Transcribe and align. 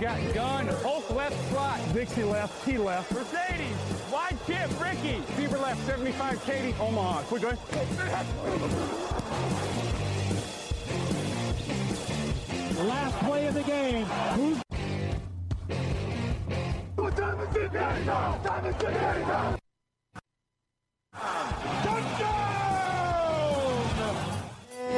Got 0.00 0.34
gun, 0.34 0.66
Hulk 0.82 1.08
left 1.10 1.50
slot, 1.50 1.80
Dixie 1.94 2.22
left, 2.22 2.66
T 2.66 2.76
left, 2.76 3.10
Mercedes, 3.12 3.76
wide 4.12 4.36
chip, 4.46 4.68
Ricky, 4.78 5.22
Bieber 5.38 5.58
left, 5.60 5.80
75, 5.86 6.44
Katie, 6.44 6.74
Omaha. 6.78 7.22
Quick 7.22 7.42
going. 7.42 7.56
Last 12.86 13.16
play 13.24 13.46
of 13.46 13.54
the 13.54 13.62
game. 13.62 14.04
Who's 14.04 14.60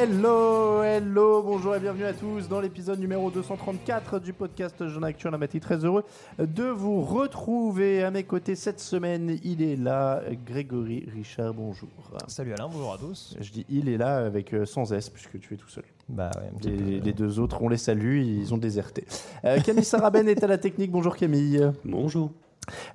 Hello, 0.00 0.80
hello, 0.84 1.42
bonjour 1.42 1.74
et 1.74 1.80
bienvenue 1.80 2.04
à 2.04 2.12
tous 2.12 2.48
dans 2.48 2.60
l'épisode 2.60 3.00
numéro 3.00 3.32
234 3.32 4.20
du 4.20 4.32
podcast 4.32 4.86
Jeune 4.86 5.02
Actuel. 5.02 5.34
On 5.34 5.42
été 5.42 5.58
très 5.58 5.84
heureux 5.84 6.04
de 6.38 6.62
vous 6.62 7.02
retrouver 7.02 8.04
à 8.04 8.12
mes 8.12 8.22
côtés 8.22 8.54
cette 8.54 8.78
semaine. 8.78 9.38
Il 9.42 9.60
est 9.60 9.74
là, 9.74 10.22
Grégory 10.46 11.08
Richard, 11.12 11.52
bonjour. 11.52 11.88
Salut 12.28 12.52
Alain, 12.52 12.68
bonjour 12.72 12.94
à 12.94 12.98
tous. 12.98 13.34
Je 13.40 13.50
dis 13.50 13.66
il 13.68 13.88
est 13.88 13.96
là 13.96 14.18
avec 14.18 14.54
euh, 14.54 14.64
sans 14.66 14.92
S 14.92 15.10
puisque 15.10 15.40
tu 15.40 15.54
es 15.54 15.56
tout 15.56 15.68
seul. 15.68 15.82
Bah 16.08 16.30
ouais, 16.36 16.48
un 16.54 16.56
petit 16.58 16.68
Les, 16.70 16.98
peu. 17.00 17.04
les 17.04 17.12
deux 17.12 17.40
autres, 17.40 17.60
on 17.60 17.68
les 17.68 17.76
salue, 17.76 18.22
ils 18.22 18.54
ont 18.54 18.58
déserté. 18.58 19.04
Euh, 19.44 19.58
Camille 19.62 19.82
Saraben 19.82 20.28
est 20.28 20.44
à 20.44 20.46
la 20.46 20.58
technique. 20.58 20.92
Bonjour 20.92 21.16
Camille. 21.16 21.72
Bonjour. 21.84 22.30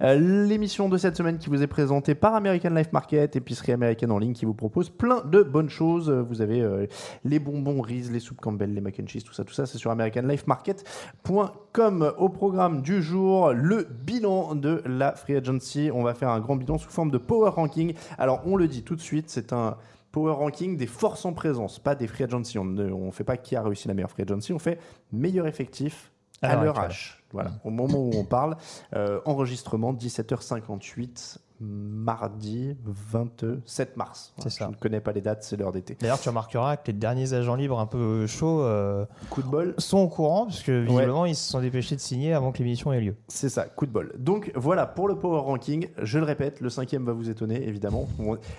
Euh, 0.01 0.45
L'émission 0.47 0.89
de 0.89 0.97
cette 0.97 1.15
semaine 1.15 1.37
qui 1.37 1.49
vous 1.49 1.61
est 1.63 1.67
présentée 1.67 2.15
par 2.15 2.35
American 2.35 2.69
Life 2.71 2.91
Market, 2.93 3.35
épicerie 3.35 3.71
américaine 3.71 4.11
en 4.11 4.19
ligne 4.19 4.33
qui 4.33 4.45
vous 4.45 4.53
propose 4.53 4.89
plein 4.89 5.21
de 5.25 5.43
bonnes 5.43 5.69
choses. 5.69 6.09
Euh, 6.09 6.21
Vous 6.21 6.41
avez 6.41 6.61
euh, 6.61 6.85
les 7.23 7.39
bonbons 7.39 7.81
Reese, 7.81 8.11
les 8.11 8.19
soupes 8.19 8.41
Campbell, 8.41 8.73
les 8.73 8.81
mac 8.81 8.99
and 9.01 9.07
cheese, 9.07 9.23
tout 9.23 9.33
ça, 9.33 9.43
tout 9.43 9.53
ça, 9.53 9.65
c'est 9.65 9.77
sur 9.77 9.91
americanlifemarket.com. 9.91 12.13
Au 12.17 12.29
programme 12.29 12.81
du 12.81 13.01
jour, 13.01 13.53
le 13.53 13.87
bilan 14.05 14.55
de 14.55 14.81
la 14.85 15.13
Free 15.13 15.35
Agency. 15.35 15.89
On 15.93 16.03
va 16.03 16.13
faire 16.13 16.29
un 16.29 16.39
grand 16.39 16.55
bilan 16.55 16.77
sous 16.77 16.89
forme 16.89 17.11
de 17.11 17.17
Power 17.17 17.49
Ranking. 17.49 17.93
Alors, 18.17 18.41
on 18.45 18.55
le 18.55 18.67
dit 18.67 18.83
tout 18.83 18.95
de 18.95 19.01
suite, 19.01 19.29
c'est 19.29 19.53
un 19.53 19.75
Power 20.11 20.33
Ranking 20.33 20.77
des 20.77 20.87
forces 20.87 21.25
en 21.25 21.33
présence, 21.33 21.79
pas 21.79 21.95
des 21.95 22.07
Free 22.07 22.23
Agency. 22.25 22.59
On 22.59 22.65
ne 22.65 22.91
on 22.91 23.11
fait 23.11 23.23
pas 23.23 23.37
qui 23.37 23.55
a 23.55 23.63
réussi 23.63 23.87
la 23.87 23.93
meilleure 23.95 24.11
Free 24.11 24.23
Agency, 24.23 24.53
on 24.53 24.59
fait 24.59 24.79
meilleur 25.11 25.47
effectif 25.47 26.11
À 26.41 26.51
à 26.51 26.63
l'heure. 26.63 26.75
H. 26.75 27.15
Voilà, 27.33 27.51
au 27.63 27.71
moment 27.71 27.97
où 27.97 28.11
on 28.13 28.23
parle. 28.23 28.55
Euh, 28.95 29.19
enregistrement 29.25 29.93
17h58, 29.93 31.37
mardi 31.63 32.75
27 32.85 33.97
mars. 33.97 34.33
C'est 34.39 34.49
ça. 34.49 34.65
Je 34.65 34.69
ne 34.71 34.75
connais 34.75 34.99
pas 34.99 35.11
les 35.11 35.21
dates, 35.21 35.43
c'est 35.43 35.57
l'heure 35.57 35.71
d'été. 35.71 35.97
D'ailleurs, 35.99 36.19
tu 36.19 36.29
remarqueras 36.29 36.77
que 36.77 36.87
les 36.87 36.93
derniers 36.93 37.33
agents 37.33 37.55
libres 37.55 37.79
un 37.79 37.85
peu 37.85 38.27
chauds 38.27 38.61
euh, 38.61 39.05
Coup 39.29 39.41
de 39.41 39.47
bol, 39.47 39.73
sont 39.77 39.99
au 39.99 40.07
courant, 40.07 40.45
parce 40.45 40.63
que 40.63 40.83
visiblement, 40.83 41.25
ils 41.25 41.35
se 41.35 41.49
sont 41.49 41.61
dépêchés 41.61 41.95
de 41.95 42.01
signer 42.01 42.33
avant 42.33 42.51
que 42.51 42.59
l'émission 42.59 42.91
ait 42.93 43.01
lieu. 43.01 43.15
c'est 43.27 43.49
ça, 43.49 43.65
coup 43.65 43.85
de 43.85 43.91
bol. 43.91 44.13
Donc 44.17 44.51
voilà 44.55 44.85
pour 44.85 45.07
le 45.07 45.15
Power 45.15 45.39
Ranking. 45.39 45.87
Je 46.01 46.19
le 46.19 46.25
répète, 46.25 46.59
le 46.61 46.69
cinquième 46.69 47.05
va 47.05 47.13
vous 47.13 47.29
étonner, 47.29 47.67
évidemment. 47.67 48.07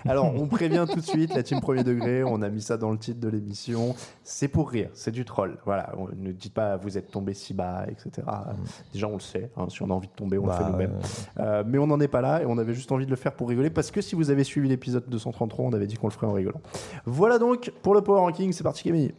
Alors 0.05 0.33
on 0.35 0.47
prévient 0.47 0.85
tout 0.91 0.99
de 0.99 1.05
suite, 1.05 1.33
la 1.35 1.43
team 1.43 1.61
premier 1.61 1.83
degré, 1.83 2.23
on 2.23 2.41
a 2.41 2.49
mis 2.49 2.61
ça 2.61 2.77
dans 2.77 2.91
le 2.91 2.97
titre 2.97 3.19
de 3.19 3.29
l'émission. 3.29 3.95
C'est 4.23 4.47
pour 4.47 4.69
rire, 4.69 4.89
c'est 4.93 5.11
du 5.11 5.25
troll. 5.25 5.57
Voilà, 5.65 5.93
on 5.97 6.07
ne 6.15 6.31
dit 6.31 6.49
pas 6.49 6.77
vous 6.77 6.97
êtes 6.97 7.11
tombé 7.11 7.33
si 7.33 7.53
bas, 7.53 7.85
etc. 7.87 8.27
Déjà 8.93 9.07
on 9.07 9.13
le 9.13 9.19
sait, 9.19 9.51
hein, 9.57 9.67
si 9.69 9.81
on 9.81 9.89
a 9.89 9.93
envie 9.93 10.07
de 10.07 10.13
tomber, 10.13 10.37
on 10.37 10.45
Bah, 10.45 10.57
le 10.59 10.65
fait 10.65 10.71
nous-mêmes. 10.71 10.99
Euh, 11.39 11.63
mais 11.65 11.77
on 11.77 11.87
n'en 11.87 11.99
est 11.99 12.07
pas 12.07 12.21
là 12.21 12.41
et 12.41 12.45
on 12.45 12.57
avait 12.57 12.73
juste 12.73 12.91
envie 12.95 13.05
de 13.05 13.11
le 13.11 13.15
faire 13.15 13.33
pour 13.33 13.49
rigoler 13.49 13.69
parce 13.69 13.91
que 13.91 14.01
si 14.01 14.15
vous 14.15 14.29
avez 14.29 14.43
suivi 14.43 14.67
l'épisode 14.67 15.05
233, 15.07 15.65
on 15.65 15.73
avait 15.73 15.87
dit 15.87 15.95
qu'on 15.95 16.07
le 16.07 16.13
ferait 16.13 16.27
en 16.27 16.33
rigolant. 16.33 16.61
Voilà 17.05 17.37
donc 17.39 17.71
pour 17.81 17.93
le 17.93 18.01
Power 18.01 18.21
Ranking, 18.21 18.51
c'est 18.51 18.63
parti 18.63 18.83
Camille. 18.83 19.13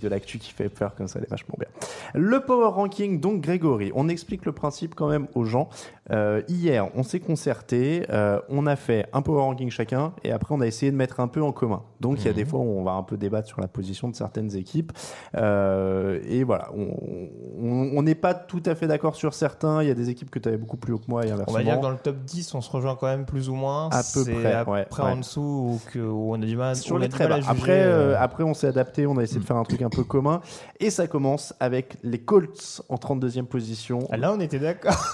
De 0.00 0.08
l'actu 0.08 0.38
qui 0.38 0.52
fait 0.52 0.68
peur 0.68 0.96
comme 0.96 1.06
ça, 1.06 1.20
elle 1.20 1.26
est 1.26 1.30
vachement 1.30 1.54
bien. 1.56 1.68
Le 2.14 2.40
Power 2.40 2.70
Ranking, 2.72 3.20
donc 3.20 3.40
Grégory, 3.40 3.92
on 3.94 4.08
explique 4.08 4.44
le 4.44 4.52
principe 4.52 4.96
quand 4.96 5.08
même 5.08 5.28
aux 5.34 5.44
gens. 5.44 5.68
Euh, 6.10 6.42
hier, 6.48 6.88
on 6.96 7.04
s'est 7.04 7.20
concerté, 7.20 8.04
euh, 8.10 8.40
on 8.48 8.66
a 8.66 8.74
fait 8.74 9.06
un 9.12 9.22
Power 9.22 9.42
Ranking 9.42 9.70
chacun 9.70 10.12
et 10.24 10.32
après 10.32 10.52
on 10.52 10.60
a 10.60 10.66
essayé 10.66 10.90
de 10.90 10.96
mettre 10.96 11.20
un 11.20 11.28
peu 11.28 11.40
en 11.42 11.52
commun. 11.52 11.82
Donc 12.00 12.18
il 12.20 12.26
y 12.26 12.28
a 12.28 12.32
des 12.32 12.44
fois 12.44 12.58
où 12.58 12.64
on 12.64 12.82
va 12.82 12.92
un 12.92 13.04
peu 13.04 13.16
débattre 13.16 13.46
sur 13.46 13.60
la 13.60 13.68
position 13.68 14.08
de 14.08 14.16
certaines 14.16 14.56
équipes. 14.56 14.90
Euh, 15.36 16.18
et 16.26 16.42
voilà, 16.42 16.68
on- 16.76 16.88
on 17.60 17.90
on 17.94 18.02
n'est 18.02 18.16
pas 18.16 18.34
tout 18.34 18.62
à 18.66 18.74
fait 18.74 18.86
d'accord 18.88 19.14
sur 19.14 19.32
certains. 19.34 19.82
Il 19.82 19.88
y 19.88 19.90
a 19.90 19.94
des 19.94 20.10
équipes 20.10 20.30
que 20.30 20.38
tu 20.40 20.48
avais 20.48 20.56
beaucoup 20.58 20.76
plus 20.76 20.92
haut 20.92 20.98
que 20.98 21.04
moi 21.08 21.24
et 21.24 21.30
On 21.30 21.34
inversement. 21.34 21.58
va 21.58 21.62
dire 21.64 21.76
que 21.76 21.82
dans 21.82 21.90
le 21.90 21.96
top 21.98 22.16
10, 22.24 22.54
on 22.54 22.60
se 22.60 22.70
rejoint 22.70 22.96
quand 22.96 23.06
même 23.06 23.24
plus 23.24 23.48
ou 23.48 23.54
moins. 23.54 23.88
À 23.92 24.02
peu 24.02 24.24
près, 24.24 24.62
ouais, 24.64 24.64
ouais. 24.66 24.86
en 25.00 25.16
dessous, 25.16 25.80
que, 25.92 25.98
où 26.00 26.32
on 26.32 26.42
a 26.42 26.44
du 26.46 26.56
mal, 26.56 26.74
sur 26.76 26.96
on 26.96 26.98
les 26.98 27.08
très 27.08 27.28
bas. 27.28 27.38
Après, 27.46 28.14
après, 28.14 28.42
on 28.44 28.54
s'est 28.54 28.66
adapté, 28.66 29.06
on 29.06 29.16
a 29.18 29.22
essayé 29.22 29.40
de 29.40 29.44
faire 29.44 29.56
un 29.56 29.62
truc 29.64 29.82
un 29.82 29.90
peu 29.90 30.02
commun. 30.04 30.40
Et 30.80 30.90
ça 30.90 31.06
commence 31.06 31.54
avec 31.60 31.96
les 32.02 32.18
Colts 32.18 32.82
en 32.88 32.96
32e 32.96 33.44
position. 33.46 34.00
ah, 34.10 34.16
Là, 34.16 34.32
on 34.36 34.40
était 34.40 34.58
d'accord. 34.58 35.12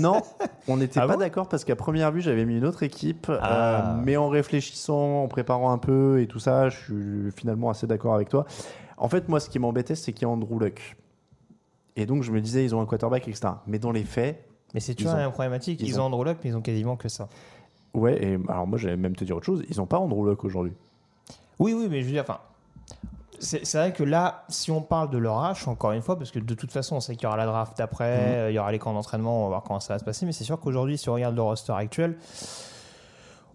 Non, 0.00 0.20
on 0.68 0.76
n'était 0.78 0.98
Ah 1.00 1.06
pas 1.06 1.14
bon 1.14 1.18
d'accord 1.20 1.48
parce 1.48 1.64
qu'à 1.64 1.76
première 1.76 2.10
vue, 2.12 2.20
j'avais 2.20 2.44
mis 2.44 2.56
une 2.58 2.64
autre 2.66 2.82
équipe. 2.82 3.26
euh, 3.28 3.38
Ah. 3.40 3.96
mais 4.04 4.16
en 4.16 4.28
réfléchissant, 4.28 5.22
en 5.24 5.28
préparant 5.28 5.70
un 5.72 5.78
peu 5.78 6.20
et 6.20 6.26
tout 6.26 6.38
ça, 6.40 6.68
je 6.68 6.76
suis 6.76 7.32
finalement 7.36 7.70
assez 7.70 7.86
d'accord 7.86 8.14
avec 8.14 8.28
toi. 8.28 8.44
En 8.96 9.08
fait, 9.08 9.28
moi, 9.28 9.40
ce 9.40 9.48
qui 9.50 9.58
m'embêtait, 9.58 9.94
c'est 9.94 10.12
qu'il 10.12 10.22
y 10.22 10.24
a 10.24 10.28
Andrew 10.28 10.58
Luck. 10.58 10.96
Et 11.96 12.06
donc, 12.06 12.22
je 12.22 12.32
me 12.32 12.40
disais, 12.40 12.64
ils 12.64 12.74
ont 12.74 12.80
un 12.80 12.86
quarterback, 12.86 13.28
etc. 13.28 13.54
Mais 13.66 13.78
dans 13.78 13.92
les 13.92 14.04
faits, 14.04 14.44
Mais 14.74 14.80
c'est 14.80 14.94
toujours 14.94 15.12
la 15.12 15.18
même 15.20 15.32
problématique. 15.32 15.80
ils 15.80 15.88
Ils, 15.88 16.00
ont- 16.00 16.04
ont 16.04 16.06
Andrew 16.06 16.24
Luck, 16.24 16.38
mais 16.44 16.50
ils 16.50 16.56
ont 16.56 16.60
quasiment 16.62 16.96
que 16.96 17.08
ça. 17.08 17.28
ouais, 17.94 18.22
et 18.22 18.38
alors 18.48 18.66
moi, 18.66 18.78
j'allais 18.78 18.96
même 18.96 19.16
te 19.16 19.24
dire 19.24 19.36
autre 19.36 19.46
chose. 19.46 19.62
Ils 19.68 19.78
n'ont 19.78 19.86
pas 19.86 19.98
Andrew 19.98 20.24
Luck 20.26 20.44
aujourd'hui. 20.44 20.72
Oui, 21.58 21.72
oui, 21.74 21.88
mais 21.90 22.00
je 22.00 22.06
veux 22.06 22.12
dire, 22.12 22.22
enfin. 22.22 22.38
C'est 23.40 23.74
vrai 23.74 23.92
que 23.92 24.02
là, 24.04 24.44
si 24.48 24.70
on 24.70 24.82
parle 24.82 25.10
de 25.10 25.18
leur 25.18 25.36
H, 25.42 25.68
encore 25.68 25.92
une 25.92 26.02
fois, 26.02 26.16
parce 26.18 26.30
que 26.30 26.38
de 26.38 26.54
toute 26.54 26.70
façon, 26.72 26.96
on 26.96 27.00
sait 27.00 27.14
qu'il 27.16 27.24
y 27.24 27.26
aura 27.26 27.36
la 27.38 27.46
draft 27.46 27.80
après, 27.80 28.16
Mhm. 28.18 28.32
euh, 28.34 28.50
il 28.50 28.54
y 28.54 28.58
aura 28.58 28.70
les 28.70 28.78
camps 28.78 28.92
d'entraînement, 28.92 29.38
on 29.40 29.42
va 29.44 29.48
voir 29.48 29.62
comment 29.62 29.80
ça 29.80 29.94
va 29.94 29.98
se 29.98 30.04
passer, 30.04 30.26
mais 30.26 30.32
c'est 30.32 30.44
sûr 30.44 30.60
qu'aujourd'hui, 30.60 30.98
si 30.98 31.08
on 31.08 31.14
regarde 31.14 31.34
le 31.34 31.42
roster 31.42 31.72
actuel, 31.72 32.16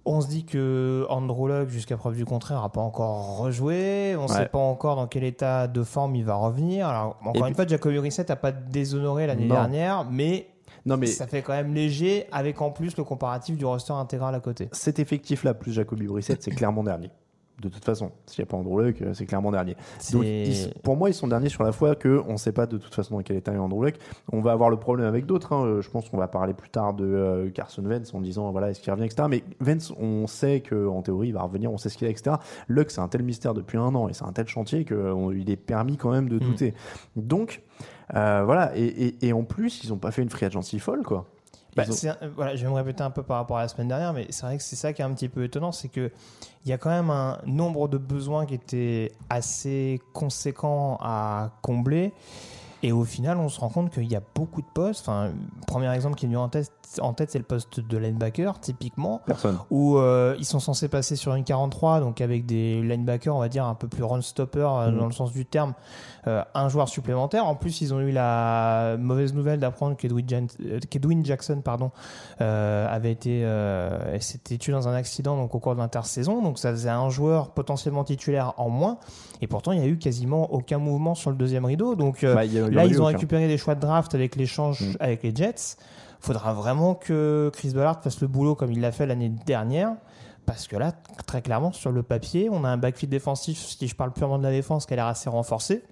on 0.07 0.21
se 0.21 0.27
dit 0.27 0.45
que 0.45 1.05
Andrew 1.09 1.47
Luck, 1.47 1.69
jusqu'à 1.69 1.97
preuve 1.97 2.15
du 2.15 2.25
contraire, 2.25 2.61
n'a 2.61 2.69
pas 2.69 2.81
encore 2.81 3.37
rejoué. 3.37 4.15
On 4.17 4.23
ne 4.25 4.27
Ouais. 4.29 4.35
sait 4.35 4.45
pas 4.47 4.59
encore 4.59 4.95
dans 4.97 5.07
quel 5.07 5.23
état 5.23 5.67
de 5.67 5.83
forme 5.83 6.15
il 6.15 6.23
va 6.25 6.35
revenir. 6.35 6.87
Alors, 6.87 7.17
encore 7.25 7.45
Et 7.45 7.49
une 7.49 7.55
fois, 7.55 7.65
Jacoby 7.65 7.97
Brissett 7.97 8.29
n'a 8.29 8.35
pas 8.35 8.51
déshonoré 8.51 9.25
l'année 9.27 9.47
dernière, 9.47 10.05
mais, 10.05 10.47
Non, 10.85 10.97
mais 10.97 11.07
ça 11.07 11.25
fait 11.25 11.41
quand 11.41 11.53
même 11.53 11.73
léger, 11.73 12.27
avec 12.31 12.61
en 12.61 12.69
plus 12.69 12.95
le 12.97 13.03
comparatif 13.03 13.57
du 13.57 13.65
roster 13.65 13.93
intégral 13.93 14.35
à 14.35 14.39
côté. 14.39 14.69
cet 14.73 14.99
effectif-là, 14.99 15.55
plus 15.55 15.71
Jacoby 15.73 16.05
Brissett, 16.05 16.41
c'est 16.43 16.51
clairement 16.69 16.83
dernier. 16.83 17.09
De 17.61 17.69
toute 17.69 17.85
façon, 17.85 18.11
s'il 18.25 18.43
n'y 18.43 18.47
a 18.49 18.51
pas 18.51 18.57
Andrew 18.57 18.81
Luck, 18.81 19.01
euh, 19.01 19.13
c'est 19.13 19.25
clairement 19.25 19.49
dernier. 19.49 19.77
C'est- 19.99 20.11
Donc, 20.13 20.23
ils- 20.25 20.73
pour 20.83 20.97
moi, 20.97 21.09
ils 21.09 21.13
sont 21.13 21.27
derniers 21.27 21.47
sur 21.47 21.63
la 21.63 21.71
foi 21.71 21.95
que 21.95 22.21
on 22.27 22.33
ne 22.33 22.37
sait 22.37 22.51
pas 22.51 22.65
de 22.65 22.77
toute 22.77 22.93
façon 22.93 23.15
dans 23.15 23.21
quel 23.23 23.37
état 23.37 23.53
est 23.53 23.57
Andrew 23.57 23.81
Luck. 23.85 23.95
On 24.33 24.41
va 24.41 24.51
avoir 24.51 24.69
le 24.69 24.75
problème 24.77 25.07
avec 25.07 25.25
d'autres. 25.25 25.53
hein. 25.53 25.65
Euh, 25.65 25.81
Je 25.81 25.89
pense 25.89 26.09
qu'on 26.09 26.17
va 26.17 26.27
parler 26.27 26.53
plus 26.53 26.69
tard 26.69 26.93
de 26.93 27.05
euh, 27.05 27.49
Carson 27.49 27.83
Wentz 27.85 28.13
en 28.13 28.19
disant 28.19 28.51
voilà 28.51 28.71
est-ce 28.71 28.81
qu'il 28.81 28.91
revient 28.91 29.05
etc. 29.05 29.27
Mais 29.29 29.43
Wentz, 29.65 29.93
on 29.99 30.27
sait 30.27 30.59
que 30.59 30.87
en 30.87 31.01
théorie 31.01 31.29
il 31.29 31.33
va 31.33 31.43
revenir, 31.43 31.71
on 31.71 31.77
sait 31.77 31.87
ce 31.89 31.97
qu'il 31.97 32.07
a 32.07 32.09
etc. 32.09 32.35
Luck, 32.67 32.91
c'est 32.91 32.99
un 33.01 33.07
tel 33.07 33.23
mystère 33.23 33.53
depuis 33.53 33.77
un 33.77 33.95
an 33.95 34.09
et 34.09 34.13
c'est 34.13 34.25
un 34.25 34.33
tel 34.33 34.47
chantier 34.47 34.83
qu'il 34.83 35.49
est 35.49 35.55
permis 35.55 35.95
quand 35.95 36.11
même 36.11 36.27
de 36.27 36.37
douter. 36.39 36.73
Donc 37.15 37.61
euh, 38.15 38.43
voilà 38.45 38.75
et, 38.77 38.83
et- 38.83 39.27
et 39.27 39.33
en 39.33 39.43
plus 39.43 39.83
ils 39.83 39.89
n'ont 39.91 39.97
pas 39.97 40.11
fait 40.11 40.21
une 40.21 40.29
free 40.29 40.45
agency 40.45 40.77
folle 40.79 41.03
quoi. 41.03 41.25
Bah, 41.75 41.83
ont- 41.89 42.09
un- 42.09 42.27
voilà, 42.35 42.55
je 42.55 42.63
vais 42.63 42.69
me 42.69 42.75
répéter 42.75 43.03
un 43.03 43.11
peu 43.11 43.21
par 43.23 43.37
rapport 43.37 43.57
à 43.57 43.61
la 43.63 43.67
semaine 43.67 43.87
dernière, 43.89 44.13
mais 44.13 44.27
c'est 44.29 44.45
vrai 44.45 44.57
que 44.57 44.63
c'est 44.63 44.75
ça 44.77 44.93
qui 44.93 45.01
est 45.01 45.05
un 45.05 45.13
petit 45.13 45.27
peu 45.29 45.43
étonnant, 45.43 45.71
c'est 45.71 45.89
que 45.89 46.11
il 46.65 46.69
y 46.69 46.73
a 46.73 46.77
quand 46.77 46.89
même 46.89 47.09
un 47.09 47.39
nombre 47.45 47.87
de 47.87 47.97
besoins 47.97 48.45
qui 48.45 48.53
était 48.55 49.11
assez 49.29 49.99
conséquent 50.13 50.97
à 51.01 51.51
combler. 51.61 52.13
Et 52.87 52.91
au 52.91 53.03
final, 53.03 53.39
on 53.39 53.49
se 53.49 53.59
rend 53.59 53.69
compte 53.69 53.89
qu'il 53.89 54.05
y 54.05 54.15
a 54.15 54.21
beaucoup 54.35 54.61
de 54.61 54.67
postes. 54.71 55.09
Enfin, 55.09 55.31
premier 55.65 55.91
exemple 55.95 56.15
qui 56.15 56.25
est 56.25 56.27
venu 56.27 56.37
en 56.37 56.49
tête, 56.49 56.71
en 57.01 57.13
tête 57.13 57.31
c'est 57.31 57.39
le 57.39 57.43
poste 57.43 57.79
de 57.79 57.97
linebacker, 57.97 58.59
typiquement 58.59 59.21
Personne. 59.25 59.57
où 59.71 59.97
euh, 59.97 60.35
ils 60.37 60.45
sont 60.45 60.59
censés 60.59 60.87
passer 60.87 61.15
sur 61.15 61.33
une 61.33 61.43
43, 61.43 61.99
donc 61.99 62.21
avec 62.21 62.45
des 62.45 62.83
linebackers, 62.83 63.35
on 63.35 63.39
va 63.39 63.49
dire, 63.49 63.65
un 63.65 63.73
peu 63.73 63.87
plus 63.87 64.03
run-stopper 64.03 64.59
euh, 64.59 64.91
Mhm. 64.91 64.99
dans 64.99 65.05
le 65.07 65.11
sens 65.13 65.31
du 65.31 65.47
terme, 65.47 65.73
euh, 66.27 66.43
un 66.53 66.69
joueur 66.69 66.87
supplémentaire. 66.87 67.47
En 67.47 67.55
plus, 67.55 67.81
ils 67.81 67.91
ont 67.91 68.01
eu 68.01 68.11
la 68.11 68.97
mauvaise 68.99 69.33
nouvelle 69.33 69.59
d'apprendre 69.59 69.97
qu'Edwin 69.97 71.25
Jackson 71.25 71.61
pardon, 71.65 71.89
euh, 72.41 72.87
avait 72.87 73.11
été 73.11 73.43
s'était 74.19 74.57
tué 74.57 74.73
dans 74.73 74.87
un 74.87 74.93
accident 74.93 75.35
donc, 75.37 75.55
au 75.55 75.59
cours 75.59 75.73
de 75.73 75.79
l'intersaison, 75.79 76.43
donc 76.43 76.59
ça 76.59 76.69
faisait 76.71 76.89
un 76.89 77.09
joueur 77.09 77.49
potentiellement 77.49 78.03
titulaire 78.03 78.53
en 78.57 78.69
moins, 78.69 78.97
et 79.41 79.47
pourtant 79.47 79.71
il 79.71 79.79
n'y 79.79 79.85
a 79.85 79.87
eu 79.87 79.97
quasiment 79.97 80.53
aucun 80.53 80.77
mouvement 80.77 81.15
sur 81.15 81.31
le 81.31 81.35
deuxième 81.35 81.65
rideau. 81.65 81.95
Donc 81.95 82.23
Bah, 82.23 82.45
il 82.45 82.53
y 82.53 82.59
a- 82.59 82.67
il 82.67 82.73
y 82.73 82.74
Là, 82.75 82.85
ils 82.85 83.01
ont 83.01 83.05
récupéré 83.05 83.47
des 83.47 83.57
choix 83.57 83.75
de 83.75 83.81
draft 83.81 84.13
avec 84.15 84.35
l'échange 84.35 84.81
Mm. 84.81 84.95
avec 84.99 85.23
les 85.23 85.35
Jets. 85.35 85.77
Faudra 86.19 86.53
vraiment 86.53 86.95
que 86.95 87.51
Chris 87.53 87.71
Ballard 87.73 88.01
fasse 88.01 88.19
le 88.21 88.27
boulot 88.27 88.55
comme 88.55 88.71
il 88.71 88.81
l'a 88.81 88.91
fait 88.91 89.05
l'année 89.05 89.29
dernière. 89.29 89.93
Parce 90.45 90.67
que 90.67 90.75
là, 90.75 90.91
très 91.25 91.41
clairement, 91.41 91.71
sur 91.71 91.91
le 91.91 92.03
papier, 92.03 92.49
on 92.51 92.63
a 92.63 92.69
un 92.69 92.77
backfield 92.77 93.09
défensif, 93.11 93.57
si 93.57 93.87
je 93.87 93.95
parle 93.95 94.11
purement 94.11 94.37
de 94.37 94.43
la 94.43 94.51
défense, 94.51 94.85
qui 94.85 94.93
a 94.93 94.95
l'air 94.95 95.07
assez 95.07 95.29
renforcé. 95.29 95.83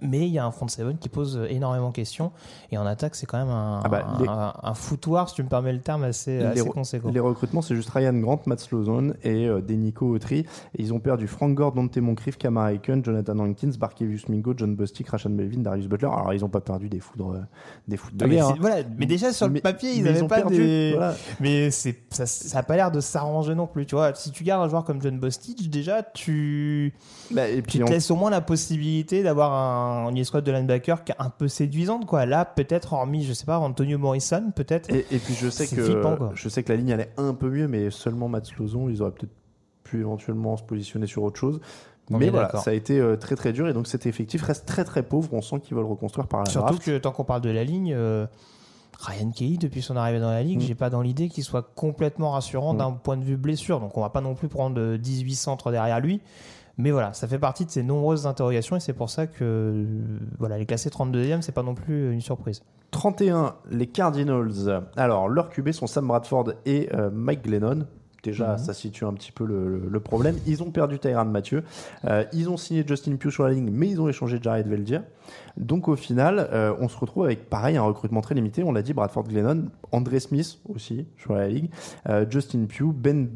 Mais 0.00 0.20
il 0.20 0.32
y 0.32 0.38
a 0.38 0.44
un 0.46 0.50
front 0.50 0.68
seven 0.68 0.96
qui 0.98 1.08
pose 1.08 1.40
énormément 1.50 1.88
de 1.90 1.94
questions. 1.94 2.32
Et 2.70 2.78
en 2.78 2.86
attaque, 2.86 3.14
c'est 3.14 3.26
quand 3.26 3.38
même 3.38 3.50
un, 3.50 3.80
Ah 3.84 3.88
bah, 3.88 4.06
les- 4.20 4.28
un, 4.28 4.52
un 4.62 4.74
foutoir, 4.74 5.28
si 5.28 5.34
tu 5.34 5.42
me 5.42 5.48
permets 5.48 5.72
le 5.72 5.80
terme, 5.80 6.04
assez, 6.04 6.38
Les 6.38 6.44
assez 6.44 6.68
conséquent. 6.68 7.10
Les 7.12 7.20
recrutements, 7.20 7.62
c'est 7.62 7.74
juste 7.74 7.90
Ryan 7.90 8.14
Grant, 8.14 8.40
Matt 8.46 8.60
Slozone 8.60 9.14
et 9.22 9.46
euh, 9.48 9.60
Denico 9.60 10.06
Autry. 10.06 10.38
Et 10.40 10.46
ils 10.82 10.92
ont 10.94 11.00
perdu 11.00 11.26
Frank 11.26 11.54
Gore, 11.54 11.72
Dante 11.72 11.96
Moncrief, 11.98 12.38
Kamara 12.38 12.72
Aiken, 12.72 13.04
Jonathan 13.04 13.38
Hankins, 13.38 13.72
Barkevius 13.78 14.28
Mingo, 14.28 14.54
John 14.56 14.74
Bustick, 14.74 15.08
Rashan 15.08 15.30
Melvin, 15.30 15.60
Darius 15.60 15.86
Butler. 15.88 16.08
Alors, 16.08 16.32
ils 16.32 16.40
n'ont 16.40 16.48
pas 16.48 16.60
perdu 16.60 16.88
des 16.88 17.00
foudres, 17.00 17.32
euh, 17.34 17.40
des 17.88 17.96
foudres 17.96 18.16
de 18.18 18.24
Ah, 18.24 18.28
mais, 18.28 18.34
guerre. 18.36 18.48
hein. 18.48 18.54
voilà. 18.60 18.76
mais 18.96 19.06
déjà, 19.06 19.32
sur 19.32 19.48
le 19.48 19.60
papier, 19.60 19.92
ils 19.92 20.04
n'avaient 20.04 20.26
pas 20.26 20.36
perdu, 20.36 20.56
des. 20.56 20.92
voilà. 20.96 21.14
Mais 21.40 21.70
c'est 21.70 21.98
ça, 22.10 22.26
ça 22.26 22.58
a 22.58 22.62
pas 22.62 22.76
l'air 22.76 22.90
de 22.90 23.00
s'arranger 23.00 23.54
non 23.54 23.66
plus. 23.66 23.86
Tu 23.86 23.94
vois, 23.94 24.14
si 24.14 24.30
tu 24.30 24.44
gardes 24.44 24.62
un 24.64 24.68
joueur 24.68 24.84
comme 24.84 25.00
John 25.02 25.18
Bostich, 25.18 25.68
déjà 25.68 26.02
tu 26.02 26.94
Bah, 27.30 27.48
et 27.48 27.62
tu 27.62 27.78
te 27.80 27.90
laisses 27.90 28.10
au 28.10 28.16
moins 28.16 28.30
la 28.30 28.40
possibilité 28.40 29.22
d'avoir 29.22 29.52
un, 29.52 29.81
une 30.10 30.16
escouade 30.18 30.44
de 30.44 30.52
linebacker 30.52 31.04
qui 31.04 31.12
est 31.12 31.16
un 31.18 31.30
peu 31.30 31.48
séduisante 31.48 32.06
quoi. 32.06 32.26
Là, 32.26 32.44
peut-être 32.44 32.92
hormis, 32.92 33.24
je 33.24 33.32
sais 33.32 33.44
pas, 33.46 33.58
Antonio 33.58 33.98
Morrison, 33.98 34.52
peut-être. 34.54 34.90
et, 34.90 35.06
et 35.10 35.18
puis 35.18 35.34
je 35.34 35.48
sais 35.50 35.66
que 35.66 35.82
flippant, 35.82 36.16
je 36.34 36.48
sais 36.48 36.62
que 36.62 36.72
la 36.72 36.76
ligne 36.76 36.92
allait 36.92 37.10
un 37.16 37.34
peu 37.34 37.48
mieux, 37.50 37.68
mais 37.68 37.90
seulement 37.90 38.28
Matt 38.28 38.46
Slozon, 38.46 38.88
ils 38.88 39.02
auraient 39.02 39.12
peut-être 39.12 39.32
pu 39.84 40.00
éventuellement 40.00 40.56
se 40.56 40.62
positionner 40.62 41.06
sur 41.06 41.22
autre 41.22 41.38
chose. 41.38 41.60
On 42.10 42.18
mais 42.18 42.30
voilà, 42.30 42.50
ça 42.60 42.70
a 42.70 42.74
été 42.74 42.98
euh, 42.98 43.16
très 43.16 43.36
très 43.36 43.52
dur 43.52 43.68
et 43.68 43.72
donc 43.72 43.86
cet 43.86 44.06
effectif 44.06 44.42
reste 44.42 44.66
très 44.66 44.84
très 44.84 45.02
pauvre. 45.02 45.28
On 45.32 45.40
sent 45.40 45.60
qu'ils 45.60 45.76
veulent 45.76 45.86
reconstruire 45.86 46.26
par 46.26 46.40
la 46.40 46.46
Surtout 46.50 46.74
draft. 46.74 46.84
que 46.84 46.98
tant 46.98 47.12
qu'on 47.12 47.24
parle 47.24 47.40
de 47.42 47.50
la 47.50 47.64
ligne. 47.64 47.92
euh, 47.96 48.26
Ryan 49.00 49.30
Kelly, 49.30 49.56
depuis 49.58 49.82
son 49.82 49.96
arrivée 49.96 50.20
dans 50.20 50.30
la 50.30 50.42
ligue, 50.42 50.58
Mm. 50.58 50.62
j'ai 50.66 50.74
pas 50.74 50.90
dans 50.90 51.00
l'idée 51.00 51.28
qu'il 51.28 51.42
soit 51.44 51.62
complètement 51.74 52.32
rassurant 52.32 52.74
Mm. 52.74 52.78
d'un 52.78 52.90
point 52.92 53.16
de 53.16 53.24
vue 53.24 53.36
blessure. 53.36 53.80
Donc 53.80 53.96
on 53.96 54.00
va 54.00 54.10
pas 54.10 54.20
non 54.20 54.34
plus 54.34 54.48
prendre 54.48 54.78
euh, 54.80 54.98
18 54.98 55.34
centres 55.34 55.70
derrière 55.70 56.00
lui. 56.00 56.20
Mais 56.78 56.90
voilà, 56.90 57.12
ça 57.12 57.26
fait 57.28 57.38
partie 57.38 57.64
de 57.64 57.70
ces 57.70 57.82
nombreuses 57.82 58.26
interrogations 58.26 58.76
et 58.76 58.80
c'est 58.80 58.92
pour 58.94 59.10
ça 59.10 59.26
que 59.26 59.84
voilà, 60.38 60.58
les 60.58 60.66
classés 60.66 60.90
32e, 60.90 61.42
c'est 61.42 61.52
pas 61.52 61.62
non 61.62 61.74
plus 61.74 62.12
une 62.12 62.20
surprise. 62.20 62.62
31, 62.92 63.54
les 63.70 63.86
Cardinals. 63.86 64.82
Alors, 64.96 65.28
leurs 65.28 65.48
QB 65.50 65.72
sont 65.72 65.86
Sam 65.86 66.06
Bradford 66.06 66.52
et 66.66 66.88
euh, 66.94 67.10
Mike 67.12 67.44
Glennon. 67.44 67.86
Déjà, 68.22 68.52
Mhm. 68.52 68.58
ça 68.58 68.72
situe 68.72 69.04
un 69.04 69.14
petit 69.14 69.32
peu 69.32 69.44
le, 69.44 69.98
problème. 69.98 70.36
Ils 70.46 70.62
ont 70.62 70.70
perdu 70.70 70.98
Tyrann 71.00 71.28
Mathieu. 71.28 71.64
Euh, 72.04 72.24
ils 72.32 72.48
ont 72.48 72.56
signé 72.56 72.84
Justin 72.86 73.16
Pugh 73.16 73.30
sur 73.32 73.42
la 73.42 73.50
ligne, 73.50 73.68
mais 73.72 73.88
ils 73.88 74.00
ont 74.00 74.08
échangé 74.08 74.38
Jared 74.40 74.68
Veldier. 74.68 75.00
Donc, 75.56 75.88
au 75.88 75.96
final, 75.96 76.48
euh, 76.52 76.72
on 76.78 76.88
se 76.88 76.96
retrouve 76.96 77.24
avec, 77.24 77.50
pareil, 77.50 77.76
un 77.76 77.82
recrutement 77.82 78.20
très 78.20 78.36
limité. 78.36 78.62
On 78.62 78.70
l'a 78.72 78.82
dit, 78.82 78.92
Bradford 78.92 79.24
Glennon, 79.24 79.64
André 79.90 80.20
Smith 80.20 80.60
aussi 80.68 81.06
sur 81.18 81.34
la 81.34 81.48
ligue, 81.48 81.70
euh, 82.08 82.24
Justin 82.30 82.66
Pugh, 82.66 82.92
Ben 82.94 83.26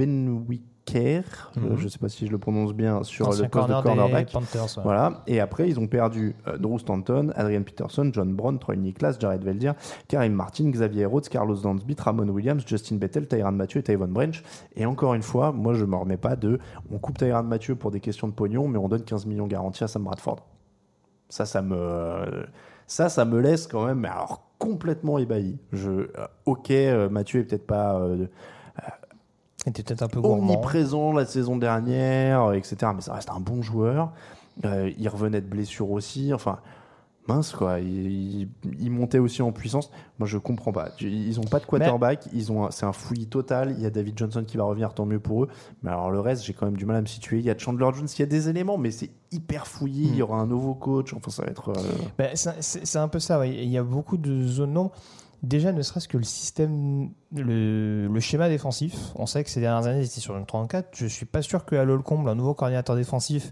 Benwicker, 0.87 1.23
euh, 1.57 1.61
Mhm. 1.61 1.77
je 1.79 1.85
ne 1.85 1.89
sais 1.89 1.99
pas 1.99 2.09
si 2.09 2.27
je 2.27 2.33
le 2.33 2.39
prononce 2.39 2.73
bien, 2.73 3.03
sur 3.03 3.29
Ancien 3.29 3.45
le 3.45 3.49
poste 3.49 3.67
de 3.69 3.73
corner 3.73 3.83
cornerback. 3.83 4.27
des 4.27 4.33
Panthers. 4.33 4.63
ouais. 4.77 4.83
Voilà. 4.83 5.23
Et 5.27 5.41
après, 5.41 5.69
ils 5.69 5.79
ont 5.81 5.87
perdu 5.87 6.35
euh, 6.47 6.57
Drew 6.59 6.79
Stanton, 6.79 7.33
Adrian 7.35 7.63
Peterson, 7.63 8.11
John 8.13 8.33
Brown, 8.35 8.59
Troy 8.59 8.77
Niklas, 8.77 9.17
Jared 9.19 9.43
Veldier, 9.43 9.73
Karim 10.09 10.33
Martin, 10.33 10.71
Xavier 10.71 11.07
Rhodes, 11.07 11.29
Carlos 11.29 11.57
Dansby, 11.57 11.97
Ramon 11.99 12.29
Williams, 12.29 12.63
Justin 12.67 12.97
Bettel, 12.97 13.27
Tyran 13.27 13.53
Mathieu 13.53 13.81
et 13.81 13.83
Tyvon 13.83 14.09
Branch. 14.09 14.43
Et 14.77 14.87
encore 14.87 15.15
une 15.15 15.23
fois, 15.23 15.53
moi, 15.53 15.75
je 15.75 15.85
me 15.85 15.97
remets 15.97 16.17
pas 16.17 16.37
de 16.37 16.59
on 16.91 16.99
coupe 16.99 17.19
Tyran 17.19 17.43
Mathieu 17.43 17.75
pour 17.75 17.91
des 17.91 18.01
questions 18.01 18.29
de 18.29 18.33
pognon, 18.33 18.69
mais 18.69 18.79
on 18.79 18.89
donne 18.89 19.03
15 19.03 19.27
millions 19.27 19.47
garantis 19.47 19.85
à 19.85 19.89
Sam 19.89 20.05
Bradford. 20.05 20.41
Ça, 21.29 21.45
ça 21.45 21.61
me, 21.63 22.47
ça, 22.87 23.09
ça 23.09 23.25
me 23.25 23.41
laisse 23.41 23.67
quand 23.67 23.85
même, 23.87 23.99
mais 24.01 24.09
alors 24.09 24.43
complètement 24.59 25.19
ébahi. 25.19 25.59
Je, 25.73 25.91
euh, 25.91 26.09
ok, 26.47 26.73
Mathieu 27.11 27.41
est 27.41 27.45
peut-être 27.45 27.67
pas 27.67 27.97
euh, 27.99 28.27
était 29.71 29.83
peut-être 29.83 30.03
un 30.03 30.09
peu 30.09 30.21
gourmand. 30.21 30.53
omniprésent 30.55 31.13
la 31.13 31.25
saison 31.27 31.57
dernière, 31.57 32.45
euh, 32.45 32.53
etc. 32.55 32.77
Mais 32.95 33.01
ça 33.01 33.15
reste 33.15 33.31
un 33.31 33.41
bon 33.41 33.63
joueur. 33.63 34.13
Euh, 34.65 34.91
il 34.99 35.09
revenait 35.09 35.41
de 35.41 35.47
blessure 35.47 35.91
aussi. 35.91 36.33
Enfin, 36.33 36.59
mince 37.29 37.53
quoi. 37.53 37.81
Il, 37.81 38.07
il- 38.07 38.49
il 38.79 38.91
montait 38.91 39.19
aussi 39.19 39.43
en 39.43 39.51
puissance. 39.53 39.91
Moi, 40.19 40.27
je 40.29 40.39
comprends 40.39 40.73
pas. 40.73 40.91
Ils 41.01 41.39
ont 41.41 41.45
pas 41.45 41.59
de 41.59 41.67
quarterback. 41.67 42.27
Ils 42.33 42.53
ont, 42.53 42.71
c'est 42.71 42.87
un 42.87 42.93
fouillis 42.93 43.27
total. 43.27 43.75
Il 43.77 43.83
y 43.83 43.87
a 43.87 43.91
David 43.91 44.17
Johnson 44.17 44.45
qui 44.47 44.57
va 44.57 44.65
revenir, 44.65 44.95
tant 44.95 45.05
mieux 45.05 45.19
pour 45.21 45.45
eux. 45.45 45.49
Mais 45.83 45.91
alors 45.91 46.11
le 46.11 46.21
reste, 46.21 46.45
j'ai 46.45 46.53
quand 46.55 46.67
même 46.67 46.77
du 46.77 46.87
mal 46.87 46.97
à 46.97 47.01
me 47.01 47.07
situer. 47.07 47.39
Il 47.41 47.45
y 47.45 47.51
a 47.51 47.59
Chandler 47.59 47.89
Jones. 47.95 48.07
Il 48.17 48.21
y 48.21 48.23
a 48.23 48.27
des 48.27 48.49
éléments, 48.49 48.79
mais 48.79 48.91
c'est 48.93 49.11
hyper 49.33 49.67
fouillis. 49.67 50.07
Hmm. 50.09 50.13
Il 50.13 50.17
y 50.17 50.23
aura 50.23 50.39
un 50.39 50.47
nouveau 50.47 50.75
coach. 50.75 51.13
Enfin, 51.13 51.31
ça 51.31 51.43
va 51.45 51.49
être. 51.51 51.71
euh, 51.71 51.83
Ben, 52.17 52.31
c'est 52.35 52.99
un 52.99 53.09
peu 53.09 53.19
ça, 53.19 53.39
ouais. 53.41 53.51
il 53.51 53.69
y 53.69 53.77
a 53.79 53.83
beaucoup 53.83 54.17
de 54.17 54.43
zones 54.47 54.73
d'ombre. 54.75 54.93
Déjà, 55.43 55.71
ne 55.71 55.83
serait-ce 55.83 56.09
que 56.09 56.17
le 56.17 56.25
système, 56.25 57.11
le, 57.35 58.21
schéma 58.21 58.49
défensif. 58.49 58.95
On 59.17 59.27
sait 59.27 59.43
que 59.43 59.51
ces 59.51 59.61
dernières 59.61 59.87
années, 59.87 60.05
c'était 60.05 60.21
sur 60.21 60.37
une 60.37 60.47
34. 60.47 60.89
Je 60.93 61.07
suis 61.07 61.27
pas 61.27 61.43
sûr 61.43 61.65
que 61.65 61.75
Alol 61.75 62.03
Comble, 62.03 62.29
un 62.29 62.35
nouveau 62.35 62.55
coordinateur 62.55 62.97
défensif, 62.97 63.51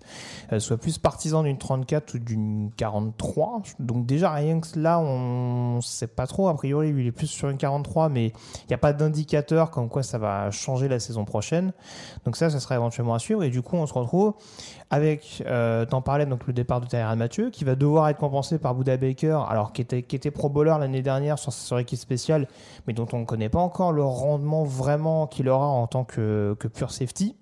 euh, 0.53 0.61
soit 0.61 0.77
plus 0.77 0.99
partisan 0.99 1.43
d'une 1.43 1.59
34 1.59 2.15
ou 2.15 2.19
d'une 2.19 2.71
43. 2.77 3.63
Donc 3.81 4.07
déjà, 4.07 4.33
rien 4.33 4.61
que 4.61 4.79
là, 4.79 5.01
on 5.01 5.81
sait 5.81 6.07
pas 6.07 6.27
trop. 6.27 6.49
A 6.49 6.55
priori, 6.55 6.93
lui, 6.93 7.05
il 7.05 7.09
est 7.09 7.13
plus 7.13 7.27
sur 7.27 7.49
une 7.49 7.59
43, 7.59 8.09
mais 8.09 8.27
il 8.27 8.69
n'y 8.69 8.75
a 8.75 8.79
pas 8.79 8.93
d'indicateur 8.93 9.71
comme 9.71 9.89
quoi 9.89 10.03
ça 10.03 10.19
va 10.19 10.51
changer 10.51 10.89
la 10.89 11.01
saison 11.01 11.25
prochaine. 11.25 11.73
Donc 12.25 12.37
ça, 12.37 12.51
ça 12.51 12.61
sera 12.61 12.77
éventuellement 12.77 13.15
à 13.15 13.19
suivre. 13.19 13.43
Et 13.43 13.51
du 13.51 13.63
coup, 13.63 13.77
on 13.77 13.87
se 13.87 13.95
retrouve 13.95 14.35
avec, 14.91 15.43
euh, 15.47 15.85
t'en 15.87 16.05
donc 16.05 16.47
le 16.47 16.53
départ 16.53 16.81
de 16.81 16.87
Tyrann 16.87 17.19
Mathieu, 17.19 17.51
qui 17.51 17.65
va 17.65 17.75
devoir 17.75 18.09
être 18.09 18.19
compensé 18.19 18.59
par 18.59 18.75
Buda 18.75 18.97
Baker, 18.97 19.41
alors 19.49 19.73
qui 19.73 19.83
était, 19.83 20.03
qui 20.03 20.15
était 20.15 20.31
pro 20.31 20.49
bowler 20.49 20.77
l'année 20.79 21.03
dernière 21.03 21.39
sur, 21.39 21.53
sur 21.53 21.79
équipe 21.79 21.99
spéciale, 21.99 22.47
mais 22.87 22.93
dont 22.93 23.09
on 23.13 23.19
ne 23.19 23.25
connaît 23.25 23.49
pas 23.49 23.64
encore 23.65 23.93
le 23.93 24.05
rendement 24.05 24.65
vraiment 24.65 25.27
qu'il 25.27 25.49
aura 25.49 25.67
en 25.67 25.87
tant 25.87 26.05
que, 26.05 26.57
que 26.61 26.69
pure 26.69 26.93
safety. 26.93 27.37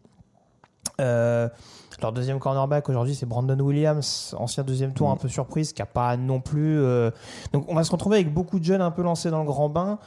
Euh, 1.00 1.49
leur 2.02 2.12
deuxième 2.12 2.38
cornerback 2.38 2.88
aujourd'hui, 2.88 3.14
c'est 3.14 3.26
Brandon 3.26 3.59
Williams, 3.59 4.35
ancien 4.38 4.62
deuxième 4.64 4.92
tour, 4.92 5.11
un 5.11 5.16
peu 5.16 5.28
surprise, 5.28 5.73
qui 5.73 5.82
a 5.82 5.87
pas 5.87 6.16
non 6.16 6.40
plus. 6.40 6.78
euh, 6.80 7.11
Donc, 7.52 7.64
on 7.68 7.75
va 7.75 7.85
se 7.85 7.90
retrouver 7.90 8.16
avec 8.16 8.32
beaucoup 8.32 8.59
de 8.59 8.64
jeunes 8.64 8.80
un 8.80 8.90
peu 8.90 9.02
lancés 9.02 9.30
dans 9.30 9.40
le 9.40 9.47
grand 9.47 9.68
bain, 9.68 9.99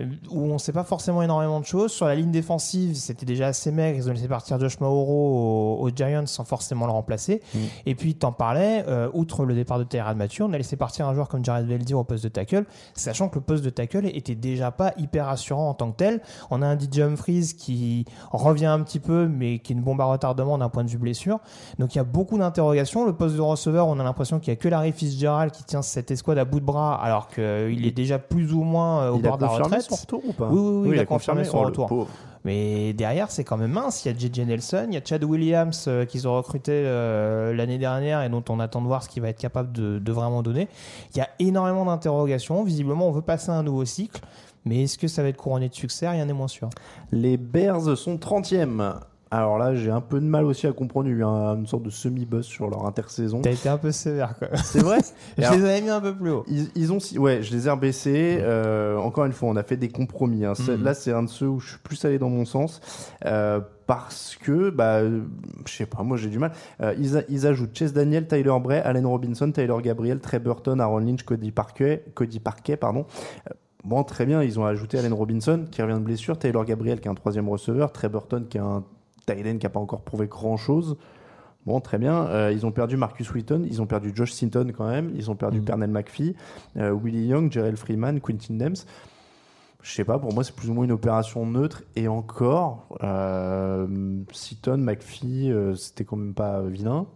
euh, 0.00 0.06
où 0.30 0.44
on 0.44 0.54
ne 0.54 0.58
sait 0.58 0.72
pas 0.72 0.84
forcément 0.84 1.22
énormément 1.22 1.60
de 1.60 1.64
choses. 1.66 1.92
Sur 1.92 2.06
la 2.06 2.14
ligne 2.14 2.30
défensive, 2.30 2.94
c'était 2.96 3.26
déjà 3.26 3.48
assez 3.48 3.70
maigre. 3.70 3.96
Ils 3.98 4.08
ont 4.08 4.12
laissé 4.12 4.28
partir 4.28 4.58
Josh 4.58 4.80
Mauro 4.80 5.78
aux, 5.80 5.86
aux 5.86 5.90
Giants 5.90 6.26
sans 6.26 6.44
forcément 6.44 6.86
le 6.86 6.92
remplacer. 6.92 7.42
Et 7.86 7.94
puis, 7.94 8.14
t'en 8.14 8.32
parlais, 8.32 8.84
euh, 8.88 9.08
outre 9.12 9.44
le 9.44 9.54
départ 9.54 9.78
de 9.78 9.84
Tyrod 9.84 10.16
Mathieu, 10.16 10.44
on 10.44 10.52
a 10.52 10.58
laissé 10.58 10.76
partir 10.76 11.06
un 11.08 11.14
joueur 11.14 11.28
comme 11.28 11.44
Jared 11.44 11.66
Veldier 11.66 11.94
au 11.94 12.04
poste 12.04 12.24
de 12.24 12.28
tackle, 12.28 12.64
sachant 12.94 13.28
que 13.28 13.36
le 13.36 13.40
poste 13.42 13.64
de 13.64 13.70
tackle 13.70 14.06
était 14.06 14.34
déjà 14.34 14.70
pas 14.70 14.92
hyper 14.96 15.26
rassurant 15.26 15.68
en 15.68 15.74
tant 15.74 15.90
que 15.90 15.96
tel. 15.96 16.20
On 16.50 16.62
a 16.62 16.66
un 16.66 16.78
DJ 16.78 17.00
Humphries 17.00 17.52
qui 17.58 18.04
revient 18.30 18.66
un 18.66 18.80
petit 18.80 19.00
peu, 19.00 19.28
mais 19.28 19.58
qui 19.58 19.72
est 19.72 19.76
une 19.76 19.82
bombe 19.82 20.00
à 20.00 20.04
retardement 20.04 20.56
d'un 20.58 20.68
point 20.68 20.84
de 20.84 20.88
vue 20.90 20.98
blessure. 20.98 21.38
Donc 21.78 21.94
il 21.94 21.98
y 21.98 22.00
a 22.00 22.04
beaucoup 22.04 22.38
d'interrogations. 22.38 23.04
Le 23.04 23.12
poste 23.12 23.36
de 23.36 23.40
receveur, 23.40 23.88
on 23.88 23.98
a 23.98 24.04
l'impression 24.04 24.38
qu'il 24.40 24.48
y 24.52 24.52
a 24.52 24.56
que 24.56 24.68
Larry 24.68 24.92
Fitzgerald 24.92 25.52
qui 25.52 25.64
tient 25.64 25.82
cette 25.82 26.10
escouade 26.10 26.38
à 26.38 26.44
bout 26.44 26.60
de 26.60 26.64
bras, 26.64 26.94
alors 27.02 27.28
qu'il 27.28 27.86
est 27.86 27.96
déjà 27.96 28.18
plus 28.18 28.52
ou 28.52 28.62
moins 28.62 29.02
euh, 29.02 29.10
au 29.10 29.18
il 29.18 29.26
a 29.26 29.28
bord 29.30 29.38
de 29.38 29.42
la 29.42 29.48
confirmé 29.48 29.76
retraite. 29.76 29.82
son 29.90 29.96
retour 29.96 30.22
ou 30.28 30.32
pas? 30.32 30.48
Oui, 30.50 30.60
oui, 30.60 30.88
oui, 30.88 30.96
il 30.96 31.00
a 31.00 31.04
confirmé 31.04 31.44
son 31.44 31.58
Oh, 31.58 31.64
retour. 31.64 32.08
Mais 32.44 32.92
derrière, 32.92 33.30
c'est 33.30 33.44
quand 33.44 33.56
même 33.56 33.70
mince. 33.70 34.04
Il 34.04 34.12
y 34.12 34.14
a 34.14 34.18
JJ 34.18 34.40
Nelson, 34.40 34.86
il 34.88 34.94
y 34.94 34.96
a 34.96 35.00
Chad 35.04 35.22
Williams 35.22 35.84
euh, 35.86 36.04
qu'ils 36.04 36.26
ont 36.26 36.34
recruté 36.36 36.72
euh, 36.72 37.54
l'année 37.54 37.78
dernière 37.78 38.22
et 38.22 38.28
dont 38.28 38.42
on 38.48 38.58
attend 38.58 38.80
de 38.82 38.86
voir 38.88 39.02
ce 39.04 39.08
qu'il 39.08 39.22
va 39.22 39.28
être 39.28 39.38
capable 39.38 39.70
de, 39.72 40.00
de 40.00 40.12
vraiment 40.12 40.42
donner. 40.42 40.68
Il 41.14 41.18
y 41.18 41.20
a 41.20 41.28
énormément 41.38 41.84
d'interrogations. 41.84 42.64
Visiblement, 42.64 43.06
on 43.06 43.12
veut 43.12 43.22
passer 43.22 43.50
à 43.50 43.54
un 43.54 43.62
nouveau 43.62 43.84
cycle. 43.84 44.20
Mais 44.64 44.82
est-ce 44.84 44.98
que 44.98 45.08
ça 45.08 45.22
va 45.22 45.28
être 45.28 45.36
couronné 45.36 45.68
de 45.68 45.74
succès? 45.74 46.08
Rien 46.08 46.24
n'est 46.24 46.32
moins 46.32 46.48
sûr. 46.48 46.70
Les 47.12 47.36
Bears 47.36 47.96
sont 47.96 48.16
30e. 48.16 48.94
Alors 49.34 49.56
là, 49.56 49.74
j'ai 49.74 49.90
un 49.90 50.02
peu 50.02 50.20
de 50.20 50.26
mal 50.26 50.44
aussi 50.44 50.66
à 50.66 50.72
comprendre. 50.72 51.08
Il 51.08 51.12
y 51.12 51.14
a 51.14 51.18
eu 51.20 51.24
un- 51.24 51.56
une 51.56 51.66
sorte 51.66 51.82
de 51.84 51.88
semi-buzz 51.90 52.44
sur 52.44 52.68
leur 52.68 52.84
intersaison. 52.84 53.40
T'as 53.40 53.52
été 53.52 53.68
un 53.70 53.78
peu 53.78 53.90
sévère, 53.90 54.34
quoi. 54.38 54.48
C'est 54.58 54.82
vrai 54.82 54.98
Je 55.38 55.42
Alors- 55.44 55.56
les 55.56 55.64
avais 55.64 55.80
mis 55.80 55.88
un 55.88 56.02
peu 56.02 56.14
plus 56.14 56.30
haut. 56.30 56.44
Ils, 56.48 56.68
ils 56.74 56.92
ont, 56.92 57.00
si- 57.00 57.18
ouais, 57.18 57.42
je 57.42 57.50
les 57.54 57.66
ai 57.66 57.70
rebaissés. 57.70 58.36
Euh, 58.40 58.98
encore 58.98 59.24
une 59.24 59.32
fois, 59.32 59.48
on 59.48 59.56
a 59.56 59.62
fait 59.62 59.78
des 59.78 59.88
compromis. 59.88 60.44
hein. 60.44 60.54
C'est- 60.54 60.76
Mhm. 60.76 60.84
Là, 60.84 60.92
c'est 60.92 61.12
un 61.12 61.22
de 61.22 61.28
ceux 61.30 61.48
où 61.48 61.60
je 61.60 61.70
suis 61.70 61.78
plus 61.78 62.04
allé 62.04 62.18
dans 62.18 62.28
mon 62.28 62.44
sens 62.44 62.80
euh, 63.24 63.60
parce 63.86 64.36
que, 64.36 64.68
bah, 64.68 64.96
euh, 64.98 65.22
je 65.66 65.72
sais 65.72 65.86
pas, 65.86 66.02
moi 66.02 66.16
j'ai 66.18 66.28
du 66.28 66.38
mal. 66.38 66.52
Euh, 66.82 66.94
ils, 66.98 67.16
a- 67.16 67.22
ils 67.30 67.46
ajoutent 67.46 67.74
Chase 67.76 67.94
Daniel, 67.94 68.26
Tyler 68.28 68.52
Bray, 68.62 68.80
Allen 68.80 69.06
Robinson, 69.06 69.50
Tyler 69.50 69.74
Gabriel, 69.82 70.20
Trey 70.20 70.40
Burton, 70.40 70.78
Aaron 70.78 70.98
Lynch, 70.98 71.22
Cody 71.24 71.52
Parquet, 71.52 72.04
Cody 72.14 72.38
Parquet, 72.38 72.76
pardon. 72.76 73.06
Euh, 73.50 73.54
Bon, 73.84 74.04
très 74.04 74.26
bien, 74.26 74.44
ils 74.44 74.60
ont 74.60 74.64
ajouté 74.64 74.96
Allen 74.96 75.12
Robinson 75.12 75.64
qui 75.68 75.82
revient 75.82 75.94
de 75.94 75.98
blessure, 76.04 76.38
Taylor 76.38 76.64
Gabriel 76.64 77.00
qui 77.00 77.08
est 77.08 77.10
un 77.10 77.16
troisième 77.16 77.48
receveur, 77.48 77.90
Trey 77.90 78.08
Burton 78.08 78.46
qui 78.48 78.58
est 78.58 78.60
un 78.60 78.84
end 79.30 79.58
qui 79.58 79.66
n'a 79.66 79.70
pas 79.70 79.80
encore 79.80 80.02
prouvé 80.02 80.26
grand 80.26 80.56
chose. 80.56 80.96
Bon, 81.64 81.80
très 81.80 81.98
bien. 81.98 82.26
Euh, 82.26 82.52
ils 82.52 82.66
ont 82.66 82.72
perdu 82.72 82.96
Marcus 82.96 83.32
Wheaton, 83.32 83.64
ils 83.68 83.80
ont 83.80 83.86
perdu 83.86 84.12
Josh 84.14 84.32
Sinton 84.32 84.72
quand 84.76 84.88
même, 84.88 85.12
ils 85.14 85.30
ont 85.30 85.36
perdu 85.36 85.60
Mm. 85.60 85.64
Pernell 85.64 85.90
McPhee, 85.90 86.34
euh, 86.76 86.90
Willie 86.92 87.26
Young, 87.26 87.52
Jerel 87.52 87.76
Freeman, 87.76 88.20
Quintin 88.20 88.54
Dems. 88.54 88.84
Je 89.82 89.92
sais 89.92 90.04
pas, 90.04 90.18
pour 90.18 90.32
moi 90.32 90.44
c'est 90.44 90.54
plus 90.54 90.70
ou 90.70 90.74
moins 90.74 90.84
une 90.84 90.92
opération 90.92 91.44
neutre. 91.46 91.82
Et 91.96 92.08
encore, 92.08 92.86
euh, 93.02 93.86
Seaton, 94.32 94.78
McPhee, 94.78 95.50
euh, 95.50 95.74
c'était 95.74 96.04
quand 96.04 96.16
même 96.16 96.34
pas 96.34 96.62
vilain. 96.62 97.06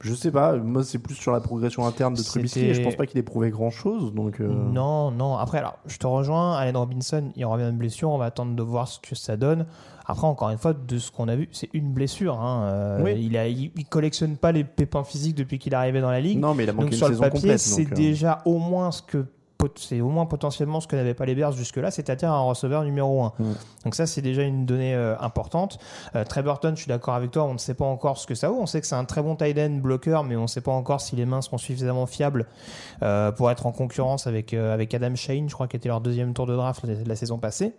Je 0.00 0.14
sais 0.14 0.30
pas, 0.30 0.54
moi 0.56 0.84
c'est 0.84 0.98
plus 0.98 1.14
sur 1.14 1.32
la 1.32 1.40
progression 1.40 1.86
interne 1.86 2.12
de 2.14 2.22
Trubisky 2.22 2.60
et 2.60 2.74
je 2.74 2.82
pense 2.82 2.96
pas 2.96 3.06
qu'il 3.06 3.18
ait 3.18 3.22
prouvé 3.22 3.50
grand 3.50 3.70
chose. 3.70 4.12
Donc, 4.12 4.40
euh, 4.40 4.46
Non, 4.48 5.10
non. 5.10 5.36
Après, 5.38 5.58
alors, 5.58 5.78
je 5.86 5.96
te 5.96 6.06
rejoins. 6.06 6.54
Allen 6.54 6.76
Robinson, 6.76 7.32
il 7.34 7.46
revient 7.46 7.64
de 7.72 7.78
blessure. 7.78 8.10
On 8.10 8.18
va 8.18 8.26
attendre 8.26 8.54
de 8.54 8.62
voir 8.62 8.88
ce 8.88 9.00
que 9.00 9.14
ça 9.14 9.36
donne. 9.38 9.64
Après, 10.04 10.26
encore 10.26 10.50
une 10.50 10.58
fois, 10.58 10.74
de 10.74 10.98
ce 10.98 11.10
qu'on 11.10 11.28
a 11.28 11.34
vu, 11.34 11.48
c'est 11.50 11.70
une 11.72 11.92
blessure. 11.92 12.38
hein. 12.40 12.64
Euh, 12.66 13.02
Oui. 13.02 13.14
il, 13.18 13.36
a, 13.38 13.48
il, 13.48 13.72
il 13.74 13.86
collectionne 13.86 14.36
pas 14.36 14.52
les 14.52 14.64
pépins 14.64 15.02
physiques 15.02 15.34
depuis 15.34 15.58
qu'il 15.58 15.72
est 15.72 15.76
arrivé 15.76 16.00
dans 16.02 16.10
la 16.10 16.20
ligue. 16.20 16.38
Non, 16.38 16.54
mais 16.54 16.64
il 16.64 16.70
a 16.70 16.72
manqué 16.74 16.84
Donc 16.84 16.92
une 16.92 16.98
sur 16.98 17.08
le 17.08 17.14
saison 17.14 17.22
papier, 17.22 17.40
complète. 17.40 17.58
c'est 17.60 17.90
euh, 17.90 17.94
déjà 17.94 18.42
au 18.44 18.58
moins 18.58 18.92
ce 18.92 19.00
que 19.02 19.24
c'est 19.76 20.00
au 20.00 20.08
moins 20.08 20.26
potentiellement 20.26 20.80
ce 20.80 20.86
que 20.86 20.96
n'avaient 20.96 21.14
pas 21.14 21.26
les 21.26 21.34
Bears 21.34 21.52
jusque-là, 21.52 21.90
c'est-à-dire 21.90 22.30
un 22.30 22.40
receveur 22.40 22.84
numéro 22.84 23.24
1. 23.24 23.32
Mm. 23.38 23.44
Donc 23.84 23.94
ça, 23.94 24.06
c'est 24.06 24.22
déjà 24.22 24.42
une 24.42 24.66
donnée 24.66 24.94
euh, 24.94 25.18
importante. 25.18 25.78
Euh, 26.14 26.24
Trey 26.24 26.42
Burton, 26.42 26.74
je 26.76 26.82
suis 26.82 26.88
d'accord 26.88 27.14
avec 27.14 27.30
toi, 27.30 27.44
on 27.44 27.54
ne 27.54 27.58
sait 27.58 27.74
pas 27.74 27.84
encore 27.84 28.18
ce 28.18 28.26
que 28.26 28.34
ça 28.34 28.48
vaut. 28.48 28.58
On 28.60 28.66
sait 28.66 28.80
que 28.80 28.86
c'est 28.86 28.94
un 28.94 29.04
très 29.04 29.22
bon 29.22 29.36
tight 29.36 29.58
end 29.58 29.78
bloqueur, 29.82 30.24
mais 30.24 30.36
on 30.36 30.42
ne 30.42 30.46
sait 30.46 30.60
pas 30.60 30.72
encore 30.72 31.00
si 31.00 31.16
les 31.16 31.26
mains 31.26 31.42
seront 31.42 31.58
suffisamment 31.58 32.06
fiables 32.06 32.46
euh, 33.02 33.32
pour 33.32 33.50
être 33.50 33.66
en 33.66 33.72
concurrence 33.72 34.26
avec, 34.26 34.54
euh, 34.54 34.74
avec 34.74 34.92
Adam 34.94 35.14
Shane, 35.14 35.48
je 35.48 35.54
crois, 35.54 35.68
qui 35.68 35.76
était 35.76 35.88
leur 35.88 36.00
deuxième 36.00 36.34
tour 36.34 36.46
de 36.46 36.54
draft 36.54 36.84
la, 36.84 36.94
la 37.04 37.16
saison 37.16 37.38
passée. 37.38 37.74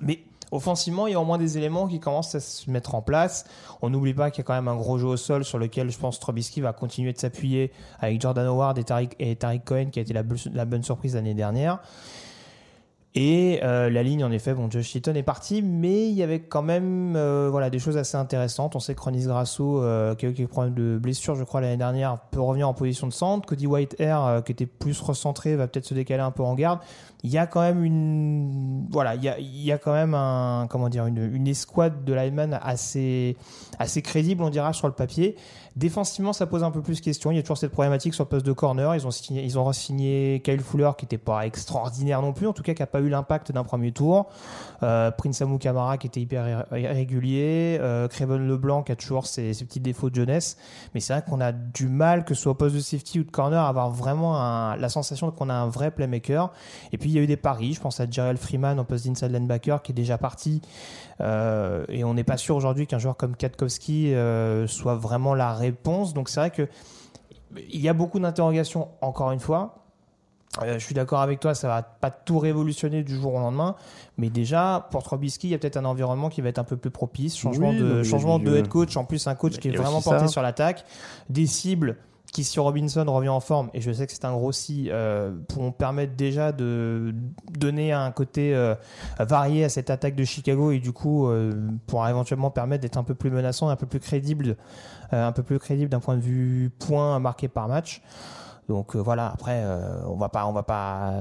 Mais 0.00 0.20
offensivement, 0.50 1.06
il 1.06 1.12
y 1.12 1.14
a 1.14 1.20
au 1.20 1.24
moins 1.24 1.38
des 1.38 1.58
éléments 1.58 1.86
qui 1.86 2.00
commencent 2.00 2.34
à 2.34 2.40
se 2.40 2.70
mettre 2.70 2.94
en 2.94 3.02
place. 3.02 3.44
On 3.82 3.90
n'oublie 3.90 4.14
pas 4.14 4.30
qu'il 4.30 4.38
y 4.38 4.44
a 4.44 4.44
quand 4.44 4.54
même 4.54 4.68
un 4.68 4.76
gros 4.76 4.98
jeu 4.98 5.06
au 5.06 5.16
sol 5.16 5.44
sur 5.44 5.58
lequel 5.58 5.90
je 5.90 5.98
pense 5.98 6.20
Trubisky 6.20 6.60
va 6.60 6.72
continuer 6.72 7.12
de 7.12 7.18
s'appuyer 7.18 7.72
avec 8.00 8.20
Jordan 8.20 8.46
Howard 8.46 8.78
et 8.78 8.84
Tariq, 8.84 9.14
et 9.18 9.36
Tariq 9.36 9.64
Cohen 9.64 9.86
qui 9.90 9.98
a 9.98 10.02
été 10.02 10.12
la, 10.12 10.22
bonne 10.64 10.82
surprise 10.82 11.14
l'année 11.14 11.34
dernière. 11.34 11.80
Et 13.18 13.60
euh, 13.62 13.88
la 13.88 14.02
ligne, 14.02 14.22
en 14.24 14.30
effet, 14.30 14.52
bon, 14.52 14.70
Josh 14.70 14.94
Eaton 14.94 15.14
est 15.14 15.22
parti, 15.22 15.62
mais 15.62 16.06
il 16.06 16.14
y 16.14 16.22
avait 16.22 16.40
quand 16.40 16.60
même 16.60 17.16
euh, 17.16 17.48
voilà, 17.50 17.70
des 17.70 17.78
choses 17.78 17.96
assez 17.96 18.18
intéressantes. 18.18 18.76
On 18.76 18.78
sait 18.78 18.94
que 18.94 19.00
Ronis 19.00 19.24
Grasso, 19.24 19.82
euh, 19.82 20.14
qui 20.14 20.26
a 20.26 20.28
eu 20.28 20.34
quelques 20.34 20.50
problèmes 20.50 20.74
de 20.74 20.98
blessure, 20.98 21.34
je 21.34 21.42
crois, 21.42 21.62
l'année 21.62 21.78
dernière, 21.78 22.18
peut 22.30 22.42
revenir 22.42 22.68
en 22.68 22.74
position 22.74 23.06
de 23.06 23.14
centre. 23.14 23.48
Cody 23.48 23.66
Whitehair, 23.66 24.22
euh, 24.22 24.40
qui 24.42 24.52
était 24.52 24.66
plus 24.66 25.00
recentré, 25.00 25.56
va 25.56 25.66
peut-être 25.66 25.86
se 25.86 25.94
décaler 25.94 26.22
un 26.22 26.30
peu 26.30 26.42
en 26.42 26.54
garde. 26.54 26.80
Il 27.26 27.32
y 27.32 27.38
a 27.38 27.48
quand 27.48 27.60
même 27.60 27.82
une, 27.82 28.86
voilà, 28.88 29.16
il 29.16 29.24
y 29.24 29.28
a, 29.28 29.36
y 29.40 29.72
a 29.72 29.78
quand 29.78 29.92
même 29.92 30.14
un, 30.14 30.68
comment 30.70 30.88
dire, 30.88 31.06
une, 31.06 31.18
une 31.34 31.48
escouade 31.48 32.04
de 32.04 32.14
linemen 32.14 32.56
assez, 32.62 33.36
assez 33.80 34.00
crédible, 34.00 34.44
on 34.44 34.48
dira, 34.48 34.72
sur 34.72 34.86
le 34.86 34.92
papier. 34.92 35.34
Défensivement, 35.76 36.32
ça 36.32 36.46
pose 36.46 36.64
un 36.64 36.70
peu 36.70 36.80
plus 36.80 37.02
question. 37.02 37.30
Il 37.30 37.36
y 37.36 37.38
a 37.38 37.42
toujours 37.42 37.58
cette 37.58 37.72
problématique 37.72 38.14
sur 38.14 38.24
le 38.24 38.30
poste 38.30 38.46
de 38.46 38.52
corner. 38.52 38.94
Ils 38.94 39.06
ont 39.06 39.10
signé, 39.10 39.44
ils 39.44 39.58
ont 39.58 39.70
signé 39.72 40.40
Kyle 40.42 40.62
Fuller, 40.62 40.92
qui 40.96 41.04
n'était 41.04 41.18
pas 41.18 41.44
extraordinaire 41.44 42.22
non 42.22 42.32
plus, 42.32 42.46
en 42.46 42.54
tout 42.54 42.62
cas, 42.62 42.72
qui 42.72 42.80
n'a 42.80 42.86
pas 42.86 43.00
eu 43.00 43.10
l'impact 43.10 43.52
d'un 43.52 43.62
premier 43.62 43.92
tour. 43.92 44.30
Euh, 44.82 45.10
Prince 45.10 45.42
Amou 45.42 45.58
Kamara, 45.58 45.98
qui 45.98 46.06
était 46.06 46.20
hyper 46.20 46.64
irrégulier. 46.72 47.76
Euh, 47.78 48.08
Craven 48.08 48.48
Leblanc, 48.48 48.84
qui 48.84 48.92
a 48.92 48.96
toujours 48.96 49.26
ses, 49.26 49.52
petits 49.52 49.80
défauts 49.80 50.08
de 50.08 50.14
jeunesse. 50.14 50.56
Mais 50.94 51.00
c'est 51.00 51.12
vrai 51.12 51.22
qu'on 51.28 51.42
a 51.42 51.52
du 51.52 51.88
mal, 51.88 52.24
que 52.24 52.32
ce 52.32 52.42
soit 52.42 52.52
au 52.52 52.54
poste 52.54 52.74
de 52.74 52.80
safety 52.80 53.20
ou 53.20 53.24
de 53.24 53.30
corner, 53.30 53.62
à 53.62 53.68
avoir 53.68 53.90
vraiment 53.90 54.74
la 54.76 54.88
sensation 54.88 55.30
qu'on 55.30 55.50
a 55.50 55.54
un 55.54 55.68
vrai 55.68 55.90
playmaker. 55.90 56.52
Et 56.92 56.96
puis, 56.96 57.15
y 57.16 57.20
a 57.20 57.22
eu 57.22 57.26
des 57.26 57.36
paris. 57.36 57.74
Je 57.74 57.80
pense 57.80 58.00
à 58.00 58.08
Jarrell 58.08 58.36
Freeman 58.36 58.78
en 58.78 58.84
poste 58.84 59.06
d'inside 59.06 59.32
linebacker, 59.32 59.82
qui 59.82 59.92
est 59.92 59.94
déjà 59.94 60.18
parti. 60.18 60.60
Euh, 61.20 61.84
et 61.88 62.04
on 62.04 62.14
n'est 62.14 62.24
pas 62.24 62.36
sûr 62.36 62.56
aujourd'hui 62.56 62.86
qu'un 62.86 62.98
joueur 62.98 63.16
comme 63.16 63.36
Katkowski 63.36 64.14
euh, 64.14 64.66
soit 64.66 64.94
vraiment 64.94 65.34
la 65.34 65.54
réponse. 65.54 66.14
Donc 66.14 66.28
c'est 66.28 66.40
vrai 66.40 66.50
que 66.50 66.68
il 67.68 67.80
y 67.80 67.88
a 67.88 67.94
beaucoup 67.94 68.20
d'interrogations 68.20 68.88
encore 69.00 69.32
une 69.32 69.40
fois. 69.40 69.82
Euh, 70.62 70.78
je 70.78 70.84
suis 70.84 70.94
d'accord 70.94 71.20
avec 71.20 71.40
toi, 71.40 71.54
ça 71.54 71.68
va 71.68 71.82
pas 71.82 72.10
tout 72.10 72.38
révolutionner 72.38 73.02
du 73.02 73.14
jour 73.14 73.34
au 73.34 73.38
lendemain, 73.38 73.76
mais 74.16 74.30
déjà 74.30 74.86
pour 74.90 75.02
Trubisky, 75.02 75.48
il 75.48 75.50
y 75.50 75.54
a 75.54 75.58
peut-être 75.58 75.76
un 75.76 75.84
environnement 75.84 76.30
qui 76.30 76.40
va 76.40 76.48
être 76.48 76.58
un 76.58 76.64
peu 76.64 76.76
plus 76.76 76.90
propice, 76.90 77.36
changement 77.36 77.70
Oui, 77.70 77.78
de 77.78 78.02
changement 78.02 78.38
de 78.38 78.56
head 78.56 78.68
coach, 78.68 78.96
en 78.96 79.04
plus 79.04 79.26
un 79.26 79.34
coach 79.34 79.58
qui 79.58 79.68
est 79.68 79.76
vraiment 79.76 80.00
porté 80.00 80.20
ça. 80.20 80.28
sur 80.28 80.42
l'attaque, 80.42 80.84
des 81.28 81.46
cibles 81.46 81.98
qui 82.36 82.44
si 82.44 82.60
Robinson 82.60 83.06
revient 83.08 83.30
en 83.30 83.40
forme, 83.40 83.70
et 83.72 83.80
je 83.80 83.90
sais 83.90 84.06
que 84.06 84.12
c'est 84.12 84.26
un 84.26 84.34
gros 84.34 84.52
si, 84.52 84.90
euh, 84.90 85.34
pourront 85.48 85.72
permettre 85.72 86.16
déjà 86.16 86.52
de 86.52 87.14
donner 87.58 87.92
un 87.94 88.10
côté 88.10 88.54
euh, 88.54 88.74
varié 89.18 89.64
à 89.64 89.70
cette 89.70 89.88
attaque 89.88 90.14
de 90.14 90.24
Chicago 90.24 90.70
et 90.70 90.78
du 90.78 90.92
coup 90.92 91.28
euh, 91.28 91.50
pourra 91.86 92.10
éventuellement 92.10 92.50
permettre 92.50 92.82
d'être 92.82 92.98
un 92.98 93.04
peu 93.04 93.14
plus 93.14 93.30
menaçant, 93.30 93.70
un 93.70 93.76
peu 93.76 93.86
plus 93.86 94.00
crédible, 94.00 94.58
euh, 95.14 95.26
un 95.26 95.32
peu 95.32 95.42
plus 95.42 95.58
crédible 95.58 95.88
d'un 95.88 96.00
point 96.00 96.14
de 96.16 96.20
vue 96.20 96.70
points 96.78 97.18
marqués 97.20 97.48
par 97.48 97.68
match. 97.68 98.02
Donc 98.68 98.96
euh, 98.96 98.98
voilà, 98.98 99.30
après 99.32 99.64
on 100.06 100.16
va 100.16 100.28
pas 100.28 100.44
on 100.46 100.52
va 100.52 100.62
pas 100.62 101.14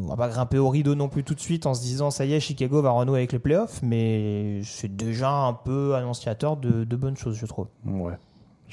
on 0.00 0.06
va 0.06 0.16
pas 0.16 0.28
grimper 0.30 0.56
au 0.56 0.70
rideau 0.70 0.94
non 0.94 1.10
plus 1.10 1.22
tout 1.22 1.34
de 1.34 1.40
suite 1.40 1.66
en 1.66 1.74
se 1.74 1.82
disant 1.82 2.10
ça 2.10 2.24
y 2.24 2.32
est 2.32 2.40
Chicago 2.40 2.80
va 2.80 2.92
renouer 2.92 3.18
avec 3.18 3.32
les 3.32 3.40
playoffs, 3.40 3.82
mais 3.82 4.62
c'est 4.64 4.96
déjà 4.96 5.32
un 5.32 5.52
peu 5.52 5.96
annonciateur 5.96 6.56
de, 6.56 6.84
de 6.84 6.96
bonnes 6.96 7.18
choses 7.18 7.36
je 7.36 7.44
trouve. 7.44 7.66
Ouais. 7.84 8.14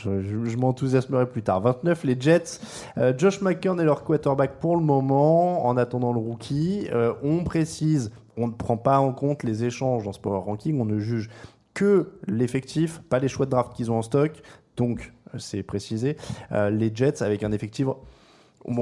Je, 0.03 0.57
m'enthousiasmerai 0.57 1.25
plus 1.27 1.43
tard. 1.43 1.61
29, 1.61 2.03
les 2.03 2.19
Jets. 2.19 2.59
Euh, 2.97 3.13
Josh 3.17 3.41
McKern 3.41 3.79
est 3.79 3.83
leur 3.83 4.03
quarterback 4.03 4.59
pour 4.59 4.77
le 4.77 4.83
moment, 4.83 5.65
en 5.65 5.77
attendant 5.77 6.13
le 6.13 6.19
rookie. 6.19 6.87
Euh, 6.93 7.13
on 7.23 7.43
précise, 7.43 8.11
on 8.37 8.47
ne 8.47 8.53
prend 8.53 8.77
pas 8.77 8.99
en 8.99 9.11
compte 9.11 9.43
les 9.43 9.65
échanges 9.65 10.05
dans 10.05 10.13
ce 10.13 10.19
power 10.19 10.39
ranking, 10.39 10.79
on 10.79 10.85
ne 10.85 10.99
juge 10.99 11.29
que 11.73 12.11
l'effectif, 12.27 12.99
pas 13.09 13.19
les 13.19 13.27
choix 13.27 13.45
de 13.45 13.51
draft 13.51 13.73
qu'ils 13.73 13.91
ont 13.91 13.97
en 13.97 14.01
stock. 14.01 14.31
Donc, 14.77 15.13
c'est 15.37 15.63
précisé. 15.63 16.17
Euh, 16.51 16.69
les 16.69 16.91
Jets 16.93 17.21
avec 17.21 17.43
un 17.43 17.51
effectif. 17.51 17.85
Bon, 17.85 17.97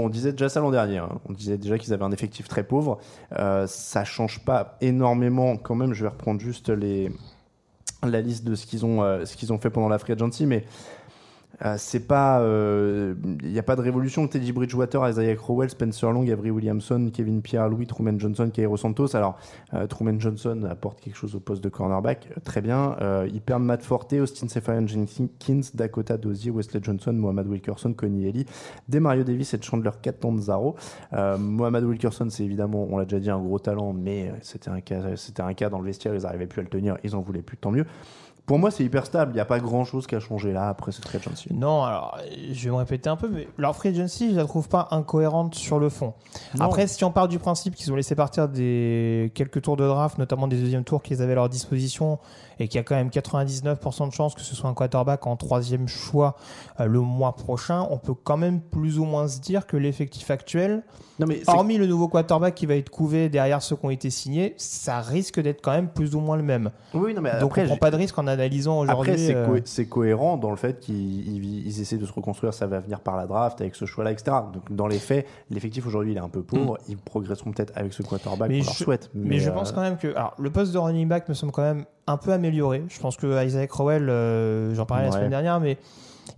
on 0.06 0.10
disait 0.10 0.32
déjà 0.32 0.50
ça 0.50 0.60
l'an 0.60 0.72
dernier. 0.72 0.98
hein. 0.98 1.20
On 1.28 1.34
disait 1.34 1.58
déjà 1.58 1.78
qu'ils 1.78 1.94
avaient 1.94 2.06
un 2.06 2.12
effectif 2.12 2.48
très 2.48 2.64
pauvre. 2.64 3.00
Euh, 3.38 3.68
ça 3.68 4.04
change 4.04 4.44
pas 4.46 4.78
énormément 4.82 5.58
quand 5.58 5.76
même. 5.76 5.94
Je 5.94 6.04
vais 6.04 6.10
reprendre 6.10 6.40
juste 6.42 6.70
les, 6.70 7.12
la 8.04 8.22
liste 8.22 8.44
de 8.44 8.56
ce 8.56 8.66
qu'ils 8.66 8.86
ont, 8.86 9.02
ce 9.26 9.36
qu'ils 9.36 9.54
ont 9.54 9.60
fait 9.60 9.70
pendant 9.70 9.90
la 9.90 10.00
free 10.00 10.14
agency, 10.14 10.46
mais 10.46 10.66
c'est 11.78 12.08
pas, 12.08 12.42
il 12.44 13.52
n'y 13.52 13.60
a 13.60 13.64
pas 13.64 13.76
de 13.76 13.82
révolution. 13.82 14.28
Teddy 14.28 14.52
Bridgewater, 14.52 15.10
Isaiah 15.10 15.36
Crowell, 15.36 15.70
Spencer 15.70 16.12
Long, 16.12 16.28
Avery 16.28 16.52
Williamson, 16.52 17.10
Kevin 17.14 17.42
Pierre, 17.42 17.70
Louis 17.70 17.88
Truman 17.88 18.20
Johnson, 18.20 18.50
Cairo 18.54 18.78
Santos. 18.78 19.16
Alors, 19.16 19.38
euh, 19.74 19.88
Truman 19.88 20.20
Johnson 20.20 20.68
apporte 20.70 21.02
quelque 21.02 21.16
chose 21.16 21.36
au 21.36 21.40
poste 21.40 21.64
de 21.64 21.70
cornerback, 21.70 22.30
euh, 22.32 22.40
très 22.44 22.62
bien. 22.62 22.96
Euh, 23.02 23.28
ils 23.34 23.42
perdent 23.42 23.64
Matt 23.64 23.84
Forte, 23.84 24.14
Austin 24.14 24.48
Seferian 24.48 24.86
Jenkins, 24.88 25.62
Dakota 25.74 26.18
Dozier, 26.18 26.52
Wesley 26.52 26.80
Johnson, 26.84 27.14
Mohamed 27.14 27.48
Wilkerson, 27.48 27.94
Connie 27.94 28.28
Ely, 28.28 28.46
Demario 28.88 29.24
Davis 29.24 29.54
et 29.54 29.62
Chandler 29.62 29.92
Catanzaro. 30.02 30.76
Euh, 31.14 31.38
Mohamed 31.38 31.84
Wilkerson, 31.84 32.30
c'est 32.30 32.44
évidemment, 32.44 32.88
on 32.90 32.98
l'a 32.98 33.06
déjà 33.06 33.20
dit, 33.20 33.30
un 33.30 33.40
gros 33.40 33.60
talent, 33.60 33.94
mais 33.94 34.30
euh, 34.30 34.34
c'était 34.42 34.70
un 34.70 34.82
cas, 34.82 35.16
c'était 35.16 35.42
un 35.42 35.54
cas 35.54 35.70
dans 35.70 35.80
le 35.80 35.86
vestiaire, 35.86 36.14
ils 36.16 36.24
n'arrivaient 36.24 36.48
plus 36.48 36.60
à 36.60 36.64
le 36.64 36.70
tenir, 36.70 36.98
ils 37.04 37.16
en 37.16 37.22
voulaient 37.22 37.42
plus, 37.42 37.58
tant 37.58 37.72
mieux. 37.72 37.86
Pour 38.48 38.58
moi, 38.58 38.72
c'est 38.72 38.84
hyper 38.84 39.06
stable. 39.06 39.34
Il 39.34 39.36
n'y 39.36 39.42
a 39.42 39.46
pas 39.46 39.60
grand 39.60 39.84
chose 39.86 40.08
qui 40.08 40.16
a 40.16 40.20
changé 40.20 40.52
là 40.54 40.70
après 40.70 40.92
cette 40.92 41.06
free 41.06 41.18
agency. 41.20 41.50
Non, 41.54 41.84
alors 41.84 42.18
je 42.52 42.64
vais 42.64 42.70
me 42.72 42.76
répéter 42.78 43.10
un 43.10 43.18
peu, 43.18 43.28
mais 43.30 43.48
leur 43.58 43.76
free 43.76 43.90
agency, 43.90 44.32
je 44.32 44.38
la 44.38 44.46
trouve 44.46 44.70
pas 44.70 44.88
incohérente 44.92 45.54
sur 45.54 45.78
le 45.80 45.90
fond. 45.90 46.14
Après, 46.60 46.88
si 46.88 47.04
on 47.04 47.12
part 47.12 47.28
du 47.28 47.38
principe 47.40 47.76
qu'ils 47.76 47.92
ont 47.92 47.96
laissé 47.96 48.16
partir 48.16 48.48
des 48.50 49.32
quelques 49.36 49.62
tours 49.62 49.76
de 49.78 49.86
draft, 49.86 50.18
notamment 50.18 50.48
des 50.48 50.56
deuxièmes 50.58 50.86
tours 50.86 51.04
qu'ils 51.04 51.22
avaient 51.22 51.34
à 51.34 51.36
leur 51.36 51.50
disposition, 51.50 52.20
et 52.60 52.68
qu'il 52.68 52.78
y 52.78 52.80
a 52.80 52.84
quand 52.84 52.96
même 52.96 53.10
99% 53.10 54.08
de 54.08 54.14
chances 54.14 54.34
que 54.34 54.42
ce 54.42 54.56
soit 54.56 54.68
un 54.70 54.74
quarterback 54.74 55.28
en 55.28 55.36
troisième 55.36 55.88
choix 55.88 56.36
euh, 56.80 56.86
le 56.86 57.02
mois 57.02 57.36
prochain, 57.36 57.86
on 57.92 57.98
peut 58.00 58.16
quand 58.16 58.38
même 58.38 58.62
plus 58.62 58.98
ou 58.98 59.04
moins 59.06 59.28
se 59.28 59.40
dire 59.42 59.68
que 59.68 59.78
l'effectif 59.78 60.32
actuel, 60.32 60.84
Non, 61.20 61.28
mais 61.28 61.42
c'est- 61.44 61.52
hormis 61.52 61.78
le 61.78 61.86
nouveau 61.86 62.08
quarterback 62.08 62.56
qui 62.56 62.66
va 62.66 62.76
être 62.76 62.90
couvé 62.90 63.30
derrière 63.30 63.62
ceux 63.62 63.76
qui 63.76 63.86
ont 63.86 63.90
été 63.92 64.10
signés, 64.10 64.56
ça 64.58 65.02
risque 65.02 65.40
d'être 65.40 65.62
quand 65.62 65.72
même 65.72 65.90
plus 65.90 66.16
ou 66.16 66.20
moins 66.20 66.36
le 66.38 66.44
même. 66.44 66.72
oui, 66.94 67.14
non, 67.14 67.22
mais 67.22 67.40
Donc 67.40 67.52
après, 67.52 67.64
on 67.64 67.68
prend 67.68 67.78
pas 67.78 67.92
de 67.92 67.98
risque 67.98 68.18
en 68.18 68.26
aujourd'hui. 68.46 69.12
Après, 69.12 69.18
c'est 69.18 69.36
euh, 69.36 69.46
co- 69.48 69.62
c'est 69.66 69.86
cohérent 69.88 70.38
dans 70.38 70.50
le 70.50 70.56
fait 70.56 70.80
qu'ils 70.80 71.28
ils- 71.28 71.68
ils 71.68 71.82
essaient 71.82 71.98
de 71.98 72.06
se 72.06 72.14
reconstruire, 72.14 72.54
ça 72.54 72.68
va 72.68 72.80
venir 72.80 73.00
par 73.00 73.18
la 73.18 73.26
draft 73.28 73.60
avec 73.62 73.76
ce 73.76 73.86
choix-là, 73.86 74.12
etc. 74.12 74.38
Donc, 74.54 74.72
dans 74.72 74.88
les 74.88 75.00
faits, 75.00 75.26
l'effectif 75.50 75.86
aujourd'hui, 75.88 76.12
il 76.14 76.18
est 76.18 76.22
un 76.22 76.30
peu 76.30 76.42
pauvre. 76.44 76.78
Ils 76.88 76.98
progresseront 76.98 77.52
peut-être 77.52 77.74
avec 77.76 77.94
ce 77.94 78.04
quarterback 78.04 78.50
Mm. 78.50 78.54
Mais 78.54 78.60
qu'on 78.60 78.66
leur 78.66 78.74
je- 78.74 78.84
souhaite. 78.84 79.10
Mais, 79.14 79.40
je 79.40 79.50
euh, 79.50 79.54
pense 79.54 79.72
quand 79.72 79.82
même 79.82 79.98
que 79.98 80.16
alors, 80.16 80.34
le 80.40 80.50
poste 80.50 80.74
de 80.74 80.78
running 80.78 81.08
back 81.08 81.28
me 81.30 81.34
semble 81.34 81.52
quand 81.52 81.62
même 81.64 81.86
un 82.08 82.18
peu 82.18 82.32
amélioré. 82.32 82.84
Je 82.88 83.00
pense 83.00 83.18
que 83.18 83.46
Isaac 83.46 83.72
Rowell, 83.72 84.10
euh, 84.10 84.74
j'en 84.76 84.86
parlais 84.86 85.06
la 85.06 85.12
semaine 85.12 85.30
dernière, 85.30 85.60
mais 85.60 85.78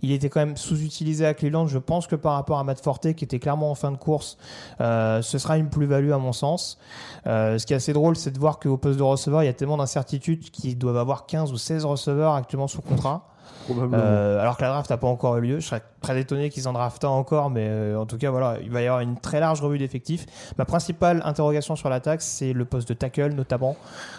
il 0.02 0.12
était 0.12 0.28
quand 0.28 0.40
même 0.40 0.56
sous-utilisé 0.56 1.26
à 1.26 1.34
Cleveland. 1.34 1.66
Je 1.66 1.78
pense 1.78 2.06
que 2.06 2.16
par 2.16 2.34
rapport 2.34 2.58
à 2.58 2.64
Matt 2.64 2.80
Forte, 2.80 3.12
qui 3.14 3.24
était 3.24 3.38
clairement 3.38 3.70
en 3.70 3.74
fin 3.74 3.90
de 3.90 3.96
course, 3.96 4.38
euh, 4.80 5.22
ce 5.22 5.38
sera 5.38 5.58
une 5.58 5.68
plus-value 5.68 6.12
à 6.12 6.18
mon 6.18 6.32
sens. 6.32 6.78
Euh, 7.26 7.58
ce 7.58 7.66
qui 7.66 7.72
est 7.72 7.76
assez 7.76 7.92
drôle, 7.92 8.16
c'est 8.16 8.30
de 8.30 8.38
voir 8.38 8.58
qu'au 8.58 8.76
poste 8.76 8.98
de 8.98 9.02
receveur, 9.02 9.42
il 9.42 9.46
y 9.46 9.50
a 9.50 9.52
tellement 9.52 9.76
d'incertitudes 9.76 10.50
qu'ils 10.50 10.78
doivent 10.78 10.96
avoir 10.96 11.26
15 11.26 11.52
ou 11.52 11.56
16 11.56 11.84
receveurs 11.84 12.34
actuellement 12.34 12.68
sous 12.68 12.82
contrat. 12.82 13.30
Euh, 13.70 14.40
alors 14.40 14.56
que 14.56 14.62
la 14.62 14.68
draft 14.68 14.90
n'a 14.90 14.96
pas 14.96 15.06
encore 15.06 15.36
eu 15.36 15.40
lieu. 15.42 15.60
Je 15.60 15.66
serais 15.66 15.82
très 16.00 16.18
étonné 16.20 16.50
qu'ils 16.50 16.68
en 16.68 16.72
draftent 16.72 17.04
un 17.04 17.08
encore, 17.08 17.50
mais 17.50 17.66
euh, 17.68 17.98
en 17.98 18.06
tout 18.06 18.18
cas, 18.18 18.30
voilà, 18.30 18.56
il 18.62 18.70
va 18.70 18.82
y 18.82 18.86
avoir 18.86 19.00
une 19.00 19.16
très 19.16 19.40
large 19.40 19.60
revue 19.60 19.78
d'effectifs. 19.78 20.26
Ma 20.58 20.64
principale 20.64 21.22
interrogation 21.24 21.76
sur 21.76 21.88
l'attaque, 21.88 22.22
c'est 22.22 22.52
le 22.52 22.64
poste 22.64 22.88
de 22.88 22.94
tackle, 22.94 23.32
notamment. 23.32 23.76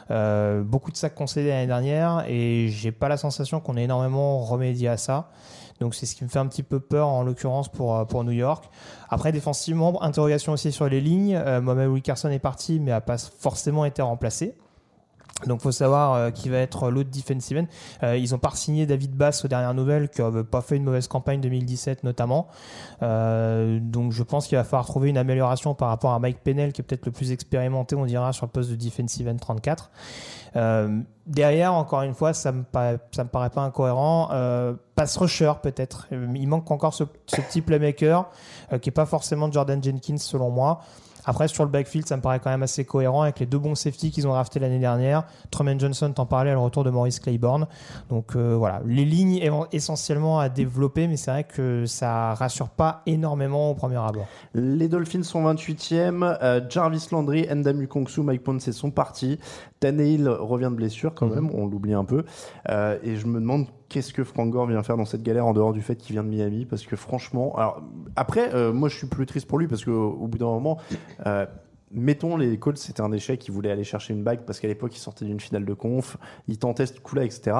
Euh, 0.09 0.61
beaucoup 0.63 0.91
de 0.91 0.97
sacs 0.97 1.15
concédés 1.15 1.49
l'année 1.49 1.67
dernière, 1.67 2.23
et 2.27 2.67
j'ai 2.69 2.91
pas 2.91 3.09
la 3.09 3.17
sensation 3.17 3.59
qu'on 3.59 3.77
ait 3.77 3.83
énormément 3.83 4.39
remédié 4.39 4.87
à 4.87 4.97
ça. 4.97 5.29
Donc 5.81 5.95
c'est 5.95 6.05
ce 6.05 6.15
qui 6.15 6.23
me 6.23 6.29
fait 6.29 6.39
un 6.39 6.45
petit 6.45 6.63
peu 6.63 6.79
peur 6.79 7.07
en 7.07 7.23
l'occurrence 7.23 7.67
pour, 7.67 7.97
euh, 7.97 8.05
pour 8.05 8.23
New 8.23 8.31
York. 8.31 8.69
Après 9.09 9.31
défensivement, 9.31 10.01
interrogation 10.03 10.53
aussi 10.53 10.71
sur 10.71 10.87
les 10.87 11.01
lignes. 11.01 11.35
Euh, 11.35 11.59
Mohamed 11.59 11.89
Wilkerson 11.89 12.29
est 12.29 12.39
parti 12.39 12.79
mais 12.79 12.91
a 12.91 13.01
pas 13.01 13.17
forcément 13.17 13.83
été 13.83 14.01
remplacé. 14.03 14.55
Donc 15.47 15.61
faut 15.61 15.71
savoir 15.71 16.13
euh, 16.13 16.29
qui 16.29 16.49
va 16.49 16.57
être 16.59 16.91
l'autre 16.91 17.09
defensive 17.09 17.57
end. 17.57 17.65
Euh, 18.03 18.15
ils 18.15 18.35
ont 18.35 18.37
pas 18.37 18.51
signé 18.53 18.85
David 18.85 19.15
Bass 19.15 19.43
aux 19.43 19.47
dernières 19.47 19.73
nouvelles, 19.73 20.07
qui 20.07 20.21
n'avait 20.21 20.43
pas 20.43 20.61
fait 20.61 20.77
une 20.77 20.83
mauvaise 20.83 21.07
campagne 21.07 21.41
2017 21.41 22.03
notamment. 22.03 22.47
Donc 23.01 24.11
je 24.11 24.21
pense 24.21 24.45
qu'il 24.45 24.59
va 24.59 24.63
falloir 24.63 24.85
trouver 24.85 25.09
une 25.09 25.17
amélioration 25.17 25.73
par 25.73 25.87
rapport 25.87 26.11
à 26.11 26.19
Mike 26.19 26.43
Pennell, 26.43 26.73
qui 26.73 26.81
est 26.81 26.83
peut-être 26.83 27.07
le 27.07 27.11
plus 27.11 27.31
expérimenté, 27.31 27.95
on 27.95 28.05
dira, 28.05 28.33
sur 28.33 28.45
le 28.45 28.51
poste 28.51 28.69
de 28.69 28.75
defensive 28.75 29.27
end 29.27 29.37
34. 29.37 29.89
Euh, 30.55 30.99
derrière, 31.25 31.73
encore 31.73 32.01
une 32.01 32.13
fois, 32.13 32.33
ça 32.33 32.51
me 32.51 32.63
paraît, 32.63 32.99
me 33.17 33.23
paraît 33.23 33.49
pas 33.49 33.61
incohérent. 33.61 34.29
Euh, 34.31 34.73
pass 34.95 35.15
rusher 35.17 35.53
peut-être. 35.61 36.07
Euh, 36.11 36.27
Il 36.35 36.47
manque 36.47 36.69
encore 36.71 36.93
ce, 36.93 37.03
ce 37.25 37.41
petit 37.41 37.61
playmaker 37.61 38.29
euh, 38.71 38.77
qui 38.79 38.89
est 38.89 38.93
pas 38.93 39.05
forcément 39.05 39.51
Jordan 39.51 39.81
Jenkins 39.83 40.17
selon 40.17 40.49
moi. 40.49 40.81
Après, 41.25 41.47
sur 41.47 41.63
le 41.63 41.69
backfield, 41.69 42.07
ça 42.07 42.17
me 42.17 42.21
paraît 42.21 42.39
quand 42.39 42.49
même 42.49 42.63
assez 42.63 42.85
cohérent 42.85 43.21
avec 43.23 43.39
les 43.39 43.45
deux 43.45 43.59
bons 43.59 43.75
safety 43.75 44.11
qu'ils 44.11 44.27
ont 44.27 44.31
draftés 44.31 44.59
l'année 44.59 44.79
dernière. 44.79 45.23
Truman 45.51 45.77
Johnson, 45.79 46.11
t'en 46.13 46.25
parlais, 46.25 46.51
le 46.51 46.57
retour 46.59 46.83
de 46.83 46.89
Maurice 46.89 47.19
Claiborne. 47.19 47.67
Donc 48.09 48.35
euh, 48.35 48.55
voilà, 48.55 48.81
les 48.85 49.05
lignes 49.05 49.39
essentiellement 49.71 50.39
à 50.39 50.49
développer, 50.49 51.07
mais 51.07 51.17
c'est 51.17 51.31
vrai 51.31 51.43
que 51.43 51.85
ça 51.85 52.33
rassure 52.33 52.69
pas 52.69 53.01
énormément 53.05 53.69
au 53.71 53.75
premier 53.75 53.97
abord. 53.97 54.25
Les 54.53 54.87
Dolphins 54.87 55.23
sont 55.23 55.43
28e. 55.43 56.37
euh, 56.41 56.61
Jarvis 56.69 57.07
Landry, 57.11 57.47
Ndamu 57.53 57.87
Kongsu, 57.87 58.21
Mike 58.21 58.43
Ponce 58.43 58.71
sont 58.71 58.91
partis. 58.91 59.39
Tannehill 59.79 60.27
revient 60.29 60.69
de 60.71 60.75
blessure 60.75 61.13
quand 61.15 61.27
Mhm. 61.27 61.35
même, 61.35 61.49
on 61.53 61.65
l'oublie 61.65 61.93
un 61.93 62.05
peu. 62.05 62.23
Euh, 62.69 62.97
et 63.03 63.15
je 63.15 63.25
me 63.27 63.39
demande 63.39 63.65
qu'est-ce 63.91 64.13
que 64.13 64.23
Frank 64.23 64.49
Gore 64.49 64.67
vient 64.67 64.81
faire 64.83 64.95
dans 64.97 65.05
cette 65.05 65.21
galère 65.21 65.45
en 65.45 65.53
dehors 65.53 65.73
du 65.73 65.81
fait 65.81 65.95
qu'il 65.97 66.13
vient 66.13 66.23
de 66.23 66.29
Miami? 66.29 66.65
Parce 66.65 66.83
que 66.83 66.95
franchement, 66.95 67.53
alors 67.57 67.81
après, 68.15 68.53
euh, 68.55 68.71
moi 68.71 68.87
je 68.89 68.95
suis 68.97 69.07
plus 69.07 69.25
triste 69.25 69.47
pour 69.47 69.59
lui 69.59 69.67
parce 69.67 69.83
qu'au 69.83 70.17
au 70.19 70.27
bout 70.27 70.37
d'un 70.37 70.45
moment, 70.45 70.77
euh, 71.27 71.45
mettons 71.91 72.37
les 72.37 72.57
Colts, 72.57 72.77
c'était 72.77 73.01
un 73.01 73.11
échec. 73.11 73.45
Ils 73.45 73.51
voulaient 73.51 73.69
aller 73.71 73.83
chercher 73.83 74.13
une 74.13 74.23
bague 74.23 74.41
parce 74.47 74.61
qu'à 74.61 74.69
l'époque 74.69 74.95
ils 74.95 74.99
sortaient 74.99 75.25
d'une 75.25 75.41
finale 75.41 75.65
de 75.65 75.73
conf. 75.73 76.15
Ils 76.47 76.57
tentaient 76.57 76.85
ce 76.85 76.99
coup-là, 77.01 77.25
etc. 77.25 77.51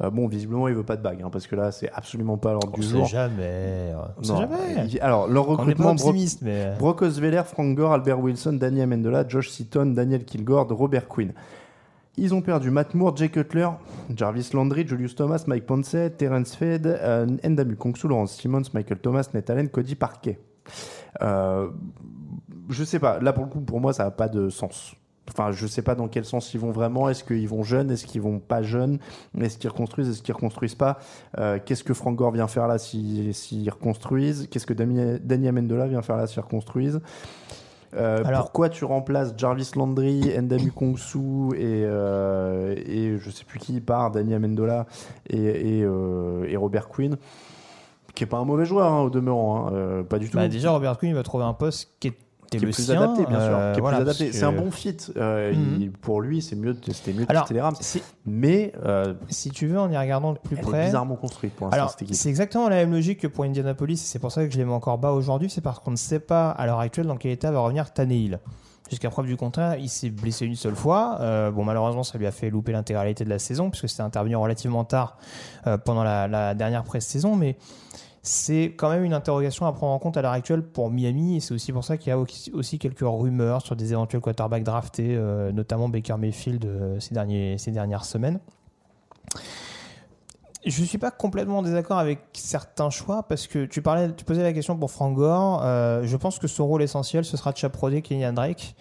Euh, 0.00 0.10
bon, 0.10 0.26
visiblement 0.26 0.66
il 0.66 0.74
veut 0.74 0.82
pas 0.82 0.96
de 0.96 1.02
bague 1.02 1.22
hein, 1.22 1.30
parce 1.30 1.46
que 1.46 1.54
là 1.54 1.70
c'est 1.70 1.90
absolument 1.92 2.38
pas 2.38 2.50
l'ordre 2.52 2.72
du 2.72 2.82
sait 2.82 2.96
jour. 2.96 3.06
jamais. 3.06 3.92
On 4.18 4.22
sait 4.24 4.36
jamais. 4.36 5.00
Alors 5.00 5.28
leur 5.28 5.46
recrutement, 5.46 5.94
Brock- 5.94 6.14
mais. 6.42 6.74
Brock 6.78 7.02
Osweiler, 7.02 7.42
Frank 7.46 7.76
Gore, 7.76 7.92
Albert 7.92 8.18
Wilson, 8.18 8.54
Danny 8.54 8.82
Amendola, 8.82 9.26
Josh 9.28 9.48
Seaton, 9.50 9.86
Daniel 9.86 10.24
Kilgore, 10.24 10.66
Robert 10.70 11.06
Quinn. 11.06 11.32
Ils 12.18 12.34
ont 12.34 12.42
perdu 12.42 12.70
Matt 12.70 12.94
Moore, 12.94 13.16
Jay 13.16 13.28
Cutler, 13.28 13.68
Jarvis 14.14 14.50
Landry, 14.52 14.86
Julius 14.86 15.14
Thomas, 15.14 15.44
Mike 15.46 15.66
Ponce, 15.66 15.94
Terence 16.18 16.56
Fed, 16.56 16.86
euh, 16.86 17.26
Ndamu 17.44 17.76
Kongsu, 17.76 18.08
Lawrence 18.08 18.36
Simmons, 18.36 18.64
Michael 18.74 18.98
Thomas, 18.98 19.28
Nate 19.34 19.48
Allen, 19.50 19.68
Cody 19.68 19.94
Parquet. 19.94 20.38
Euh, 21.22 21.68
je 22.68 22.84
sais 22.84 22.98
pas. 22.98 23.20
Là, 23.20 23.32
pour 23.32 23.44
le 23.44 23.50
coup, 23.50 23.60
pour 23.60 23.80
moi, 23.80 23.92
ça 23.92 24.04
n'a 24.04 24.10
pas 24.10 24.28
de 24.28 24.48
sens. 24.50 24.94
Enfin, 25.30 25.52
je 25.52 25.66
sais 25.66 25.82
pas 25.82 25.94
dans 25.94 26.08
quel 26.08 26.24
sens 26.24 26.52
ils 26.54 26.60
vont 26.60 26.70
vraiment. 26.72 27.08
Est-ce 27.08 27.22
qu'ils 27.22 27.48
vont 27.48 27.62
jeunes? 27.62 27.90
Est-ce 27.90 28.06
qu'ils 28.06 28.22
vont 28.22 28.38
pas 28.40 28.62
jeunes? 28.62 28.98
Est-ce 29.38 29.58
qu'ils 29.58 29.68
reconstruisent? 29.70 30.08
Est-ce 30.08 30.22
qu'ils 30.22 30.34
reconstruisent 30.34 30.74
pas? 30.74 30.98
Euh, 31.38 31.58
Qu'est-ce 31.64 31.84
que 31.84 31.92
Frank 31.94 32.16
Gore 32.16 32.32
vient 32.32 32.48
faire 32.48 32.66
là 32.66 32.78
s'ils 32.78 33.70
reconstruisent? 33.70 34.48
Qu'est-ce 34.50 34.66
que 34.66 34.72
Dami- 34.74 35.18
Danny 35.22 35.46
Amendola 35.48 35.86
vient 35.86 36.02
faire 36.02 36.16
là 36.16 36.26
s'ils 36.26 36.40
reconstruisent? 36.40 37.00
Euh, 37.94 38.22
Alors- 38.24 38.42
pourquoi 38.42 38.68
tu 38.68 38.84
remplaces 38.84 39.32
Jarvis 39.36 39.70
Landry, 39.76 40.20
Ndamu 40.40 40.70
Kongsu 40.72 41.54
et, 41.56 41.84
euh, 41.86 42.74
et 42.76 43.16
je 43.18 43.30
sais 43.30 43.44
plus 43.44 43.58
qui 43.58 43.80
part, 43.80 44.10
Danny 44.10 44.34
Amendola 44.34 44.86
et, 45.30 45.38
et, 45.78 45.82
euh, 45.84 46.44
et 46.48 46.56
Robert 46.56 46.88
Quinn, 46.88 47.16
qui 48.14 48.24
est 48.24 48.26
pas 48.26 48.38
un 48.38 48.44
mauvais 48.44 48.66
joueur 48.66 48.92
hein, 48.92 49.00
au 49.02 49.10
demeurant, 49.10 49.68
hein, 49.68 50.02
pas 50.08 50.18
du 50.18 50.28
tout. 50.28 50.36
Bah, 50.36 50.48
déjà, 50.48 50.70
Robert 50.72 50.98
Quinn 50.98 51.10
il 51.10 51.14
va 51.14 51.22
trouver 51.22 51.44
un 51.44 51.54
poste 51.54 51.90
qui 52.00 52.08
était 52.08 52.18
qui 52.50 52.56
est 52.56 52.60
plus 52.60 52.90
adapté, 52.90 53.26
bien 53.26 53.40
sûr. 53.40 53.56
euh, 53.58 53.72
qui 53.72 53.78
est 53.78 53.80
voilà, 53.80 53.96
plus 53.98 54.02
adapté. 54.02 54.24
parce 54.24 54.32
que- 54.32 54.38
C'est 54.38 54.44
un 54.44 54.52
bon 54.52 54.70
fit. 54.70 54.96
Euh, 55.16 55.52
Mhm. 55.54 55.76
il- 55.80 55.90
pour 55.92 56.20
lui, 56.20 56.40
c'est 56.42 56.56
mieux. 56.56 56.74
de- 56.74 56.92
C'était 56.92 57.12
mieux 57.12 57.26
de 57.26 57.60
Rams. 57.60 57.74
si, 57.80 58.02
Mais 58.26 58.72
euh, 58.84 59.14
si 59.28 59.50
tu 59.50 59.66
veux, 59.66 59.78
en 59.78 59.90
y 59.90 59.96
regardant 59.98 60.32
de 60.32 60.38
plus 60.38 60.56
elle 60.56 60.62
près. 60.64 60.82
est 60.82 60.84
bizarrement 60.86 61.16
construite 61.16 61.54
pour 61.54 61.68
l'instant 61.68 61.94
c'est 62.12 62.28
exactement 62.28 62.68
la 62.68 62.76
même 62.76 62.92
logique 62.92 63.20
que 63.20 63.26
pour 63.26 63.44
Indianapolis, 63.44 63.96
c'est 63.98 64.18
pour 64.18 64.32
ça 64.32 64.44
que 64.46 64.52
je 64.52 64.58
les 64.58 64.64
mets 64.64 64.72
encore 64.72 64.98
bas 64.98 65.12
aujourd'hui, 65.12 65.50
c'est 65.50 65.60
parce 65.60 65.78
qu'on 65.78 65.90
ne 65.92 65.96
sait 65.96 66.20
pas 66.20 66.50
à 66.50 66.66
l'heure 66.66 66.80
actuelle 66.80 67.06
dans 67.06 67.16
quel 67.16 67.32
état 67.32 67.50
va 67.50 67.60
revenir 67.60 67.92
Tannehill. 67.92 68.38
Jusqu'à 68.90 69.10
preuve 69.10 69.26
du 69.26 69.36
contraire, 69.36 69.76
il 69.78 69.90
s'est 69.90 70.08
blessé 70.08 70.46
une 70.46 70.54
seule 70.56 70.74
fois. 70.74 71.18
Euh, 71.20 71.50
bon, 71.50 71.62
malheureusement, 71.62 72.02
ça 72.02 72.16
lui 72.16 72.26
a 72.26 72.30
fait 72.30 72.48
louper 72.48 72.72
l'intégralité 72.72 73.22
de 73.22 73.28
la 73.28 73.38
saison, 73.38 73.68
puisque 73.68 73.86
c'était 73.86 74.02
intervenu 74.02 74.34
relativement 74.36 74.84
tard 74.84 75.18
euh, 75.66 75.76
pendant 75.76 76.02
la, 76.04 76.26
la 76.26 76.54
dernière 76.54 76.84
pré-saison, 76.84 77.36
mais 77.36 77.56
c'est 78.28 78.74
quand 78.76 78.90
même 78.90 79.04
une 79.04 79.14
interrogation 79.14 79.64
à 79.64 79.72
prendre 79.72 79.94
en 79.94 79.98
compte 79.98 80.18
à 80.18 80.22
l'heure 80.22 80.32
actuelle 80.32 80.62
pour 80.62 80.90
Miami, 80.90 81.38
et 81.38 81.40
c'est 81.40 81.54
aussi 81.54 81.72
pour 81.72 81.82
ça 81.82 81.96
qu'il 81.96 82.10
y 82.10 82.12
a 82.12 82.18
aussi 82.18 82.78
quelques 82.78 83.00
rumeurs 83.00 83.62
sur 83.62 83.74
des 83.74 83.92
éventuels 83.92 84.20
quarterbacks 84.20 84.64
draftés, 84.64 85.16
euh, 85.16 85.50
notamment 85.50 85.88
Baker 85.88 86.16
Mayfield 86.18 86.66
euh, 86.66 87.00
ces, 87.00 87.14
derniers, 87.14 87.56
ces 87.56 87.70
dernières 87.70 88.04
semaines. 88.04 88.38
Je 90.66 90.84
suis 90.84 90.98
pas 90.98 91.10
complètement 91.10 91.58
en 91.58 91.62
désaccord 91.62 91.98
avec 91.98 92.20
certains 92.34 92.90
choix 92.90 93.22
parce 93.22 93.46
que 93.46 93.64
tu 93.64 93.80
parlais, 93.80 94.12
tu 94.12 94.26
posais 94.26 94.42
la 94.42 94.52
question 94.52 94.76
pour 94.76 94.90
Frank 94.90 95.14
Gore. 95.16 95.62
Euh, 95.64 96.02
je 96.04 96.16
pense 96.18 96.38
que 96.38 96.48
son 96.48 96.66
rôle 96.66 96.82
essentiel 96.82 97.24
ce 97.24 97.38
sera 97.38 97.52
de 97.52 97.56
chapeauter 97.56 98.02
Kenyan 98.02 98.34
Drake, 98.34 98.76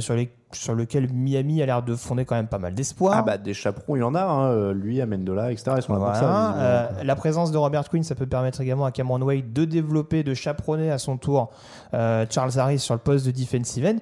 sur, 0.00 0.14
les, 0.14 0.30
sur 0.52 0.74
lequel 0.74 1.12
Miami 1.12 1.60
a 1.62 1.66
l'air 1.66 1.82
de 1.82 1.94
fonder 1.96 2.24
quand 2.24 2.36
même 2.36 2.46
pas 2.46 2.58
mal 2.58 2.72
d'espoir. 2.72 3.14
Ah 3.16 3.22
bah 3.22 3.36
des 3.36 3.52
chaperons, 3.52 3.96
il 3.96 4.00
y 4.00 4.02
en 4.02 4.14
a. 4.14 4.22
hein, 4.22 4.50
euh, 4.52 4.72
lui, 4.72 5.00
Amendola, 5.00 5.50
etc. 5.52 5.72
Ils 5.76 5.82
sont 5.82 5.92
là 5.92 5.98
pour 5.98 6.08
Voilà. 6.08 6.20
ça. 6.20 6.54
Euh, 6.56 6.88
la 7.04 7.16
présence 7.16 7.50
de 7.52 7.58
Robert 7.58 7.88
Quinn, 7.88 8.02
ça 8.04 8.14
peut 8.14 8.26
permettre 8.26 8.60
également 8.60 8.84
à 8.84 8.92
Cameron 8.92 9.20
Wade 9.22 9.52
de 9.52 9.64
développer, 9.64 10.22
de 10.22 10.34
chaperonner 10.34 10.90
à 10.90 10.98
son 10.98 11.16
tour 11.16 11.50
euh, 11.94 12.24
Charles 12.30 12.58
Harris 12.58 12.78
sur 12.78 12.94
le 12.94 13.00
poste 13.00 13.26
de 13.26 13.32
defensive 13.32 13.84
end. 13.86 13.96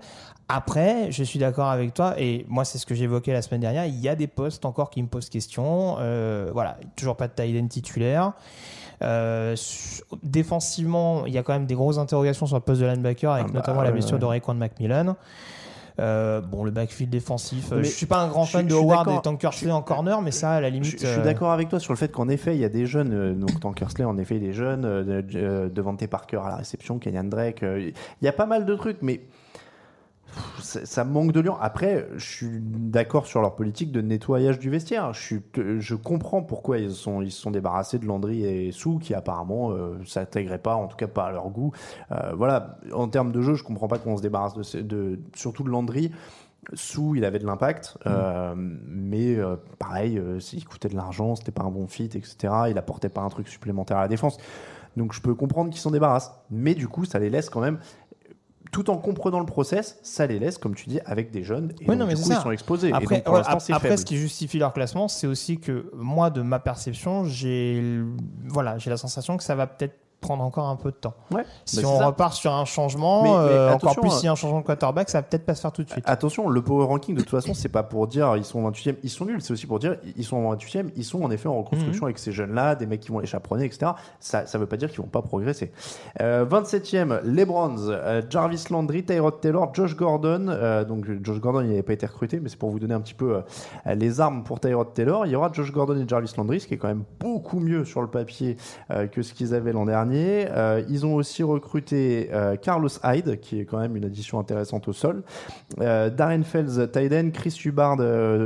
Après, 0.49 1.11
je 1.11 1.25
suis 1.25 1.39
d'accord 1.39 1.71
avec 1.71 1.95
toi, 1.95 2.15
et 2.21 2.45
moi 2.51 2.67
c'est 2.67 2.77
ce 2.77 2.85
que 2.85 2.95
j'évoquais 2.95 3.33
la 3.33 3.41
semaine 3.41 3.63
dernière, 3.63 3.87
il 3.87 3.99
y 3.99 4.11
a 4.11 4.15
des 4.15 4.27
postes 4.27 4.67
encore 4.67 4.91
qui 4.91 5.03
me 5.03 5.09
posent 5.09 5.31
question. 5.31 5.97
Euh, 6.01 6.51
voilà, 6.53 6.77
toujours 6.97 7.17
pas 7.17 7.29
de 7.29 7.33
tight 7.33 7.67
titulaire. 7.71 8.33
Euh, 9.03 9.57
défensivement, 10.23 11.27
il 11.27 11.33
y 11.33 11.39
a 11.39 11.43
quand 11.43 11.53
même 11.53 11.67
des 11.67 11.75
grosses 11.75 11.99
interrogations 11.99 12.47
sur 12.47 12.57
le 12.57 12.63
poste 12.63 12.81
de 12.81 12.87
linebacker, 12.87 13.31
avec 13.33 13.47
Ah 13.49 13.53
bah, 13.53 13.59
notamment 13.61 13.81
la 13.83 13.89
ouais, 13.89 13.93
blessure 13.95 14.15
ouais. 14.15 14.21
de 14.21 14.25
Raekwon 14.27 14.55
McMillan. 14.55 15.17
Euh, 16.01 16.41
bon, 16.41 16.65
le 16.65 16.73
backfield 16.73 17.11
défensif, 17.11 17.71
euh, 17.71 17.77
Mais 17.77 17.85
je 17.85 17.91
suis 17.91 18.07
pas 18.07 18.19
un 18.21 18.29
grand 18.29 18.47
fan 18.47 18.67
de 18.67 18.75
Howard 18.75 19.09
et. 19.09 19.23
Tankersley 19.23 19.71
en 19.71 19.81
corner, 19.81 20.21
mais 20.23 20.33
ça, 20.33 20.53
à 20.53 20.61
la 20.61 20.69
limite. 20.69 20.91
Je, 20.91 20.99
je 20.99 21.07
suis 21.07 21.21
euh, 21.21 21.23
d'accord 21.25 21.53
avec 21.53 21.69
toi 21.69 21.79
sur 21.79 21.93
le 21.93 21.97
fait 21.97 22.11
qu'en 22.11 22.29
effet, 22.29 22.57
il 22.57 22.61
y 22.61 22.65
a 22.65 22.69
des 22.69 22.85
jeunes. 22.87 23.39
donc, 23.39 23.61
Tankersley, 23.61 24.05
en 24.05 24.19
effet, 24.19 24.37
il 24.37 24.45
est 24.45 24.53
jeune. 24.53 24.83
De- 24.83 25.69
Devante 25.73 26.05
Parker 26.09 26.41
à 26.45 26.49
la 26.49 26.57
réception, 26.57 26.99
Kenyan 26.99 27.25
Drake. 27.25 27.63
Il 27.63 27.95
y 28.23 28.29
a 28.29 28.33
pas 28.33 28.47
mal 28.47 28.67
de 28.67 28.75
trucs, 28.75 29.03
mais 29.03 29.21
ça, 30.61 31.05
manque 31.05 31.33
de 31.33 31.41
lion. 31.41 31.57
Après, 31.61 32.09
je 32.17 32.25
suis 32.25 32.61
d'accord 32.61 33.27
sur 33.27 33.41
leur 33.41 33.55
politique 33.55 33.93
de 33.93 34.01
nettoyage 34.01 34.59
du 34.59 34.71
vestiaire. 34.71 35.13
Je, 35.13 35.21
suis, 35.21 35.43
je 35.79 35.95
comprends 35.95 36.43
pourquoi 36.43 36.79
ils, 36.79 36.93
sont, 36.93 37.23
ils 37.23 37.31
se 37.31 37.41
sont 37.41 37.51
débarrassés 37.51 37.99
de 37.99 38.07
Landry 38.07 38.45
et 38.45 38.73
Sou, 38.73 38.99
qui 38.99 39.15
apparemment 39.15 39.71
euh, 39.71 39.97
s'intégraient 40.05 40.59
pas, 40.59 40.75
en 40.75 40.87
tout 40.87 40.97
cas 40.97 41.07
pas 41.07 41.27
à 41.27 41.33
leur 41.33 41.49
goût. 41.51 41.73
Euh, 42.13 42.33
voilà, 42.37 42.79
en 42.93 43.09
termes 43.09 43.33
de 43.33 43.41
jeu, 43.41 43.55
je 43.55 43.65
comprends 43.65 43.89
pas 43.89 43.99
comment 43.99 44.15
on 44.15 44.19
se 44.19 44.23
débarrasse 44.23 44.55
de, 44.77 45.21
surtout 45.35 45.65
de 45.65 45.71
Landry. 45.71 46.11
Sou, 46.73 47.15
il 47.15 47.25
avait 47.25 47.39
de 47.39 47.47
l'impact, 47.47 47.99
euh, 48.07 48.55
mais 48.57 49.37
euh, 49.37 49.57
pareil, 49.79 50.19
euh, 50.19 50.39
il 50.53 50.65
coûtait 50.65 50.89
de 50.89 50.97
l'argent, 50.97 51.37
c'était 51.37 51.53
pas 51.53 51.63
un 51.63 51.71
bon 51.71 51.87
fit, 51.87 52.05
etc. 52.05 52.53
Il 52.71 52.79
apportait 52.79 53.09
pas 53.09 53.21
un 53.21 53.29
truc 53.29 53.49
supplémentaire 53.49 53.99
à 53.99 54.03
la 54.03 54.09
défense. 54.09 54.39
Donc 54.97 55.13
je 55.13 55.21
peux 55.21 55.35
comprendre 55.35 55.71
qu'ils 55.71 55.81
s'en 55.81 55.91
débarrassent. 55.91 56.33
Mais 56.51 56.75
du 56.75 56.89
coup, 56.89 57.05
ça 57.05 57.19
les 57.19 57.29
laisse 57.29 57.51
quand 57.51 57.61
même, 57.61 57.79
tout 58.75 58.91
en 58.91 58.97
comprenant 58.99 59.39
le 59.39 59.47
process, 59.47 59.99
ça 60.03 60.27
les 60.27 60.41
laisse, 60.41 60.59
comme 60.59 60.75
tu 60.75 60.89
dis, 60.89 60.99
avec 61.07 61.31
des 61.31 61.45
jeunes. 61.45 61.71
Et 61.81 61.85
Oui, 61.85 61.87
donc, 61.87 61.99
non, 61.99 62.07
mais 62.07 62.15
du 62.15 62.17
c'est 62.17 62.25
coup, 62.25 62.33
ça. 62.33 62.39
ils 62.41 62.43
sont 62.43 62.51
exposés. 62.51 62.89
et 62.89 62.93
Après, 62.93 63.23
donc, 63.23 63.25
pour 63.25 63.61
c'est 63.61 63.73
après 63.73 63.97
ce 63.97 64.05
qui 64.05 64.17
justifie 64.17 64.59
leur 64.59 64.73
classement, 64.73 65.07
c'est 65.07 65.29
aussi 65.29 65.61
que 65.61 65.91
moi, 65.95 66.29
de 66.31 66.43
ma 66.43 66.59
perception, 66.59 67.25
j'ai 67.25 68.03
voilà, 68.49 68.77
j'ai 68.79 68.91
la 68.91 68.97
sensation 68.97 69.37
que 69.37 69.45
ça 69.45 69.55
va 69.55 69.69
peut-être 69.69 69.95
prendre 70.25 70.43
encore 70.43 70.69
un 70.69 70.77
peu 70.77 70.91
de 70.91 70.97
temps. 70.97 71.15
Ouais, 71.31 71.45
Si 71.67 71.83
bah, 71.83 71.89
on 71.89 71.99
ça. 71.99 72.07
repart 72.07 72.33
sur 72.35 72.53
un 72.53 72.65
changement, 72.65 73.23
Mais- 73.23 73.29
mais 73.29 73.37
euh, 73.37 73.75
encore 73.75 73.95
plus 73.97 74.11
s'il 74.11 74.25
y 74.25 74.29
a 74.29 74.33
un 74.33 74.37
changement 74.37 74.61
de 74.61 74.65
quarterback, 74.65 75.11
ça 75.11 75.19
va 75.19 75.23
peut-être 75.23 75.45
pas 75.45 75.55
se 75.55 75.61
faire 75.61 75.73
tout 75.73 75.83
de 75.85 75.91
suite. 75.91 76.05
Attention, 76.07 76.49
le 76.49 76.63
power 76.63 76.87
ranking, 76.87 77.15
de 77.15 77.21
toute 77.21 77.31
façon, 77.31 77.53
c'est 77.55 77.69
pas 77.69 77.83
pour 77.83 78.07
dire 78.07 78.37
ils 78.37 78.45
sont 78.45 78.63
28e, 78.69 78.97
ils 79.03 79.11
sont 79.11 79.27
nuls, 79.27 79.43
c'est 79.43 79.53
aussi 79.53 79.67
pour 79.67 79.79
dire 79.79 79.97
ils 80.17 80.25
sont 80.25 80.43
28e, 80.51 80.89
ils 80.97 81.05
sont 81.05 81.23
en 81.23 81.31
effet 81.31 81.49
en 81.49 81.59
reconstruction 81.59 82.05
avec 82.07 82.19
ces 82.19 82.33
jeunes-là, 82.33 82.75
des 82.75 82.87
mecs 82.87 83.01
qui 83.01 83.11
vont 83.13 83.19
les 83.19 83.27
chaperonner, 83.27 83.67
etc. 83.67 83.93
Ça, 84.19 84.47
ça 84.47 84.59
veut 84.59 84.67
pas 84.67 84.77
dire 84.79 84.89
qu'ils 84.91 85.01
vont 85.03 85.07
pas 85.09 85.23
progresser. 85.23 85.73
Euh, 86.21 86.45
27e, 86.47 87.21
les 87.25 87.45
Browns, 87.45 87.79
euh, 87.89 88.23
Jarvis 88.31 88.65
Landry, 88.71 89.05
Tyrod 89.05 89.41
Taylor, 89.41 89.75
Josh 89.75 89.95
Gordon. 89.97 90.47
euh, 90.49 90.85
donc 90.85 91.05
Josh 91.23 91.39
Gordon, 91.41 91.61
il 91.61 91.69
n'avait 91.69 91.83
pas 91.83 91.93
été 91.93 92.07
recruté, 92.07 92.41
mais 92.41 92.49
c'est 92.49 92.59
pour 92.59 92.71
vous 92.71 92.79
donner 92.79 92.95
un 92.95 93.01
petit 93.01 93.15
peu 93.15 93.37
euh, 93.87 93.95
les 93.95 94.21
armes 94.21 94.43
pour 94.45 94.61
Tyrod 94.61 94.95
Taylor. 94.95 95.27
Il 95.27 95.33
y 95.33 95.37
aura 95.37 95.51
Josh 95.53 95.71
Gordon 95.73 95.97
et 96.01 96.09
Jarvis 96.09 96.33
Landry, 96.39 96.61
ce 96.61 96.67
qui 96.67 96.75
est 96.75 96.79
quand 96.79 96.89
même 96.89 97.05
beaucoup 97.21 97.61
mieux 97.61 97.85
sur 97.85 98.01
le 98.01 98.09
papier 98.09 98.57
euh, 98.91 99.07
que 99.07 99.23
ce 99.23 99.35
qu'ils 99.35 99.55
avaient 99.55 99.73
l'an 99.73 99.85
dernier. 99.85 100.14
Euh, 100.15 100.83
ils 100.89 101.07
ont 101.07 101.15
aussi 101.15 101.43
recruté 101.43 102.31
euh, 102.33 102.57
Carlos 102.57 102.89
Hyde, 103.03 103.41
qui 103.41 103.61
est 103.61 103.65
quand 103.65 103.79
même 103.79 103.97
une 103.97 104.05
addition 104.05 104.39
intéressante 104.39 104.89
au 104.89 104.93
sol. 104.93 105.23
Euh, 105.81 106.11
Darren 106.11 106.43
Fells, 106.43 106.89
end, 106.97 107.31
Chris 107.33 107.61
Hubbard, 107.65 107.99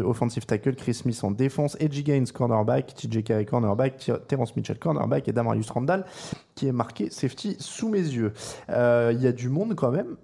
offensive 0.05 0.47
tackle, 0.47 0.75
Chris 0.75 0.95
Smith 0.95 1.19
en 1.23 1.31
défense, 1.31 1.77
Edgy 1.81 2.03
Gaines, 2.03 2.29
cornerback, 2.29 2.95
TJ 2.95 3.23
Carey, 3.23 3.45
cornerback, 3.45 4.11
Terrence 4.27 4.57
Mitchell, 4.57 4.79
cornerback, 4.79 5.29
et 5.29 5.33
Damarius 5.33 5.71
Randall, 5.71 6.05
qui 6.55 6.69
est 6.69 6.73
marqué 6.73 7.11
safety 7.11 7.57
sous 7.59 7.89
mes 7.89 7.99
yeux. 7.99 8.33
Il 8.69 9.21
y 9.21 9.27
a 9.27 9.33
du 9.33 9.49
monde 9.49 9.75
quand 9.75 9.91
même. 9.91 10.17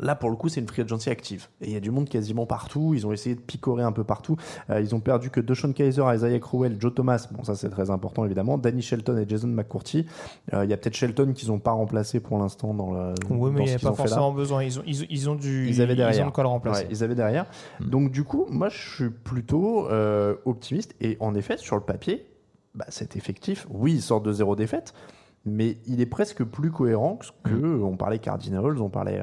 Là, 0.00 0.16
pour 0.16 0.28
le 0.28 0.34
coup, 0.36 0.48
c'est 0.48 0.60
une 0.60 0.66
free 0.66 0.82
agency 0.82 1.08
active. 1.08 1.46
Et 1.60 1.66
il 1.68 1.72
y 1.72 1.76
a 1.76 1.80
du 1.80 1.92
monde 1.92 2.08
quasiment 2.08 2.46
partout. 2.46 2.94
Ils 2.94 3.06
ont 3.06 3.12
essayé 3.12 3.36
de 3.36 3.40
picorer 3.40 3.84
un 3.84 3.92
peu 3.92 4.02
partout. 4.02 4.36
Euh, 4.70 4.80
ils 4.80 4.92
ont 4.94 4.98
perdu 5.00 5.30
que 5.30 5.40
DeShaun 5.40 5.72
Kaiser, 5.72 6.02
Isaiah 6.12 6.40
Crowell, 6.40 6.76
Joe 6.80 6.92
Thomas. 6.92 7.28
Bon, 7.30 7.44
ça, 7.44 7.54
c'est 7.54 7.70
très 7.70 7.90
important, 7.90 8.24
évidemment. 8.24 8.58
Danny 8.58 8.82
Shelton 8.82 9.16
et 9.18 9.28
Jason 9.28 9.46
McCourty. 9.46 10.06
Euh, 10.52 10.64
il 10.64 10.70
y 10.70 10.72
a 10.72 10.76
peut-être 10.76 10.96
Shelton 10.96 11.32
qu'ils 11.32 11.48
n'ont 11.50 11.60
pas 11.60 11.70
remplacé 11.72 12.18
pour 12.18 12.38
l'instant 12.38 12.74
dans 12.74 12.92
le. 12.92 13.14
Oui, 13.30 13.50
mais 13.52 13.60
il 13.60 13.62
n'y 13.62 13.68
ce 13.68 13.76
qu'ils 13.76 13.86
pas 13.86 13.92
ont 13.92 13.94
forcément 13.94 14.32
besoin. 14.32 14.64
Ils 14.64 14.78
ont, 14.80 14.82
ils, 14.86 15.02
ont- 15.02 15.06
ils 15.08 15.30
ont 15.30 15.34
du, 15.36 15.68
Ils 15.68 15.80
avaient 15.80 15.94
derrière. 15.94 16.24
ont 16.24 16.30
de 16.30 16.34
quoi 16.34 16.42
le 16.44 16.48
remplacer. 16.48 16.82
Ouais, 16.84 16.88
ils 16.90 17.04
avaient 17.04 17.14
derrière. 17.14 17.46
Donc 17.80 18.10
du 18.10 18.24
coup, 18.24 18.46
moi 18.50 18.68
je 18.70 18.94
suis 18.96 19.10
plutôt 19.10 19.88
euh, 19.90 20.34
optimiste. 20.44 20.94
Et 21.00 21.16
en 21.20 21.34
effet, 21.36 21.56
sur 21.56 21.76
le 21.76 21.82
papier, 21.82 22.26
bah, 22.74 22.86
cet 22.88 23.14
effectif, 23.16 23.66
oui, 23.70 23.92
il 23.92 24.02
sort 24.02 24.20
de 24.20 24.32
zéro 24.32 24.56
défaite, 24.56 24.92
mais 25.44 25.76
il 25.86 26.00
est 26.00 26.06
presque 26.06 26.42
plus 26.42 26.72
cohérent 26.72 27.18
que, 27.44 27.50
que 27.50 27.82
on 27.82 27.96
parlait 27.96 28.18
Cardinals, 28.18 28.80
on 28.80 28.88
parlait. 28.88 29.22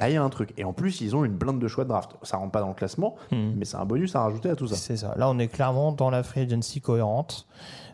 Là, 0.00 0.10
il 0.10 0.14
y 0.14 0.16
a 0.16 0.22
un 0.22 0.28
truc. 0.28 0.52
Et 0.56 0.64
en 0.64 0.72
plus, 0.72 1.00
ils 1.00 1.14
ont 1.14 1.24
une 1.24 1.34
blinde 1.34 1.60
de 1.60 1.68
choix 1.68 1.84
de 1.84 1.88
draft. 1.90 2.10
Ça 2.22 2.36
rentre 2.36 2.50
pas 2.50 2.60
dans 2.60 2.68
le 2.68 2.74
classement, 2.74 3.14
Hmm. 3.30 3.52
mais 3.56 3.64
c'est 3.64 3.76
un 3.76 3.84
bonus 3.84 4.16
à 4.16 4.22
rajouter 4.22 4.50
à 4.50 4.56
tout 4.56 4.66
ça. 4.66 4.74
C'est 4.76 4.96
ça. 4.96 5.14
Là, 5.16 5.28
on 5.28 5.38
est 5.38 5.48
clairement 5.48 5.92
dans 5.92 6.10
la 6.10 6.22
free 6.22 6.40
agency 6.40 6.80
cohérente. 6.80 7.46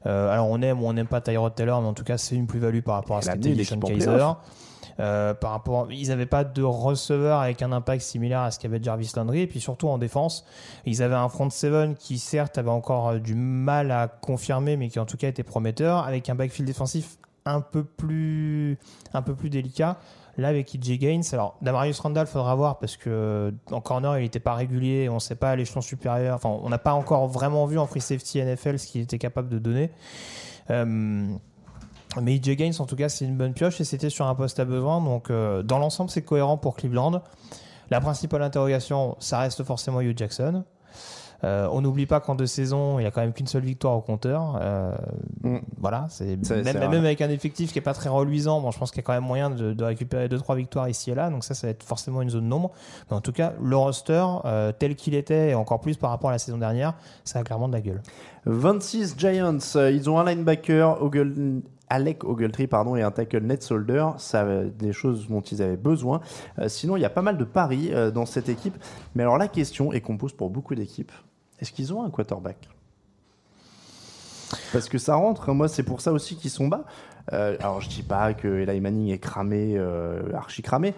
Euh, 0.07 0.31
alors, 0.33 0.49
on 0.49 0.63
aime 0.63 0.83
ou 0.83 0.87
on 0.87 0.95
n'aime 0.95 1.07
pas 1.09 1.21
Tyrod 1.21 1.55
Taylor, 1.55 1.83
mais 1.83 1.89
en 1.89 1.93
tout 1.93 2.05
cas, 2.05 2.17
c'est 2.17 2.35
une 2.37 2.47
plus-value 2.47 2.81
par 2.81 2.95
rapport 2.95 3.19
à 3.19 3.23
ce 3.23 3.29
a 3.31 3.37
qu'était 3.37 3.65
Sean 3.65 3.79
Kaiser. 3.81 4.27
Euh, 4.99 5.33
par 5.35 5.53
rapport, 5.53 5.91
ils 5.93 6.09
n'avaient 6.09 6.27
pas 6.27 6.45
de 6.45 6.63
receveur 6.63 7.41
avec 7.41 7.63
un 7.63 7.73
impact 7.73 8.03
similaire 8.03 8.41
à 8.41 8.51
ce 8.51 8.59
qu'avait 8.59 8.83
Jarvis 8.83 9.13
Landry. 9.17 9.41
Et 9.41 9.47
puis 9.47 9.61
surtout 9.61 9.89
en 9.89 9.97
défense, 9.99 10.45
ils 10.85 11.03
avaient 11.03 11.15
un 11.15 11.29
front 11.29 11.49
seven 11.49 11.95
qui 11.97 12.19
certes 12.19 12.59
avait 12.59 12.71
encore 12.71 13.09
euh, 13.09 13.19
du 13.19 13.35
mal 13.35 13.91
à 13.93 14.09
confirmer, 14.09 14.77
mais 14.77 14.89
qui 14.89 14.99
en 14.99 15.07
tout 15.07 15.17
cas 15.17 15.29
était 15.29 15.43
prometteur, 15.43 16.05
avec 16.07 16.29
un 16.29 16.35
backfield 16.35 16.67
défensif 16.67 17.17
un 17.47 17.61
peu 17.63 17.85
plus, 17.85 18.79
un 19.15 19.23
peu 19.23 19.35
plus 19.35 19.49
délicat. 19.49 19.97
Là, 20.41 20.49
avec 20.49 20.75
EJ 20.75 20.99
Gaines, 20.99 21.23
alors 21.33 21.59
Damarius 21.61 22.01
Randall, 22.01 22.27
faudra 22.27 22.55
voir 22.55 22.79
parce 22.79 22.97
que 22.97 23.11
euh, 23.11 23.51
en 23.71 23.83
corner, 23.83 24.19
il 24.19 24.23
n'était 24.23 24.41
pas 24.41 24.55
régulier, 24.55 25.11
on 25.11 25.17
ne 25.17 25.19
sait 25.19 25.35
pas 25.35 25.51
à 25.51 25.57
l'échelon 25.57 25.83
supérieur. 25.83 26.35
Enfin, 26.35 26.49
on 26.49 26.71
n'a 26.71 26.79
pas 26.79 26.95
encore 26.95 27.29
vraiment 27.29 27.67
vu 27.67 27.79
en 27.79 27.87
free 27.87 28.01
safety 28.01 28.43
NFL 28.43 28.79
ce 28.79 28.87
qu'il 28.87 29.03
était 29.03 29.19
capable 29.19 29.51
de 29.51 29.59
donner. 29.59 29.91
Euh, 30.71 31.27
mais 32.23 32.37
EJ 32.37 32.57
Gaines, 32.57 32.73
en 32.79 32.87
tout 32.87 32.97
cas, 32.97 33.11
c'est 33.11 33.27
une 33.27 33.37
bonne 33.37 33.53
pioche 33.53 33.83
et 33.83 33.85
c'était 33.85 34.09
sur 34.09 34.27
un 34.27 34.35
poste 34.35 34.59
à 34.59 34.65
besoin. 34.65 35.03
Donc, 35.03 35.29
euh, 35.29 35.63
dans 35.63 35.79
l'ensemble, 35.79 36.09
c'est 36.09 36.23
cohérent 36.23 36.57
pour 36.57 36.75
Cleveland. 36.75 37.23
La 37.91 38.01
principale 38.01 38.41
interrogation, 38.41 39.17
ça 39.19 39.41
reste 39.41 39.63
forcément 39.63 40.01
Hugh 40.01 40.17
Jackson. 40.17 40.65
Euh, 41.45 41.69
on 41.73 41.81
n'oublie 41.81 42.07
pas 42.07 42.21
qu'en 42.21 42.35
deux 42.35 42.47
saisons, 42.47 42.99
il 42.99 43.07
a 43.07 43.11
quand 43.11 43.21
même 43.23 43.33
qu'une 43.33 43.47
seule 43.47 43.63
victoire 43.65 43.97
au 43.97 44.01
compteur. 44.01 44.59
Euh, 44.61 44.95
Mm. 45.43 45.57
Voilà, 45.79 46.07
c'est 46.11 46.37
même, 46.51 46.79
même 46.91 47.05
avec 47.07 47.23
un 47.23 47.31
effectif 47.31 47.73
qui 47.73 47.79
est 47.79 47.83
pas 47.83 47.95
très 47.95 48.11
reluisant. 48.11 48.61
Bon, 48.61 48.71
je 48.71 48.79
pense 48.79 48.91
qu'il 48.91 48.99
y 48.99 49.05
a 49.05 49.05
quand 49.05 49.15
même 49.15 49.25
moyen 49.25 49.49
de, 49.49 49.73
de 49.73 49.85
récupérer 49.85 50.29
deux 50.29 50.37
trois 50.37 50.55
victoires 50.55 50.87
ici 50.89 51.11
et 51.11 51.15
là. 51.15 51.31
Donc 51.31 51.45
ça, 51.45 51.55
ça 51.55 51.67
va 51.67 51.71
être 51.71 51.83
forcément 51.83 52.21
une 52.21 52.29
zone 52.29 52.47
nombre. 52.47 52.73
Mais 53.11 53.17
en 53.17 53.23
tout 53.23 53.33
cas, 53.33 53.55
le 53.63 53.75
roster 53.77 54.23
euh, 54.45 54.71
tel 54.79 54.97
qu'il 54.97 55.15
était 55.15 55.51
et 55.51 55.55
encore 55.55 55.81
plus 55.81 55.97
par 55.97 56.11
rapport 56.11 56.29
à 56.29 56.33
la 56.35 56.39
saison 56.39 56.59
dernière, 56.59 56.93
ça 57.25 57.39
a 57.39 57.43
clairement 57.43 57.69
de 57.69 57.73
la 57.73 57.81
gueule. 57.81 58.03
26 58.45 59.15
Giants, 59.17 59.59
ils 59.91 60.11
ont 60.11 60.19
un 60.19 60.25
linebacker, 60.25 61.03
Ogle- 61.03 61.63
Alec 61.89 62.23
Ogletree 62.25 62.67
pardon, 62.67 62.97
et 62.97 63.03
un 63.03 63.11
tackle 63.11 63.43
Ned 63.45 63.63
Solder, 63.63 64.07
ça 64.19 64.45
des 64.65 64.93
choses 64.93 65.27
dont 65.29 65.41
ils 65.41 65.61
avaient 65.63 65.77
besoin. 65.77 66.21
Euh, 66.59 66.69
sinon, 66.69 66.97
il 66.97 67.01
y 67.01 67.05
a 67.07 67.11
pas 67.11 67.23
mal 67.23 67.37
de 67.39 67.45
paris 67.45 67.91
euh, 67.93 68.11
dans 68.11 68.27
cette 68.27 68.49
équipe. 68.49 68.77
Mais 69.15 69.23
alors 69.23 69.39
la 69.39 69.49
question, 69.49 69.93
et 69.93 70.01
qu'on 70.01 70.17
pose 70.19 70.33
pour 70.33 70.51
beaucoup 70.51 70.75
d'équipes, 70.75 71.13
est-ce 71.61 71.73
qu'ils 71.73 71.93
ont 71.93 72.03
un 72.03 72.11
quarterback? 72.11 72.69
Parce 74.73 74.89
que 74.89 74.99
ça 74.99 75.15
rentre, 75.15 75.51
hein, 75.51 75.55
moi 75.55 75.69
c'est 75.69 75.83
pour 75.83 76.01
ça 76.01 76.13
aussi 76.13 76.37
qu'ils 76.37 76.51
sont 76.51 76.69
bas. 76.69 76.85
Euh, 77.33 77.57
alors 77.61 77.81
je 77.81 77.89
dis 77.89 78.03
pas 78.03 78.35
que 78.35 78.49
Eli 78.49 78.81
Manning 78.81 79.09
est 79.09 79.19
cramé, 79.19 79.75
euh, 79.77 80.33
archi 80.35 80.63
cramé, 80.63 80.95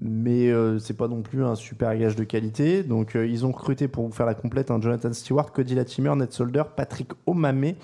mais 0.00 0.48
euh, 0.48 0.78
c'est 0.78 0.96
pas 0.96 1.08
non 1.08 1.22
plus 1.22 1.44
un 1.44 1.56
super 1.56 1.96
gage 1.96 2.14
de 2.14 2.22
qualité. 2.24 2.82
Donc 2.82 3.16
euh, 3.16 3.26
ils 3.26 3.44
ont 3.44 3.50
recruté 3.50 3.88
pour 3.88 4.06
vous 4.06 4.12
faire 4.12 4.26
la 4.26 4.34
complète 4.34 4.70
un 4.70 4.80
Jonathan 4.80 5.12
Stewart, 5.12 5.52
Cody 5.52 5.74
Latimer, 5.74 6.14
Ned 6.14 6.32
Solder, 6.32 6.62
Patrick 6.76 7.10
Omame, 7.26 7.74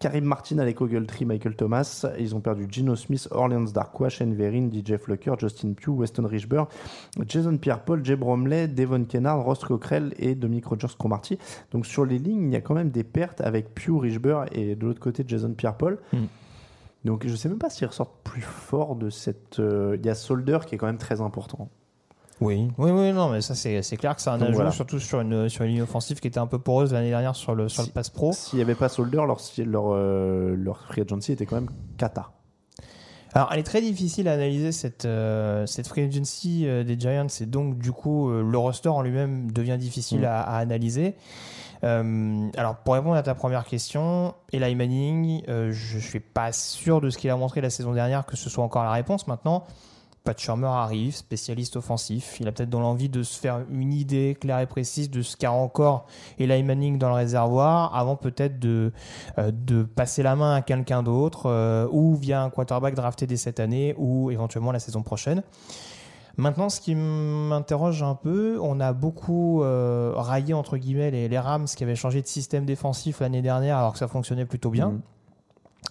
Karim 0.00 0.24
Martin, 0.24 0.58
Alec 0.58 0.80
Ogletree, 0.80 1.24
Michael 1.24 1.54
Thomas. 1.54 2.06
Ils 2.18 2.34
ont 2.34 2.40
perdu 2.40 2.66
Gino 2.68 2.96
Smith, 2.96 3.28
Orleans 3.30 3.70
Darkwa, 3.72 4.08
Shane 4.08 4.34
Verrin, 4.34 4.68
DJ 4.68 4.96
Flucker, 4.96 5.34
Justin 5.38 5.74
Pugh, 5.74 5.96
Weston 5.96 6.26
Richburg, 6.26 6.68
Jason 7.28 7.56
Pierre-Paul, 7.56 8.04
Jay 8.04 8.16
Bromley, 8.16 8.66
Devon 8.66 9.04
Kennard, 9.04 9.44
Ross 9.44 9.60
Cockrell 9.60 10.12
et 10.18 10.34
Dominic 10.34 10.66
Rogers 10.66 10.96
Cromarty. 10.98 11.38
Donc 11.70 11.86
sur 11.86 12.04
les 12.04 12.18
lignes, 12.18 12.48
il 12.48 12.52
y 12.52 12.56
a 12.56 12.60
quand 12.60 12.74
même 12.74 12.90
des 12.90 13.04
pertes 13.04 13.40
avec 13.42 13.74
Pugh, 13.74 14.00
Richburg 14.00 14.46
et 14.52 14.74
de 14.74 14.86
l'autre 14.86 15.00
côté 15.00 15.22
Jason 15.26 15.52
Pierre-Paul. 15.52 15.98
Mm. 16.12 16.18
Donc 17.04 17.26
je 17.26 17.34
sais 17.34 17.48
même 17.48 17.58
pas 17.58 17.70
s'ils 17.70 17.86
ressortent 17.86 18.22
plus 18.24 18.42
fort 18.42 18.94
de 18.96 19.08
cette. 19.10 19.58
euh, 19.58 19.96
Il 19.98 20.04
y 20.06 20.10
a 20.10 20.14
Solder 20.14 20.58
qui 20.66 20.74
est 20.74 20.78
quand 20.78 20.86
même 20.86 20.98
très 20.98 21.20
important. 21.20 21.68
Oui, 22.42 22.70
oui, 22.78 22.90
oui, 22.90 23.12
non, 23.12 23.28
mais 23.28 23.42
ça 23.42 23.54
c'est 23.54 23.82
clair 23.98 24.16
que 24.16 24.22
c'est 24.22 24.30
un 24.30 24.38
Donc 24.38 24.48
ajout, 24.48 24.54
voilà. 24.56 24.70
surtout 24.70 24.98
sur 24.98 25.20
une, 25.20 25.50
sur 25.50 25.62
une 25.64 25.72
ligne 25.72 25.82
offensive 25.82 26.20
qui 26.20 26.28
était 26.28 26.38
un 26.40 26.46
peu 26.46 26.58
poreuse 26.58 26.92
l'année 26.94 27.10
dernière 27.10 27.36
sur 27.36 27.54
le, 27.54 27.68
sur 27.68 27.82
Si- 27.82 27.90
le 27.90 27.92
pass 27.92 28.08
pro. 28.08 28.32
S'il 28.32 28.56
n'y 28.56 28.62
avait 28.62 28.74
pas 28.74 28.88
Solder, 28.88 29.18
leur, 29.26 29.38
leur, 29.66 29.84
euh, 29.92 30.54
leur 30.56 30.86
free 30.86 31.02
agency 31.02 31.32
était 31.32 31.44
quand 31.44 31.56
même 31.56 31.68
cata. 31.98 32.30
Alors, 33.34 33.50
elle 33.52 33.60
est 33.60 33.64
très 33.64 33.80
difficile 33.82 34.26
à 34.26 34.32
analyser 34.32 34.72
cette, 34.72 35.04
euh, 35.04 35.64
cette 35.66 35.86
free 35.86 36.02
agency 36.02 36.66
euh, 36.66 36.82
des 36.82 36.98
Giants 36.98 37.26
et 37.40 37.46
donc, 37.46 37.78
du 37.78 37.92
coup, 37.92 38.30
euh, 38.30 38.42
le 38.42 38.58
roster 38.58 38.88
en 38.88 39.02
lui-même 39.02 39.52
devient 39.52 39.76
difficile 39.78 40.22
Mm. 40.22 40.24
à, 40.24 40.40
à 40.40 40.56
analyser. 40.58 41.14
Euh, 41.84 42.48
alors, 42.56 42.76
pour 42.76 42.94
répondre 42.94 43.16
à 43.16 43.22
ta 43.22 43.34
première 43.34 43.64
question, 43.64 44.34
Eli 44.52 44.74
Manning, 44.74 45.42
euh, 45.48 45.72
je 45.72 45.96
ne 45.96 46.02
suis 46.02 46.20
pas 46.20 46.52
sûr 46.52 47.00
de 47.00 47.10
ce 47.10 47.18
qu'il 47.18 47.30
a 47.30 47.36
montré 47.36 47.60
la 47.60 47.70
saison 47.70 47.92
dernière 47.92 48.26
que 48.26 48.36
ce 48.36 48.50
soit 48.50 48.64
encore 48.64 48.84
la 48.84 48.92
réponse. 48.92 49.26
Maintenant, 49.26 49.64
Pat 50.22 50.38
Shurmur 50.38 50.68
arrive, 50.68 51.14
spécialiste 51.14 51.76
offensif. 51.76 52.36
Il 52.40 52.48
a 52.48 52.52
peut-être 52.52 52.68
dans 52.68 52.80
l'envie 52.80 53.08
de 53.08 53.22
se 53.22 53.38
faire 53.38 53.60
une 53.70 53.94
idée 53.94 54.36
claire 54.38 54.60
et 54.60 54.66
précise 54.66 55.10
de 55.10 55.22
ce 55.22 55.34
qu'a 55.36 55.50
encore 55.50 56.06
Eli 56.38 56.62
Manning 56.62 56.98
dans 56.98 57.08
le 57.08 57.14
réservoir 57.14 57.96
avant 57.96 58.16
peut-être 58.16 58.58
de, 58.58 58.92
euh, 59.38 59.50
de 59.50 59.82
passer 59.82 60.22
la 60.22 60.36
main 60.36 60.54
à 60.56 60.60
quelqu'un 60.60 61.02
d'autre 61.02 61.88
ou 61.90 62.14
via 62.16 62.42
un 62.42 62.50
quarterback 62.50 62.94
drafté 62.94 63.26
dès 63.26 63.36
cette 63.36 63.60
année 63.60 63.94
ou 63.96 64.30
éventuellement 64.30 64.72
la 64.72 64.78
saison 64.78 65.02
prochaine. 65.02 65.42
Maintenant, 66.36 66.68
ce 66.68 66.80
qui 66.80 66.94
m'interroge 66.94 68.02
un 68.02 68.14
peu, 68.14 68.58
on 68.60 68.80
a 68.80 68.92
beaucoup 68.92 69.62
euh, 69.62 70.12
raillé 70.16 70.54
entre 70.54 70.76
guillemets 70.76 71.10
les, 71.10 71.28
les 71.28 71.38
Rams 71.38 71.66
qui 71.66 71.82
avaient 71.82 71.96
changé 71.96 72.22
de 72.22 72.26
système 72.26 72.64
défensif 72.64 73.20
l'année 73.20 73.42
dernière 73.42 73.78
alors 73.78 73.92
que 73.92 73.98
ça 73.98 74.08
fonctionnait 74.08 74.46
plutôt 74.46 74.70
bien. 74.70 74.90
Mhm. 74.90 75.00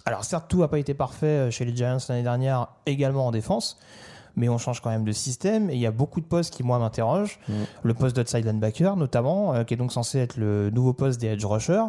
Alors 0.06 0.24
certes, 0.24 0.46
tout 0.48 0.60
n'a 0.60 0.68
pas 0.68 0.78
été 0.78 0.94
parfait 0.94 1.26
euh, 1.26 1.50
chez 1.50 1.64
les 1.64 1.74
Giants 1.74 1.98
l'année 2.08 2.22
dernière, 2.22 2.68
également 2.86 3.26
en 3.26 3.30
défense. 3.30 3.78
Mais 4.36 4.48
on 4.48 4.58
change 4.58 4.80
quand 4.80 4.90
même 4.90 5.04
de 5.04 5.12
système 5.12 5.70
et 5.70 5.74
il 5.74 5.80
y 5.80 5.86
a 5.86 5.90
beaucoup 5.90 6.20
de 6.20 6.26
postes 6.26 6.52
qui 6.54 6.62
moi 6.62 6.78
m'interrogent. 6.78 7.38
Mm. 7.48 7.52
Le 7.82 7.94
poste 7.94 8.16
d'outside 8.16 8.44
linebacker 8.44 8.96
notamment, 8.96 9.54
euh, 9.54 9.64
qui 9.64 9.74
est 9.74 9.76
donc 9.76 9.92
censé 9.92 10.18
être 10.18 10.36
le 10.36 10.70
nouveau 10.70 10.92
poste 10.92 11.20
des 11.20 11.28
edge 11.28 11.44
rushers. 11.44 11.84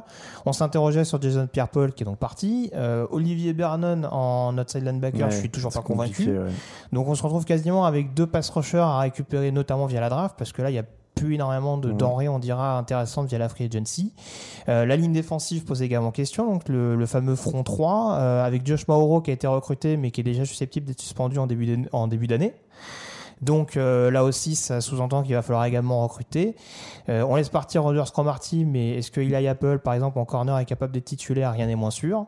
On 0.46 0.54
s'interrogeait 0.54 1.06
sur 1.06 1.22
Jason 1.22 1.48
Pierre-Paul 1.52 1.94
qui 1.94 2.04
est 2.04 2.06
donc 2.06 2.18
parti. 2.18 2.70
Euh, 2.76 3.08
Olivier 3.12 3.54
Bernon 3.54 4.04
en 4.12 4.58
outside 4.58 4.84
linebacker, 4.86 5.26
Ouais, 5.28 5.32
je 5.32 5.38
suis 5.38 5.50
toujours 5.50 5.72
pas 5.72 5.82
convaincu. 5.82 6.30
ouais. 6.38 6.52
Donc 6.92 7.08
on 7.08 7.16
se 7.16 7.24
retrouve 7.24 7.46
quasiment 7.46 7.86
avec 7.86 8.14
deux 8.14 8.28
pass 8.28 8.50
rushers 8.50 8.78
à 8.80 9.00
récupérer 9.00 9.52
notamment 9.52 9.86
via 9.86 10.02
la 10.02 10.10
draft 10.10 10.36
parce 10.38 10.52
que 10.52 10.62
là 10.62 10.70
il 10.70 10.76
y 10.76 10.80
a 10.80 10.84
plus 11.26 11.36
énormément 11.36 11.78
de 11.78 11.92
Mhm. 11.92 11.98
denrées, 11.98 12.30
on 12.30 12.40
dira, 12.40 12.78
intéressantes 12.78 13.28
via 13.28 13.38
la 13.38 13.48
free 13.50 13.66
agency. 13.66 14.14
Euh, 14.70 14.86
la 14.86 14.96
ligne 14.96 15.14
défensive 15.14 15.64
pose 15.66 15.82
également 15.82 16.12
question, 16.12 16.52
donc 16.52 16.68
le, 16.70 16.96
le 16.96 17.06
fameux 17.06 17.36
front 17.36 17.64
3 17.64 18.14
euh, 18.16 18.44
avec 18.46 18.66
Josh 18.66 18.88
Mauro 18.88 19.22
qui 19.22 19.32
a 19.32 19.34
été 19.34 19.48
recruté 19.48 19.98
mais 19.98 20.12
qui 20.12 20.22
est 20.22 20.24
déjà 20.24 20.46
susceptible 20.46 20.88
d'être 20.88 21.02
suspendu 21.02 21.38
en 21.38 21.48
début 21.48 21.66
de- 21.66 21.90
en 21.92 22.08
début 22.08 22.28
d'année. 22.28 22.54
Donc 23.42 23.76
euh, 23.76 24.12
là 24.12 24.24
aussi, 24.24 24.56
ça 24.56 24.82
sous-entend 24.82 25.24
qu'il 25.24 25.34
va 25.34 25.42
falloir 25.42 25.66
également 25.66 26.04
recruter. 26.04 26.56
Euh, 27.10 27.24
on 27.28 27.36
laisse 27.36 27.50
partir 27.50 27.82
Rogers 27.84 28.12
Cromarty, 28.12 28.66
mais 28.66 28.92
est-ce 28.98 29.10
que 29.10 29.20
Eli 29.20 29.48
Apple, 29.48 29.80
par 29.80 29.94
exemple, 29.96 30.20
en 30.20 30.26
corner, 30.26 30.58
est 30.60 30.66
capable 30.66 30.94
d'être 30.94 31.06
titulaire 31.06 31.52
Rien 31.54 31.66
n'est 31.66 31.76
moins 31.76 31.90
sûr. 31.92 32.26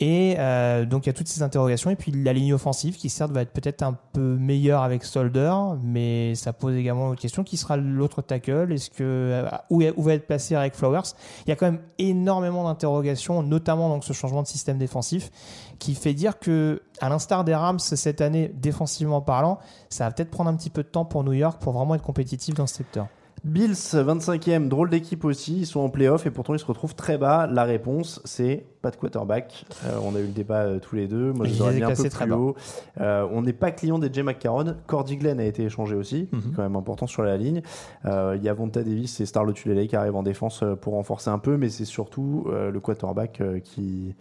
Et 0.00 0.36
euh, 0.38 0.84
donc 0.84 1.06
il 1.06 1.08
y 1.08 1.10
a 1.10 1.12
toutes 1.12 1.28
ces 1.28 1.42
interrogations. 1.42 1.90
Et 1.90 1.96
puis 1.96 2.12
la 2.12 2.32
ligne 2.32 2.52
offensive 2.54 2.96
qui 2.96 3.08
certes 3.08 3.32
va 3.32 3.42
être 3.42 3.52
peut-être 3.52 3.82
un 3.82 3.96
peu 4.12 4.36
meilleure 4.36 4.82
avec 4.82 5.04
Solder, 5.04 5.54
mais 5.82 6.34
ça 6.34 6.52
pose 6.52 6.76
également 6.76 7.10
une 7.10 7.18
question 7.18 7.44
qui 7.44 7.56
sera 7.56 7.76
l'autre 7.76 8.22
tackle? 8.22 8.72
Est-ce 8.72 8.90
que 8.90 9.02
euh, 9.02 9.48
où, 9.70 10.02
va 10.02 10.14
être 10.14 10.26
placé 10.26 10.54
Eric 10.54 10.74
Flowers? 10.74 11.14
Il 11.46 11.50
y 11.50 11.52
a 11.52 11.56
quand 11.56 11.66
même 11.66 11.80
énormément 11.98 12.64
d'interrogations, 12.64 13.42
notamment 13.42 13.88
donc 13.88 14.04
ce 14.04 14.12
changement 14.12 14.42
de 14.42 14.48
système 14.48 14.78
défensif, 14.78 15.30
qui 15.78 15.94
fait 15.94 16.14
dire 16.14 16.38
que 16.38 16.82
à 17.00 17.08
l'instar 17.08 17.44
des 17.44 17.54
Rams 17.54 17.78
cette 17.78 18.20
année, 18.20 18.50
défensivement 18.54 19.20
parlant, 19.20 19.58
ça 19.88 20.04
va 20.04 20.10
peut-être 20.12 20.30
prendre 20.30 20.50
un 20.50 20.56
petit 20.56 20.70
peu 20.70 20.82
de 20.82 20.88
temps 20.88 21.04
pour 21.04 21.24
New 21.24 21.32
York 21.32 21.60
pour 21.60 21.72
vraiment 21.72 21.94
être 21.94 22.02
compétitif 22.02 22.54
dans 22.54 22.66
ce 22.66 22.76
secteur. 22.76 23.06
Bills 23.44 23.74
25e, 23.74 24.68
drôle 24.68 24.88
d'équipe 24.88 25.22
aussi, 25.24 25.58
ils 25.58 25.66
sont 25.66 25.80
en 25.80 25.90
playoff 25.90 26.24
et 26.24 26.30
pourtant 26.30 26.54
ils 26.54 26.58
se 26.58 26.64
retrouvent 26.64 26.94
très 26.94 27.18
bas. 27.18 27.46
La 27.46 27.64
réponse 27.64 28.22
c'est 28.24 28.64
pas 28.80 28.90
de 28.90 28.96
quarterback. 28.96 29.66
Euh, 29.84 29.98
on 30.02 30.14
a 30.16 30.20
eu 30.20 30.22
le 30.22 30.28
débat 30.32 30.60
euh, 30.62 30.78
tous 30.78 30.96
les 30.96 31.06
deux. 31.08 31.30
Moi 31.32 31.44
je 31.46 31.52
les 31.52 31.60
aurais 31.60 31.82
un 31.82 31.88
peu 31.90 31.94
plus 31.94 32.08
très 32.08 32.26
bas. 32.26 32.38
haut. 32.38 32.54
Euh, 33.02 33.28
on 33.30 33.42
n'est 33.42 33.52
pas 33.52 33.70
client 33.70 33.98
des 33.98 34.10
Jay 34.10 34.22
McCarron. 34.22 34.76
Cordy 34.86 35.18
Glenn 35.18 35.40
a 35.40 35.44
été 35.44 35.62
échangé 35.64 35.94
aussi, 35.94 36.28
Mhm. 36.32 36.40
c'est 36.42 36.56
quand 36.56 36.62
même 36.62 36.76
important 36.76 37.06
sur 37.06 37.22
la 37.22 37.36
ligne. 37.36 37.60
Il 38.04 38.40
y 38.42 38.48
a 38.48 38.54
Vonta 38.54 38.82
Davis 38.82 39.20
et 39.20 39.26
Starlo 39.26 39.52
Tulele 39.52 39.86
qui 39.88 39.96
arrivent 39.96 40.16
en 40.16 40.22
défense 40.22 40.64
pour 40.80 40.94
renforcer 40.94 41.28
un 41.28 41.38
peu, 41.38 41.58
mais 41.58 41.68
c'est 41.68 41.84
surtout 41.84 42.46
le 42.48 42.80
quarterback 42.80 43.42
qui, 43.62 44.14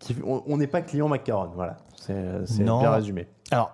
qui 0.00 0.16
on 0.24 0.56
n'est 0.56 0.66
pas 0.66 0.82
client 0.82 1.08
McCarron. 1.08 1.50
Voilà, 1.54 1.76
c'est 1.94 2.62
bien 2.64 2.90
résumé. 2.90 3.28
Alors, 3.52 3.70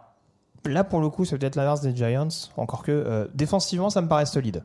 là, 0.66 0.84
pour 0.84 1.00
le 1.00 1.08
coup, 1.08 1.24
c'est 1.24 1.38
peut-être 1.38 1.56
l'inverse 1.56 1.80
des 1.80 1.96
Giants, 1.96 2.28
encore 2.58 2.82
que 2.82 3.30
défensivement, 3.34 3.88
ça 3.88 4.02
me 4.02 4.08
paraît 4.08 4.26
solide. 4.26 4.62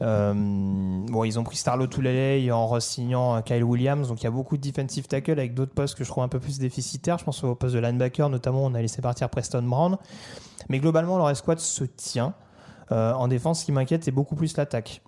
Euh, 0.00 0.32
bon, 0.34 1.24
ils 1.24 1.38
ont 1.38 1.44
pris 1.44 1.56
Starlo 1.56 1.86
Tulele 1.86 2.50
en 2.52 2.66
re-signant 2.66 3.36
euh, 3.36 3.40
Kyle 3.40 3.64
Williams, 3.64 4.08
donc 4.08 4.20
il 4.20 4.24
y 4.24 4.26
a 4.26 4.30
beaucoup 4.30 4.56
de 4.56 4.62
defensive 4.62 5.06
tackle 5.06 5.32
avec 5.32 5.54
d'autres 5.54 5.74
postes 5.74 5.96
que 5.96 6.04
je 6.04 6.08
trouve 6.08 6.24
un 6.24 6.28
peu 6.28 6.40
plus 6.40 6.58
déficitaires. 6.58 7.18
Je 7.18 7.24
pense 7.24 7.42
au 7.44 7.54
poste 7.54 7.74
de 7.74 7.80
linebacker, 7.80 8.28
notamment, 8.28 8.64
on 8.64 8.74
a 8.74 8.80
laissé 8.80 9.02
partir 9.02 9.28
Preston 9.28 9.62
Brown. 9.62 9.96
Mais 10.68 10.78
globalement, 10.78 11.18
leur 11.18 11.30
escouade 11.30 11.58
se 11.60 11.84
tient. 11.84 12.34
Euh, 12.90 13.12
en 13.12 13.28
défense, 13.28 13.60
ce 13.60 13.64
qui 13.64 13.72
m'inquiète, 13.72 14.04
c'est 14.04 14.10
beaucoup 14.10 14.34
plus 14.34 14.56
l'attaque. 14.56 15.02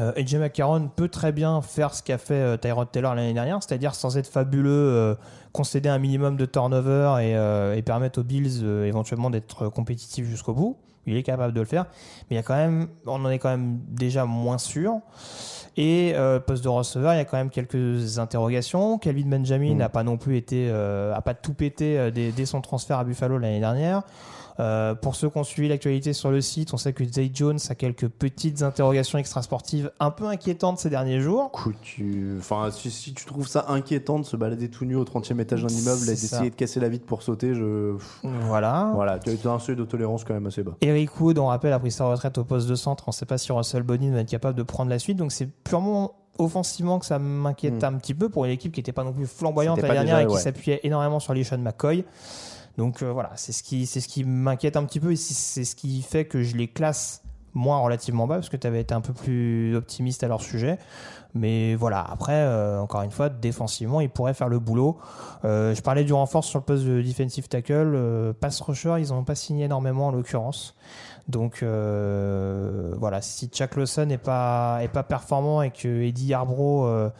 Euh, 0.00 0.12
AJ 0.16 0.36
McCarron 0.36 0.88
peut 0.88 1.08
très 1.08 1.30
bien 1.30 1.60
faire 1.62 1.94
ce 1.94 2.02
qu'a 2.02 2.18
fait 2.18 2.58
Tyrod 2.58 2.90
Taylor 2.90 3.14
l'année 3.14 3.34
dernière, 3.34 3.62
c'est-à-dire 3.62 3.94
sans 3.94 4.18
être 4.18 4.26
fabuleux, 4.26 5.16
concéder 5.52 5.88
un 5.88 5.98
minimum 5.98 6.36
de 6.36 6.44
turnover 6.44 7.18
et, 7.22 7.78
et 7.78 7.82
permettre 7.82 8.20
aux 8.20 8.24
Bills 8.24 8.64
éventuellement 8.84 9.30
d'être 9.30 9.68
compétitifs 9.68 10.26
jusqu'au 10.26 10.54
bout. 10.54 10.76
Il 11.06 11.16
est 11.16 11.22
capable 11.22 11.52
de 11.52 11.60
le 11.60 11.66
faire, 11.66 11.86
mais 12.28 12.34
il 12.34 12.36
y 12.36 12.38
a 12.38 12.42
quand 12.42 12.56
même, 12.56 12.88
on 13.06 13.24
en 13.24 13.30
est 13.30 13.38
quand 13.38 13.50
même 13.50 13.78
déjà 13.88 14.24
moins 14.24 14.58
sûr. 14.58 15.00
Et 15.78 16.12
euh, 16.14 16.40
poste 16.40 16.64
de 16.64 16.68
receveur, 16.70 17.12
il 17.12 17.18
y 17.18 17.20
a 17.20 17.24
quand 17.26 17.36
même 17.36 17.50
quelques 17.50 18.18
interrogations. 18.18 18.98
Calvin 18.98 19.26
Benjamin 19.28 19.74
Mm. 19.74 19.78
n'a 19.78 19.88
pas 19.90 20.02
non 20.04 20.16
plus 20.16 20.36
été, 20.38 20.68
euh, 20.70 21.14
a 21.14 21.20
pas 21.20 21.34
tout 21.34 21.52
pété 21.52 21.98
euh, 21.98 22.10
dès, 22.10 22.32
dès 22.32 22.46
son 22.46 22.62
transfert 22.62 22.98
à 22.98 23.04
Buffalo 23.04 23.36
l'année 23.36 23.60
dernière. 23.60 24.02
Euh, 24.58 24.94
pour 24.94 25.16
ceux 25.16 25.28
qui 25.28 25.38
ont 25.38 25.44
suivi 25.44 25.68
l'actualité 25.68 26.12
sur 26.12 26.30
le 26.30 26.40
site, 26.40 26.72
on 26.72 26.76
sait 26.76 26.92
que 26.92 27.04
Zay 27.04 27.30
Jones 27.32 27.58
a 27.68 27.74
quelques 27.74 28.08
petites 28.08 28.62
interrogations 28.62 29.18
extrasportives 29.18 29.90
un 30.00 30.10
peu 30.10 30.26
inquiétantes 30.26 30.78
ces 30.78 30.90
derniers 30.90 31.20
jours. 31.20 31.50
Écoute, 31.52 31.76
tu... 31.82 32.36
Enfin, 32.38 32.70
si, 32.70 32.90
si 32.90 33.12
tu 33.12 33.24
trouves 33.26 33.48
ça 33.48 33.66
inquiétant 33.68 34.18
de 34.18 34.24
se 34.24 34.36
balader 34.36 34.70
tout 34.70 34.84
nu 34.84 34.96
au 34.96 35.04
30e 35.04 35.40
étage 35.40 35.62
d'un 35.62 35.68
immeuble 35.68 36.04
et 36.04 36.06
d'essayer 36.06 36.50
de 36.50 36.54
casser 36.54 36.80
la 36.80 36.88
vitre 36.88 37.06
pour 37.06 37.22
sauter, 37.22 37.54
je... 37.54 37.96
Voilà. 38.22 38.92
Voilà, 38.94 39.18
tu 39.18 39.30
as 39.46 39.50
un 39.50 39.58
seuil 39.58 39.76
de 39.76 39.84
tolérance 39.84 40.24
quand 40.24 40.34
même 40.34 40.46
assez 40.46 40.62
bas. 40.62 40.76
Eric 40.80 41.20
Wood, 41.20 41.38
on 41.38 41.46
rappelle, 41.46 41.72
a 41.72 41.78
pris 41.78 41.90
sa 41.90 42.06
retraite 42.06 42.38
au 42.38 42.44
poste 42.44 42.68
de 42.68 42.74
centre. 42.74 43.04
On 43.06 43.10
ne 43.10 43.14
sait 43.14 43.26
pas 43.26 43.38
si 43.38 43.52
Russell 43.52 43.82
Bonin 43.82 44.12
va 44.12 44.20
être 44.20 44.30
capable 44.30 44.56
de 44.56 44.62
prendre 44.62 44.90
la 44.90 44.98
suite. 44.98 45.16
Donc 45.18 45.32
c'est 45.32 45.46
purement 45.64 46.14
offensivement 46.38 46.98
que 46.98 47.06
ça 47.06 47.18
m'inquiète 47.18 47.82
Mm. 47.82 47.84
un 47.84 47.92
petit 47.94 48.14
peu 48.14 48.28
pour 48.28 48.44
une 48.44 48.50
équipe 48.50 48.72
qui 48.72 48.80
n'était 48.80 48.92
pas 48.92 49.04
non 49.04 49.12
plus 49.12 49.26
flamboyante 49.26 49.80
pas 49.80 49.88
dernière 49.88 50.16
déjà, 50.16 50.22
et 50.22 50.26
qui 50.26 50.34
ouais. 50.34 50.40
s'appuyait 50.40 50.80
énormément 50.82 51.20
sur 51.20 51.32
Lishan 51.32 51.58
McCoy. 51.58 52.04
Donc 52.78 53.02
euh, 53.02 53.10
voilà, 53.12 53.30
c'est 53.36 53.52
ce 53.52 53.62
qui, 53.62 53.86
ce 53.86 53.98
qui 54.06 54.24
m'inquiète 54.24 54.76
un 54.76 54.84
petit 54.84 55.00
peu 55.00 55.12
et 55.12 55.16
c'est- 55.16 55.64
ce 55.64 55.74
qui 55.74 56.02
fait 56.02 56.24
que 56.26 56.42
je 56.42 56.56
les 56.56 56.68
classe 56.68 57.22
moins 57.54 57.78
relativement 57.78 58.26
bas 58.26 58.34
parce 58.34 58.50
que 58.50 58.56
tu 58.58 58.66
avais 58.66 58.80
été 58.82 58.92
un 58.92 59.00
peu 59.00 59.14
plus 59.14 59.74
optimiste 59.76 60.22
à 60.24 60.28
leur 60.28 60.42
sujet. 60.42 60.78
Mais 61.34 61.74
voilà, 61.74 62.00
après, 62.02 62.34
euh, 62.34 62.80
encore 62.80 63.02
une 63.02 63.10
fois, 63.10 63.28
défensivement, 63.30 64.00
ils 64.00 64.08
pourraient 64.10 64.34
faire 64.34 64.48
le 64.48 64.58
boulot. 64.58 64.98
Euh, 65.44 65.74
je 65.74 65.80
parlais 65.82 66.04
du 66.04 66.12
renfort 66.12 66.44
sur 66.44 66.58
le 66.58 66.64
poste 66.64 66.84
de 66.84 67.00
defensive 67.02 67.48
tackle. 67.48 68.32
Pass 68.40 68.60
rusher, 68.60 68.96
ils 68.98 69.08
n'en 69.08 69.18
ont 69.18 69.24
pas 69.24 69.34
signé 69.34 69.64
énormément 69.64 70.08
en 70.08 70.12
l'occurrence. 70.12 70.74
Donc 71.28 71.62
voilà, 71.62 73.20
si 73.22 73.48
Chuck 73.48 73.76
Lawson 73.76 74.06
n'est 74.06 74.18
pas, 74.18 74.78
est 74.82 74.88
pas 74.88 75.02
performant 75.02 75.62
et 75.62 75.70
que 75.70 76.02
Eddie 76.02 76.34
Arbro 76.34 76.86
euh, 76.86 77.10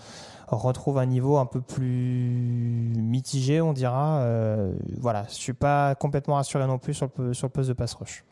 retrouve 0.49 0.99
un 0.99 1.07
niveau 1.07 1.39
un 1.39 1.47
peu 1.47 1.61
plus 1.61 2.93
mitigé, 2.97 3.61
on 3.61 3.73
dira, 3.73 4.21
euh, 4.21 4.73
voilà, 5.01 5.25
je 5.29 5.35
suis 5.35 5.53
pas 5.53 5.95
complètement 5.95 6.35
rassuré 6.35 6.67
non 6.67 6.79
plus 6.79 6.95
sur 6.95 7.09
le, 7.19 7.35
sur 7.35 7.47
le 7.47 7.53
poste 7.53 7.69
de 7.69 7.75
pass 7.75 7.95
rush. 7.95 8.25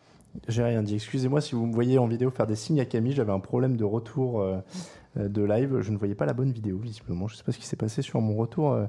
J'ai 0.49 0.63
rien 0.63 0.83
dit. 0.83 0.95
Excusez-moi 0.95 1.41
si 1.41 1.55
vous 1.55 1.67
me 1.67 1.73
voyez 1.73 1.99
en 1.99 2.07
vidéo 2.07 2.31
faire 2.31 2.47
des 2.47 2.57
signes 2.57 2.81
à 2.81 2.85
Camille. 2.85 3.13
J'avais 3.13 3.33
un 3.33 3.41
problème 3.41 3.77
de 3.77 3.85
retour 3.85 4.41
euh, 4.41 4.59
de 5.17 5.43
live. 5.43 5.81
Je 5.81 5.91
ne 5.91 5.97
voyais 5.97 6.15
pas 6.15 6.27
la 6.27 6.33
bonne 6.33 6.51
vidéo, 6.53 6.79
visiblement. 6.79 7.29
Je 7.29 7.35
ne 7.35 7.39
sais 7.39 7.45
pas 7.45 7.53
ce 7.53 7.59
qui 7.59 7.67
s'est 7.67 7.77
passé 7.77 8.03
sur 8.03 8.21
mon 8.21 8.35
retour 8.37 8.73
euh, 8.73 8.87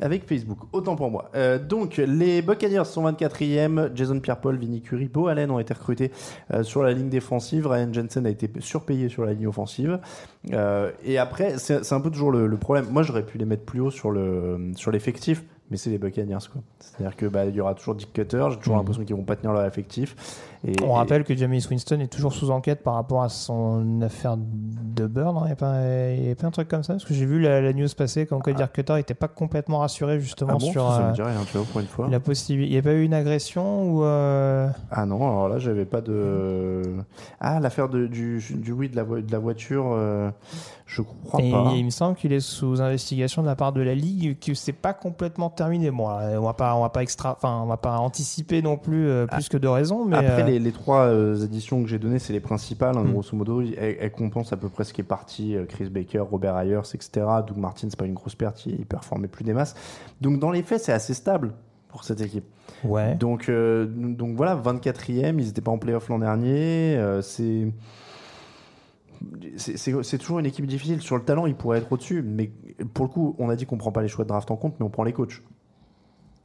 avec 0.00 0.26
Facebook. 0.28 0.58
Autant 0.72 0.96
pour 0.96 1.10
moi. 1.10 1.30
Euh, 1.34 1.58
donc, 1.58 1.96
les 1.98 2.42
Buccaneers 2.42 2.84
sont 2.84 3.04
24e. 3.10 3.90
Jason 3.94 4.20
Pierre-Paul, 4.20 4.56
Vinny 4.58 4.80
Curry, 4.80 5.08
Bo 5.08 5.28
Allen 5.28 5.50
ont 5.50 5.58
été 5.58 5.74
recrutés 5.74 6.10
euh, 6.52 6.62
sur 6.62 6.82
la 6.82 6.92
ligne 6.92 7.08
défensive. 7.08 7.66
Ryan 7.66 7.92
Jensen 7.92 8.26
a 8.26 8.30
été 8.30 8.50
surpayé 8.60 9.08
sur 9.08 9.24
la 9.24 9.34
ligne 9.34 9.46
offensive. 9.46 9.98
Euh, 10.52 10.90
et 11.04 11.18
après, 11.18 11.58
c'est 11.58 11.92
un 11.92 12.00
peu 12.00 12.10
toujours 12.10 12.32
le, 12.32 12.46
le 12.46 12.56
problème. 12.56 12.86
Moi, 12.90 13.02
j'aurais 13.02 13.24
pu 13.26 13.38
les 13.38 13.44
mettre 13.44 13.64
plus 13.64 13.80
haut 13.80 13.90
sur 13.90 14.10
le 14.10 14.72
sur 14.76 14.90
l'effectif. 14.90 15.44
Mais 15.70 15.76
c'est 15.76 15.90
les 15.90 15.98
Buccaneers, 15.98 16.38
quoi. 16.50 16.62
C'est-à-dire 16.80 17.14
que 17.14 17.26
bah, 17.26 17.44
il 17.44 17.54
y 17.54 17.60
aura 17.60 17.74
toujours 17.74 17.94
Dick 17.94 18.10
Cutter. 18.14 18.42
J'ai 18.50 18.56
toujours 18.56 18.72
Mhm. 18.76 18.80
l'impression 18.80 19.04
qu'ils 19.04 19.14
vont 19.16 19.22
pas 19.24 19.36
tenir 19.36 19.52
leur 19.52 19.66
effectif. 19.66 20.16
Et, 20.66 20.72
On 20.82 20.88
et- 20.88 20.96
rappelle 20.96 21.24
que 21.24 21.36
James 21.36 21.52
Winston 21.70 22.00
est 22.00 22.12
toujours 22.12 22.32
sous 22.32 22.50
enquête 22.50 22.82
par 22.82 22.94
rapport 22.94 23.22
à 23.22 23.28
son 23.28 24.02
affaire 24.02 24.36
de 24.38 25.06
beurre, 25.06 25.32
non 25.32 25.42
Il 25.44 25.46
n'y 25.46 25.52
a, 25.52 26.34
pas- 26.34 26.46
un 26.46 26.50
truc 26.50 26.68
comme 26.68 26.82
ça? 26.82 26.94
Parce 26.94 27.04
que 27.04 27.14
j'ai 27.14 27.26
vu 27.26 27.40
la, 27.40 27.60
la 27.60 27.72
news 27.72 27.86
passer 27.96 28.26
quand 28.26 28.40
quoi 28.40 28.52
Dirk 28.52 28.72
Cutter 28.74 28.94
n'était 28.94 29.14
pas 29.14 29.28
complètement 29.28 29.78
rassuré 29.78 30.20
justement 30.20 30.54
Ah 30.54 30.58
bon, 30.58 30.70
sur 30.72 30.90
ça 30.90 31.00
me 31.00 31.04
euh, 31.10 31.12
dit 31.12 31.22
rien, 31.22 31.38
tu 31.50 31.56
vois, 31.58 31.66
pour 31.70 31.80
une 31.80 31.86
fois. 31.86 32.08
la 32.08 32.20
possibilité. 32.20 32.70
Il 32.70 32.72
n'y 32.72 32.78
a 32.78 32.82
pas 32.82 32.92
eu 32.94 33.04
une 33.04 33.14
agression 33.14 33.90
ou 33.92 34.02
euh, 34.04 34.68
Ah 34.90 35.06
non, 35.06 35.16
alors 35.16 35.48
là, 35.48 35.58
j'avais 35.58 35.84
pas 35.84 36.00
de. 36.00 36.82
Ah, 37.40 37.60
l'affaire 37.60 37.88
du, 37.88 38.08
du 38.08 38.72
oui 38.72 38.88
de 38.88 38.96
la, 38.96 39.04
de 39.04 39.30
la 39.30 39.38
voiture, 39.38 39.86
euh, 39.92 40.30
je 40.86 41.02
crois 41.02 41.40
et 41.42 41.50
pas. 41.52 41.72
il 41.76 41.84
me 41.84 41.90
semble 41.90 42.16
qu'il 42.16 42.32
est 42.32 42.40
sous 42.40 42.80
investigation 42.80 43.42
de 43.42 43.46
la 43.46 43.56
part 43.56 43.72
de 43.72 43.80
la 43.82 43.94
ligue, 43.94 44.38
que 44.40 44.54
c'est 44.54 44.72
pas 44.72 44.92
complètement 44.94 45.50
terminé. 45.50 45.90
Bon, 45.90 46.08
on 46.08 46.40
va 46.42 46.54
pas, 46.54 46.74
on 46.74 46.80
va 46.82 46.88
pas 46.88 47.02
extra, 47.02 47.32
enfin, 47.36 47.60
on 47.62 47.66
va 47.66 47.76
pas 47.76 47.98
anticiper 47.98 48.62
non 48.62 48.76
plus 48.76 49.08
euh, 49.08 49.26
plus 49.26 49.48
que 49.48 49.56
de 49.56 49.68
raison, 49.68 50.04
mais 50.04 50.16
Après, 50.16 50.47
les, 50.50 50.58
les 50.58 50.72
trois 50.72 51.06
euh, 51.06 51.36
éditions 51.44 51.82
que 51.82 51.88
j'ai 51.88 51.98
données, 51.98 52.18
c'est 52.18 52.32
les 52.32 52.40
principales. 52.40 52.96
hein, 52.96 53.04
Mm. 53.04 53.12
Grosso 53.12 53.36
modo, 53.36 53.60
elles, 53.60 53.96
elles 54.00 54.10
compensent 54.12 54.52
à 54.52 54.56
peu 54.56 54.68
près 54.68 54.84
ce 54.84 54.92
qui 54.92 55.00
est 55.00 55.04
parti. 55.04 55.54
euh, 55.56 55.64
Chris 55.66 55.88
Baker, 55.90 56.20
Robert 56.20 56.56
Ayers, 56.56 56.80
etc. 56.94 57.26
Doug 57.46 57.56
Martin, 57.56 57.88
c'est 57.90 57.98
pas 57.98 58.06
une 58.06 58.14
grosse 58.14 58.34
perte, 58.34 58.66
il, 58.66 58.76
il 58.80 58.86
performait 58.86 59.28
plus 59.28 59.44
des 59.44 59.52
masses. 59.54 59.74
Donc, 60.20 60.38
dans 60.38 60.50
les 60.50 60.62
faits, 60.62 60.80
c'est 60.82 60.92
assez 60.92 61.14
stable 61.14 61.52
pour 61.88 62.04
cette 62.04 62.20
équipe. 62.20 62.44
ouais. 62.84 63.14
Donc, 63.14 63.48
euh, 63.48 63.86
donc 63.86 64.36
voilà, 64.36 64.54
24e, 64.56 65.38
ils 65.40 65.46
n'étaient 65.46 65.60
pas 65.62 65.70
en 65.70 65.78
playoff 65.78 66.08
l'an 66.08 66.18
dernier. 66.18 66.96
euh, 66.96 67.22
c'est. 67.22 67.68
C'est 69.56 69.76
c'est- 69.76 70.02
c'est 70.04 70.18
toujours 70.18 70.38
une 70.38 70.46
équipe 70.46 70.66
difficile. 70.66 71.00
Sur 71.00 71.16
le 71.16 71.22
talent, 71.24 71.46
ils 71.46 71.54
pourraient 71.56 71.78
être 71.78 71.90
au-dessus. 71.90 72.22
Mais 72.22 72.52
pour 72.94 73.04
le 73.06 73.10
coup, 73.10 73.34
on 73.38 73.48
a 73.48 73.56
dit 73.56 73.66
qu'on 73.66 73.76
prend 73.78 73.90
pas 73.90 74.02
les 74.02 74.06
choix 74.08 74.24
de 74.24 74.28
draft 74.28 74.48
en 74.50 74.56
compte, 74.56 74.74
mais 74.78 74.86
on 74.86 74.90
prend 74.90 75.02
les 75.02 75.12
coachs. 75.12 75.42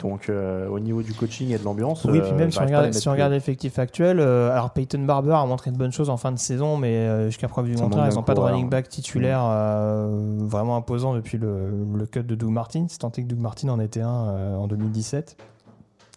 Donc, 0.03 0.29
euh, 0.29 0.67
au 0.67 0.79
niveau 0.79 1.01
du 1.01 1.13
coaching 1.13 1.51
et 1.51 1.57
de 1.57 1.63
l'ambiance. 1.63 2.03
Oui, 2.03 2.19
euh, 2.19 2.21
puis 2.21 2.33
même 2.33 2.51
si 2.51 2.59
on 2.59 2.65
regarde, 2.65 2.85
mettre 2.85 2.97
si 2.97 3.07
on 3.07 3.13
regarde 3.13 3.31
l'effectif 3.31 3.79
actuel, 3.79 4.19
euh, 4.19 4.51
alors 4.51 4.71
Peyton 4.71 4.99
Barber 4.99 5.33
a 5.33 5.45
montré 5.45 5.71
de 5.71 5.77
bonnes 5.77 5.93
choses 5.93 6.09
en 6.09 6.17
fin 6.17 6.31
de 6.31 6.39
saison, 6.39 6.77
mais 6.77 7.25
jusqu'à 7.27 7.47
preuve 7.47 7.69
du 7.69 7.75
contraire, 7.75 8.07
ils 8.09 8.15
n'ont 8.15 8.23
pas 8.23 8.35
de 8.35 8.39
running 8.39 8.69
back 8.69 8.89
titulaire 8.89 9.41
euh, 9.43 10.37
vraiment 10.39 10.75
imposant 10.75 11.13
depuis 11.15 11.37
le, 11.37 11.69
le 11.95 12.05
cut 12.05 12.23
de 12.23 12.35
Doug 12.35 12.49
Martin, 12.49 12.85
si 12.89 12.99
tant 12.99 13.11
est 13.11 13.23
que 13.23 13.27
Doug 13.27 13.39
Martin 13.39 13.69
en 13.69 13.79
était 13.79 14.01
un 14.01 14.55
en 14.57 14.67
2017. 14.67 15.37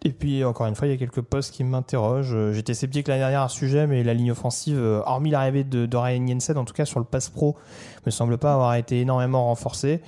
Et 0.04 0.12
puis, 0.12 0.44
encore 0.44 0.66
une 0.66 0.74
fois, 0.76 0.87
il 0.87 0.90
y 0.90 0.94
a 0.94 0.98
quelques 0.98 1.22
postes 1.22 1.52
qui 1.52 1.64
m'interrogent. 1.64 2.35
Euh, 2.35 2.52
J'étais 2.52 2.74
sceptique 2.74 3.09
l'année 3.09 3.20
dernière 3.20 3.40
à 3.42 3.48
ce 3.48 3.56
sujet, 3.56 3.87
mais 3.88 4.04
la 4.04 4.14
ligne 4.14 4.30
offensive, 4.30 4.78
euh, 4.78 5.00
hormis 5.04 5.30
l'arrivée 5.30 5.64
de, 5.64 5.87
de 5.87 5.96
Ryan 5.96 6.24
Jensen, 6.26 6.59
en 6.59 6.64
tout 6.64 6.74
cas 6.74 6.85
sur 6.85 7.00
le 7.00 7.04
pass 7.06 7.28
pro, 7.30 7.56
me 8.04 8.11
semble 8.11 8.37
pas 8.38 8.52
avoir 8.52 8.74
été 8.76 9.00
énormément 9.00 9.46
renforcée. 9.46 10.00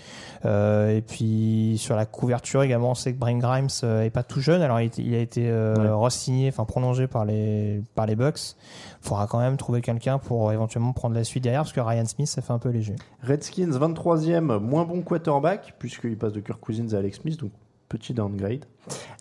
Euh, 0.45 0.97
et 0.97 1.01
puis, 1.01 1.77
sur 1.79 1.97
la 1.97 2.05
couverture 2.07 2.63
également, 2.63 2.91
on 2.91 2.95
sait 2.95 3.13
que 3.13 3.19
Brain 3.19 3.39
Grimes 3.39 3.69
est 3.83 4.11
pas 4.11 4.23
tout 4.23 4.41
jeune. 4.41 4.61
Alors, 4.63 4.79
il, 4.81 4.91
il 4.99 5.15
a 5.15 5.19
été 5.21 5.49
euh, 5.49 5.75
Ouais. 5.77 5.89
re-signé, 6.07 6.49
enfin 6.49 6.65
prolongé 6.65 7.07
par 7.09 7.25
les, 7.25 7.83
par 7.97 8.07
les 8.07 8.15
Bucks. 8.15 8.57
faudra 9.01 9.27
quand 9.27 9.39
même 9.41 9.57
trouver 9.57 9.81
quelqu'un 9.81 10.19
pour 10.19 10.53
éventuellement 10.53 10.93
prendre 10.93 11.15
la 11.17 11.25
suite 11.25 11.43
derrière, 11.43 11.63
parce 11.63 11.73
que 11.73 11.81
Ryan 11.81 12.05
Smith, 12.07 12.29
ça 12.29 12.41
fait 12.43 12.53
un 12.53 12.59
peu 12.59 12.69
léger. 12.69 12.95
Redskins 13.23 13.71
23e, 13.71 14.59
moins 14.61 14.85
bon 14.85 15.01
quarterback, 15.03 15.75
puisqu'il 15.79 16.17
passe 16.17 16.35
de 16.35 16.41
Kirk 16.41 16.61
Cousins 16.61 16.93
à 16.93 16.99
Alex 16.99 17.21
Smith, 17.23 17.41
donc 17.41 17.51
petit 17.89 18.13
downgrade. 18.15 18.65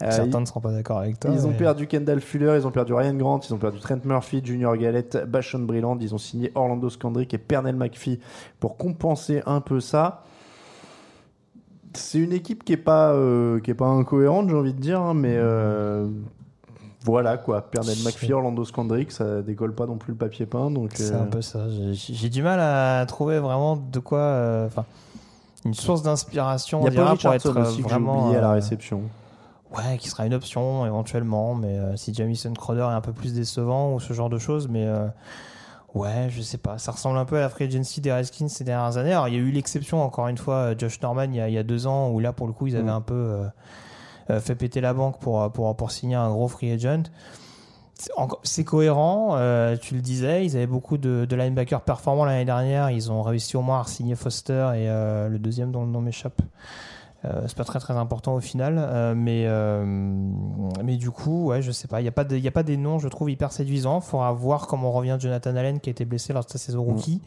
Euh, 0.01 0.11
Certains 0.11 0.39
ne 0.41 0.45
seront 0.45 0.61
pas 0.61 0.71
d'accord 0.71 0.99
avec 0.99 1.19
toi. 1.19 1.31
Ils 1.33 1.45
ont 1.45 1.51
perdu 1.53 1.87
Kendall 1.87 2.21
Fuller, 2.21 2.57
ils 2.59 2.65
ont 2.67 2.71
perdu 2.71 2.93
Ryan 2.93 3.13
Grant, 3.15 3.39
ils 3.47 3.53
ont 3.53 3.57
perdu 3.57 3.79
Trent 3.79 3.99
Murphy, 4.05 4.41
Junior 4.43 4.75
Galette, 4.77 5.17
Bashon 5.27 5.59
Brilland, 5.59 5.97
ils 6.01 6.13
ont 6.15 6.17
signé 6.17 6.51
Orlando 6.55 6.89
Scandrick 6.89 7.33
et 7.33 7.37
Pernell 7.37 7.75
McPhee 7.75 8.19
pour 8.59 8.77
compenser 8.77 9.41
un 9.45 9.59
peu 9.61 9.79
ça. 9.79 10.23
C'est 11.93 12.19
une 12.19 12.33
équipe 12.33 12.63
qui 12.63 12.73
est 12.73 12.77
pas 12.77 13.11
euh, 13.13 13.59
qui 13.59 13.71
est 13.71 13.75
pas 13.75 13.87
incohérente, 13.87 14.49
j'ai 14.49 14.55
envie 14.55 14.73
de 14.73 14.79
dire, 14.79 15.01
hein, 15.01 15.13
mais 15.15 15.35
euh, 15.35 16.07
voilà 17.03 17.37
quoi. 17.37 17.61
Pernell 17.61 17.97
McPhee, 18.05 18.33
Orlando 18.33 18.63
Scandrick, 18.65 19.11
ça 19.11 19.41
décolle 19.41 19.73
pas 19.73 19.85
non 19.87 19.97
plus 19.97 20.11
le 20.11 20.17
papier 20.17 20.45
peint, 20.45 20.71
C'est 20.93 21.13
un 21.15 21.25
peu 21.25 21.41
ça. 21.41 21.65
J'ai- 21.91 22.29
du 22.29 22.43
mal 22.43 22.59
à 22.59 23.03
trouver 23.07 23.39
vraiment 23.39 23.77
de 23.77 23.99
quoi. 23.99 24.65
Enfin, 24.67 24.85
une 25.67 25.73
source 25.73 26.01
d'inspiration. 26.01 26.81
il 26.85 26.93
y 26.93 26.97
a 26.97 27.03
pas 27.03 27.15
pour 27.15 27.33
être 27.33 27.49
aussi 27.49 27.77
que 27.77 27.83
j'ai 27.83 27.83
vraiment. 27.83 28.23
oublié 28.25 28.37
à 28.37 28.41
la 28.41 28.49
euh, 28.49 28.53
réception. 28.53 29.03
Ouais, 29.75 29.97
qui 29.97 30.09
sera 30.09 30.25
une 30.25 30.33
option 30.33 30.85
éventuellement, 30.85 31.53
mais 31.53 31.77
euh, 31.77 31.95
si 31.97 32.13
Jamison 32.13 32.53
Crowder 32.53 32.81
est 32.81 32.95
un 32.95 33.01
peu 33.01 33.11
plus 33.11 33.33
décevant 33.33 33.93
ou 33.93 33.99
ce 33.99 34.13
genre 34.13 34.29
de 34.29 34.37
choses, 34.37 34.69
mais 34.69 34.85
euh, 34.85 35.07
ouais, 35.93 36.29
je 36.29 36.41
sais 36.41 36.57
pas. 36.57 36.77
Ça 36.77 36.93
ressemble 36.93 37.17
un 37.17 37.25
peu 37.25 37.37
à 37.37 37.41
la 37.41 37.49
free 37.49 37.65
agency 37.65 37.99
des 37.99 38.13
Redskins 38.13 38.47
ces 38.47 38.63
dernières 38.63 38.95
années. 38.97 39.11
Alors, 39.11 39.27
il 39.27 39.33
y 39.33 39.37
a 39.37 39.41
eu 39.41 39.51
l'exception, 39.51 40.01
encore 40.01 40.29
une 40.29 40.37
fois, 40.37 40.55
euh, 40.55 40.75
Josh 40.77 41.01
Norman 41.01 41.23
il 41.23 41.35
y 41.35 41.41
a, 41.41 41.49
il 41.49 41.53
y 41.53 41.57
a 41.57 41.63
deux 41.63 41.85
ans, 41.85 42.09
où 42.11 42.19
là, 42.21 42.31
pour 42.31 42.47
le 42.47 42.53
coup, 42.53 42.67
ils 42.67 42.75
avaient 42.77 42.85
Mm. 42.85 42.89
un 42.89 43.01
peu 43.01 43.13
euh, 43.13 43.43
euh, 44.29 44.39
fait 44.39 44.55
péter 44.55 44.79
la 44.79 44.93
banque 44.93 45.19
pour, 45.19 45.51
pour, 45.51 45.75
pour 45.75 45.91
signer 45.91 46.15
un 46.15 46.29
gros 46.29 46.47
free 46.47 46.71
agent. 46.71 47.03
C'est 48.43 48.63
cohérent, 48.63 49.35
euh, 49.37 49.75
tu 49.75 49.95
le 49.95 50.01
disais, 50.01 50.45
ils 50.45 50.55
avaient 50.55 50.67
beaucoup 50.67 50.97
de, 50.97 51.25
de 51.25 51.35
linebackers 51.35 51.81
performants 51.81 52.25
l'année 52.25 52.45
dernière, 52.45 52.91
ils 52.91 53.11
ont 53.11 53.23
réussi 53.23 53.57
au 53.57 53.61
moins 53.61 53.81
à 53.81 53.85
signer 53.85 54.15
Foster 54.15 54.71
et 54.75 54.87
euh, 54.89 55.29
le 55.29 55.39
deuxième 55.39 55.71
dont 55.71 55.83
le 55.83 55.91
nom 55.91 56.01
m'échappe. 56.01 56.41
Euh, 57.25 57.43
c'est 57.47 57.57
pas 57.57 57.63
très 57.63 57.79
très 57.79 57.95
important 57.95 58.35
au 58.35 58.39
final, 58.39 58.75
euh, 58.77 59.15
mais 59.15 59.45
euh, 59.47 59.83
mais 60.83 60.97
du 60.97 61.09
coup, 61.09 61.47
ouais, 61.47 61.61
je 61.61 61.71
sais 61.71 61.87
pas. 61.87 61.99
Il 61.99 62.05
y 62.05 62.07
a 62.07 62.11
pas 62.11 62.23
il 62.29 62.47
a 62.47 62.51
pas 62.51 62.63
des 62.63 62.77
noms, 62.77 62.99
je 62.99 63.07
trouve 63.07 63.31
hyper 63.31 63.51
séduisants. 63.51 64.01
Faudra 64.01 64.31
voir 64.31 64.67
comment 64.67 64.91
revient 64.91 65.17
Jonathan 65.19 65.55
Allen 65.55 65.79
qui 65.79 65.89
a 65.89 65.91
été 65.91 66.05
blessé 66.05 66.31
lors 66.33 66.45
de 66.45 66.49
sa 66.49 66.59
saison 66.59 66.83
rookie. 66.83 67.21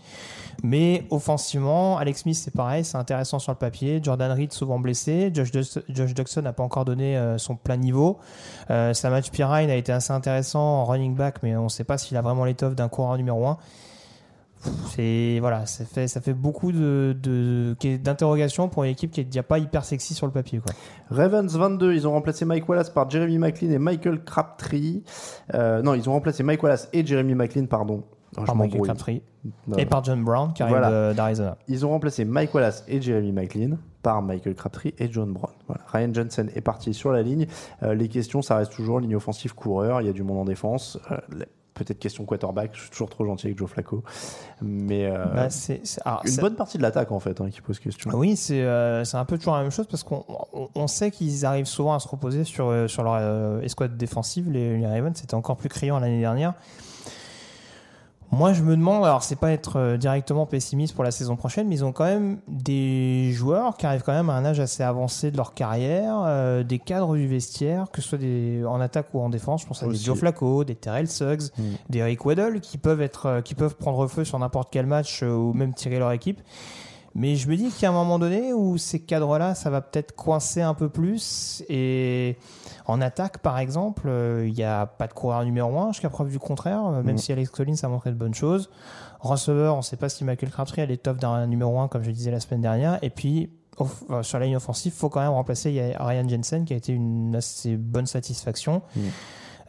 Mais 0.63 1.05
offensivement, 1.11 1.99
Alex 1.99 2.23
Smith 2.23 2.37
c'est 2.37 2.55
pareil, 2.55 2.85
c'est 2.85 2.99
intéressant 2.99 3.39
sur 3.39 3.53
le 3.53 3.59
papier. 3.59 4.01
Jordan 4.03 4.31
Reed 4.31 4.53
souvent 4.53 4.79
blessé, 4.79 5.33
Josh, 5.35 5.51
Josh 5.89 6.15
Duxon 6.15 6.43
n'a 6.43 6.53
pas 6.53 6.63
encore 6.63 6.85
donné 6.85 7.21
son 7.39 7.57
plein 7.57 7.77
niveau. 7.77 8.19
Euh, 8.71 8.95
Samaj 8.95 9.31
Pirine 9.31 9.71
a 9.71 9.75
été 9.75 9.93
assez 9.93 10.13
intéressant 10.13 10.61
en 10.61 10.85
running 10.85 11.15
back, 11.15 11.43
mais 11.43 11.57
on 11.57 11.65
ne 11.65 11.69
sait 11.69 11.85
pas 11.85 11.99
s'il 11.99 12.17
a 12.17 12.23
vraiment 12.23 12.45
l'étoffe 12.45 12.75
d'un 12.75 12.89
coureur 12.89 13.17
numéro 13.17 13.47
1 13.47 13.59
c'est 14.89 15.39
voilà, 15.41 15.67
ça 15.67 15.85
fait 15.85 16.07
ça 16.09 16.21
fait 16.21 16.35
beaucoup 16.35 16.73
de 16.73 17.17
d'interrogations 18.03 18.69
pour 18.69 18.85
une 18.85 18.91
équipe 18.91 19.11
qui 19.11 19.21
est 19.21 19.25
déjà 19.25 19.43
pas 19.43 19.59
hyper 19.59 19.85
sexy 19.85 20.15
sur 20.15 20.27
le 20.27 20.33
papier 20.33 20.59
quoi. 20.61 20.75
Ravens 21.11 21.57
22, 21.57 21.95
ils 21.95 22.07
ont 22.07 22.13
remplacé 22.13 22.45
Mike 22.45 22.69
Wallace 22.69 22.91
par 22.91 23.09
Jeremy 23.09 23.39
McLean 23.39 23.71
et 23.71 23.79
Michael 23.79 24.23
Crabtree. 24.25 25.03
Euh, 25.55 25.83
non, 25.83 25.95
ils 25.95 26.09
ont 26.09 26.13
remplacé 26.13 26.43
Mike 26.43 26.63
Wallace 26.63 26.89
et 26.93 27.05
Jeremy 27.07 27.35
McLean, 27.35 27.67
pardon. 27.67 28.05
Oh, 28.37 28.43
par 28.45 28.55
Michael. 28.55 28.83
Crabtree 28.83 29.23
Non. 29.67 29.77
et 29.77 29.87
par 29.87 30.05
John 30.05 30.23
Brown 30.23 30.53
qui 30.53 30.63
arrive 30.63 30.77
Voilà. 30.77 31.11
de- 31.11 31.17
d'Arizona. 31.17 31.57
Ils 31.67 31.85
ont 31.85 31.89
remplacé 31.89 32.25
Mike 32.25 32.55
Wallace 32.55 32.85
et 32.87 33.03
Jeremy 33.03 33.33
McLean 33.33 33.77
par 34.03 34.23
Michael 34.23 34.55
Crabtree 34.55 34.95
et 34.99 35.11
John 35.11 35.33
Brown. 35.33 35.51
Voilà. 35.67 35.83
Ryan 35.89 36.15
Jensen 36.15 36.49
est 36.55 36.61
parti 36.61 36.95
sur 36.95 37.11
la 37.11 37.23
ligne. 37.23 37.47
Euh, 37.83 37.93
les 37.95 38.07
questions, 38.09 38.41
ça 38.41 38.55
reste 38.57 38.71
toujours 38.73 39.01
ligne 39.01 39.17
offensive 39.17 39.55
coureur. 39.57 40.01
Il 40.01 40.07
y 40.07 40.11
a 40.11 40.13
du 40.13 40.23
monde 40.23 40.39
en 40.39 40.45
défense. 40.45 40.97
Euh, 41.11 41.17
Peut-être 41.85 41.99
question 41.99 42.25
quarterback. 42.27 42.73
Je 42.75 42.81
suis 42.83 42.91
toujours 42.91 43.09
trop 43.09 43.25
gentil 43.25 43.47
avec 43.47 43.59
Joe 43.59 43.69
Flacco. 43.71 44.05
Mais 44.61 45.07
euh, 45.07 45.25
Bah, 45.35 45.49
c'est 45.49 45.81
c'est- 45.85 46.01
alors, 46.05 46.21
une 46.27 46.37
bonne 46.37 46.55
partie 46.55 46.77
de 46.77 46.83
l'attaque, 46.83 47.11
en 47.11 47.21
fait, 47.21 47.41
hein, 47.41 47.49
qui 47.51 47.63
pose 47.63 47.79
question. 47.79 48.11
Oui, 48.13 48.37
c'est 48.37 48.61
euh, 48.63 49.03
c'est 49.05 49.17
un 49.17 49.25
peu 49.25 49.39
toujours 49.39 49.55
la 49.55 49.63
même 49.63 49.71
chose 49.71 49.87
parce 49.87 50.03
qu'on 50.03 50.25
on, 50.53 50.69
on 50.75 50.87
sait 50.87 51.11
qu'ils 51.11 51.47
arrivent 51.47 51.65
souvent 51.65 51.95
à 51.95 51.99
se 51.99 52.07
reposer 52.09 52.45
sur, 52.45 52.69
euh, 52.69 52.87
sur 52.87 53.03
leur 53.03 53.63
escouade 53.65 53.97
défensive. 53.97 54.51
Les, 54.51 54.77
les 54.77 54.87
Ravens, 54.87 55.17
c'était 55.17 55.35
encore 55.35 55.57
plus 55.57 55.71
criant 55.71 55.99
l'année 56.01 56.21
dernière. 56.21 56.53
Moi, 58.33 58.53
je 58.53 58.63
me 58.63 58.77
demande, 58.77 59.05
alors 59.05 59.25
c'est 59.25 59.35
pas 59.35 59.51
être 59.51 59.77
euh, 59.77 59.97
directement 59.97 60.47
pessimiste 60.47 60.95
pour 60.95 61.03
la 61.03 61.11
saison 61.11 61.35
prochaine, 61.35 61.67
mais 61.67 61.75
ils 61.77 61.85
ont 61.85 61.91
quand 61.93 62.05
même 62.05 62.39
des 62.47 63.33
joueurs 63.33 63.77
qui 63.77 63.87
arrivent 63.87 64.05
quand 64.05 64.13
même 64.13 64.31
à 64.31 64.35
un 64.35 64.45
âge 64.45 64.61
assez 64.61 64.85
avancé 64.85 65.33
de 65.33 65.37
leur 65.37 65.53
carrière, 65.53 66.23
euh, 66.25 66.63
des 66.63 66.79
cadres 66.79 67.17
du 67.17 67.27
vestiaire, 67.27 67.87
que 67.93 68.01
ce 68.01 68.09
soit 68.11 68.19
des, 68.19 68.65
en 68.65 68.81
attaque 68.81 69.09
ou 69.15 69.21
en 69.21 69.31
défense. 69.31 69.63
Je 69.63 69.67
pense 69.67 69.83
à 69.83 69.89
des. 69.89 69.97
Joe 69.97 70.17
Flacco, 70.17 70.63
des 70.63 70.77
Terrell 70.77 71.09
Suggs, 71.09 71.51
Mm. 71.59 71.63
des 71.89 71.99
Eric 71.99 72.25
Weddle 72.25 72.61
qui 72.61 72.79
peuvent 72.79 73.03
être, 73.03 73.27
euh, 73.27 73.41
qui 73.41 73.55
peuvent 73.55 73.75
prendre 73.75 74.07
feu 74.07 74.25
sur 74.25 74.39
n'importe 74.39 74.69
quel 74.71 74.87
match 74.87 75.23
euh, 75.23 75.33
ou 75.33 75.53
même 75.53 75.75
tirer 75.75 75.99
leur 75.99 76.13
équipe. 76.13 76.41
Mais 77.15 77.35
je 77.35 77.49
me 77.49 77.57
dis 77.57 77.69
qu'il 77.71 77.83
y 77.83 77.87
a 77.87 77.91
un 77.91 77.93
moment 77.93 78.19
donné 78.21 78.53
où 78.53 78.79
ces 78.79 79.01
cadres-là, 79.01 79.55
ça 79.57 79.69
va 79.69 79.81
peut-être 79.81 80.15
coincer 80.15 80.63
un 80.63 80.75
peu 80.75 80.89
plus. 80.89 81.63
Et 81.69 82.37
en 82.87 83.01
attaque, 83.01 83.39
par 83.39 83.59
exemple, 83.59 84.05
euh, 84.07 84.47
il 84.47 84.55
n'y 84.55 84.63
a 84.63 84.87
pas 84.87 85.07
de 85.09 85.13
coureur 85.13 85.45
numéro 85.45 85.77
1, 85.79 85.93
jusqu'à 85.93 86.09
preuve 86.09 86.31
du 86.31 86.39
contraire, 86.39 86.87
euh, 86.87 87.03
même 87.03 87.13
Mhm. 87.17 87.19
si 87.19 87.33
Alex 87.33 87.51
Collins 87.51 87.75
a 87.83 87.89
montré 87.89 88.11
de 88.11 88.17
bonnes 88.17 88.35
choses. 88.35 88.71
Receveur, 89.19 89.75
on 89.75 89.79
ne 89.79 89.83
sait 89.83 89.97
pas 89.97 90.09
si 90.09 90.25
Michael 90.25 90.51
Crabtree 90.51 90.83
a 90.83 90.87
l'étoffe 90.87 91.19
d'un 91.19 91.47
numéro 91.47 91.79
1, 91.81 91.89
comme 91.89 92.03
je 92.05 92.11
disais 92.11 92.31
la 92.31 92.41
semaine 92.41 92.61
dernière. 92.63 92.99
Et 93.03 93.11
puis, 93.11 93.51
off- 93.79 94.05
euh, 94.11 94.23
sur 94.23 94.39
la 94.39 94.47
ligne 94.47 94.57
offensive, 94.57 94.93
il 94.95 94.99
faut 94.99 95.09
quand 95.09 95.21
même 95.21 95.31
remplacer 95.33 95.73
y 95.73 95.81
a 95.81 96.05
Ryan 96.05 96.29
Jensen, 96.29 96.65
qui 96.65 96.75
a 96.75 96.77
été 96.77 96.93
une 96.93 97.35
assez 97.35 97.77
bonne 97.77 98.07
satisfaction. 98.07 98.83
Mhm. 98.95 99.03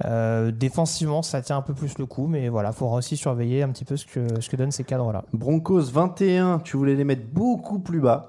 Euh, 0.06 0.52
défensivement, 0.52 1.22
ça 1.22 1.42
tient 1.42 1.58
un 1.58 1.62
peu 1.62 1.74
plus 1.74 1.98
le 1.98 2.06
coup, 2.06 2.28
mais 2.28 2.50
voilà, 2.50 2.70
il 2.70 2.76
faudra 2.76 2.96
aussi 2.98 3.18
surveiller 3.18 3.64
un 3.64 3.70
petit 3.70 3.86
peu 3.86 3.98
ce 3.98 4.06
que, 4.06 4.42
ce 4.42 4.50
que 4.50 4.56
donnent 4.56 4.72
ces 4.72 4.84
cadres-là. 4.84 5.24
Broncos 5.34 5.82
21, 5.92 6.60
tu 6.60 6.78
voulais 6.78 6.96
les 6.96 7.04
mettre 7.04 7.24
beaucoup 7.32 7.80
plus 7.80 8.00
bas. 8.00 8.28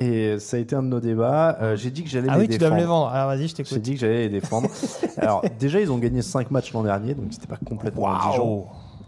Et 0.00 0.38
ça 0.40 0.56
a 0.56 0.60
été 0.60 0.74
un 0.74 0.82
de 0.82 0.88
nos 0.88 1.00
débats. 1.00 1.56
Euh, 1.62 1.76
J'ai 1.76 1.90
dit 1.90 2.02
que 2.02 2.10
j'allais 2.10 2.28
Ah 2.28 2.34
les 2.34 2.40
oui, 2.42 2.48
tu 2.48 2.58
dois 2.58 2.68
défendre. 2.68 2.74
me 2.74 2.80
les 2.80 2.86
vendre. 2.86 3.08
Alors 3.08 3.28
vas-y, 3.28 3.42
je 3.42 3.46
J'ai 3.48 3.54
t'écoute. 3.62 3.78
dit 3.78 3.94
que 3.94 4.00
j'allais 4.00 4.22
les 4.24 4.28
défendre. 4.28 4.68
Alors, 5.18 5.44
déjà, 5.58 5.80
ils 5.80 5.90
ont 5.92 5.98
gagné 5.98 6.20
5 6.20 6.50
matchs 6.50 6.72
l'an 6.72 6.82
dernier, 6.82 7.14
donc 7.14 7.26
c'était 7.30 7.46
pas 7.46 7.56
complètement 7.64 8.12
indigent. 8.12 8.66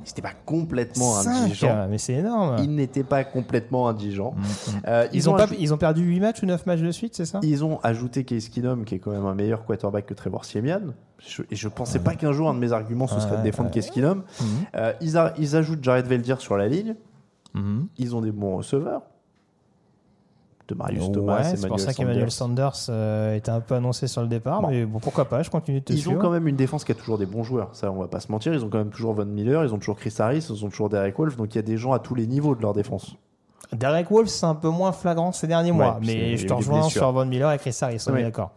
C'était 0.08 0.22
pas 0.22 0.32
complètement 0.46 1.18
indigent. 1.42 1.86
mais 1.90 1.98
c'est 1.98 2.14
énorme. 2.14 2.56
Ils 2.60 2.74
n'étaient 2.74 3.02
pas 3.04 3.24
complètement 3.24 3.88
indigents. 3.88 4.34
Mm, 4.36 4.40
mm. 4.42 4.80
Euh, 4.86 5.06
Ils, 5.12 5.28
ont 5.28 5.34
pas, 5.36 5.46
ils 5.58 5.74
ont 5.74 5.76
perdu 5.78 6.02
8 6.02 6.20
matchs 6.20 6.42
ou 6.42 6.46
9 6.46 6.64
matchs 6.64 6.80
de 6.80 6.90
suite, 6.92 7.14
c'est 7.16 7.24
ça? 7.26 7.40
Ils 7.42 7.64
ont 7.64 7.80
ajouté 7.82 8.24
Case 8.24 8.48
Keenum, 8.48 8.84
qui 8.84 8.94
est 8.94 8.98
quand 9.00 9.10
même 9.10 9.26
un 9.26 9.34
meilleur 9.34 9.64
quarterback 9.64 10.06
que 10.06 10.14
Trevor 10.14 10.44
Siemian. 10.44 10.80
Je- 11.18 11.42
et 11.50 11.56
je 11.56 11.68
pensais 11.68 11.98
pas 11.98 12.14
qu'un 12.14 12.32
jour 12.32 12.48
un 12.48 12.54
de 12.54 12.58
mes 12.60 12.72
arguments 12.72 13.06
ce 13.08 13.18
serait 13.20 13.38
de 13.38 13.42
défendre. 13.42 13.70
Case 13.70 13.90
Keenum. 13.90 14.18
Mhm. 14.40 14.46
Euh, 14.76 14.92
ils, 15.00 15.16
a- 15.18 15.34
ils 15.38 15.56
ajoutent 15.56 15.82
Jared 15.82 16.06
Veldir 16.06 16.40
sur 16.40 16.56
la 16.56 16.68
ligne. 16.68 16.94
Ils 17.98 18.14
ont 18.14 18.20
des 18.20 18.32
bons 18.32 18.56
receveurs. 18.58 19.02
De 20.68 20.74
Marius 20.74 21.04
Ouais, 21.06 21.12
Thomas, 21.12 21.44
c'est 21.44 21.68
pour 21.68 21.78
ça 21.78 21.92
qu'Emmanuel 21.94 22.30
Sanders. 22.30 22.74
Sanders 22.74 22.96
euh, 22.96 23.34
était 23.36 23.50
un 23.50 23.60
peu 23.60 23.74
annoncé 23.76 24.08
sur 24.08 24.20
le 24.22 24.26
départ, 24.28 24.62
Bon. 24.62 24.68
mais 24.68 24.84
bon, 24.84 24.98
pourquoi 24.98 25.26
pas, 25.26 25.42
je 25.44 25.50
continue 25.50 25.78
de 25.80 25.84
te 25.84 25.92
Ils 25.92 26.00
suivre. 26.00 26.16
ont 26.16 26.20
quand 26.20 26.30
même 26.30 26.48
une 26.48 26.56
défense 26.56 26.82
qui 26.84 26.90
a 26.90 26.94
toujours 26.96 27.18
des 27.18 27.26
bons 27.26 27.44
joueurs, 27.44 27.68
ça 27.72 27.90
on 27.92 28.00
va 28.00 28.08
pas 28.08 28.18
se 28.18 28.32
mentir. 28.32 28.52
Ils 28.52 28.64
ont 28.64 28.68
quand 28.68 28.78
même 28.78 28.90
toujours 28.90 29.14
Von 29.14 29.26
Miller, 29.26 29.64
ils 29.64 29.72
ont 29.72 29.78
toujours 29.78 29.96
Chris 29.96 30.12
Harris, 30.18 30.44
ils 30.50 30.64
ont 30.64 30.68
toujours 30.68 30.88
Derek 30.88 31.16
Wolf, 31.18 31.36
donc 31.36 31.54
il 31.54 31.56
y 31.56 31.60
a 31.60 31.62
des 31.62 31.76
gens 31.76 31.92
à 31.92 32.00
tous 32.00 32.16
les 32.16 32.26
niveaux 32.26 32.56
de 32.56 32.62
leur 32.62 32.72
défense. 32.72 33.14
Derek 33.72 34.10
Wolf, 34.10 34.28
c'est 34.28 34.46
un 34.46 34.54
peu 34.56 34.68
moins 34.68 34.90
flagrant 34.92 35.30
ces 35.32 35.46
derniers 35.46 35.70
Ouais, 35.70 35.76
mois, 35.76 35.98
mais 36.04 36.36
je 36.36 36.46
te 36.46 36.52
rejoins 36.52 36.82
sur 36.88 37.12
Von 37.12 37.26
Miller 37.26 37.52
et 37.52 37.58
Chris 37.58 37.76
Harris, 37.80 38.04
on 38.08 38.16
est 38.16 38.22
d'accord. 38.24 38.50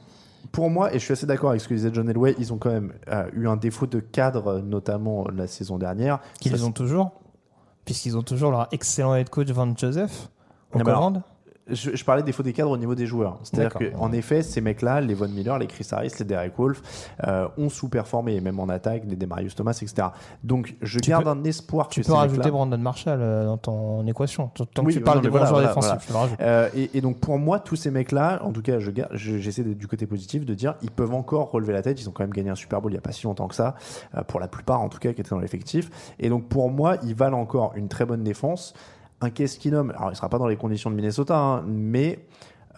Pour 0.51 0.69
moi, 0.71 0.91
et 0.91 0.97
je 0.97 1.03
suis 1.03 1.11
assez 1.13 1.27
d'accord 1.27 1.49
avec 1.51 1.61
ce 1.61 1.67
que 1.67 1.75
disait 1.75 1.91
John 1.93 2.09
Elway, 2.09 2.33
ils 2.39 2.51
ont 2.53 2.57
quand 2.57 2.71
même 2.71 2.93
euh, 3.09 3.29
eu 3.33 3.47
un 3.47 3.55
défaut 3.57 3.85
de 3.85 3.99
cadre, 3.99 4.61
notamment 4.61 5.25
la 5.35 5.45
saison 5.45 5.77
dernière. 5.77 6.19
Qu'ils 6.39 6.65
ont 6.65 6.71
toujours, 6.71 7.11
puisqu'ils 7.85 8.17
ont 8.17 8.23
toujours 8.23 8.49
leur 8.49 8.67
excellent 8.71 9.13
head 9.13 9.29
coach 9.29 9.49
Van 9.49 9.71
Joseph 9.75 10.29
mais 10.73 10.81
alors, 10.81 10.95
commandes. 10.95 11.21
Je, 11.71 11.95
je 11.95 12.05
parlais 12.05 12.21
des 12.21 12.27
défauts 12.27 12.43
des 12.43 12.53
cadres 12.53 12.71
au 12.71 12.77
niveau 12.77 12.95
des 12.95 13.05
joueurs. 13.05 13.39
C'est-à-dire 13.43 13.73
qu'en 13.73 14.11
effet, 14.11 14.41
ces 14.41 14.61
mecs-là, 14.61 15.01
les 15.01 15.13
Von 15.13 15.27
Miller, 15.29 15.57
les 15.59 15.67
Chris 15.67 15.87
Harris, 15.91 16.11
les 16.19 16.25
Derek 16.25 16.57
Wolf, 16.57 16.81
euh, 17.27 17.47
ont 17.57 17.69
sous-performé, 17.69 18.39
même 18.41 18.59
en 18.59 18.69
attaque, 18.69 19.03
les 19.07 19.15
Demarius 19.15 19.55
Thomas, 19.55 19.77
etc. 19.81 20.09
Donc, 20.43 20.75
je 20.81 20.99
Tu 20.99 21.09
garde 21.09 21.23
peux- 21.25 21.29
un 21.29 21.43
espoir 21.43 21.87
Tu 21.87 22.01
que 22.01 22.05
peux 22.07 22.11
ces 22.13 22.17
rajouter 22.17 22.51
Brandon 22.51 22.77
Marshall 22.77 23.19
euh, 23.21 23.45
dans 23.45 23.57
ton 23.57 24.05
équation. 24.07 24.49
Tant 24.55 24.65
que 24.65 24.81
Oui, 24.87 24.93
tu 24.93 25.01
parles 25.01 25.21
des 25.21 25.29
bons 25.29 25.37
joueurs 25.37 25.51
voilà, 25.51 25.67
défensifs, 25.69 26.09
voilà. 26.11 26.27
tu. 26.29 26.35
Euh, 26.41 26.69
et, 26.75 26.97
et 26.97 27.01
donc 27.01 27.19
pour 27.19 27.37
moi, 27.39 27.59
tous 27.59 27.75
ces 27.75 27.91
mecs-là, 27.91 28.41
en 28.43 28.51
tout 28.51 28.61
cas, 28.61 28.79
je 28.79 28.91
j'essaie 29.13 29.63
d'être 29.63 29.77
du 29.77 29.87
côté 29.87 30.05
positif, 30.07 30.45
de 30.45 30.53
dire 30.53 30.75
ils 30.81 30.91
peuvent 30.91 31.13
encore 31.13 31.51
relever 31.51 31.73
la 31.73 31.81
tête. 31.81 32.01
Ils 32.01 32.09
ont 32.09 32.11
quand 32.11 32.23
même 32.23 32.33
gagné 32.33 32.49
un 32.49 32.55
Super 32.55 32.81
Bowl 32.81 32.91
il 32.91 32.95
n'y 32.95 32.99
a 32.99 33.01
pas 33.01 33.11
si 33.11 33.25
longtemps 33.25 33.47
que 33.47 33.55
ça, 33.55 33.75
euh, 34.15 34.23
pour 34.23 34.39
la 34.39 34.47
plupart 34.47 34.81
en 34.81 34.89
tout 34.89 34.99
cas 34.99 35.13
qui 35.13 35.21
étaient 35.21 35.29
dans 35.29 35.39
l'effectif. 35.39 35.89
Et 36.19 36.29
donc 36.29 36.47
pour 36.47 36.69
moi, 36.69 36.97
ils 37.03 37.15
valent 37.15 37.39
encore 37.39 37.73
une 37.75 37.87
très 37.87 38.05
bonne 38.05 38.23
défense. 38.23 38.73
Un 39.21 39.29
Case 39.29 39.57
Keenum, 39.57 39.91
alors 39.97 40.11
il 40.11 40.15
sera 40.15 40.29
pas 40.29 40.37
dans 40.37 40.47
les 40.47 40.55
conditions 40.55 40.89
de 40.89 40.95
Minnesota, 40.95 41.37
hein, 41.37 41.63
mais 41.67 42.19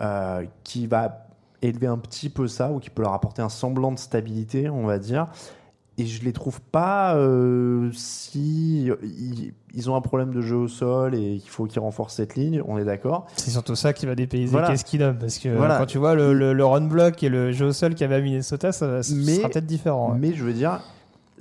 euh, 0.01 0.43
qui 0.63 0.87
va 0.87 1.27
élever 1.61 1.87
un 1.87 1.97
petit 1.99 2.29
peu 2.29 2.47
ça 2.47 2.71
ou 2.71 2.79
qui 2.79 2.89
peut 2.89 3.03
leur 3.03 3.13
apporter 3.13 3.41
un 3.43 3.49
semblant 3.49 3.91
de 3.91 3.99
stabilité, 3.99 4.69
on 4.69 4.85
va 4.85 4.97
dire. 4.97 5.27
Et 5.97 6.05
je 6.07 6.23
les 6.23 6.33
trouve 6.33 6.59
pas 6.61 7.15
euh, 7.15 7.91
si 7.93 8.85
ils, 8.87 9.53
ils 9.75 9.89
ont 9.91 9.95
un 9.95 10.01
problème 10.01 10.33
de 10.33 10.41
jeu 10.41 10.55
au 10.55 10.67
sol 10.67 11.13
et 11.13 11.37
qu'il 11.37 11.49
faut 11.51 11.65
qu'ils 11.65 11.81
renforcent 11.81 12.15
cette 12.15 12.35
ligne, 12.35 12.63
on 12.67 12.79
est 12.79 12.85
d'accord. 12.85 13.27
C'est 13.35 13.51
surtout 13.51 13.75
ça 13.75 13.93
qui 13.93 14.07
va 14.07 14.15
dépayser 14.15 14.51
Voilà. 14.51 14.73
qu'il 14.75 14.99
donne 14.99 15.19
parce 15.19 15.37
que 15.37 15.49
Voilà. 15.49 15.77
quand 15.77 15.85
tu 15.85 15.99
vois 15.99 16.15
le, 16.15 16.33
le, 16.33 16.53
le 16.53 16.65
run 16.65 16.81
block 16.87 17.21
et 17.21 17.29
le 17.29 17.51
jeu 17.51 17.67
au 17.67 17.73
sol 17.73 17.91
qu'il 17.93 18.01
y 18.01 18.03
avait 18.05 18.15
à 18.15 18.21
Minnesota, 18.21 18.71
ça, 18.71 19.03
ça 19.03 19.13
Mais- 19.15 19.35
sera 19.35 19.49
peut-être 19.49 19.67
différent. 19.67 20.13
ouais. 20.13 20.17
Mais 20.19 20.33
je 20.33 20.43
veux 20.43 20.53
dire, 20.53 20.79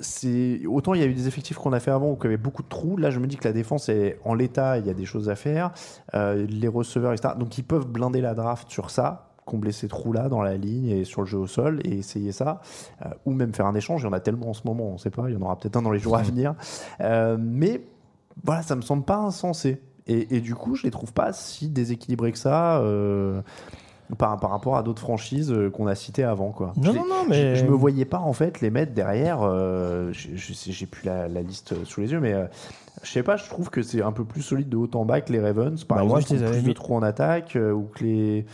c'est 0.00 0.66
autant 0.66 0.94
il 0.94 1.00
y 1.00 1.04
a 1.04 1.06
eu 1.06 1.14
des 1.14 1.28
effectifs 1.28 1.56
qu'on 1.56 1.72
a 1.72 1.80
fait 1.80 1.90
avant 1.90 2.10
où 2.10 2.16
il 2.20 2.24
y 2.24 2.26
avait 2.26 2.36
beaucoup 2.36 2.62
de 2.62 2.68
trous. 2.68 2.96
Là, 2.96 3.10
je 3.10 3.18
me 3.18 3.26
dis 3.26 3.36
que 3.36 3.44
la 3.46 3.52
défense 3.52 3.88
est 3.88 4.18
en 4.24 4.34
l'état, 4.34 4.78
il 4.78 4.86
y 4.86 4.90
a 4.90 4.94
des 4.94 5.04
choses 5.04 5.28
à 5.28 5.36
faire. 5.36 5.72
Euh, 6.14 6.46
les 6.48 6.68
receveurs, 6.68 7.12
etc. 7.12 7.34
Donc 7.38 7.56
ils 7.58 7.64
peuvent 7.64 7.86
blinder 7.86 8.20
la 8.20 8.34
draft 8.34 8.68
sur 8.70 8.90
ça 8.90 9.26
combler 9.46 9.72
ces 9.72 9.88
trous-là 9.88 10.28
dans 10.28 10.42
la 10.42 10.56
ligne 10.56 10.86
et 10.90 11.04
sur 11.04 11.22
le 11.22 11.26
jeu 11.26 11.38
au 11.38 11.48
sol 11.48 11.80
et 11.84 11.98
essayer 11.98 12.30
ça, 12.30 12.60
Euh, 13.04 13.08
ou 13.26 13.32
même 13.32 13.52
faire 13.52 13.66
un 13.66 13.74
échange. 13.74 14.02
Il 14.02 14.04
y 14.04 14.08
en 14.08 14.12
a 14.12 14.20
tellement 14.20 14.50
en 14.50 14.54
ce 14.54 14.62
moment, 14.64 14.90
on 14.90 14.92
ne 14.92 14.98
sait 14.98 15.10
pas. 15.10 15.24
Il 15.28 15.34
y 15.34 15.36
en 15.36 15.42
aura 15.42 15.58
peut-être 15.58 15.76
un 15.76 15.82
dans 15.82 15.90
les 15.90 15.98
jours 15.98 16.16
à 16.16 16.22
venir. 16.30 16.54
Euh, 17.00 17.36
mais 17.40 17.82
voilà, 18.44 18.62
ça 18.62 18.76
me 18.76 18.82
semble 18.82 19.04
pas 19.04 19.16
insensé. 19.16 19.82
Et, 20.06 20.36
et 20.36 20.40
du 20.40 20.54
coup, 20.54 20.76
je 20.76 20.84
les 20.84 20.90
trouve 20.92 21.12
pas 21.12 21.32
si 21.32 21.68
déséquilibrés 21.68 22.30
que 22.30 22.38
ça. 22.38 22.78
euh, 22.80 23.42
par, 24.18 24.38
par 24.38 24.50
rapport 24.50 24.76
à 24.76 24.82
d'autres 24.82 25.00
franchises 25.02 25.50
euh, 25.52 25.70
qu'on 25.70 25.86
a 25.86 25.94
citées 25.94 26.24
avant 26.24 26.50
quoi. 26.50 26.72
Non, 26.76 26.92
Je 26.92 26.96
non, 26.98 27.04
non, 27.08 27.24
mais- 27.28 27.54
je, 27.56 27.60
je 27.60 27.64
me 27.66 27.74
voyais 27.74 28.04
pas 28.04 28.18
en 28.20 28.32
fait 28.32 28.60
les 28.60 28.70
mettre 28.70 28.92
derrière. 28.92 29.40
euh, 29.42 30.10
je- 30.12 30.34
je 30.34 30.52
j'ai 30.54 30.86
plus 30.86 31.04
la, 31.06 31.28
la 31.28 31.42
liste 31.42 31.84
sous 31.84 32.00
les 32.00 32.12
yeux, 32.12 32.20
mais 32.20 32.32
euh, 32.32 32.46
je 33.02 33.10
sais 33.10 33.22
pas. 33.22 33.36
Je 33.36 33.48
trouve 33.48 33.70
que 33.70 33.82
c'est 33.82 34.02
un 34.02 34.12
peu 34.12 34.24
plus 34.24 34.42
solide 34.42 34.68
de 34.68 34.76
haut 34.76 34.90
en 34.94 35.04
bas 35.04 35.20
que 35.20 35.32
les 35.32 35.40
Ravens, 35.40 35.82
par 35.84 35.98
Bah, 35.98 36.04
moi, 36.04 36.20
exemple, 36.20 36.28
je 36.28 36.34
les 36.34 36.42
ont 36.42 36.46
avais 36.48 36.56
plus 36.58 36.62
de 36.64 36.68
mis- 36.68 36.74
trous 36.74 36.94
en 36.96 37.02
attaque 37.02 37.56
euh, 37.56 37.72
ou 37.72 37.84
que 37.94 38.04
les. 38.04 38.46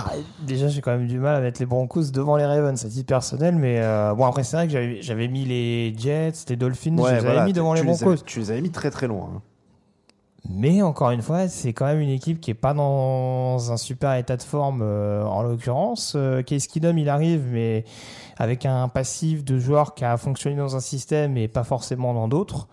Ah, 0.00 0.12
Déjà, 0.46 0.68
j'ai 0.68 0.80
quand 0.80 0.92
même 0.96 1.08
du 1.08 1.18
mal 1.18 1.34
à 1.34 1.40
mettre 1.40 1.60
les 1.60 1.66
Broncos 1.66 2.10
devant 2.12 2.36
les 2.36 2.44
Ravens, 2.46 2.84
à 2.84 2.88
titre 2.88 3.06
personnel, 3.06 3.56
mais 3.56 3.80
euh, 3.80 4.14
bon, 4.14 4.26
après, 4.26 4.44
c'est 4.44 4.56
vrai 4.56 4.66
que 4.68 5.00
j'avais- 5.02 5.26
mis 5.28 5.44
les 5.44 5.92
Jets, 5.98 6.32
les 6.48 6.54
Dolphins, 6.56 6.94
je 6.96 7.02
les 7.02 7.26
avais 7.26 7.44
mis 7.46 7.52
devant 7.52 7.74
les 7.74 7.80
les 7.80 7.86
Broncos. 7.86 8.06
avais- 8.10 8.18
tu 8.24 8.38
les 8.38 8.50
avais 8.52 8.60
mis 8.60 8.70
très 8.70 8.90
très 8.92 9.08
loin. 9.08 9.28
hein. 9.36 9.42
Mais 10.48 10.82
encore 10.82 11.10
une 11.10 11.22
fois, 11.22 11.48
c'est 11.48 11.72
quand 11.72 11.86
même 11.86 12.00
une 12.00 12.10
équipe 12.10 12.40
qui 12.40 12.52
est 12.52 12.54
pas 12.54 12.72
dans 12.72 13.72
un 13.72 13.76
super 13.76 14.14
état 14.14 14.36
de 14.36 14.42
forme 14.42 14.82
euh, 14.82 15.24
en 15.24 15.42
l'occurrence. 15.42 16.14
Euh, 16.16 16.42
Keenum, 16.42 16.96
il 16.96 17.08
arrive, 17.08 17.44
mais 17.50 17.84
avec 18.36 18.64
un 18.64 18.88
passif 18.88 19.44
de 19.44 19.58
joueur 19.58 19.94
qui 19.94 20.04
a 20.04 20.16
fonctionné 20.16 20.56
dans 20.56 20.76
un 20.76 20.80
système 20.80 21.36
et 21.36 21.48
pas 21.48 21.64
forcément 21.64 22.14
dans 22.14 22.28
d'autres. 22.28 22.68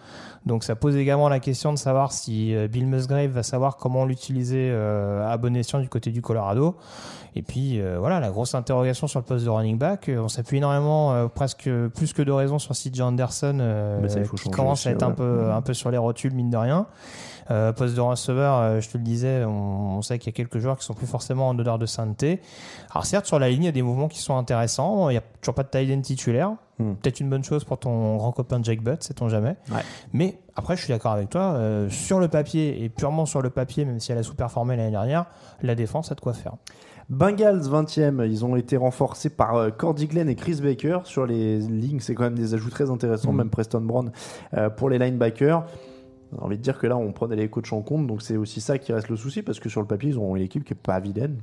Donc 0.46 0.64
ça 0.64 0.76
pose 0.76 0.96
également 0.96 1.28
la 1.28 1.40
question 1.40 1.74
de 1.74 1.78
savoir 1.78 2.12
si 2.12 2.56
euh, 2.56 2.68
Bill 2.68 2.86
Musgrave 2.86 3.32
va 3.32 3.44
savoir 3.44 3.78
comment 3.78 4.06
l'utiliser 4.06 4.70
euh, 4.72 5.28
à 5.28 5.38
bon 5.38 5.56
escient 5.56 5.80
du 5.80 5.90
côté 5.90 6.12
du 6.12 6.22
Colorado. 6.22 6.76
Et 7.36 7.42
puis 7.42 7.82
euh, 7.82 7.98
voilà, 8.00 8.20
la 8.20 8.30
grosse 8.30 8.56
interrogation 8.56 9.08
sur 9.08 9.20
le 9.20 9.26
poste 9.26 9.44
de 9.44 9.50
running 9.50 9.78
back. 9.78 10.10
On 10.16 10.30
s'appuie 10.30 10.58
énormément, 10.58 11.14
euh, 11.14 11.28
presque 11.28 11.70
plus 11.96 12.14
que 12.14 12.22
de 12.22 12.32
raison 12.32 12.60
sur 12.60 12.76
CJ 12.76 13.02
Anderson, 13.02 13.58
euh, 13.60 14.08
ça, 14.08 14.22
qui 14.22 14.50
commence 14.50 14.86
à 14.88 14.92
être 14.92 15.04
un 15.04 15.12
peu 15.12 15.52
un 15.52 15.62
peu 15.62 15.74
sur 15.74 15.92
les 15.92 15.98
rotules 15.98 16.34
mine 16.34 16.50
de 16.50 16.58
rien. 16.58 16.88
Euh, 17.52 17.74
poste 17.74 17.96
de 17.96 18.02
receveur, 18.02 18.58
euh, 18.58 18.80
je 18.82 18.90
te 18.90 18.98
le 18.98 19.04
disais, 19.04 19.44
on, 19.46 19.98
on 19.98 20.02
sait 20.02 20.18
qu'il 20.18 20.32
y 20.32 20.34
a 20.34 20.36
quelques 20.36 20.58
joueurs 20.58 20.78
qui 20.78 20.86
sont 20.86 20.96
plus 20.96 21.06
forcément 21.06 21.48
en 21.48 21.60
odeur 21.60 21.78
de 21.78 21.86
sainteté. 21.86 22.42
Alors 22.90 23.06
certes, 23.06 23.28
sur 23.28 23.38
la 23.38 23.50
ligne, 23.50 23.64
il 23.64 23.68
y 23.68 23.70
a 23.70 23.74
des 23.74 23.84
mouvements 23.84 24.08
qui 24.08 24.20
sont 24.20 24.36
intéressants. 24.36 25.10
Il 25.10 25.14
n'y 25.14 25.20
a 25.20 25.24
toujours 25.42 25.54
pas 25.54 25.64
de 25.64 25.70
tight 25.70 25.96
end 25.96 26.02
titulaire. 26.02 26.54
Hmm. 26.78 26.94
Peut-être 26.96 27.22
une 27.22 27.30
bonne 27.30 27.44
chose 27.44 27.64
pour 27.64 27.78
ton 27.80 28.18
grand 28.18 28.32
copain 28.34 28.60
Jake 28.62 28.82
Butt, 28.84 29.02
sait-on 29.02 29.30
jamais. 29.30 29.56
Ouais. 29.72 29.82
Mais 30.12 30.40
après, 30.56 30.76
je 30.76 30.82
suis 30.84 30.92
d'accord 30.92 31.14
avec 31.14 31.30
toi. 31.30 31.54
euh, 31.56 31.90
sur 31.90 32.20
le 32.20 32.28
papier, 32.28 32.84
et 32.84 32.90
purement 32.90 33.26
sur 33.26 33.42
le 33.42 33.50
papier, 33.50 33.86
même 33.86 34.00
si 34.00 34.12
elle 34.12 34.18
a 34.18 34.24
sous-performé 34.24 34.76
l'année 34.76 34.92
dernière, 34.92 35.26
la 35.62 35.74
défense 35.76 36.12
a 36.12 36.16
de 36.16 36.22
quoi 36.22 36.34
faire. 36.34 36.54
Bengals 37.10 37.62
20e, 37.62 38.26
ils 38.28 38.44
ont 38.44 38.56
été 38.56 38.78
renforcés 38.78 39.30
par 39.30 39.56
euh, 39.56 39.70
Cordy 39.70 40.08
Glenn 40.08 40.28
et 40.28 40.36
Chris 40.36 40.60
Baker 40.62 41.00
sur 41.06 41.26
les 41.26 41.60
lignes. 41.60 42.00
C'est 42.00 42.16
quand 42.16 42.24
même 42.24 42.36
des 42.38 42.54
ajouts 42.56 42.72
très 42.72 42.90
intéressants, 42.90 43.32
Mhm. 43.32 43.38
même 43.38 43.50
Preston 43.50 43.82
Brown 43.82 44.12
euh, 44.56 44.70
pour 44.70 44.90
les 44.90 44.98
linebackers. 44.98 45.64
J'ai 46.34 46.40
envie 46.44 46.58
de 46.58 46.62
dire 46.64 46.78
que 46.80 46.88
là, 46.88 46.98
on 46.98 47.14
prenait 47.14 47.36
les 47.36 47.48
coachs 47.48 47.72
en 47.72 47.82
compte, 47.82 48.08
donc 48.08 48.22
c'est 48.22 48.36
aussi 48.36 48.60
ça 48.60 48.80
qui 48.80 48.92
reste 48.92 49.08
le 49.10 49.16
souci 49.16 49.44
parce 49.44 49.60
que 49.60 49.70
sur 49.70 49.80
le 49.82 49.88
papier, 49.88 50.10
ils 50.10 50.20
ont 50.20 50.36
une 50.36 50.42
équipe 50.44 50.64
qui 50.66 50.74
est 50.74 50.76
pas 50.76 51.00
vilaine. 51.00 51.38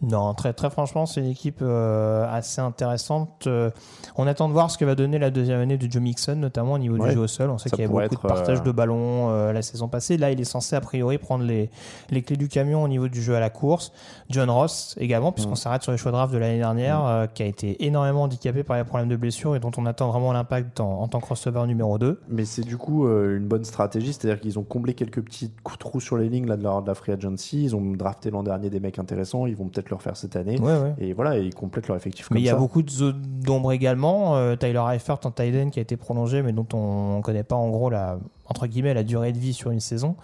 Non, 0.00 0.32
très, 0.34 0.52
très 0.52 0.70
franchement, 0.70 1.06
c'est 1.06 1.20
une 1.20 1.26
équipe 1.26 1.58
euh, 1.60 2.24
assez 2.30 2.60
intéressante. 2.60 3.48
Euh, 3.48 3.70
on 4.16 4.28
attend 4.28 4.46
de 4.48 4.52
voir 4.52 4.70
ce 4.70 4.78
que 4.78 4.84
va 4.84 4.94
donner 4.94 5.18
la 5.18 5.30
deuxième 5.30 5.58
année 5.60 5.76
de 5.76 5.90
Joe 5.90 6.00
Mixon, 6.00 6.36
notamment 6.36 6.74
au 6.74 6.78
niveau 6.78 6.96
Ouais. 6.98 7.08
du 7.08 7.14
jeu 7.16 7.20
au 7.22 7.26
sol. 7.26 7.50
On 7.50 7.58
sait 7.58 7.68
qu'il 7.68 7.80
y 7.80 7.84
a 7.84 7.88
beaucoup 7.88 8.00
de 8.00 8.04
être, 8.04 8.20
partage 8.20 8.58
euh, 8.60 8.62
de 8.62 8.70
ballons 8.70 9.30
euh, 9.30 9.52
la 9.52 9.60
saison 9.60 9.88
passée. 9.88 10.16
Là, 10.16 10.30
il 10.30 10.40
est 10.40 10.44
censé, 10.44 10.76
a 10.76 10.80
priori, 10.80 11.18
prendre 11.18 11.42
les, 11.44 11.68
les 12.10 12.22
clés 12.22 12.36
du 12.36 12.46
camion 12.46 12.84
au 12.84 12.88
niveau 12.88 13.08
du 13.08 13.20
jeu 13.20 13.34
à 13.34 13.40
la 13.40 13.50
course. 13.50 13.90
John 14.30 14.48
Ross 14.50 14.94
également, 15.00 15.32
puisqu'on 15.32 15.52
Mm. 15.52 15.56
s'arrête 15.56 15.82
sur 15.82 15.90
les 15.90 15.98
choix 15.98 16.12
de 16.12 16.16
draft 16.16 16.32
de 16.32 16.38
l'année 16.38 16.58
dernière, 16.58 17.04
euh, 17.04 17.26
qui 17.26 17.42
a 17.42 17.46
été 17.46 17.84
énormément 17.84 18.22
handicapé 18.22 18.62
par 18.62 18.76
les 18.76 18.84
problèmes 18.84 19.08
de 19.08 19.16
blessure 19.16 19.56
et 19.56 19.60
dont 19.60 19.72
on 19.78 19.84
attend 19.86 20.08
vraiment 20.10 20.32
l'impact 20.32 20.78
en, 20.78 21.00
en 21.00 21.08
tant 21.08 21.18
que 21.20 21.26
receveur 21.26 21.66
numéro 21.66 21.98
2. 21.98 22.20
Mais 22.28 22.44
c'est 22.44 22.62
du 22.62 22.76
coup 22.76 23.06
euh, 23.08 23.36
une 23.36 23.48
bonne 23.48 23.64
stratégie, 23.64 24.12
c'est-à-dire 24.12 24.40
qu'ils 24.40 24.60
ont 24.60 24.64
comblé 24.64 24.94
quelques 24.94 25.22
petits 25.22 25.50
coups 25.64 25.78
trous 25.80 26.00
sur 26.00 26.16
les 26.18 26.28
lignes 26.28 26.46
là, 26.46 26.56
de, 26.56 26.62
la, 26.62 26.80
de 26.80 26.86
la 26.86 26.94
free 26.94 27.10
agency. 27.12 27.64
Ils 27.64 27.74
ont 27.74 27.80
drafté 27.96 28.30
l'an 28.30 28.44
dernier 28.44 28.70
des 28.70 28.78
mecs 28.78 29.00
intéressants, 29.00 29.46
ils 29.46 29.56
vont 29.56 29.66
peut-être 29.66 29.87
le 29.90 29.96
refaire 29.96 30.16
cette 30.16 30.36
année. 30.36 30.58
Ouais, 30.58 30.78
ouais. 30.78 30.94
Et 30.98 31.12
voilà, 31.12 31.38
ils 31.38 31.54
complètent 31.54 31.88
leur 31.88 31.96
effectif 31.96 32.30
Mais 32.30 32.40
il 32.40 32.44
y 32.44 32.50
a 32.50 32.54
beaucoup 32.54 32.82
de 32.82 32.90
zones 32.90 33.22
d'ombre 33.44 33.72
également. 33.72 34.36
Euh, 34.36 34.56
Tyler 34.56 34.82
Eifert 34.92 35.18
en 35.24 35.28
end 35.28 35.70
qui 35.70 35.78
a 35.78 35.82
été 35.82 35.96
prolongé, 35.96 36.42
mais 36.42 36.52
dont 36.52 36.66
on 36.72 37.18
ne 37.18 37.22
connaît 37.22 37.42
pas 37.42 37.56
en 37.56 37.68
gros 37.70 37.90
la, 37.90 38.18
entre 38.46 38.66
guillemets, 38.66 38.94
la 38.94 39.04
durée 39.04 39.32
de 39.32 39.38
vie 39.38 39.52
sur 39.52 39.70
une 39.70 39.80
saison. 39.80 40.16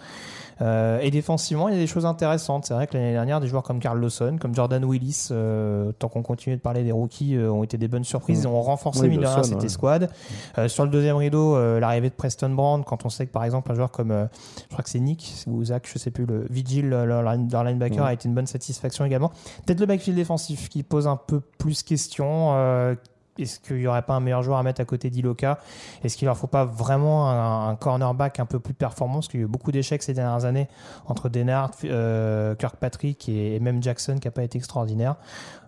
Euh, 0.61 0.99
et 1.01 1.11
défensivement, 1.11 1.67
il 1.67 1.73
y 1.75 1.77
a 1.77 1.79
des 1.79 1.87
choses 1.87 2.05
intéressantes. 2.05 2.65
C'est 2.65 2.73
vrai 2.73 2.87
que 2.87 2.93
l'année 2.95 3.11
dernière, 3.11 3.39
des 3.41 3.47
joueurs 3.47 3.63
comme 3.63 3.79
Carl 3.79 3.99
Lawson, 3.99 4.37
comme 4.39 4.55
Jordan 4.55 4.83
Willis, 4.85 5.27
euh, 5.31 5.91
tant 5.99 6.07
qu'on 6.07 6.21
continue 6.23 6.55
de 6.55 6.61
parler 6.61 6.83
des 6.83 6.91
rookies, 6.91 7.35
euh, 7.35 7.51
ont 7.51 7.63
été 7.63 7.77
des 7.77 7.87
bonnes 7.87 8.03
surprises. 8.03 8.41
Ils 8.43 8.47
ont 8.47 8.61
renforcé, 8.61 9.07
Oui, 9.07 9.17
Lawson, 9.17 9.43
cette 9.43 9.59
ouais. 9.59 9.65
escouade. 9.65 10.09
Euh, 10.57 10.67
sur 10.67 10.83
le 10.85 10.89
deuxième 10.89 11.17
rideau, 11.17 11.55
euh, 11.55 11.79
l'arrivée 11.79 12.09
de 12.09 12.15
Preston 12.15 12.49
Brand, 12.51 12.83
quand 12.85 13.05
on 13.05 13.09
sait 13.09 13.25
que 13.25 13.31
par 13.31 13.43
exemple, 13.43 13.71
un 13.71 13.75
joueur 13.75 13.91
comme, 13.91 14.11
euh, 14.11 14.25
je 14.61 14.71
crois 14.71 14.83
que 14.83 14.89
c'est 14.89 14.99
Nick 14.99 15.43
ou 15.47 15.63
Zach, 15.65 15.89
je 15.91 15.99
sais 15.99 16.11
plus, 16.11 16.25
le 16.25 16.45
Vigil, 16.49 16.87
leur, 16.89 17.05
leur 17.05 17.23
line- 17.23 17.49
leur 17.51 17.63
linebacker, 17.63 18.03
Ouais. 18.03 18.09
a 18.09 18.13
été 18.13 18.27
une 18.29 18.35
bonne 18.35 18.47
satisfaction 18.47 19.03
également. 19.05 19.31
Peut-être 19.65 19.79
le 19.79 19.85
backfield 19.85 20.17
défensif 20.17 20.69
qui 20.69 20.83
pose 20.83 21.07
un 21.07 21.17
peu 21.17 21.41
plus 21.57 21.83
question. 21.83 22.95
Est-ce 23.37 23.59
qu'il 23.59 23.77
n'y 23.77 23.87
aurait 23.87 24.01
pas 24.03 24.13
un 24.15 24.19
meilleur 24.19 24.43
joueur 24.43 24.57
à 24.57 24.63
mettre 24.63 24.81
à 24.81 24.85
côté 24.85 25.09
d'Iloka? 25.09 25.59
Est-ce 26.03 26.17
qu'il 26.17 26.25
leur 26.27 26.37
faut 26.37 26.47
pas 26.47 26.65
vraiment 26.65 27.29
un, 27.29 27.69
un 27.69 27.75
cornerback 27.75 28.39
un 28.39 28.45
peu 28.45 28.59
plus 28.59 28.73
performant? 28.73 29.15
Parce 29.15 29.27
qu'il 29.27 29.39
y 29.39 29.43
a 29.43 29.45
eu 29.45 29.49
beaucoup 29.49 29.71
d'échecs 29.71 30.03
ces 30.03 30.13
dernières 30.13 30.45
années 30.45 30.67
entre 31.07 31.29
Denard, 31.29 31.71
euh, 31.83 32.55
Kirkpatrick 32.55 33.27
et, 33.29 33.55
et 33.55 33.59
même 33.59 33.81
Jackson 33.83 34.17
qui 34.19 34.27
n'a 34.27 34.31
pas 34.31 34.43
été 34.43 34.57
extraordinaire. 34.57 35.15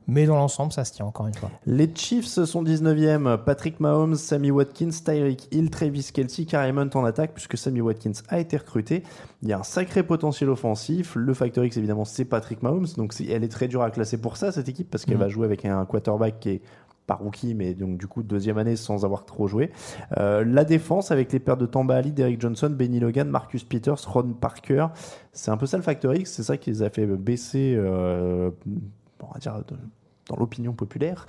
Mais 0.10 0.26
dans 0.26 0.38
l'ensemble, 0.38 0.72
ça 0.72 0.86
se 0.86 0.94
tient 0.94 1.06
encore 1.06 1.28
une 1.28 1.34
fois. 1.34 1.52
Les 1.66 1.92
Chiefs 1.94 2.28
sont 2.46 2.64
19e. 2.64 3.36
Patrick 3.44 3.82
Mahomes, 3.82 4.16
Sammy 4.16 4.52
Watkins, 4.52 4.92
Tyreek 5.04 5.50
Hill, 5.54 5.70
Travis 5.70 6.12
Kelsey, 6.14 6.46
Carrie 6.46 6.72
Hunt 6.72 6.90
en 6.94 7.04
attaque 7.04 7.34
puisque 7.34 7.58
Sammy 7.58 7.82
Watkins 7.82 8.14
a 8.30 8.40
été 8.40 8.56
recruté. 8.56 9.04
Il 9.44 9.50
y 9.50 9.54
a 9.54 9.60
un 9.60 9.64
sacré 9.64 10.04
potentiel 10.04 10.50
offensif. 10.50 11.16
Le 11.18 11.34
facteur 11.34 11.66
X, 11.66 11.76
évidemment, 11.76 12.06
c'est 12.06 12.24
Patrick 12.24 12.64
Mahomes. 12.64 12.88
Donc 12.96 13.14
elle 13.20 13.44
est 13.44 13.50
très 13.50 13.68
dure 13.68 13.82
à 13.82 13.92
classer 13.92 14.18
pour 14.18 14.38
ça, 14.38 14.54
cette 14.54 14.70
équipe, 14.70 14.90
parce 14.90 15.04
qu'elle 15.04 15.16
Mhm. 15.18 15.24
va 15.24 15.28
jouer 15.28 15.46
avec 15.46 15.66
un 15.66 15.84
quarterback 15.84 16.40
qui 16.40 16.50
est 16.52 16.62
pas 17.08 17.16
rookie, 17.16 17.56
mais 17.56 17.74
donc 17.74 17.98
du 17.98 18.06
coup 18.06 18.22
deuxième 18.22 18.58
année 18.58 18.76
sans 18.76 19.06
avoir 19.06 19.26
trop 19.26 19.48
joué. 19.48 19.72
Euh, 20.18 20.44
la 20.46 20.66
défense 20.66 21.10
avec 21.10 21.32
les 21.32 21.40
paires 21.40 21.58
de 21.58 21.66
Tamba 21.66 21.96
Ali, 21.96 22.12
Derek 22.12 22.40
Johnson, 22.40 22.70
Benny 22.70 23.00
Logan, 23.00 23.30
Marcus 23.30 23.64
Peters, 23.64 24.08
Ron 24.08 24.34
Parker. 24.34 24.88
C'est 25.32 25.50
un 25.50 25.58
peu 25.58 25.66
ça 25.66 25.78
le 25.78 25.84
facteur 25.84 26.14
X. 26.14 26.32
C'est 26.32 26.44
ça 26.44 26.58
qui 26.58 26.70
les 26.70 26.84
a 26.84 26.90
fait 26.90 27.08
baisser, 27.08 27.74
euh, 27.78 28.52
on 29.24 29.34
va 29.34 29.40
dire, 29.40 29.64
dans 30.30 30.36
l'opinion 30.36 30.74
populaire 30.74 31.26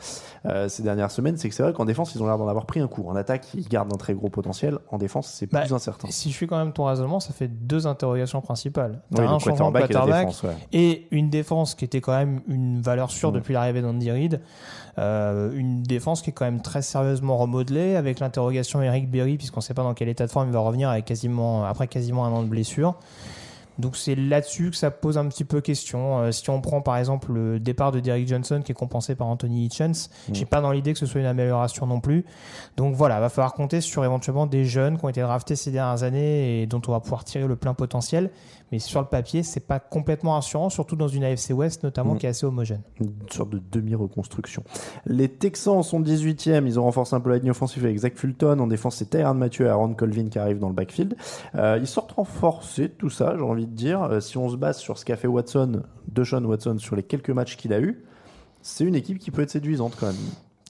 euh, 0.46 0.68
ces 0.68 0.82
dernières 0.82 1.10
semaines, 1.10 1.36
c'est 1.36 1.48
que 1.48 1.54
c'est 1.54 1.62
vrai 1.62 1.72
qu'en 1.72 1.84
défense, 1.84 2.14
ils 2.14 2.22
ont 2.22 2.26
l'air 2.26 2.36
d'en 2.38 2.48
avoir 2.48 2.66
pris 2.66 2.80
un 2.80 2.88
coup. 2.88 3.04
En 3.08 3.14
attaque, 3.14 3.46
ils 3.54 3.68
gardent 3.68 3.92
un 3.92 3.96
très 3.96 4.12
gros 4.14 4.28
potentiel. 4.28 4.78
En 4.90 4.98
défense, 4.98 5.28
c'est 5.28 5.50
Bah, 5.52 5.60
plus 5.60 5.72
incertain. 5.72 6.08
Si 6.10 6.30
je 6.30 6.34
suis 6.34 6.46
quand 6.46 6.58
même 6.58 6.72
ton 6.72 6.84
raisonnement, 6.84 7.20
ça 7.20 7.32
fait 7.32 7.48
deux 7.48 7.86
interrogations 7.86 8.40
principales. 8.40 9.00
T'as 9.14 9.22
Oui, 9.22 9.28
un 9.28 9.38
changement 9.38 9.70
de 9.70 9.78
quarterback 9.78 10.28
et 10.42 10.46
ouais. 10.46 10.52
et 10.72 11.08
une 11.12 11.30
défense 11.30 11.74
qui 11.76 11.84
était 11.84 12.00
quand 12.00 12.16
même 12.16 12.40
une 12.48 12.80
valeur 12.80 13.10
sûre 13.10 13.30
Mm. 13.30 13.34
depuis 13.34 13.54
l'arrivée 13.54 13.82
d'Andy 13.82 14.10
Reid. 14.10 14.40
Euh, 14.98 15.52
une 15.54 15.84
défense 15.84 16.22
qui 16.22 16.30
est 16.30 16.32
quand 16.32 16.44
même 16.44 16.60
très 16.60 16.82
sérieusement 16.82 17.36
remodelée 17.36 17.94
avec 17.94 18.18
l'interrogation 18.18 18.82
Eric 18.82 19.08
Berry 19.08 19.36
puisqu'on 19.36 19.60
ne 19.60 19.62
sait 19.62 19.74
pas 19.74 19.84
dans 19.84 19.94
quel 19.94 20.08
état 20.08 20.26
de 20.26 20.30
forme 20.32 20.48
il 20.48 20.52
va 20.52 20.58
revenir 20.58 20.88
avec 20.90 21.04
quasiment, 21.04 21.64
après 21.64 21.86
quasiment 21.86 22.24
un 22.26 22.32
an 22.32 22.42
de 22.42 22.48
blessure. 22.48 22.96
Donc 23.78 23.96
c'est 23.96 24.14
là-dessus 24.14 24.70
que 24.70 24.76
ça 24.76 24.90
pose 24.90 25.18
un 25.18 25.26
petit 25.28 25.44
peu 25.44 25.60
question. 25.60 26.18
Euh, 26.18 26.32
si 26.32 26.50
on 26.50 26.60
prend 26.60 26.80
par 26.80 26.96
exemple 26.96 27.32
le 27.32 27.60
départ 27.60 27.92
de 27.92 28.00
Derrick 28.00 28.26
Johnson 28.28 28.60
qui 28.64 28.72
est 28.72 28.74
compensé 28.74 29.14
par 29.14 29.28
Anthony 29.28 29.66
Hitchens, 29.66 30.08
Mm. 30.28 30.34
j'ai 30.34 30.44
pas 30.44 30.60
dans 30.60 30.72
l'idée 30.72 30.92
que 30.92 30.98
ce 30.98 31.06
soit 31.06 31.20
une 31.20 31.26
amélioration 31.26 31.86
non 31.86 32.00
plus. 32.00 32.24
Donc 32.76 32.94
voilà, 32.94 33.20
va 33.20 33.28
falloir 33.28 33.54
compter 33.54 33.80
sur 33.80 34.04
éventuellement 34.04 34.46
des 34.46 34.64
jeunes 34.64 34.98
qui 34.98 35.04
ont 35.04 35.08
été 35.08 35.20
draftés 35.20 35.56
ces 35.56 35.70
dernières 35.70 36.02
années 36.02 36.62
et 36.62 36.66
dont 36.66 36.82
on 36.88 36.92
va 36.92 37.00
pouvoir 37.00 37.24
tirer 37.24 37.46
le 37.46 37.56
plein 37.56 37.74
potentiel. 37.74 38.30
Mais 38.72 38.78
sur 38.78 39.00
le 39.00 39.06
papier, 39.06 39.42
c'est 39.42 39.60
pas 39.66 39.78
complètement 39.80 40.32
rassurant, 40.34 40.68
surtout 40.68 40.96
dans 40.96 41.08
une 41.08 41.24
AFC 41.24 41.50
West 41.52 41.82
notamment 41.84 42.14
Mm. 42.14 42.18
qui 42.18 42.26
est 42.26 42.28
assez 42.28 42.46
homogène. 42.46 42.82
Une 43.00 43.12
sorte 43.30 43.50
de 43.50 43.62
demi-reconstruction. 43.72 44.62
Les 45.06 45.28
Texans 45.28 45.82
sont 45.82 46.00
18e. 46.00 46.66
Ils 46.66 46.78
ont 46.78 46.84
renforcé 46.84 47.14
un 47.14 47.20
peu 47.20 47.30
la 47.30 47.38
ligne 47.38 47.50
offensive 47.50 47.84
avec 47.84 47.96
Zach 47.98 48.16
Fulton. 48.16 48.58
En 48.60 48.66
défense, 48.66 48.96
c'est 48.96 49.10
Tyrann 49.10 49.38
Mathieu 49.38 49.66
et 49.66 49.68
Aaron 49.68 49.94
Colvin 49.94 50.28
qui 50.28 50.38
arrivent 50.38 50.58
dans 50.58 50.68
le 50.68 50.74
backfield. 50.74 51.16
Euh, 51.54 51.78
ils 51.80 51.86
sortent 51.86 52.12
renforcés 52.12 52.88
de 52.88 52.92
tout 52.92 53.10
ça, 53.10 53.34
j'ai 53.36 53.42
envie 53.42 53.66
de 53.66 53.72
dire. 53.74 54.02
Euh, 54.02 54.20
si 54.20 54.36
on 54.38 54.48
se 54.50 54.56
base 54.56 54.78
sur 54.78 54.98
ce 54.98 55.04
qu'a 55.04 55.16
fait 55.16 55.28
Watson, 55.28 55.82
Deshaun 56.08 56.44
Watson, 56.44 56.76
sur 56.78 56.96
les 56.96 57.02
quelques 57.02 57.30
matchs 57.30 57.56
qu'il 57.56 57.72
a 57.72 57.80
eu, 57.80 58.04
c'est 58.60 58.84
une 58.84 58.94
équipe 58.94 59.18
qui 59.18 59.30
peut 59.30 59.42
être 59.42 59.50
séduisante 59.50 59.94
quand 59.98 60.06
même. 60.06 60.16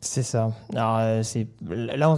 C'est 0.01 0.23
ça. 0.23 0.53
Alors, 0.75 0.99
euh, 1.01 1.23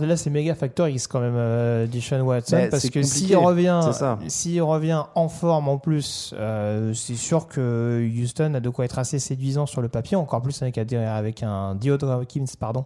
là, 0.05 0.17
c'est 0.17 0.31
méga 0.31 0.55
factor 0.55 0.89
X 0.89 1.07
quand 1.07 1.21
même, 1.21 1.35
euh, 1.37 1.87
Deshaun 1.87 2.21
Watson, 2.21 2.57
Mais 2.57 2.69
parce 2.69 2.89
que 2.91 3.03
s'il 3.03 3.37
revient, 3.37 3.81
s'il 4.29 4.63
revient 4.63 5.05
en 5.15 5.29
forme 5.29 5.69
en 5.69 5.79
plus, 5.79 6.35
euh, 6.39 6.93
c'est 6.93 7.17
sûr 7.17 7.49
que 7.49 8.07
Houston 8.07 8.55
a 8.55 8.61
de 8.61 8.69
quoi 8.69 8.85
être 8.85 8.99
assez 8.99 9.19
séduisant 9.19 9.67
sur 9.67 9.81
le 9.81 9.89
papier, 9.89 10.17
encore 10.17 10.43
plus 10.43 10.61
avec, 10.63 10.79
avec 10.79 11.43
un 11.43 11.75
Diodre 11.75 12.11
Hawkins, 12.11 12.45
pardon. 12.59 12.85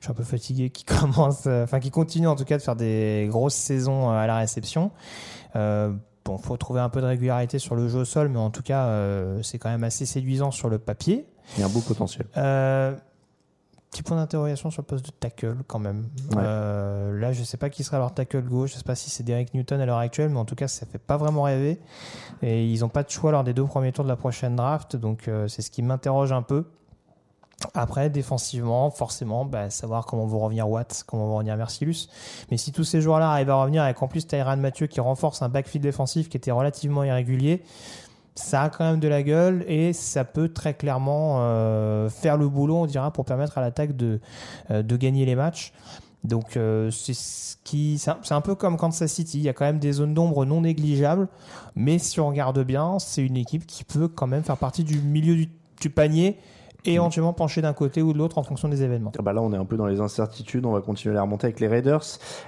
Je 0.00 0.06
suis 0.06 0.12
un 0.12 0.14
peu 0.14 0.24
fatigué, 0.24 0.70
qui 0.70 0.84
commence, 0.84 1.44
euh, 1.46 1.64
enfin 1.64 1.80
qui 1.80 1.90
continue 1.90 2.28
en 2.28 2.36
tout 2.36 2.44
cas 2.44 2.58
de 2.58 2.62
faire 2.62 2.76
des 2.76 3.26
grosses 3.30 3.54
saisons 3.54 4.10
à 4.10 4.26
la 4.26 4.36
réception. 4.36 4.90
Euh, 5.56 5.92
Bon, 6.28 6.36
faut 6.36 6.58
trouver 6.58 6.80
un 6.80 6.90
peu 6.90 7.00
de 7.00 7.06
régularité 7.06 7.58
sur 7.58 7.74
le 7.74 7.88
jeu 7.88 8.00
au 8.00 8.04
sol, 8.04 8.28
mais 8.28 8.38
en 8.38 8.50
tout 8.50 8.60
cas, 8.60 8.84
euh, 8.84 9.42
c'est 9.42 9.56
quand 9.56 9.70
même 9.70 9.82
assez 9.82 10.04
séduisant 10.04 10.50
sur 10.50 10.68
le 10.68 10.78
papier. 10.78 11.24
Il 11.56 11.60
y 11.60 11.62
a 11.62 11.66
un 11.66 11.70
beau 11.70 11.80
potentiel. 11.80 12.26
Euh, 12.36 12.94
petit 13.90 14.02
point 14.02 14.16
d'interrogation 14.16 14.70
sur 14.70 14.82
le 14.82 14.86
poste 14.86 15.06
de 15.06 15.10
tackle 15.10 15.56
quand 15.66 15.78
même. 15.78 16.08
Ouais. 16.30 16.38
Euh, 16.38 17.18
là, 17.18 17.32
je 17.32 17.42
sais 17.42 17.56
pas 17.56 17.70
qui 17.70 17.84
sera 17.84 17.98
leur 17.98 18.12
tackle 18.12 18.42
gauche. 18.42 18.72
Je 18.72 18.76
sais 18.78 18.84
pas 18.84 18.94
si 18.94 19.10
c'est 19.10 19.22
Derek 19.22 19.54
Newton 19.54 19.80
à 19.80 19.86
l'heure 19.86 19.98
actuelle, 19.98 20.28
mais 20.28 20.38
en 20.38 20.44
tout 20.44 20.54
cas, 20.54 20.68
ça 20.68 20.86
fait 20.86 20.98
pas 20.98 21.16
vraiment 21.16 21.42
rêver. 21.42 21.80
Et 22.42 22.66
ils 22.66 22.84
ont 22.84 22.88
pas 22.88 23.02
de 23.02 23.10
choix 23.10 23.32
lors 23.32 23.44
des 23.44 23.54
deux 23.54 23.64
premiers 23.64 23.92
tours 23.92 24.04
de 24.04 24.08
la 24.08 24.16
prochaine 24.16 24.56
draft, 24.56 24.96
donc 24.96 25.28
euh, 25.28 25.48
c'est 25.48 25.62
ce 25.62 25.70
qui 25.70 25.82
m'interroge 25.82 26.32
un 26.32 26.42
peu. 26.42 26.66
Après, 27.74 28.08
défensivement, 28.08 28.90
forcément, 28.90 29.44
bah, 29.44 29.68
savoir 29.70 30.06
comment 30.06 30.26
vont 30.26 30.38
revenir 30.38 30.68
Watt, 30.68 31.02
comment 31.06 31.26
vont 31.26 31.34
revenir 31.36 31.56
Mercilus. 31.56 32.08
Mais 32.50 32.56
si 32.56 32.70
tous 32.70 32.84
ces 32.84 33.00
joueurs-là 33.00 33.32
arrivent 33.32 33.50
à 33.50 33.56
revenir 33.56 33.82
avec 33.82 34.00
en 34.00 34.06
plus 34.06 34.28
Tyran 34.28 34.56
Mathieu 34.58 34.86
qui 34.86 35.00
renforce 35.00 35.42
un 35.42 35.48
backfield 35.48 35.82
défensif 35.82 36.28
qui 36.28 36.36
était 36.36 36.52
relativement 36.52 37.02
irrégulier, 37.02 37.64
ça 38.38 38.62
a 38.62 38.70
quand 38.70 38.84
même 38.84 39.00
de 39.00 39.08
la 39.08 39.22
gueule 39.22 39.64
et 39.68 39.92
ça 39.92 40.24
peut 40.24 40.48
très 40.48 40.74
clairement 40.74 41.38
euh, 41.40 42.08
faire 42.08 42.36
le 42.36 42.48
boulot, 42.48 42.76
on 42.76 42.86
dira, 42.86 43.12
pour 43.12 43.24
permettre 43.24 43.58
à 43.58 43.60
l'attaque 43.60 43.96
de, 43.96 44.20
euh, 44.70 44.82
gagner 44.82 45.26
les 45.26 45.34
matchs. 45.34 45.72
Donc 46.24 46.56
euh, 46.56 46.90
c'est 46.90 47.14
ce 47.14 47.56
qui, 47.64 47.98
c'est 47.98 48.32
un, 48.32 48.40
peu 48.40 48.54
comme 48.54 48.76
Kansas 48.76 49.12
City. 49.12 49.38
Il 49.38 49.44
y 49.44 49.48
a 49.48 49.52
quand 49.52 49.64
même 49.64 49.78
des 49.78 49.92
zones 49.92 50.14
d'ombre 50.14 50.44
non 50.44 50.62
négligeables, 50.62 51.28
mais 51.74 51.98
si 51.98 52.20
on 52.20 52.28
regarde 52.28 52.62
bien, 52.64 52.98
c'est 52.98 53.24
une 53.24 53.36
équipe 53.36 53.66
qui 53.66 53.84
peut 53.84 54.08
quand 54.08 54.26
même 54.26 54.42
faire 54.42 54.56
partie 54.56 54.84
du 54.84 55.00
milieu 55.00 55.46
du 55.80 55.90
panier 55.90 56.38
et 56.84 56.94
éventuellement 56.94 57.32
pencher 57.32 57.60
d'un 57.60 57.72
côté 57.72 58.00
ou 58.02 58.12
de 58.12 58.18
l'autre 58.18 58.38
en 58.38 58.42
fonction 58.42 58.68
des 58.68 58.82
événements. 58.82 59.12
Ah 59.18 59.22
bah 59.22 59.32
là, 59.32 59.42
on 59.42 59.52
est 59.52 59.56
un 59.56 59.64
peu 59.64 59.76
dans 59.76 59.86
les 59.86 60.00
incertitudes. 60.00 60.64
On 60.64 60.72
va 60.72 60.80
continuer 60.80 61.14
à 61.14 61.18
les 61.18 61.20
remonter 61.20 61.46
avec 61.46 61.60
les 61.60 61.66
Raiders. 61.68 62.02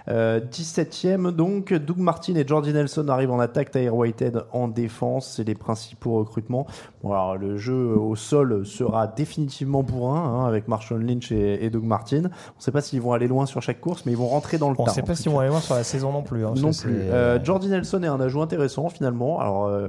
Euh, 0.08 0.40
17e, 0.40 1.30
donc, 1.32 1.74
Doug 1.74 1.98
Martin 1.98 2.34
et 2.36 2.46
Jordi 2.46 2.72
Nelson 2.72 3.08
arrivent 3.08 3.32
en 3.32 3.40
attaque. 3.40 3.70
Tyre 3.72 3.94
Whitehead 3.94 4.44
en 4.52 4.68
défense. 4.68 5.34
C'est 5.36 5.44
les 5.44 5.54
principaux 5.54 6.18
recrutements. 6.20 6.66
Bon, 7.02 7.12
alors, 7.12 7.36
le 7.36 7.56
jeu 7.58 7.74
au 7.96 8.14
sol 8.16 8.64
sera 8.64 9.06
définitivement 9.06 9.82
bourrin 9.82 10.20
hein, 10.22 10.46
avec 10.46 10.68
Marshall 10.68 11.02
Lynch 11.04 11.32
et, 11.32 11.64
et 11.64 11.70
Doug 11.70 11.84
Martin. 11.84 12.22
On 12.24 12.28
ne 12.28 12.62
sait 12.62 12.72
pas 12.72 12.80
s'ils 12.80 13.00
vont 13.00 13.12
aller 13.12 13.26
loin 13.28 13.46
sur 13.46 13.60
chaque 13.60 13.80
course, 13.80 14.06
mais 14.06 14.12
ils 14.12 14.18
vont 14.18 14.28
rentrer 14.28 14.58
dans 14.58 14.70
le 14.70 14.76
On 14.78 14.84
tas. 14.84 14.90
ne 14.92 14.94
sait 14.94 15.02
pas 15.02 15.14
tout 15.16 15.22
si 15.22 15.28
on 15.28 15.32
cas. 15.32 15.36
va 15.38 15.42
aller 15.42 15.50
voir 15.50 15.62
sur 15.62 15.74
la 15.74 15.84
saison 15.84 16.12
non 16.12 16.22
plus. 16.22 16.46
hein. 16.46 16.54
Non 16.56 16.70
plus. 16.72 16.94
Euh, 16.94 17.42
Jordi 17.42 17.68
Nelson 17.68 18.02
est 18.02 18.06
un 18.08 18.20
ajout 18.20 18.40
intéressant 18.42 18.88
finalement. 18.88 19.40
Alors, 19.40 19.66
euh, 19.66 19.88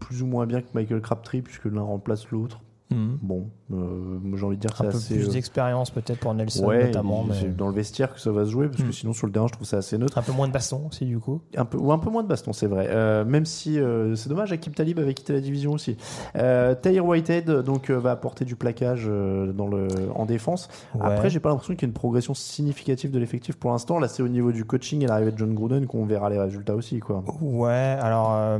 plus 0.00 0.22
ou 0.22 0.26
moins 0.26 0.46
bien 0.46 0.60
que 0.60 0.68
Michael 0.74 1.00
Crabtree, 1.00 1.42
puisque 1.42 1.64
l'un 1.66 1.82
remplace 1.82 2.28
l'autre. 2.30 2.60
Mhm. 2.92 3.18
Bon, 3.22 3.46
euh, 3.72 4.18
j'ai 4.34 4.44
envie 4.44 4.56
de 4.56 4.60
dire 4.60 4.70
que 4.70 4.82
un 4.82 4.86
c'est 4.86 4.90
peu 4.90 4.96
assez. 4.96 5.14
plus 5.14 5.28
euh, 5.28 5.32
d'expérience 5.32 5.90
peut-être 5.90 6.18
pour 6.18 6.34
Nelson 6.34 6.64
Ouais, 6.66 6.86
notamment. 6.86 7.24
mais- 7.28 7.34
c'est 7.40 7.56
dans 7.56 7.68
le 7.68 7.74
vestiaire 7.74 8.12
que 8.12 8.20
ça 8.20 8.32
va 8.32 8.44
se 8.44 8.50
jouer, 8.50 8.68
parce 8.68 8.82
que 8.82 8.88
Mm. 8.88 8.92
sinon 8.92 9.12
sur 9.12 9.26
le 9.28 9.32
terrain, 9.32 9.46
je 9.46 9.52
trouve 9.52 9.66
ça 9.66 9.76
assez 9.76 9.96
neutre. 9.96 10.18
Un 10.18 10.22
peu 10.22 10.32
moins 10.32 10.48
de 10.48 10.52
baston 10.52 10.86
aussi 10.88 11.04
du 11.06 11.18
coup. 11.20 11.40
Un 11.56 11.64
peu, 11.64 11.78
ou 11.78 11.92
un 11.92 11.98
peu 11.98 12.10
moins 12.10 12.22
de 12.24 12.28
baston, 12.28 12.52
c'est 12.52 12.66
vrai. 12.66 12.86
Euh, 12.90 13.24
même 13.24 13.46
si 13.46 13.78
c'est 14.16 14.28
dommage, 14.28 14.50
Akib 14.52 14.74
Talib 14.74 14.98
avait 14.98 15.14
quitté 15.14 15.32
la 15.32 15.40
division 15.40 15.72
aussi. 15.72 15.96
Euh, 16.36 16.74
Tahir 16.74 17.06
Whitehead 17.06 17.48
donc, 17.62 17.90
va 17.90 18.10
apporter 18.10 18.44
du 18.44 18.56
plaquage 18.56 19.06
dans 19.06 19.68
le, 19.68 19.86
en 20.14 20.26
défense. 20.26 20.68
Ouais. 20.94 21.00
Après, 21.02 21.30
j'ai 21.30 21.38
pas 21.40 21.48
l'impression 21.50 21.74
qu'il 21.74 21.82
y 21.82 21.84
ait 21.86 21.92
une 21.92 21.94
progression 21.94 22.34
significative 22.34 23.10
de 23.12 23.18
l'effectif 23.20 23.56
pour 23.56 23.70
l'instant. 23.70 23.98
Là, 24.00 24.08
c'est 24.08 24.22
au 24.22 24.28
niveau 24.28 24.50
du 24.52 24.64
coaching 24.64 25.02
et 25.04 25.06
l'arrivée 25.06 25.30
de 25.32 25.38
John 25.38 25.54
Gruden 25.54 25.86
qu'on 25.86 26.04
verra 26.06 26.28
les 26.30 26.38
résultats 26.40 26.74
aussi. 26.74 26.98
Quoi. 26.98 27.22
Ouais, 27.40 27.96
alors. 28.00 28.58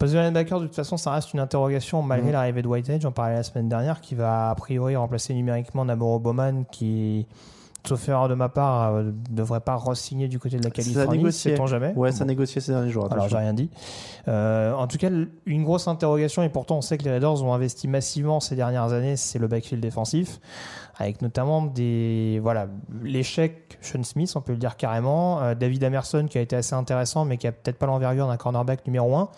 Poste 0.00 0.14
de 0.14 0.18
linebacker, 0.18 0.60
de 0.60 0.66
toute 0.66 0.74
façon, 0.74 0.96
ça 0.96 1.10
reste 1.12 1.34
une 1.34 1.40
interrogation 1.40 2.00
malgré 2.00 2.28
Mhm. 2.28 2.32
l'arrivée 2.32 2.62
de 2.62 2.66
Whitehead. 2.68 3.02
J'en 3.02 3.12
parlais 3.12 3.34
la 3.34 3.42
semaine 3.42 3.68
dernière, 3.68 4.00
qui 4.00 4.14
va 4.14 4.48
a 4.48 4.54
priori 4.54 4.96
remplacer 4.96 5.34
numériquement 5.34 5.84
Navarro 5.84 6.18
Bowman, 6.18 6.64
qui, 6.72 7.26
sauf 7.86 8.08
erreur 8.08 8.28
de 8.30 8.34
ma 8.34 8.48
part, 8.48 8.94
euh, 8.94 9.10
devrait 9.30 9.60
pas 9.60 9.76
re-signer 9.76 10.26
du 10.26 10.38
côté 10.38 10.56
de 10.56 10.62
la 10.62 10.70
Ça 10.70 10.74
Californie. 10.74 11.30
Sait-on 11.32 11.66
jamais 11.66 11.92
Ouais, 11.96 12.12
ça 12.12 12.24
Bon. 12.24 12.28
négociait 12.28 12.62
ces 12.62 12.72
derniers 12.72 12.88
jours. 12.90 13.12
Alors 13.12 13.28
j'ai 13.28 13.36
rien 13.36 13.52
dit. 13.52 13.68
Euh, 14.26 14.72
en 14.72 14.86
tout 14.86 14.96
cas, 14.96 15.10
une 15.44 15.64
grosse 15.64 15.86
interrogation, 15.86 16.42
et 16.42 16.48
pourtant 16.48 16.78
on 16.78 16.82
sait 16.82 16.96
que 16.96 17.04
les 17.04 17.10
Raiders 17.10 17.44
ont 17.44 17.52
investi 17.52 17.86
massivement 17.86 18.40
ces 18.40 18.56
dernières 18.56 18.94
années, 18.94 19.16
c'est 19.16 19.38
le 19.38 19.48
backfield 19.48 19.82
défensif, 19.82 20.40
avec 21.00 21.22
notamment 21.22 21.62
des 21.62 22.38
voilà 22.42 22.68
l'échec 23.02 23.78
Sean 23.80 24.02
Smith, 24.04 24.32
on 24.36 24.40
peut 24.40 24.52
le 24.52 24.58
dire 24.58 24.76
carrément, 24.76 25.40
euh, 25.40 25.54
David 25.54 25.82
Amerson 25.82 26.26
qui 26.28 26.38
a 26.38 26.42
été 26.42 26.54
assez 26.54 26.74
intéressant, 26.74 27.24
mais 27.24 27.38
qui 27.38 27.46
a 27.46 27.52
peut-être 27.52 27.78
pas 27.78 27.86
l'envergure 27.86 28.28
d'un 28.28 28.36
cornerback 28.36 28.86
numéro 28.86 29.16
1. 29.16 29.28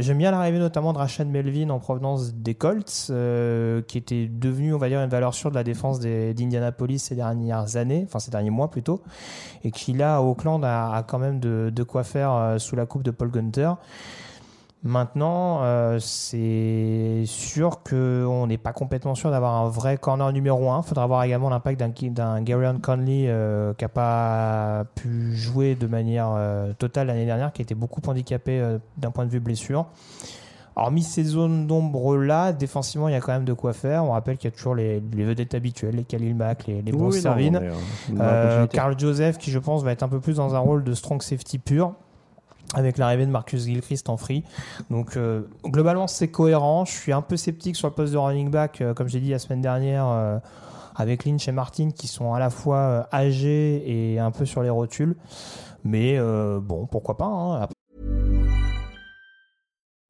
J'aime 0.00 0.18
bien 0.18 0.30
l'arrivée 0.30 0.58
notamment 0.58 0.92
de 0.92 0.98
Rashad 0.98 1.28
Melvin 1.28 1.70
en 1.70 1.80
provenance 1.80 2.34
des 2.34 2.54
Colts, 2.54 3.08
euh, 3.10 3.82
qui 3.82 3.98
était 3.98 4.26
devenu, 4.26 4.74
on 4.74 4.78
va 4.78 4.88
dire, 4.88 5.00
une 5.00 5.10
valeur 5.10 5.34
sûre 5.34 5.50
de 5.50 5.56
la 5.56 5.64
défense 5.64 6.00
d'Indianapolis 6.00 7.00
ces 7.00 7.14
dernières 7.14 7.76
années, 7.76 8.04
enfin 8.06 8.18
ces 8.18 8.30
derniers 8.30 8.50
mois 8.50 8.70
plutôt, 8.70 9.02
et 9.64 9.70
qui 9.70 9.92
là 9.92 10.16
à 10.16 10.20
Auckland 10.20 10.64
a, 10.64 11.04
quand 11.06 11.18
même 11.18 11.40
de, 11.40 11.70
de 11.74 11.82
quoi 11.82 12.04
faire 12.04 12.32
euh, 12.32 12.58
sous 12.58 12.76
la 12.76 12.86
coupe 12.86 13.02
de 13.02 13.10
Paul 13.10 13.30
Gunter. 13.30 13.72
Maintenant, 14.86 15.60
euh, 15.62 15.98
c'est 15.98 17.22
sûr 17.24 17.82
qu'on 17.82 18.46
n'est 18.46 18.58
pas 18.58 18.74
complètement 18.74 19.14
sûr 19.14 19.30
d'avoir 19.30 19.54
un 19.54 19.68
vrai 19.70 19.96
corner 19.96 20.30
numéro 20.30 20.70
1. 20.70 20.82
Il 20.82 20.86
faudra 20.86 21.06
voir 21.06 21.24
également 21.24 21.48
l'impact 21.48 21.80
d'un, 21.80 22.42
Garyon 22.42 22.78
Conley 22.82 23.24
euh, 23.28 23.72
qui 23.72 23.84
n'a 23.84 23.88
pas 23.88 24.84
pu 24.94 25.34
jouer 25.34 25.74
de 25.74 25.86
manière 25.86 26.34
euh, 26.36 26.74
totale 26.74 27.06
l'année 27.06 27.24
dernière, 27.24 27.50
qui 27.54 27.62
a 27.62 27.64
été 27.64 27.74
beaucoup 27.74 28.02
handicapé 28.06 28.62
d'un 28.98 29.10
point 29.10 29.24
de 29.24 29.30
vue 29.30 29.40
blessure. 29.40 29.86
Hormis 30.76 31.02
ces 31.02 31.24
zones 31.24 31.66
d'ombre-là, 31.66 32.52
défensivement, 32.52 33.08
il 33.08 33.12
y 33.12 33.14
a 33.16 33.20
quand 33.20 33.32
même 33.32 33.46
de 33.46 33.52
quoi 33.54 33.72
faire. 33.72 34.04
On 34.04 34.10
rappelle 34.10 34.36
qu'il 34.36 34.50
y 34.50 34.52
a 34.52 34.56
toujours 34.56 34.74
les, 34.74 35.02
les 35.14 35.24
vedettes 35.24 35.54
habituelles, 35.54 35.94
les 35.94 36.04
Khalil 36.04 36.34
Mack, 36.34 36.66
les, 36.66 36.82
les 36.82 36.92
Oui, 36.92 36.98
bons 36.98 37.10
oui, 37.10 37.16
non, 37.16 37.22
Servin. 37.22 37.50
non, 37.52 37.60
mais, 37.60 38.18
dans 38.18 38.24
la 38.24 38.42
continuité. 38.42 38.76
Carl 38.76 38.98
Joseph, 38.98 39.38
qui 39.38 39.50
je 39.50 39.58
pense 39.58 39.82
va 39.82 39.92
être 39.92 40.02
un 40.02 40.08
peu 40.08 40.20
plus 40.20 40.36
dans 40.36 40.54
un 40.54 40.58
rôle 40.58 40.84
de 40.84 40.92
strong 40.92 41.22
safety 41.22 41.58
pur, 41.58 41.94
avec 42.74 42.98
l'arrivée 42.98 43.26
de 43.26 43.30
Marcus 43.30 43.64
Gilchrist 43.64 44.08
en 44.08 44.16
free. 44.16 44.44
Donc 44.90 45.16
euh, 45.16 45.42
globalement, 45.64 46.06
c'est 46.06 46.28
cohérent. 46.28 46.84
Je 46.84 46.92
suis 46.92 47.12
un 47.12 47.22
peu 47.22 47.36
sceptique 47.36 47.76
sur 47.76 47.88
le 47.88 47.94
poste 47.94 48.12
de 48.12 48.18
running 48.18 48.50
back, 48.50 48.80
euh, 48.80 48.94
comme 48.94 49.08
j'ai 49.08 49.20
dit 49.20 49.30
la 49.30 49.38
semaine 49.38 49.60
dernière, 49.60 50.06
euh, 50.08 50.38
avec 50.96 51.24
Lynch 51.24 51.48
et 51.48 51.52
Martin, 51.52 51.90
qui 51.90 52.06
sont 52.06 52.34
à 52.34 52.38
la 52.38 52.50
fois 52.50 53.08
âgés 53.12 53.82
et 54.14 54.18
un 54.18 54.30
peu 54.30 54.44
sur 54.44 54.62
les 54.62 54.70
rotules. 54.70 55.16
Mais 55.84 56.18
bon, 56.60 56.86
pourquoi 56.86 57.16
pas. 57.16 57.26
hein. 57.26 57.68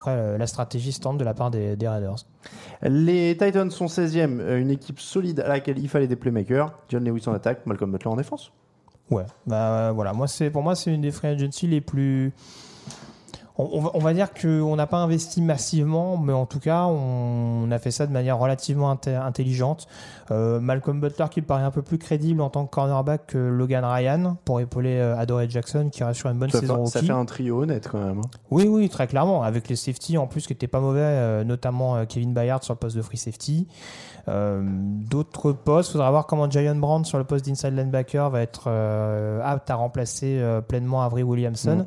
Après, 0.00 0.12
euh, 0.12 0.38
la 0.38 0.46
stratégie 0.46 0.98
tente 1.00 1.18
de 1.18 1.24
la 1.24 1.34
part 1.34 1.50
des, 1.50 1.74
des 1.74 1.88
Raiders. 1.88 2.24
Les 2.82 3.36
Titans 3.36 3.68
sont 3.70 3.86
16e, 3.86 4.38
euh, 4.38 4.60
une 4.60 4.70
équipe 4.70 5.00
solide 5.00 5.40
à 5.40 5.48
laquelle 5.48 5.78
il 5.78 5.88
fallait 5.88 6.06
des 6.06 6.14
playmakers. 6.14 6.72
John 6.88 7.04
Lewis 7.04 7.24
en 7.26 7.32
attaque, 7.32 7.66
Malcolm 7.66 7.90
Butler 7.90 8.10
en 8.10 8.16
défense. 8.16 8.52
Ouais, 9.10 9.24
bah 9.46 9.90
voilà, 9.92 10.12
moi 10.12 10.28
c'est 10.28 10.50
pour 10.50 10.62
moi 10.62 10.74
c'est 10.74 10.92
une 10.92 11.00
des 11.00 11.10
free 11.10 11.28
agency 11.28 11.66
les 11.66 11.80
plus 11.80 12.32
on, 13.58 13.80
va, 13.80 13.90
on 13.94 13.98
va 13.98 14.14
dire 14.14 14.28
qu'on 14.32 14.76
n'a 14.76 14.86
pas 14.86 14.98
investi 14.98 15.42
massivement, 15.42 16.16
mais 16.16 16.32
en 16.32 16.46
tout 16.46 16.60
cas, 16.60 16.84
on, 16.84 17.64
on 17.64 17.70
a 17.72 17.78
fait 17.78 17.90
ça 17.90 18.06
de 18.06 18.12
manière 18.12 18.38
relativement 18.38 18.94
inté- 18.94 19.16
intelligente. 19.20 19.88
Euh, 20.30 20.60
Malcolm 20.60 21.00
Butler 21.00 21.24
qui 21.30 21.42
paraît 21.42 21.62
un 21.64 21.70
peu 21.70 21.82
plus 21.82 21.98
crédible 21.98 22.40
en 22.42 22.50
tant 22.50 22.66
que 22.66 22.70
cornerback 22.70 23.26
que 23.28 23.38
Logan 23.38 23.84
Ryan 23.84 24.36
pour 24.44 24.60
épauler 24.60 24.96
euh, 24.98 25.16
Adoree 25.18 25.48
Jackson 25.50 25.88
qui 25.90 26.04
reste 26.04 26.20
sur 26.20 26.28
une 26.30 26.38
bonne 26.38 26.50
Ça, 26.50 26.60
saison 26.60 26.84
fait, 26.86 27.00
ça 27.00 27.02
fait 27.02 27.12
un 27.12 27.24
trio 27.24 27.62
honnête 27.62 27.88
quand 27.90 27.98
même. 27.98 28.18
hein. 28.18 28.30
Oui, 28.50 28.68
oui, 28.68 28.88
très 28.88 29.06
clairement. 29.06 29.42
Avec 29.42 29.68
les 29.68 29.76
safety 29.76 30.18
en 30.18 30.26
plus 30.26 30.46
qui 30.46 30.52
étaient 30.52 30.66
pas 30.68 30.80
mauvais, 30.80 31.00
euh, 31.02 31.44
notamment 31.44 31.96
euh, 31.96 32.04
Kevin 32.04 32.32
Bayard 32.34 32.62
sur 32.62 32.74
le 32.74 32.78
poste 32.78 32.96
de 32.96 33.02
free 33.02 33.16
safety. 33.18 33.66
D'autres 34.28 35.52
postes, 35.52 35.92
faudra 35.92 36.10
voir 36.10 36.26
comment 36.26 36.50
Jayon 36.50 36.76
Brand 36.76 37.04
sur 37.06 37.16
le 37.18 37.24
poste 37.24 37.46
d'inside 37.46 37.74
linebacker 37.74 38.28
va 38.30 38.42
être 38.42 38.68
apte 39.42 39.70
à 39.70 39.74
remplacer 39.74 40.40
pleinement 40.68 41.02
Avery 41.02 41.22
Williamson. 41.22 41.76
Mm. 41.76 41.86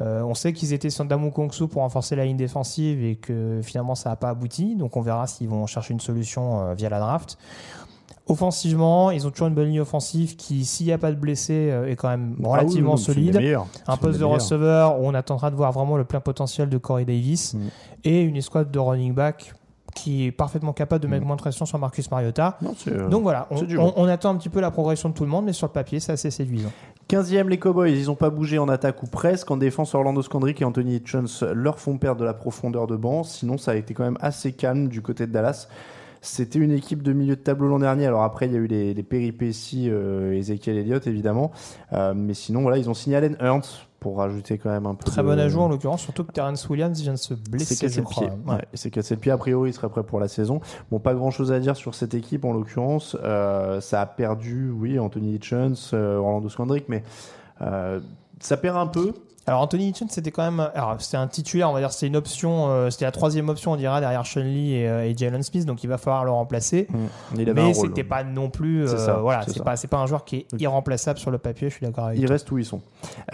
Euh, 0.00 0.22
on 0.22 0.34
sait 0.34 0.52
qu'ils 0.52 0.72
étaient 0.72 0.90
sur 0.90 1.04
Damu 1.04 1.30
Kongsu 1.30 1.68
pour 1.68 1.82
renforcer 1.82 2.16
la 2.16 2.24
ligne 2.24 2.36
défensive 2.36 3.04
et 3.04 3.14
que 3.16 3.60
finalement 3.62 3.94
ça 3.94 4.10
n'a 4.10 4.16
pas 4.16 4.30
abouti. 4.30 4.74
Donc 4.76 4.96
on 4.96 5.00
verra 5.00 5.26
s'ils 5.26 5.48
vont 5.48 5.66
chercher 5.66 5.92
une 5.94 6.00
solution 6.00 6.60
euh, 6.68 6.74
via 6.74 6.88
la 6.88 6.98
draft. 6.98 7.38
Offensivement, 8.26 9.10
ils 9.10 9.26
ont 9.26 9.30
toujours 9.30 9.48
une 9.48 9.54
bonne 9.54 9.66
ligne 9.68 9.80
offensive 9.82 10.36
qui, 10.36 10.64
s'il 10.64 10.86
n'y 10.86 10.92
a 10.92 10.98
pas 10.98 11.10
de 11.10 11.16
blessés, 11.16 11.68
euh, 11.70 11.90
est 11.90 11.94
quand 11.96 12.08
même 12.08 12.36
relativement 12.42 12.92
Ah 12.92 12.94
oui, 12.94 13.00
une 13.00 13.04
solide 13.04 13.58
un 13.86 13.96
poste 13.98 14.18
de 14.18 14.24
receveur 14.24 14.98
où 14.98 15.06
on 15.06 15.12
attendra 15.14 15.50
de 15.50 15.56
voir 15.56 15.72
vraiment 15.72 15.98
le 15.98 16.04
plein 16.04 16.20
potentiel 16.20 16.70
de 16.70 16.78
Corey 16.78 17.04
Davis 17.04 17.52
Mm. 17.54 17.58
et 18.04 18.22
une 18.22 18.36
escouade 18.36 18.70
de 18.70 18.78
running 18.78 19.12
back 19.12 19.52
qui 19.94 20.24
est 20.26 20.32
parfaitement 20.32 20.72
capable 20.72 21.02
de 21.02 21.06
mettre 21.08 21.22
Mm. 21.22 21.26
moins 21.26 21.36
de 21.36 21.40
pression 21.42 21.66
sur 21.66 21.78
Marcus 21.78 22.10
Mariota. 22.10 22.56
Non, 22.62 22.74
Donc 23.10 23.22
voilà, 23.24 23.46
on 23.96 24.08
attend 24.08 24.30
un 24.30 24.36
petit 24.36 24.48
peu 24.48 24.60
la 24.60 24.70
progression 24.70 25.10
de 25.10 25.14
tout 25.14 25.24
le 25.24 25.30
monde, 25.30 25.44
mais 25.44 25.52
sur 25.52 25.66
le 25.66 25.72
papier, 25.72 26.00
c'est 26.00 26.12
assez 26.12 26.30
séduisant. 26.30 26.72
15e, 27.08 27.48
les 27.48 27.58
Cowboys, 27.58 27.92
ils 27.92 28.06
n'ont 28.06 28.14
pas 28.14 28.30
bougé 28.30 28.58
en 28.58 28.68
attaque 28.68 29.02
ou 29.02 29.06
presque. 29.06 29.50
En 29.50 29.58
défense, 29.58 29.94
Orlando 29.94 30.22
Scandrick 30.22 30.62
et 30.62 30.64
Anthony 30.64 30.96
Hitchens 30.96 31.44
leur 31.52 31.78
font 31.78 31.98
perdre 31.98 32.20
de 32.20 32.24
la 32.24 32.32
profondeur 32.32 32.86
de 32.86 32.96
banc. 32.96 33.24
Sinon, 33.24 33.58
ça 33.58 33.72
a 33.72 33.74
été 33.74 33.92
quand 33.92 34.04
même 34.04 34.18
assez 34.20 34.52
calme 34.52 34.88
du 34.88 35.02
côté 35.02 35.26
de 35.26 35.32
Dallas. 35.32 35.68
C'était 36.22 36.58
une 36.58 36.72
équipe 36.72 37.02
de 37.02 37.12
milieu 37.12 37.36
de 37.36 37.40
tableau 37.40 37.68
l'an 37.68 37.78
dernier. 37.78 38.06
Alors 38.06 38.22
après, 38.22 38.46
il 38.46 38.52
y 38.52 38.56
a 38.56 38.58
eu 38.58 38.66
les, 38.66 38.94
péripéties, 39.02 39.90
euh, 39.90 40.32
Ezekiel 40.32 40.78
Elliott 40.78 41.06
évidemment. 41.06 41.52
Euh, 41.92 42.14
mais 42.16 42.32
sinon, 42.32 42.62
voilà, 42.62 42.78
ils 42.78 42.88
ont 42.88 42.94
signé 42.94 43.16
Allen 43.16 43.36
Hurts 43.40 43.86
pour 44.04 44.18
rajouter 44.18 44.58
quand 44.58 44.68
même 44.68 44.84
un 44.84 44.94
peu 44.94 45.04
Très 45.06 45.22
de- 45.22 45.26
bon 45.26 45.38
ajout 45.40 45.60
en 45.62 45.68
l'occurrence, 45.70 46.02
surtout 46.02 46.24
que 46.24 46.32
Terrence 46.32 46.68
Williams 46.68 47.00
vient 47.00 47.14
de 47.14 47.18
se 47.18 47.32
blesser. 47.32 47.74
C'est 47.74 47.86
cassé 47.86 48.00
le 48.02 48.06
pied. 48.06 48.26
Ouais. 48.46 48.52
Ouais, 48.56 48.64
il 48.74 48.78
s'est 48.78 48.90
cassé 48.90 49.14
le 49.14 49.20
pied. 49.20 49.32
A 49.32 49.38
priori, 49.38 49.70
il 49.70 49.72
serait 49.72 49.88
prêt 49.88 50.02
pour 50.02 50.20
la 50.20 50.28
saison. 50.28 50.60
Bon, 50.90 50.98
pas 50.98 51.14
grand 51.14 51.30
chose 51.30 51.50
à 51.52 51.58
dire 51.58 51.74
sur 51.74 51.94
cette 51.94 52.12
équipe 52.12 52.44
en 52.44 52.52
l'occurrence. 52.52 53.16
Euh, 53.24 53.80
ça 53.80 54.02
a 54.02 54.06
perdu, 54.06 54.68
oui, 54.70 54.98
Anthony 54.98 55.36
Hitchens, 55.36 55.92
euh, 55.94 56.18
Orlando 56.18 56.50
Scandrick, 56.50 56.84
mais 56.90 57.02
euh, 57.62 57.98
ça 58.40 58.58
perd 58.58 58.76
un 58.76 58.88
peu. 58.88 59.14
Alors 59.46 59.60
Anthony 59.60 59.88
Hitchens, 59.88 60.06
c'était 60.08 60.30
quand 60.30 60.42
même, 60.42 60.70
alors 60.74 60.96
c'était 61.00 61.18
un 61.18 61.26
titulaire, 61.26 61.68
on 61.68 61.74
va 61.74 61.80
dire, 61.80 61.92
c'est 61.92 62.06
une 62.06 62.16
option, 62.16 62.70
euh, 62.70 62.88
c'était 62.88 63.04
la 63.04 63.10
troisième 63.10 63.50
option, 63.50 63.72
on 63.72 63.76
dira, 63.76 64.00
derrière 64.00 64.24
Sean 64.24 64.40
Lee 64.40 64.72
et, 64.72 64.88
euh, 64.88 65.04
et 65.04 65.14
Jalen 65.14 65.42
Smith, 65.42 65.66
donc 65.66 65.84
il 65.84 65.86
va 65.88 65.98
falloir 65.98 66.24
le 66.24 66.30
remplacer. 66.30 66.88
Il 67.36 67.50
un 67.50 67.52
mais 67.52 67.74
c'était 67.74 68.04
pas 68.04 68.24
non 68.24 68.48
plus, 68.48 68.88
C'est 68.88 68.94
euh, 68.94 68.98
ça, 68.98 69.12
voilà, 69.14 69.42
c'est 69.42 69.52
c'est 69.52 69.62
pas, 69.62 69.76
c'est 69.76 69.88
pas 69.88 69.98
un 69.98 70.06
joueur 70.06 70.24
qui 70.24 70.36
est 70.36 70.60
irremplaçable 70.60 71.18
sur 71.18 71.30
le 71.30 71.36
papier. 71.36 71.68
Je 71.68 71.74
suis 71.74 71.84
d'accord 71.84 72.06
avec 72.06 72.18
Ils 72.18 72.26
restent 72.26 72.50
où 72.50 72.58
ils 72.58 72.64
sont. 72.64 72.80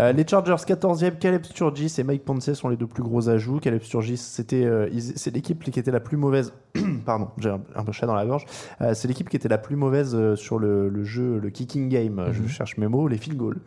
Euh, 0.00 0.10
les 0.10 0.26
Chargers 0.26 0.54
14e, 0.54 1.16
Caleb 1.18 1.44
Sturgis 1.44 1.94
et 1.98 2.02
Mike 2.02 2.24
Ponce 2.24 2.52
sont 2.54 2.68
les 2.68 2.76
deux 2.76 2.88
plus 2.88 3.04
gros 3.04 3.28
ajouts. 3.28 3.60
Caleb 3.60 3.82
Sturgis, 3.82 4.16
c'était, 4.16 4.68
c'est 5.14 5.32
l'équipe 5.32 5.62
qui 5.62 5.78
était 5.78 5.92
la 5.92 6.00
plus 6.00 6.16
mauvaise. 6.16 6.52
Pardon, 7.06 7.28
j'ai 7.38 7.50
un, 7.50 7.60
un 7.76 7.84
peu 7.84 7.92
chat 7.92 8.06
dans 8.06 8.14
la 8.14 8.26
gorge. 8.26 8.46
C'est 8.94 9.06
l'équipe 9.06 9.28
qui 9.28 9.36
était 9.36 9.48
la 9.48 9.58
plus 9.58 9.76
mauvaise 9.76 10.34
sur 10.34 10.58
le, 10.58 10.88
le 10.88 11.04
jeu, 11.04 11.38
le 11.38 11.50
kicking 11.50 11.88
game. 11.88 12.32
Je 12.32 12.48
cherche 12.48 12.78
mes 12.78 12.88
mots, 12.88 13.06
les 13.06 13.16
field 13.16 13.38
goals. 13.38 13.60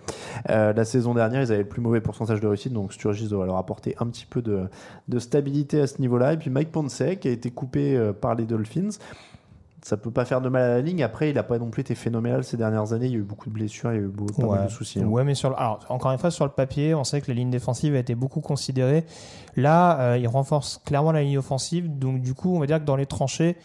La 0.49 0.83
saison 0.83 1.13
dernière, 1.13 1.41
ils 1.41 1.51
avaient 1.51 1.63
le 1.63 1.69
plus 1.69 1.81
mauvais 1.81 2.01
pourcentage 2.01 2.32
de 2.41 2.47
réussite, 2.47 2.73
donc 2.73 2.93
Sturgis 2.93 3.27
doit 3.27 3.45
leur 3.45 3.57
apporter 3.57 3.95
un 3.99 4.07
petit 4.07 4.25
peu 4.25 4.41
de, 4.41 4.65
de 5.07 5.19
stabilité 5.19 5.81
à 5.81 5.88
ce 5.88 5.99
niveau-là. 6.01 6.34
Et 6.34 6.38
puis 6.38 6.49
Mike 6.49 6.71
Ponce, 6.71 7.03
qui 7.19 7.27
a 7.27 7.31
été 7.31 7.51
coupé 7.51 7.95
euh, 7.95 8.13
par 8.13 8.36
les 8.36 8.45
Dolphins. 8.45 8.97
Ça 9.86 9.97
peut 9.97 10.11
pas 10.11 10.23
faire 10.23 10.39
de 10.39 10.47
mal 10.47 10.61
à 10.61 10.67
la 10.75 10.81
ligne. 10.81 11.03
Après, 11.03 11.29
il 11.29 11.38
a 11.38 11.43
pas 11.43 11.57
non 11.59 11.69
plus 11.69 11.81
été 11.81 11.93
phénoménal 11.93 12.45
ces 12.45 12.55
dernières 12.55 12.93
années. 12.93 13.07
Il 13.07 13.11
y 13.11 13.15
a 13.15 13.17
eu 13.17 13.23
beaucoup 13.23 13.49
de 13.49 13.53
blessures, 13.53 13.91
il 13.91 13.95
y 13.95 13.99
a 13.99 14.03
eu 14.03 14.07
beaucoup, 14.07 14.39
pas 14.41 14.47
mal 14.47 14.65
de 14.67 14.71
soucis. 14.71 15.01
hein. 15.01 15.07
Ouais, 15.07 15.25
mais 15.25 15.36
sur 15.36 15.49
le- 15.49 15.59
alors, 15.59 15.79
encore 15.89 16.11
une 16.13 16.17
fois, 16.17 16.31
sur 16.31 16.45
le 16.45 16.51
papier, 16.51 16.95
on 16.95 17.03
sait 17.03 17.19
que 17.19 17.29
la 17.29 17.34
ligne 17.36 17.49
défensive 17.49 17.93
a 17.93 17.99
été 17.99 18.15
beaucoup 18.15 18.39
considérée. 18.39 19.05
Là, 19.57 19.99
euh, 19.99 20.17
il 20.17 20.27
renforce 20.27 20.79
clairement 20.86 21.11
la 21.11 21.21
ligne 21.21 21.38
offensive. 21.38 21.99
Donc, 21.99 22.21
du 22.21 22.34
coup, 22.34 22.55
on 22.55 22.59
va 22.59 22.65
dire 22.65 22.79
que 22.79 22.86
dans 22.86 22.95
les 22.95 23.05
tranchées, 23.05 23.57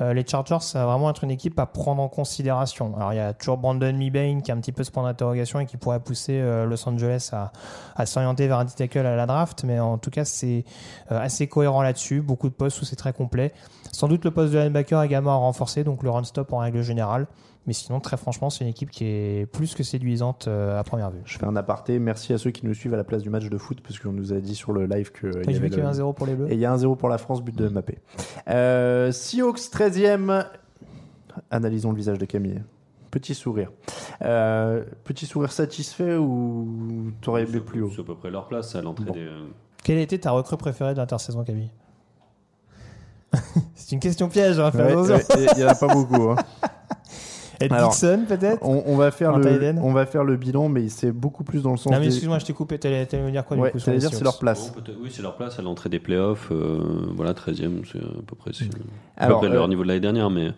euh, 0.00 0.14
les 0.14 0.24
Chargers, 0.24 0.58
ça 0.60 0.78
va 0.86 0.92
vraiment 0.92 1.10
être 1.10 1.24
une 1.24 1.32
équipe 1.32 1.58
à 1.58 1.66
prendre 1.66 2.00
en 2.00 2.08
considération. 2.08 2.94
Alors, 2.96 3.12
il 3.12 3.16
y 3.16 3.20
a 3.20 3.32
toujours 3.32 3.58
Brandon 3.58 3.92
Mebane 3.92 4.42
qui 4.42 4.52
a 4.52 4.54
un 4.54 4.58
petit 4.58 4.72
peu 4.72 4.84
ce 4.84 4.92
point 4.92 5.02
d'interrogation 5.02 5.58
et 5.58 5.66
qui 5.66 5.76
pourrait 5.76 5.98
pousser 6.00 6.40
euh, 6.40 6.66
Los 6.66 6.88
Angeles 6.88 7.30
à, 7.32 7.50
à 7.96 8.06
s'orienter 8.06 8.46
vers 8.46 8.58
un 8.60 8.64
tackle 8.66 8.98
à 9.06 9.16
la 9.16 9.26
draft. 9.26 9.64
Mais 9.64 9.80
en 9.80 9.98
tout 9.98 10.10
cas, 10.10 10.24
c'est 10.24 10.64
euh, 11.10 11.20
assez 11.20 11.48
cohérent 11.48 11.82
là-dessus. 11.82 12.20
Beaucoup 12.22 12.48
de 12.48 12.54
postes 12.54 12.80
où 12.80 12.84
c'est 12.84 12.96
très 12.96 13.12
complet. 13.12 13.52
Sans 13.92 14.08
doute 14.08 14.24
le 14.24 14.30
poste 14.32 14.52
de 14.52 14.58
linebacker 14.58 15.02
également 15.02 15.32
à 15.32 15.36
renforcer, 15.36 15.63
donc 15.84 16.02
le 16.02 16.10
run-stop 16.10 16.52
en 16.52 16.58
règle 16.58 16.82
générale. 16.82 17.26
Mais 17.66 17.72
sinon, 17.72 17.98
très 17.98 18.18
franchement, 18.18 18.50
c'est 18.50 18.62
une 18.62 18.68
équipe 18.70 18.90
qui 18.90 19.06
est 19.06 19.46
plus 19.50 19.74
que 19.74 19.82
séduisante 19.82 20.48
euh, 20.48 20.78
à 20.78 20.84
première 20.84 21.10
vue. 21.10 21.22
Je 21.24 21.38
fais 21.38 21.46
un 21.46 21.56
aparté. 21.56 21.98
Merci 21.98 22.34
à 22.34 22.38
ceux 22.38 22.50
qui 22.50 22.66
nous 22.66 22.74
suivent 22.74 22.92
à 22.92 22.98
la 22.98 23.04
place 23.04 23.22
du 23.22 23.30
match 23.30 23.48
de 23.48 23.56
foot, 23.56 23.80
parce 23.80 23.98
qu'on 23.98 24.12
nous 24.12 24.34
a 24.34 24.40
dit 24.40 24.54
sur 24.54 24.72
le 24.72 24.84
live 24.84 25.10
que. 25.12 25.32
J'ai 25.48 25.58
vu 25.58 25.70
qu'il 25.70 25.78
y 25.78 25.80
avait 25.80 25.88
un 25.88 25.94
0 25.94 26.12
pour 26.12 26.26
les 26.26 26.34
Bleus. 26.34 26.50
Et 26.50 26.54
il 26.54 26.60
y 26.60 26.66
a 26.66 26.72
un 26.72 26.76
0 26.76 26.94
pour 26.96 27.08
la 27.08 27.16
France, 27.16 27.42
but 27.42 27.56
de 27.56 27.68
Mbappé. 27.68 27.98
Euh, 28.48 29.10
Seahawks 29.12 29.58
13e. 29.60 30.46
Analysons 31.50 31.90
le 31.90 31.96
visage 31.96 32.18
de 32.18 32.26
Camille. 32.26 32.62
Petit 33.10 33.34
sourire. 33.34 33.70
Euh, 34.22 34.84
petit 35.04 35.24
sourire 35.24 35.52
satisfait 35.52 36.16
ou 36.16 37.12
t'aurais 37.22 37.44
aimé 37.44 37.60
plus 37.60 37.80
haut 37.82 37.90
C'est 37.94 38.02
à 38.02 38.04
peu 38.04 38.14
près 38.16 38.30
leur 38.30 38.46
place 38.48 38.74
à 38.76 38.82
l'entrée 38.82 39.04
Bon. 39.06 39.12
des. 39.14 39.20
euh, 39.20 39.46
Quelle 39.84 39.98
a 39.98 40.02
été 40.02 40.18
ta 40.18 40.32
recrue 40.32 40.56
préférée 40.56 40.92
de 40.94 40.98
l'intersaison, 40.98 41.44
Camille? 41.44 41.70
C'est 43.74 43.92
une 43.92 44.00
question 44.00 44.28
piège, 44.28 44.58
hein, 44.58 44.70
fais 44.70 44.82
attention. 44.82 45.18
Il 45.56 45.60
y 45.60 45.64
en 45.64 45.68
a 45.68 45.74
pas 45.74 45.88
beaucoup. 45.88 46.30
hein. 46.30 46.36
Ed 47.60 47.72
Alors, 47.72 47.90
Dixon, 47.90 48.24
peut-être 48.28 48.58
On, 48.62 48.82
on 48.86 48.96
va 48.96 49.12
faire 49.12 49.34
En 49.34 49.36
le, 49.38 49.74
on 49.80 49.92
va 49.92 50.06
faire 50.06 50.24
le 50.24 50.36
bilan, 50.36 50.68
mais 50.68 50.88
c'est 50.88 51.12
beaucoup 51.12 51.44
plus 51.44 51.62
dans 51.62 51.70
le 51.70 51.76
sens. 51.76 51.86
Non, 51.92 51.98
mais 51.98 52.06
des- 52.06 52.06
excuse-moi, 52.06 52.40
je 52.40 52.46
t'ai 52.46 52.52
coupé. 52.52 52.78
T'allais 52.80 53.06
me 53.12 53.30
dire 53.30 53.44
quoi 53.44 53.56
Ouais, 53.56 53.70
du 53.72 53.78
coup 53.80 53.90
dire 53.92 54.10
c'est 54.12 54.24
leur 54.24 54.38
place. 54.38 54.70
peut-être- 54.70 54.98
oui, 55.00 55.08
c'est 55.14 55.22
leur 55.22 55.36
place 55.36 55.58
à 55.58 55.62
l'entrée 55.62 55.88
des 55.88 56.00
playoffs. 56.00 56.48
euh, 56.50 57.06
voilà, 57.14 57.32
13e, 57.32 57.82
c'est 57.90 57.98
à 58.00 58.22
peu 58.26 58.34
près, 58.36 58.50
c'est 58.52 58.64
à 59.16 59.28
peu 59.28 59.36
près 59.36 59.46
euh, 59.46 59.52
leur 59.52 59.68
niveau 59.68 59.84
de 59.84 59.88
l'année 59.88 60.00
dernière, 60.00 60.30
mais 60.30 60.48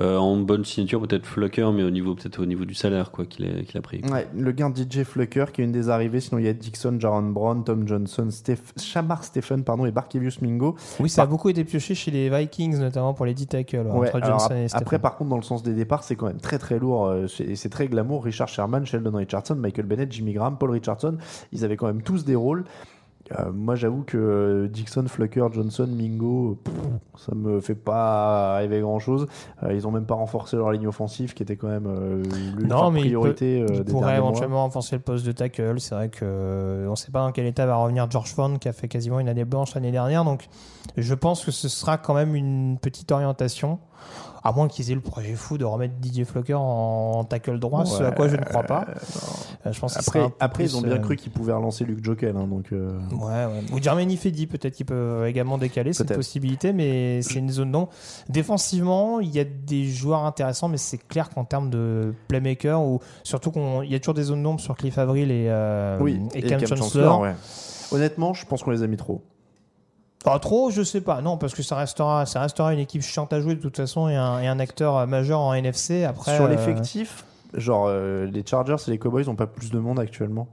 euh, 0.00 0.16
en 0.16 0.36
bonne 0.38 0.64
signature, 0.64 1.00
peut-être 1.02 1.26
Flucker, 1.26 1.70
mais 1.72 1.82
au 1.82 1.90
niveau, 1.90 2.14
peut-être 2.14 2.40
au 2.40 2.46
niveau 2.46 2.64
du 2.64 2.74
salaire 2.74 3.10
quoi, 3.10 3.26
qu'il 3.26 3.44
a, 3.46 3.62
qu'il 3.62 3.76
a 3.76 3.82
pris. 3.82 4.00
Ouais, 4.10 4.26
le 4.34 4.50
gain 4.52 4.70
de 4.70 4.76
DJ 4.78 5.04
Flucker 5.04 5.46
qui 5.52 5.60
est 5.60 5.64
une 5.64 5.72
des 5.72 5.90
arrivées. 5.90 6.20
Sinon, 6.20 6.38
il 6.38 6.46
y 6.46 6.48
a 6.48 6.52
Dixon, 6.52 6.96
Jaron 6.98 7.22
Brown, 7.30 7.62
Tom 7.64 7.86
Johnson, 7.86 8.28
Steph... 8.30 8.72
Shamar 8.78 9.24
Stephen 9.24 9.62
pardon, 9.62 9.84
et 9.86 9.90
Barkevius 9.90 10.40
Mingo. 10.40 10.76
Oui, 11.00 11.08
ça 11.10 11.22
a 11.22 11.26
beaucoup 11.26 11.48
été 11.50 11.64
pioché 11.64 11.94
chez 11.94 12.10
les 12.10 12.30
Vikings, 12.30 12.78
notamment 12.78 13.12
pour 13.14 13.26
les 13.26 13.34
D-tackles, 13.34 13.86
Ouais, 13.86 14.08
entre 14.08 14.16
alors 14.16 14.38
Johnson 14.40 14.46
ap- 14.54 14.58
et 14.58 14.68
Stephen. 14.68 14.82
après, 14.82 14.98
par 14.98 15.16
contre, 15.16 15.30
dans 15.30 15.36
le 15.36 15.42
sens 15.42 15.62
des 15.62 15.74
départs, 15.74 16.02
c'est 16.02 16.16
quand 16.16 16.26
même 16.26 16.40
très 16.40 16.58
très 16.58 16.78
lourd. 16.78 17.06
euh, 17.06 17.26
Et 17.40 17.56
c'est 17.56 17.68
très 17.68 17.86
glamour. 17.88 18.24
Richard 18.24 18.48
Sherman, 18.48 18.86
Sheldon 18.86 19.12
Richardson, 19.16 19.56
Michael 19.56 19.86
Bennett, 19.86 20.10
Jimmy 20.12 20.32
Graham, 20.32 20.56
Paul 20.58 20.70
Richardson, 20.70 21.16
ils 21.52 21.64
avaient 21.64 21.76
quand 21.76 21.86
même 21.86 22.02
tous 22.02 22.24
des 22.24 22.34
rôles. 22.36 22.64
Euh, 23.38 23.52
moi, 23.52 23.76
j'avoue 23.76 24.02
que 24.02 24.16
euh, 24.18 24.68
Dixon, 24.68 25.04
Flucker, 25.06 25.46
Johnson, 25.52 25.86
Mingo, 25.88 26.58
pff, 26.64 26.74
ça 27.16 27.34
me 27.34 27.60
fait 27.60 27.74
pas 27.76 28.56
rêver 28.56 28.80
grand 28.80 28.98
chose. 28.98 29.26
ils 29.70 29.86
ont 29.86 29.90
même 29.92 30.04
pas 30.06 30.16
renforcé 30.16 30.56
leur 30.56 30.72
ligne 30.72 30.88
offensive 30.88 31.32
qui 31.34 31.42
était 31.44 31.56
quand 31.56 31.68
même 31.68 31.86
euh, 31.86 32.22
l'ultra 32.56 32.82
Non, 32.84 32.90
mais 32.90 33.00
il, 33.00 33.04
peut- 33.04 33.08
priorité 33.10 33.62
euh, 33.62 33.66
il 33.70 33.84
des 33.84 33.92
pourrait 33.92 34.06
derniers 34.06 34.20
mois. 34.20 34.30
éventuellement 34.30 34.62
renforcer 34.64 34.96
le 34.96 35.02
poste 35.02 35.24
de 35.26 35.32
tackle. 35.32 35.78
C'est 35.80 35.94
vrai 35.94 36.08
que 36.08 36.18
euh, 36.24 36.86
on 36.88 36.92
ne 36.92 36.96
sait 36.96 37.12
pas 37.12 37.20
dans 37.20 37.30
quel 37.32 37.46
état 37.46 37.66
va 37.66 37.76
revenir 37.76 38.10
George 38.10 38.32
Fond, 38.34 38.58
qui 38.58 38.68
a 38.68 38.72
fait 38.72 38.88
quasiment 38.88 39.20
une 39.20 39.28
année 39.28 39.44
blanche 39.44 39.74
l'année 39.74 39.92
dernière. 39.92 40.24
Donc, 40.24 40.48
je 40.96 41.14
pense 41.14 41.44
que 41.44 41.50
ce 41.52 41.68
sera 41.68 41.98
quand 41.98 42.14
même 42.14 42.34
une 42.34 42.78
petite 42.80 43.12
orientation. 43.12 43.78
À 44.42 44.52
moins 44.52 44.68
qu'ils 44.68 44.90
aient 44.90 44.94
le 44.94 45.00
projet 45.02 45.34
fou 45.34 45.58
de 45.58 45.64
remettre 45.66 45.94
Didier 46.00 46.24
Flocker 46.24 46.58
en 46.58 47.24
tackle 47.24 47.58
droit, 47.58 47.84
ce 47.84 48.02
à 48.02 48.10
quoi 48.12 48.26
je 48.28 48.36
ne 48.36 48.42
crois 48.44 48.62
pas. 48.62 48.86
Euh, 49.66 49.72
je 49.72 49.78
pense 49.78 49.96
Après, 49.98 50.22
après 50.40 50.64
ils 50.64 50.76
ont 50.76 50.80
bien 50.80 50.94
euh, 50.94 50.98
cru 50.98 51.16
qu'ils 51.16 51.30
pouvaient 51.30 51.52
relancer 51.52 51.84
Luc 51.84 52.02
Jokel. 52.02 52.34
hein, 52.36 52.46
donc, 52.46 52.72
euh, 52.72 52.98
Ouais, 53.12 53.44
ouais. 53.44 53.62
Ou 53.72 53.82
Jermaine 53.82 54.10
Fedi, 54.16 54.46
peut-être 54.46 54.74
qu'il 54.74 54.86
peut 54.86 55.26
également 55.26 55.58
décaler, 55.58 55.92
c'est 55.92 56.04
une 56.04 56.06
Peut-être. 56.08 56.18
possibilité, 56.18 56.72
mais 56.72 57.20
c'est 57.20 57.38
une 57.38 57.50
zone 57.50 57.70
non. 57.70 57.88
Défensivement, 58.30 59.20
il 59.20 59.28
y 59.28 59.40
a 59.40 59.44
des 59.44 59.84
joueurs 59.84 60.24
intéressants, 60.24 60.68
mais 60.68 60.78
c'est 60.78 60.96
clair 60.96 61.28
qu'en 61.28 61.44
termes 61.44 61.68
de 61.68 62.14
playmaker, 62.28 62.80
ou 62.82 63.00
surtout 63.22 63.50
qu'il 63.50 63.90
y 63.90 63.94
a 63.94 63.98
toujours 64.00 64.14
des 64.14 64.22
zones 64.22 64.42
d'ombre 64.42 64.60
sur 64.60 64.74
Cliff 64.76 64.96
Avril 64.96 65.30
et, 65.30 65.46
euh, 65.50 65.98
oui, 66.00 66.18
et 66.34 66.42
Cam, 66.42 66.64
Chancellor. 66.66 67.26
Honnêtement, 67.92 68.32
je 68.34 68.46
pense 68.46 68.62
qu'on 68.62 68.70
les 68.70 68.82
a 68.82 68.86
mis 68.86 68.96
trop. 68.96 69.20
Pas 70.24 70.38
trop, 70.38 70.70
je 70.70 70.82
sais 70.82 71.00
pas. 71.00 71.22
Non, 71.22 71.38
parce 71.38 71.54
que 71.54 71.62
ça 71.62 71.76
restera, 71.76 72.26
ça 72.26 72.40
restera 72.40 72.72
une 72.74 72.78
équipe 72.78 73.02
chiante 73.02 73.32
à 73.32 73.40
jouer 73.40 73.54
de 73.54 73.60
toute 73.60 73.76
façon 73.76 74.08
et 74.08 74.16
un, 74.16 74.38
et 74.40 74.48
un 74.48 74.58
acteur 74.58 75.06
majeur 75.06 75.40
en 75.40 75.54
NFC. 75.54 76.04
Après, 76.04 76.36
Sur 76.36 76.44
euh, 76.44 76.48
l'effectif, 76.48 77.24
genre 77.54 77.86
euh, 77.88 78.26
les 78.26 78.44
Chargers 78.44 78.76
et 78.86 78.90
les 78.90 78.98
Cowboys 78.98 79.24
n'ont 79.24 79.34
pas 79.34 79.46
plus 79.46 79.70
de 79.70 79.78
monde 79.78 79.98
actuellement. 79.98 80.48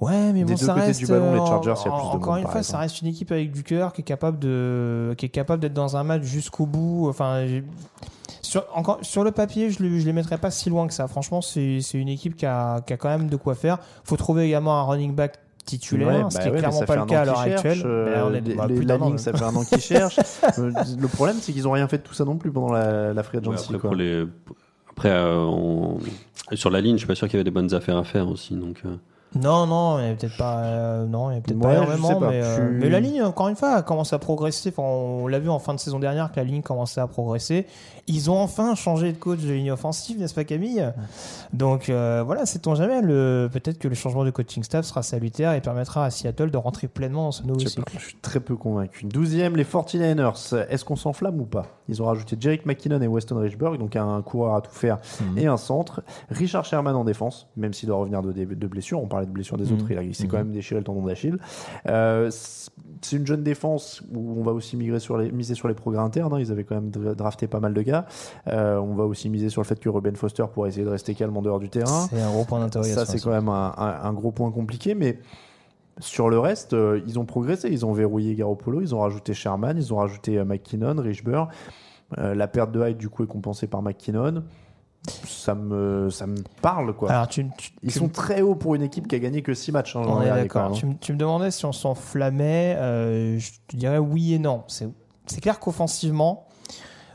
Ouais, 0.00 0.32
mais 0.32 0.44
Des 0.44 0.44
bon, 0.44 0.50
deux 0.52 0.56
ça 0.64 0.74
côtés 0.74 0.86
reste. 0.86 1.00
du 1.00 1.06
ballon, 1.06 1.32
les 1.32 1.38
Chargers, 1.46 1.74
il 1.84 1.88
y 1.90 1.92
a 1.92 1.96
plus 1.96 2.02
de 2.02 2.16
Encore 2.16 2.34
monde, 2.34 2.42
une 2.42 2.48
fois, 2.48 2.62
ça 2.62 2.78
reste 2.78 3.02
une 3.02 3.08
équipe 3.08 3.32
avec 3.32 3.50
du 3.52 3.62
cœur 3.64 3.92
qui 3.92 4.00
est 4.00 4.04
capable 4.04 4.38
de, 4.38 5.14
qui 5.18 5.26
est 5.26 5.30
capable 5.30 5.60
d'être 5.60 5.74
dans 5.74 5.96
un 5.96 6.04
match 6.04 6.22
jusqu'au 6.22 6.64
bout. 6.66 7.08
Enfin, 7.10 7.46
sur, 8.40 8.64
encore, 8.74 8.98
sur 9.02 9.24
le 9.24 9.32
papier, 9.32 9.70
je 9.70 9.82
ne 9.82 9.88
les 9.88 10.12
mettrais 10.12 10.38
pas 10.38 10.50
si 10.50 10.70
loin 10.70 10.86
que 10.86 10.94
ça. 10.94 11.06
Franchement, 11.06 11.42
c'est 11.42 11.80
c'est 11.82 11.98
une 11.98 12.08
équipe 12.08 12.36
qui 12.36 12.46
a, 12.46 12.80
qui 12.80 12.92
a 12.94 12.96
quand 12.96 13.10
même 13.10 13.28
de 13.28 13.36
quoi 13.36 13.54
faire. 13.54 13.78
faut 14.04 14.16
trouver 14.16 14.44
également 14.46 14.78
un 14.80 14.84
running 14.84 15.14
back 15.14 15.38
titulaire, 15.64 16.08
Ouais, 16.08 16.30
ce 16.30 16.36
bah 16.36 16.42
qui 16.42 16.48
est 16.48 16.50
ouais, 16.50 16.56
mais 16.56 16.58
clairement 16.60 16.80
pas 16.82 16.96
le 16.96 17.04
cas 17.06 17.20
à 17.20 17.24
l'heure 17.24 17.40
actuelle. 17.40 17.82
euh, 17.84 18.30
les- 18.30 18.54
bah, 18.54 18.66
les- 18.68 19.18
ça 19.18 19.32
fait 19.32 19.44
un 19.44 19.54
an 19.54 19.64
qu'ils 19.64 19.80
cherchent. 19.80 20.18
Euh, 20.58 20.72
le 21.00 21.08
problème, 21.08 21.36
c'est 21.40 21.52
qu'ils 21.52 21.62
n'ont 21.64 21.70
rien 21.72 21.86
fait 21.88 21.98
de 21.98 22.02
tout 22.02 22.14
ça 22.14 22.24
non 22.24 22.36
plus 22.36 22.50
pendant 22.50 22.72
la, 22.72 23.12
la 23.12 23.22
free 23.22 23.38
Ouais, 23.38 23.48
agency. 23.48 23.64
après, 23.66 23.78
quoi. 23.78 23.90
pour 23.90 23.96
les... 23.96 24.26
après 24.90 25.10
euh, 25.10 25.36
on- 25.36 25.98
sur 26.54 26.70
la 26.70 26.80
ligne, 26.80 26.94
je 26.94 26.98
suis 26.98 27.06
pas 27.06 27.14
sûr 27.14 27.28
qu'il 27.28 27.34
y 27.34 27.38
avait 27.38 27.44
des 27.44 27.50
bonnes 27.52 27.72
affaires 27.74 27.96
à 27.96 28.04
faire 28.04 28.28
aussi. 28.28 28.54
Donc, 28.54 28.82
euh, 28.84 28.96
Non, 29.36 29.66
non, 29.66 29.98
il 30.00 30.06
n'y 30.06 30.10
a 30.10 30.14
peut-être 30.14 30.36
pas, 30.36 30.56
euh, 30.64 31.06
non, 31.06 31.30
il 31.30 31.40
peut-être 31.40 31.56
Ouais, 31.58 31.62
pas 31.62 31.72
énormément, 31.74 32.08
sais 32.08 32.14
pas, 32.16 32.30
mais, 32.30 32.40
euh, 32.42 32.68
mais 32.72 32.88
la 32.88 32.98
ligne, 32.98 33.22
encore 33.22 33.46
une 33.48 33.54
fois, 33.54 33.80
commence 33.82 34.12
à 34.12 34.18
progresser. 34.18 34.70
Enfin, 34.70 34.82
on 34.82 35.28
l'a 35.28 35.38
vu 35.38 35.48
en 35.48 35.60
fin 35.60 35.72
de 35.72 35.78
saison 35.78 36.00
dernière 36.00 36.32
que 36.32 36.36
la 36.36 36.44
ligne 36.44 36.62
commençait 36.62 37.00
à 37.00 37.06
progresser. 37.06 37.66
Ils 38.08 38.28
ont 38.28 38.38
enfin 38.40 38.74
changé 38.74 39.12
de 39.12 39.16
coach 39.18 39.38
de 39.40 39.52
ligne 39.52 39.70
offensive, 39.70 40.18
n'est-ce 40.18 40.34
pas 40.34 40.42
Camille? 40.42 40.84
Donc 41.52 41.88
euh, 41.88 42.22
voilà, 42.26 42.44
sait-on 42.46 42.74
jamais. 42.74 43.02
Le, 43.02 43.48
peut-être 43.52 43.78
que 43.78 43.86
le 43.86 43.94
changement 43.94 44.24
de 44.24 44.30
coaching 44.30 44.64
staff 44.64 44.84
sera 44.84 45.02
salutaire 45.02 45.52
et 45.52 45.60
permettra 45.60 46.04
à 46.06 46.10
Seattle 46.10 46.50
de 46.50 46.56
rentrer 46.56 46.88
pleinement 46.88 47.24
dans 47.26 47.32
ce 47.32 47.42
nouveau 47.44 47.60
Je 47.60 47.68
cycle. 47.68 47.82
pas, 47.84 47.92
je 47.98 48.04
suis 48.06 48.16
très 48.16 48.40
peu 48.40 48.56
convaincu. 48.56 49.06
12e, 49.06 49.54
les 49.54 49.64
49ers. 49.64 50.66
Est-ce 50.68 50.84
qu'on 50.84 50.96
s'enflamme 50.96 51.40
ou 51.40 51.44
pas? 51.46 51.66
Ils 51.88 52.02
ont 52.02 52.06
rajouté 52.06 52.36
Jerick 52.38 52.66
McKinnon 52.66 53.00
et 53.00 53.06
Weston 53.06 53.36
Richburg, 53.38 53.78
donc 53.78 53.94
un 53.96 54.22
coureur 54.22 54.54
à 54.56 54.60
tout 54.60 54.72
faire 54.72 54.98
Mhm. 55.20 55.38
et 55.38 55.46
un 55.46 55.56
centre. 55.56 56.02
Richard 56.30 56.64
Sherman 56.64 56.96
en 56.96 57.04
défense, 57.04 57.48
même 57.56 57.72
s'il 57.72 57.88
doit 57.88 57.98
revenir 57.98 58.22
de, 58.22 58.32
de 58.32 58.66
blessures. 58.66 59.00
On 59.00 59.06
parlait 59.20 59.26
de 59.26 59.32
blessures 59.32 59.56
des 59.58 59.66
Mhm. 59.66 59.74
autres, 59.74 59.90
il, 60.02 60.14
s'est 60.14 60.26
quand 60.26 60.38
même 60.38 60.52
déchiré 60.52 60.80
le 60.80 60.84
tendon 60.84 61.02
d'Achille. 61.04 61.38
Euh, 61.86 62.30
c'est 62.30 63.16
une 63.16 63.26
jeune 63.26 63.42
défense 63.42 64.02
où 64.14 64.34
on 64.38 64.42
va 64.42 64.52
aussi 64.52 64.76
migrer 64.76 65.00
sur 65.00 65.16
les, 65.18 65.30
miser 65.30 65.54
sur 65.54 65.68
les 65.68 65.74
progrès 65.74 66.00
internes. 66.02 66.32
hein. 66.32 66.38
Ils 66.40 66.50
avaient 66.52 66.64
quand 66.64 66.74
même 66.76 66.90
dra- 66.90 67.14
drafté 67.14 67.46
pas 67.46 67.60
mal 67.60 67.74
de 67.74 67.82
gars. 67.82 68.06
Euh, 68.48 68.78
on 68.78 68.94
va 68.94 69.04
aussi 69.04 69.28
miser 69.28 69.48
sur 69.48 69.60
le 69.62 69.66
fait 69.66 69.78
que 69.78 69.88
Ruben 69.88 70.16
Foster 70.16 70.44
pourrait 70.52 70.70
essayer 70.70 70.84
de 70.84 70.90
rester 70.90 71.14
calme 71.14 71.36
en 71.36 71.42
dehors 71.42 71.58
du 71.60 71.68
terrain. 71.68 72.06
C'est 72.10 72.20
un 72.20 72.30
gros 72.30 72.44
point 72.44 72.60
d'interrogation. 72.60 72.98
Ça, 73.04 73.06
c'est 73.06 73.20
quand 73.20 73.30
même 73.30 73.48
un, 73.48 73.74
un- 73.76 74.02
un 74.08 74.12
gros 74.12 74.32
point 74.32 74.50
compliqué, 74.50 74.94
mais 74.94 75.18
sur 75.98 76.30
le 76.30 76.38
reste, 76.38 76.72
euh, 76.72 77.00
ils 77.06 77.18
ont 77.18 77.24
progressé. 77.26 77.68
Ils 77.70 77.84
ont 77.84 77.92
verrouillé 77.92 78.34
Garoppolo, 78.34 78.80
ils 78.80 78.94
ont 78.94 79.00
rajouté 79.00 79.34
Sherman, 79.34 79.76
ils 79.76 79.92
ont 79.92 79.96
rajouté 79.98 80.38
euh, 80.38 80.44
McKinnon, 80.44 80.94
Richburg. 80.98 81.48
Euh, 82.18 82.34
la 82.34 82.48
perte 82.48 82.72
de 82.72 82.86
Hyde, 82.88 82.96
du 82.96 83.08
coup, 83.08 83.22
est 83.22 83.26
compensée 83.28 83.66
par 83.66 83.82
McKinnon. 83.82 84.42
Ça 85.24 85.54
me, 85.54 86.10
ça 86.10 86.26
me 86.26 86.36
parle, 86.60 86.92
quoi. 86.94 87.10
Alors, 87.10 87.26
tu, 87.28 87.46
tu- 87.56 87.72
ils 87.82 87.90
tu- 87.90 87.98
sont 87.98 88.08
très 88.10 88.42
hauts 88.42 88.54
pour 88.54 88.74
une 88.74 88.82
équipe 88.82 89.08
qui 89.08 89.14
a 89.16 89.18
gagné 89.18 89.40
que 89.42 89.54
6 89.54 89.72
matchs. 89.72 89.96
hein, 89.96 90.02
On 90.06 90.20
est 90.20 90.26
d'accord. 90.28 90.64
même, 90.70 90.72
Tu, 90.78 90.86
me- 90.86 90.94
tu 90.94 91.12
me 91.14 91.18
demandais 91.18 91.50
si 91.50 91.64
on 91.64 91.72
s'enflammait. 91.72 92.76
euh, 92.78 93.38
je 93.38 93.50
te 93.66 93.76
dirais 93.76 93.98
oui 93.98 94.34
et 94.34 94.38
non. 94.38 94.62
C'est 94.68 94.88
c'est 95.26 95.40
clair 95.40 95.58
qu'offensivement, 95.60 96.46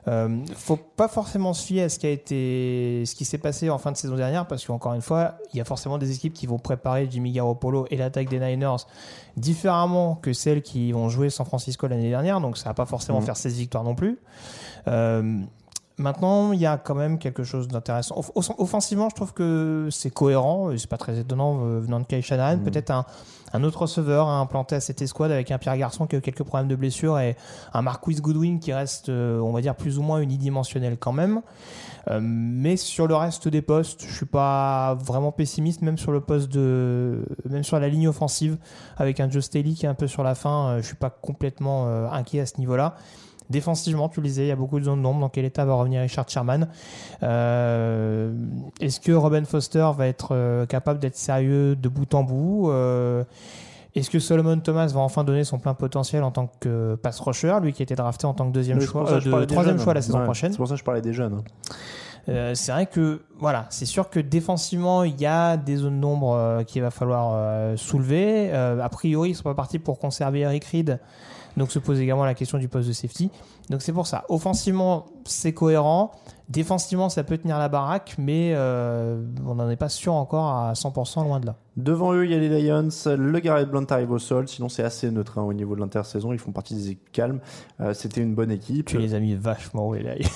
euh, 0.07 0.37
faut 0.55 0.77
pas 0.77 1.07
forcément 1.07 1.53
se 1.53 1.65
fier 1.65 1.83
à 1.83 1.89
ce 1.89 1.99
qui 1.99 2.07
a 2.07 2.09
été, 2.11 3.03
ce 3.05 3.13
qui 3.13 3.25
s'est 3.25 3.37
passé 3.39 3.69
en 3.69 3.77
fin 3.77 3.91
de 3.91 3.97
saison 3.97 4.15
dernière, 4.15 4.47
parce 4.47 4.65
qu'encore 4.65 4.93
une 4.93 5.01
fois, 5.01 5.35
il 5.53 5.57
y 5.57 5.61
a 5.61 5.65
forcément 5.65 5.97
des 5.97 6.11
équipes 6.15 6.33
qui 6.33 6.47
vont 6.47 6.57
préparer 6.59 7.07
Jimmy 7.11 7.31
Garoppolo 7.33 7.85
et 7.91 7.97
l'attaque 7.97 8.29
des 8.29 8.39
Niners 8.39 8.77
différemment 9.37 10.15
que 10.15 10.33
celles 10.33 10.61
qui 10.61 10.91
vont 10.91 11.09
jouer 11.09 11.29
San 11.29 11.45
Francisco 11.45 11.87
l'année 11.87 12.09
dernière. 12.09 12.39
Donc 12.41 12.57
ça 12.57 12.69
va 12.69 12.73
pas 12.73 12.85
forcément 12.85 13.19
Mhm. 13.19 13.25
faire 13.25 13.37
16 13.37 13.55
victoires 13.57 13.83
non 13.83 13.95
plus. 13.95 14.17
Euh, 14.87 15.39
Maintenant, 15.97 16.51
il 16.51 16.59
y 16.59 16.65
a 16.65 16.77
quand 16.77 16.95
même 16.95 17.17
quelque 17.17 17.43
chose 17.45 17.69
d'intéressant. 17.69 18.15
Off- 18.17 18.31
off- 18.35 18.51
Offensivement, 18.57 19.07
je 19.09 19.15
trouve 19.15 19.33
que 19.33 19.87
c'est 19.91 20.09
cohérent. 20.11 20.71
et 20.71 20.77
C'est 20.77 20.89
pas 20.89 20.97
très 20.97 21.17
étonnant 21.19 21.59
euh, 21.63 21.79
venant 21.79 22.01
de 22.01 22.05
Kai 22.05 22.21
Shanahan. 22.21 22.57
Mhm. 22.57 22.63
Peut-être 22.65 22.91
un, 22.91 23.05
un 23.53 23.63
autre 23.63 23.83
receveur 23.83 24.27
à 24.27 24.39
implanter 24.39 24.75
à 24.75 24.81
cette 24.81 25.01
escouade 25.01 25.31
avec 25.31 25.51
un 25.51 25.57
Pierre 25.57 25.77
Garçon 25.77 26.05
qui 26.05 26.15
a 26.15 26.19
eu 26.19 26.21
quelques 26.21 26.43
problèmes 26.43 26.67
de 26.67 26.75
blessure 26.75 27.17
et 27.19 27.37
un 27.73 27.81
Marquis 27.81 28.15
Goodwin 28.15 28.59
qui 28.59 28.73
reste, 28.73 29.07
euh, 29.07 29.39
on 29.39 29.53
va 29.53 29.61
dire, 29.61 29.73
plus 29.75 29.97
ou 29.97 30.01
moins 30.01 30.19
unidimensionnel 30.19 30.97
quand 30.99 31.13
même. 31.13 31.41
Euh, 32.11 32.19
mais 32.21 32.75
sur 32.75 33.07
le 33.07 33.15
reste 33.15 33.47
des 33.47 33.61
postes, 33.61 34.03
je 34.05 34.13
suis 34.13 34.25
pas 34.25 34.95
vraiment 34.95 35.31
pessimiste, 35.31 35.81
même 35.81 35.97
sur 35.97 36.11
le 36.11 36.19
poste 36.19 36.49
de, 36.51 37.25
même 37.49 37.63
sur 37.63 37.79
la 37.79 37.87
ligne 37.87 38.09
offensive, 38.09 38.57
avec 38.97 39.21
un 39.21 39.29
Joe 39.29 39.43
Staley 39.45 39.71
qui 39.71 39.85
est 39.85 39.89
un 39.89 39.93
peu 39.95 40.07
sur 40.07 40.23
la 40.23 40.35
fin. 40.35 40.75
je 40.81 40.85
suis 40.85 40.95
pas 40.97 41.09
complètement 41.09 41.87
inquiet 42.11 42.41
à 42.41 42.45
ce 42.45 42.59
niveau-là. 42.59 42.95
Défensivement, 43.49 44.09
tu 44.09 44.21
le 44.21 44.27
disais, 44.27 44.43
il 44.45 44.47
y 44.47 44.51
a 44.51 44.55
beaucoup 44.55 44.79
de 44.79 44.85
zones 44.85 45.01
d'ombre. 45.03 45.19
Dans 45.19 45.29
quel 45.29 45.45
état 45.45 45.65
va 45.65 45.73
revenir 45.75 46.01
Richard 46.01 46.27
Sherman 46.29 46.67
Euh, 47.23 48.31
Est-ce 48.81 48.99
que 48.99 49.11
Robin 49.11 49.43
Foster 49.45 49.87
va 49.95 50.07
être 50.07 50.29
euh, 50.31 50.65
capable 50.65 50.99
d'être 50.99 51.15
sérieux 51.15 51.75
de 51.75 51.89
bout 51.89 52.13
en 52.15 52.23
bout 52.23 52.69
Euh, 52.71 53.23
Est-ce 53.95 54.09
que 54.09 54.19
Solomon 54.19 54.59
Thomas 54.59 54.87
va 54.87 54.99
enfin 55.01 55.23
donner 55.23 55.43
son 55.43 55.59
plein 55.59 55.73
potentiel 55.73 56.23
en 56.23 56.31
tant 56.31 56.49
que 56.59 56.95
pass 56.95 57.19
rusher, 57.19 57.55
lui 57.61 57.71
qui 57.73 57.81
a 57.81 57.83
été 57.83 57.95
drafté 57.95 58.25
en 58.25 58.33
tant 58.33 58.47
que 58.47 58.51
deuxième 58.53 58.81
choix, 58.81 59.09
euh, 59.11 59.19
de 59.21 59.45
troisième 59.45 59.75
jeunes. 59.77 59.83
choix 59.83 59.93
la 59.93 60.01
saison 60.01 60.19
Ouais, 60.19 60.25
prochaine 60.25 60.51
C'est 60.51 60.57
pour 60.57 60.67
ça 60.67 60.73
que 60.73 60.79
je 60.79 60.83
parlais 60.83 61.01
des 61.01 61.13
jeunes. 61.13 61.33
hein. 61.35 61.43
euh, 62.29 62.55
c'est 62.55 62.71
vrai 62.71 62.87
que 62.87 63.21
voilà, 63.37 63.67
c'est 63.69 63.85
sûr 63.85 64.09
que 64.09 64.19
défensivement 64.19 65.03
il 65.03 65.19
y 65.21 65.25
a 65.27 65.55
des 65.57 65.77
zones 65.77 66.01
d'ombre 66.01 66.33
euh, 66.35 66.63
qu'il 66.63 66.81
va 66.81 66.89
falloir 66.91 67.31
euh, 67.35 67.77
soulever. 67.77 68.51
A 68.51 68.89
priori, 68.89 69.29
ils 69.29 69.35
sont 69.35 69.43
pas 69.43 69.53
partis 69.53 69.79
pour 69.79 69.99
conserver 69.99 70.39
Eric 70.41 70.65
Reed, 70.65 70.99
donc 71.57 71.71
se 71.71 71.79
pose 71.79 71.99
également 71.99 72.25
la 72.25 72.33
question 72.33 72.57
du 72.57 72.67
poste 72.67 72.87
de 72.87 72.93
safety. 72.93 73.31
Donc 73.69 73.81
c'est 73.81 73.93
pour 73.93 74.07
ça. 74.07 74.25
Offensivement, 74.29 75.05
c'est 75.25 75.53
cohérent. 75.53 76.11
Défensivement, 76.49 77.09
ça 77.09 77.23
peut 77.23 77.37
tenir 77.37 77.57
la 77.57 77.69
baraque, 77.69 78.15
mais 78.19 78.51
euh, 78.53 79.19
on 79.45 79.55
n'en 79.55 79.67
est 79.69 79.75
pas 79.75 79.89
sûr 79.89 80.13
encore 80.13 80.47
à 80.49 80.73
100% 80.73 81.23
loin 81.23 81.39
de 81.39 81.47
là. 81.47 81.55
Devant 81.75 82.13
eux, 82.13 82.25
il 82.25 82.31
y 82.31 82.35
a 82.35 82.37
les 82.37 82.61
Lions. 82.61 82.89
Le 83.05 83.39
Garrett 83.39 83.67
Blunt 83.67 83.85
arrive 83.89 84.11
au 84.11 84.19
sol. 84.19 84.47
Sinon, 84.47 84.69
c'est 84.69 84.83
assez 84.83 85.09
neutre 85.09 85.39
hein, 85.39 85.43
au 85.43 85.53
niveau 85.53 85.75
de 85.75 85.79
l'intersaison. 85.79 86.33
Ils 86.33 86.39
font 86.39 86.51
partie 86.51 86.75
des 86.75 86.89
équipes 86.91 87.11
calmes. 87.11 87.39
Euh, 87.81 87.93
C'était 87.95 88.21
une 88.21 88.35
bonne 88.35 88.51
équipe. 88.51 88.85
Tu 88.85 88.99
les 88.99 89.15
as 89.15 89.19
mis 89.19 89.33
vachement 89.33 89.87
haut, 89.87 89.95
les 89.95 90.03
Lions. 90.03 90.29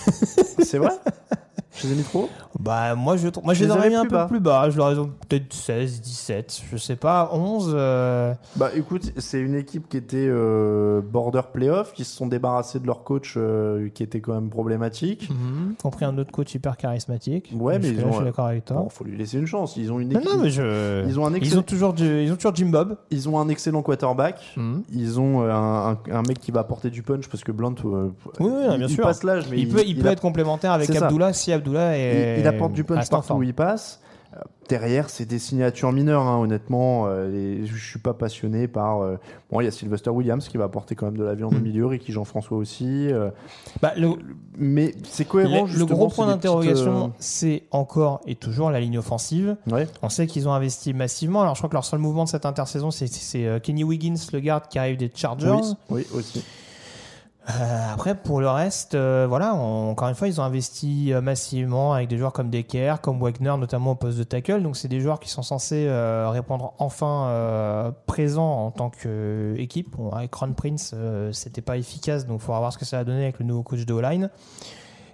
C'est 0.64 0.80
vrai? 0.80 0.90
Je 1.76 1.88
les 1.88 1.94
ai 1.94 1.96
mis 1.98 2.04
trop 2.04 2.24
haut 2.24 2.30
Bah 2.60 2.96
moi 2.96 3.16
je 3.16 3.28
moi 3.44 3.54
je 3.54 3.64
les 3.64 3.72
aurais 3.72 3.90
mis 3.90 3.96
un 3.96 4.04
peu 4.06 4.16
bas. 4.16 4.26
plus 4.26 4.40
bas, 4.40 4.70
je 4.72 4.78
leur 4.78 4.92
ai 4.92 4.96
peut-être 4.96 5.54
16, 5.54 6.02
17, 6.02 6.62
je 6.72 6.78
sais 6.78 6.96
pas, 6.96 7.30
11 7.32 7.74
euh, 7.76 8.34
Bah 8.56 8.72
écoute, 8.76 9.12
c'est 9.18 9.40
une 9.40 9.54
équipe 9.56 9.88
qui 9.88 9.98
était 9.98 10.18
euh, 10.28 11.00
border 11.02 11.42
playoff, 11.54 11.94
qui 11.94 12.04
se 12.06 12.16
sont 12.16 12.26
débarrassés 12.28 12.80
de 12.80 12.88
leur 12.88 13.04
coach 13.04 13.36
euh, 13.38 13.90
qui 13.94 14.02
était 14.04 14.20
quand 14.20 14.34
même 14.34 14.50
problématique. 14.50 15.30
Mhm. 15.30 15.76
compris 15.82 16.06
un 16.06 16.18
autre 16.18 16.32
coach 16.32 16.54
hyper 16.56 16.76
charismatique. 16.76 17.54
Ouais, 17.56 17.78
mais 17.80 17.90
ils 17.90 18.04
ont, 18.04 18.10
je 18.12 18.16
suis 18.16 18.26
d'accord 18.26 18.48
avec 18.48 18.66
toi. 18.66 18.78
Bon, 18.78 18.90
faut 18.90 19.04
lui 19.04 19.16
laisser 19.16 19.38
une 19.38 19.46
chance. 19.48 19.78
Ils 19.78 19.92
ont 19.92 20.00
une 20.00 20.10
non, 20.10 20.20
équipe- 20.20 20.32
non, 20.34 20.42
mais 20.42 20.50
je... 20.50 21.06
ils 21.08 21.20
ont 21.20 21.26
un 21.28 21.32
ils 21.34 21.38
excellent, 21.38 21.60
ont 21.60 21.64
toujours 21.64 21.94
du- 21.94 22.24
ils 22.24 22.32
ont 22.32 22.36
toujours 22.36 22.56
Jim 22.56 22.70
Bob. 22.70 22.98
ils 23.12 23.30
ont 23.30 23.40
un 23.40 23.48
excellent 23.48 23.84
quarterback. 23.84 24.42
Mhm. 24.58 24.84
Ils 24.92 25.20
ont 25.20 25.42
un, 25.44 25.92
un- 25.92 25.98
un 26.12 26.22
mec 26.24 26.40
qui 26.40 26.52
va 26.52 26.62
apporter 26.62 26.90
du 26.90 27.04
punch 27.04 27.28
parce 27.30 27.44
que 27.44 27.52
Blunt, 27.52 27.76
euh, 27.86 28.10
Oui, 28.40 28.50
oui, 28.52 28.64
il, 28.72 28.78
bien 28.80 28.88
il 28.88 28.96
sûr. 28.96 29.04
passe 29.04 29.24
l'âge, 29.24 29.46
mais 29.52 29.60
il, 29.60 29.70
peut, 29.70 29.84
il 29.86 29.98
peut 30.00 30.08
a- 30.10 30.14
être 30.14 30.22
complémentaire 30.22 30.72
avec. 30.72 30.90
Abdullah 30.90 31.32
si 31.34 31.52
Abdullah 31.60 31.98
est. 31.98 32.36
il, 32.38 32.42
il 32.42 32.48
apporte 32.48 32.74
du 32.74 32.84
punch 32.84 33.10
partout 33.10 33.34
où 33.34 33.44
il 33.44 33.54
passe. 33.54 34.02
Euh, 34.36 34.38
Derrière, 34.70 35.10
c'est 35.10 35.26
des 35.26 35.40
signatures 35.40 35.92
mineures, 35.92 36.22
hein, 36.22 36.38
honnêtement. 36.38 37.06
Euh, 37.08 37.66
je 37.66 37.76
suis 37.84 37.98
pas 37.98 38.14
passionné 38.14 38.68
par. 38.68 39.02
euh, 39.02 39.18
Bon, 39.52 39.60
il 39.60 39.66
y 39.66 39.68
a 39.68 39.72
Sylvester 39.72 40.12
Williams 40.12 40.48
qui 40.48 40.58
va 40.58 40.66
apporter 40.66 40.94
quand 40.94 41.08
même 41.08 41.18
de 41.18 41.24
la 41.24 41.34
viande 41.34 41.56
au 41.56 41.58
Mm. 41.58 41.64
milieu, 41.64 41.88
Ricky 41.88 42.12
Jean-François 42.12 42.56
aussi. 42.56 43.08
euh, 43.12 43.32
Bah, 43.82 43.94
le, 43.98 44.10
mais 44.56 44.94
c'est 45.10 45.26
cohérent. 45.28 45.66
le- 45.66 45.80
le 45.80 45.86
gros 45.88 46.08
point 46.10 46.28
d'interrogation, 46.28 47.12
c'est 47.18 47.64
encore 47.72 48.22
et 48.28 48.36
toujours 48.36 48.70
la 48.70 48.80
ligne 48.80 49.00
offensive. 49.00 49.56
Ouais. 49.72 49.88
On 50.04 50.10
sait 50.10 50.28
qu'ils 50.28 50.48
ont 50.48 50.54
investi 50.54 50.94
massivement. 50.94 51.42
Alors, 51.42 51.56
je 51.56 51.62
crois 51.62 51.70
que 51.70 51.76
leur 51.76 51.86
seul 51.86 51.98
mouvement 52.00 52.26
de 52.26 52.30
cette 52.30 52.46
intersaison, 52.46 52.92
c'est- 52.92 53.60
Kenny 53.64 53.84
Wiggins, 53.84 54.14
le 54.32 54.40
garde 54.40 54.68
qui 54.70 54.78
arrive 54.78 54.98
des 54.98 55.12
Chargers. 55.14 55.50
Oui, 55.90 56.06
oui, 56.14 56.20
aussi. 56.20 56.44
Euh, 57.50 57.94
après, 57.94 58.16
pour 58.16 58.42
le 58.42 58.50
reste, 58.50 58.94
euh, 58.96 59.26
voilà, 59.28 59.56
on- 59.56 59.92
encore 59.92 60.08
une 60.10 60.14
fois, 60.16 60.28
ils 60.28 60.40
ont 60.40 60.44
investi 60.44 61.14
euh, 61.14 61.22
massivement 61.22 61.94
avec 61.94 62.08
des 62.08 62.18
joueurs 62.18 62.34
comme 62.34 62.50
Decker, 62.50 62.96
comme 63.02 63.20
Wagner, 63.20 63.56
notamment 63.58 63.92
au 63.92 63.96
poste 63.96 64.18
de 64.20 64.24
tackle. 64.24 64.62
Donc, 64.62 64.76
c'est 64.78 64.88
des 64.90 65.00
joueurs 65.00 65.20
qui 65.20 65.30
sont 65.30 65.42
censés 65.42 65.90
répondre 66.28 66.74
enfin 66.78 67.94
présents 68.06 68.66
en 68.66 68.72
tant 68.72 68.90
qu'équipe. 68.90 69.96
Bon, 69.98 70.10
avec 70.12 70.34
Ron 70.36 70.54
Prince, 70.54 70.94
c'était 71.32 71.62
pas 71.62 71.78
efficace, 71.78 72.26
donc 72.28 72.40
il 72.42 72.46
faudra 72.46 72.60
voir 72.60 72.74
ce 72.74 72.78
que 72.78 72.86
ça 72.86 72.98
va 72.98 73.04
donner 73.04 73.24
avec 73.24 73.40
le 73.40 73.46
nouveau 73.46 73.64
coach 73.64 73.86
de 73.86 73.94
O-line. 73.94 74.30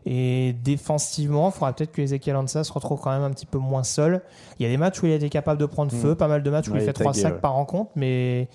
Et 0.07 0.53
défensivement, 0.63 1.47
il 1.49 1.51
faudra 1.53 1.73
peut-être 1.73 1.91
que 1.91 1.99
Ezekiel 2.03 2.35
Ansah 2.35 2.63
se 2.63 2.71
retrouve 2.71 2.99
quand 3.01 3.09
même 3.09 3.23
un 3.23 3.31
petit 3.31 3.47
peu 3.47 3.57
moins 3.57 3.83
seul. 3.83 4.21
Il 4.59 4.63
y 4.63 4.67
a 4.67 4.69
des 4.69 4.77
matchs 4.77 5.01
où 5.01 5.07
il 5.07 5.11
a 5.11 5.15
été 5.15 5.29
capable 5.31 5.59
de 5.59 5.65
prendre 5.65 5.91
Mm. 5.91 5.97
feu, 5.97 6.13
pas 6.15 6.27
mal 6.27 6.43
de 6.43 6.49
matchs 6.51 6.67
où 6.67 6.73
Ouais, 6.73 6.77
il 6.79 6.83
fait 6.83 6.91
est 6.91 6.93
trois 6.93 7.11
tagué, 7.11 7.21
sacs 7.23 7.33
ouais. 7.35 7.39
par 7.39 7.53
rencontre, 7.53 7.89
mais 7.95 8.47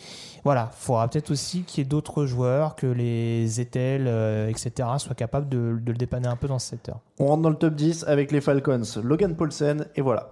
voilà, 0.45 0.71
il 0.73 0.85
faudra 0.85 1.09
peut-être 1.09 1.31
aussi 1.31 1.63
qu'il 1.63 1.83
y 1.83 1.87
ait 1.87 1.89
d'autres 1.89 2.27
joueurs, 2.27 2.77
que 2.77 2.87
les 2.87 3.61
Etel, 3.61 4.07
euh, 4.07 4.49
etc., 4.49 4.89
soient 4.99 5.15
capables 5.15 5.49
de, 5.49 5.79
de 5.81 5.93
le 5.93 5.99
dépanner 5.99 6.29
un 6.29 6.37
peu 6.37 6.49
dans 6.49 6.59
ce 6.59 6.69
secteur. 6.69 7.01
On 7.19 7.27
rentre 7.27 7.43
dans 7.43 7.51
le 7.51 7.57
top 7.57 7.75
10 7.75 8.05
avec 8.07 8.33
les 8.33 8.41
Falcons, 8.41 8.83
Logan 9.03 9.37
Paulsen, 9.37 9.87
et 9.97 10.01
voilà. 10.01 10.31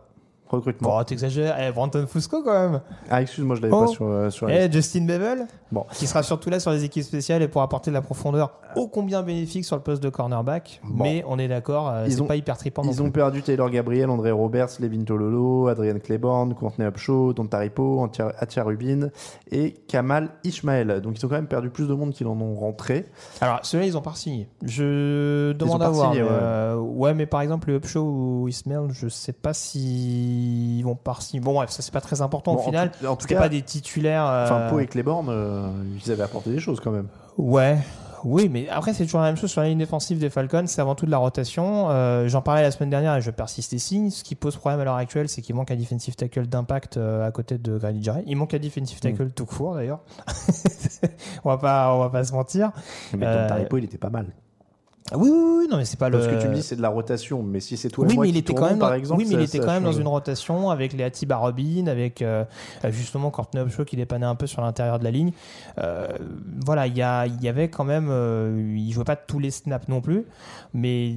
Recrutement. 0.51 0.97
Bon, 0.99 1.05
t'exagères. 1.05 1.57
Eh, 1.61 1.71
Brandon 1.73 2.07
Fusco 2.07 2.43
quand 2.43 2.53
même. 2.71 2.81
Ah, 3.11 3.21
excuse-moi, 3.23 3.57
je 3.57 3.63
l'avais 3.63 3.75
Oh. 3.75 3.81
pas 3.81 3.87
sur, 3.89 4.07
euh, 4.07 4.31
sur 4.31 4.47
la 4.47 4.55
Eh, 4.55 4.59
liste. 4.61 4.73
Justin 4.73 5.05
Bevel, 5.07 5.47
Bon. 5.71 5.85
qui 5.93 6.07
sera 6.07 6.23
surtout 6.23 6.49
là 6.51 6.59
sur 6.61 6.71
les 6.71 6.85
équipes 6.85 7.05
spéciales 7.05 7.43
et 7.43 7.49
pour 7.49 7.61
apporter 7.63 7.91
de 7.91 7.95
la 7.95 8.01
profondeur 8.03 8.53
ô 8.77 8.87
combien 8.89 9.23
bénéfique 9.23 9.65
sur 9.65 9.77
le 9.77 9.83
poste 9.83 10.03
de 10.03 10.09
cornerback. 10.09 10.81
Bon. 10.85 11.05
Mais 11.05 11.25
on 11.29 11.39
est 11.39 11.49
d'accord, 11.49 11.89
euh, 11.91 12.05
Ils 12.07 12.13
c'est 12.15 12.21
ont- 12.21 12.27
pas 12.27 12.37
hyper 12.37 12.57
trippant 12.57 12.83
Ils 12.85 13.01
ont 13.01 13.05
plus. 13.05 13.13
perdu 13.13 13.43
Taylor 13.43 13.69
Gabriel, 13.71 14.09
André 14.11 14.31
Roberts, 14.31 14.69
Levin 14.81 15.05
Tololo, 15.05 15.69
Adrian 15.69 15.99
Claiborne, 15.99 16.55
Courtney 16.55 16.87
Upshaw, 16.87 17.33
Don 17.35 17.47
Taripo, 17.47 18.09
Atia 18.39 18.63
Rubin 18.65 19.09
et 19.51 19.73
Kamal 19.89 20.31
Ishmael. 20.45 21.01
Donc 21.03 21.19
ils 21.19 21.27
ont 21.27 21.29
quand 21.29 21.35
même 21.37 21.47
perdu 21.47 21.71
plus 21.71 21.89
de 21.89 21.95
monde 21.95 22.13
qu'ils 22.13 22.27
en 22.27 22.41
ont 22.41 22.55
rentré. 22.55 23.07
Alors, 23.41 23.59
ceux-là, 23.63 23.85
ils 23.85 23.97
ont 23.97 24.03
pas 24.03 24.15
signé. 24.15 24.49
Je 24.65 25.53
demande 25.53 25.83
à 25.83 25.89
voir. 25.91 26.13
signé, 26.13 26.23
mais, 26.23 26.29
ouais. 26.29 26.35
euh, 26.41 26.77
ouais, 26.77 27.15
mais 27.15 27.27
par 27.27 27.41
exemple, 27.43 27.69
le 27.69 27.77
Upshaw 27.77 28.01
ou 28.03 28.49
Ismail, 28.49 28.89
je 28.93 29.09
sais 29.09 29.33
pas 29.33 29.53
si 29.53 30.38
ils 30.39 30.83
vont 30.83 30.95
par 30.95 31.23
si 31.23 31.41
bon 31.41 31.55
bref 31.55 31.71
ça 31.71 31.83
c'est 31.83 31.93
pas 31.93 32.01
très 32.01 32.23
important 32.23 32.53
Bon, 32.55 32.59
au 32.59 32.63
en 32.63 32.65
final 32.67 32.91
tout- 32.91 33.07
en 33.07 33.17
tout 33.17 33.27
cas- 33.27 33.39
pas 33.39 33.49
des 33.49 33.63
titulaires 33.63 34.27
euh, 34.27 34.45
Enfin, 34.45 34.67
Poe 34.71 34.81
et 34.81 34.87
Claiborne, 34.87 35.29
euh, 35.29 35.69
ils 36.05 36.11
avaient 36.13 36.23
apporté 36.23 36.51
des 36.51 36.61
choses 36.61 36.81
quand 36.81 36.91
même. 36.93 37.09
Ouais, 37.37 37.79
oui, 38.25 38.49
mais 38.49 38.69
après, 38.69 38.93
c'est 38.95 39.05
toujours 39.05 39.21
la 39.21 39.29
même 39.29 39.37
chose 39.37 39.51
sur 39.53 39.61
la 39.61 39.69
ligne 39.69 39.79
défensive 39.79 40.19
des 40.19 40.29
Falcons, 40.29 40.65
c'est 40.67 40.81
avant 40.81 40.97
tout 40.97 41.07
de 41.07 41.11
la 41.13 41.19
rotation. 41.19 41.89
Euh, 41.91 42.27
J'en 42.27 42.43
parlais 42.43 42.63
la 42.63 42.73
semaine 42.73 42.91
dernière 42.91 43.15
et 43.15 43.21
je 43.21 43.31
persiste 43.31 43.79
signe. 43.79 44.11
Ce 44.11 44.25
qui 44.25 44.35
pose 44.35 44.57
problème 44.57 44.81
à 44.81 44.85
l'heure 44.85 44.97
actuelle, 44.97 45.29
c'est 45.29 45.41
qu'il 45.41 45.55
manque 45.55 45.71
un 45.71 45.77
defensive 45.77 46.17
tackle 46.17 46.49
d'impact 46.49 46.97
euh, 46.97 47.25
à 47.27 47.31
côté 47.31 47.59
de 47.59 47.79
Grady 47.79 48.03
Jarrett. 48.03 48.25
Il 48.27 48.37
manque 48.37 48.55
un 48.55 48.59
defensive 48.59 48.99
tackle 48.99 49.31
tout 49.31 49.47
court 49.47 49.75
d'ailleurs. 49.77 50.01
on, 51.45 51.51
va 51.51 51.59
pas, 51.59 51.95
on 51.95 52.01
va 52.01 52.11
pas 52.11 52.25
se 52.25 52.33
mentir. 52.33 52.73
Mais 53.17 53.25
Euh, 53.25 53.49
Taripo, 53.49 53.79
il 53.79 53.85
était 53.85 53.99
pas 53.99 54.11
mal. 54.11 54.27
Ah 55.11 55.17
Oui, 55.17 55.31
oui, 55.31 55.39
oui, 55.61 55.67
non, 55.71 55.77
mais 55.79 55.85
c'est 55.85 55.99
pas 55.99 56.11
Parce 56.11 56.27
le. 56.27 56.37
que 56.37 56.43
tu 56.43 56.49
me 56.49 56.55
dis, 56.55 56.63
c'est 56.63 56.77
de 56.77 56.83
la 56.83 56.89
rotation. 56.89 57.43
Mais 57.43 57.61
si 57.61 57.77
c'est 57.77 57.89
toi 57.89 58.05
et 58.05 58.09
oui, 58.09 58.15
moi 58.15 58.25
mais 58.25 58.29
il 58.31 58.33
qui 58.33 58.39
était 58.39 58.53
tournons, 58.53 58.63
quand 58.63 58.71
même, 58.71 58.79
par 58.79 58.91
dans, 58.91 58.97
exemple, 58.97 59.23
oui, 59.23 59.27
mais 59.29 59.35
il 59.35 59.41
était 59.43 59.59
ça 59.59 59.65
quand 59.65 59.73
même 59.73 59.85
dans 59.85 59.93
une 59.93 60.07
rotation 60.07 60.71
avec 60.71 60.93
les 60.93 61.05
Atiba 61.05 61.37
Robin, 61.37 61.87
avec 61.87 62.23
euh, 62.23 62.45
euh, 62.85 62.93
justement 62.93 63.31
Courtney 63.31 63.63
Upshaw 63.63 63.85
qui 63.85 63.97
dépannait 63.97 64.27
un 64.27 64.35
peu 64.35 64.47
sur 64.47 64.61
l'intérieur 64.63 64.99
de 64.99 65.05
la 65.05 65.11
ligne. 65.11 65.33
Euh, 65.79 66.09
voilà, 66.65 66.87
il 66.87 66.97
y, 66.97 67.05
il 67.41 67.49
avait 67.49 67.69
quand 67.69 67.85
même, 67.85 68.09
euh, 68.11 68.75
il 68.77 68.93
jouait 68.93 69.05
pas 69.05 69.17
tous 69.17 69.39
les 69.39 69.51
snaps 69.51 69.89
non 69.89 70.01
plus, 70.01 70.25
mais 70.75 71.17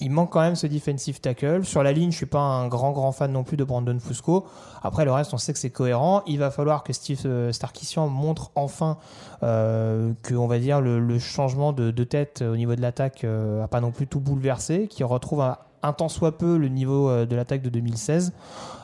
il 0.00 0.10
manque 0.10 0.30
quand 0.30 0.40
même 0.40 0.56
ce 0.56 0.66
defensive 0.66 1.20
tackle. 1.20 1.64
Sur 1.64 1.82
la 1.82 1.92
ligne, 1.92 2.10
je 2.10 2.16
suis 2.16 2.26
pas 2.26 2.40
un 2.40 2.68
grand 2.68 2.92
grand 2.92 3.12
fan 3.12 3.32
non 3.32 3.44
plus 3.44 3.56
de 3.56 3.64
Brandon 3.64 3.98
Fusco. 3.98 4.46
Après 4.82 5.04
le 5.04 5.12
reste, 5.12 5.32
on 5.32 5.38
sait 5.38 5.52
que 5.52 5.58
c'est 5.58 5.70
cohérent. 5.70 6.22
Il 6.26 6.38
va 6.38 6.50
falloir 6.50 6.84
que 6.84 6.92
Steve 6.92 7.22
euh, 7.24 7.52
Starkissian 7.52 8.08
montre 8.08 8.50
enfin 8.54 8.98
euh, 9.42 10.12
que 10.22 10.34
on 10.34 10.46
va 10.46 10.58
dire 10.58 10.80
le, 10.80 11.18
changement 11.18 11.72
de, 11.72 11.90
tête 12.04 12.42
au 12.42 12.56
niveau 12.56 12.74
de 12.74 12.82
l'attaque 12.82 13.24
euh, 13.24 13.64
a 13.64 13.68
pas 13.68 13.80
non 13.80 13.90
plus 13.90 14.06
tout 14.06 14.20
bouleversé, 14.20 14.86
qu'il 14.86 15.04
retrouve 15.06 15.40
un, 15.40 15.56
un 15.86 15.92
tant 15.92 16.08
soit 16.08 16.36
peu 16.36 16.56
le 16.56 16.68
niveau 16.68 17.08
euh, 17.08 17.26
de 17.26 17.36
l'attaque 17.36 17.62
de 17.62 17.70
2016. 17.70 18.32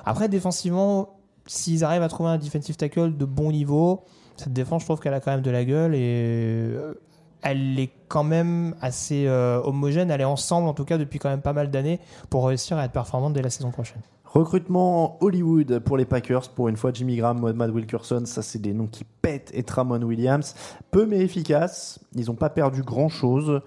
Après 0.04 0.28
défensivement, 0.28 1.16
s'ils 1.46 1.84
arrivent 1.84 2.02
à 2.02 2.08
trouver 2.08 2.30
un 2.30 2.38
defensive 2.38 2.76
tackle 2.76 3.16
de 3.16 3.24
bon 3.24 3.52
niveau, 3.52 4.04
cette 4.36 4.52
défense, 4.52 4.82
je 4.82 4.86
trouve 4.86 5.00
qu'elle 5.00 5.14
a 5.14 5.20
quand 5.20 5.30
même 5.30 5.42
de 5.42 5.50
la 5.50 5.64
gueule 5.64 5.94
et 5.94 6.00
euh, 6.00 6.94
elle 7.42 7.78
est 7.78 7.90
quand 8.08 8.24
même 8.24 8.74
assez 8.80 9.26
euh, 9.26 9.60
homogène. 9.62 10.10
Elle 10.10 10.20
est 10.20 10.24
ensemble, 10.24 10.68
en 10.68 10.74
tout 10.74 10.84
cas, 10.84 10.98
depuis 10.98 11.18
quand 11.18 11.28
même 11.28 11.42
pas 11.42 11.52
mal 11.52 11.70
d'années 11.70 12.00
pour 12.30 12.46
réussir 12.46 12.78
à 12.78 12.84
être 12.84 12.92
performante 12.92 13.32
dès 13.34 13.42
la 13.42 13.50
saison 13.50 13.70
prochaine. 13.70 14.02
Recrutement 14.32 15.18
Hollywood 15.22 15.80
pour 15.80 15.96
les 15.96 16.04
Packers. 16.04 16.48
Pour 16.50 16.68
une 16.68 16.76
fois, 16.76 16.90
Jimmy 16.92 17.16
Graham, 17.16 17.52
Matt 17.52 17.70
Wilkerson, 17.70 18.22
ça 18.24 18.42
c'est 18.42 18.60
des 18.60 18.72
noms 18.72 18.86
qui 18.86 19.04
pètent. 19.04 19.50
Et 19.54 19.62
Tramon 19.62 20.02
Williams, 20.02 20.54
peu 20.90 21.06
mais 21.06 21.18
efficace. 21.20 22.00
Ils 22.14 22.26
n'ont 22.26 22.34
pas 22.34 22.50
perdu 22.50 22.82
grand 22.82 23.08
chose. 23.08 23.60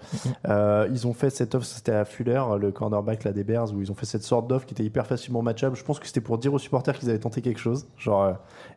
Euh, 0.48 0.88
ils 0.90 1.06
ont 1.06 1.12
fait 1.12 1.30
cette 1.30 1.54
offre, 1.54 1.66
c'était 1.66 1.92
à 1.92 2.04
Fuller, 2.04 2.42
le 2.60 2.72
cornerback 2.72 3.24
là, 3.24 3.32
des 3.32 3.44
Bears, 3.44 3.72
où 3.72 3.80
ils 3.80 3.90
ont 3.90 3.94
fait 3.94 4.06
cette 4.06 4.22
sorte 4.22 4.48
d'offre 4.48 4.66
qui 4.66 4.74
était 4.74 4.84
hyper 4.84 5.06
facilement 5.06 5.42
matchable. 5.42 5.76
Je 5.76 5.84
pense 5.84 5.98
que 5.98 6.06
c'était 6.06 6.20
pour 6.20 6.38
dire 6.38 6.52
aux 6.52 6.58
supporters 6.58 6.98
qu'ils 6.98 7.10
avaient 7.10 7.18
tenté 7.18 7.42
quelque 7.42 7.60
chose. 7.60 7.86
Genre, 7.96 8.22
euh, 8.24 8.32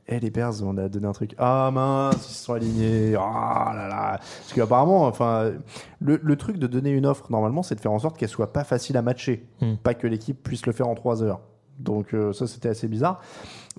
Eh, 0.07 0.19
les 0.19 0.29
Bears, 0.31 0.63
on 0.63 0.77
a 0.77 0.89
donné 0.89 1.07
un 1.07 1.11
truc. 1.11 1.35
Ah 1.37 1.69
mince, 1.71 2.27
ils 2.29 2.33
se 2.33 2.43
sont 2.45 2.53
alignés. 2.53 3.15
Ah 3.19 3.73
là 3.75 3.87
là. 3.87 4.17
Parce 4.19 4.53
qu'apparemment, 4.55 5.05
enfin, 5.05 5.51
le, 5.99 6.19
le 6.21 6.35
truc 6.35 6.57
de 6.57 6.67
donner 6.67 6.89
une 6.91 7.05
offre, 7.05 7.31
normalement, 7.31 7.61
c'est 7.63 7.75
de 7.75 7.79
faire 7.81 7.91
en 7.91 7.99
sorte 7.99 8.17
qu'elle 8.17 8.29
soit 8.29 8.53
pas 8.53 8.63
facile 8.63 8.97
à 8.97 9.01
matcher. 9.01 9.47
Hmm. 9.61 9.75
Pas 9.75 9.93
que 9.93 10.07
l'équipe 10.07 10.41
puisse 10.41 10.65
le 10.65 10.71
faire 10.73 10.87
en 10.87 10.95
trois 10.95 11.21
heures. 11.23 11.41
Donc 11.79 12.13
euh, 12.13 12.33
ça, 12.33 12.45
c'était 12.47 12.69
assez 12.69 12.87
bizarre. 12.87 13.21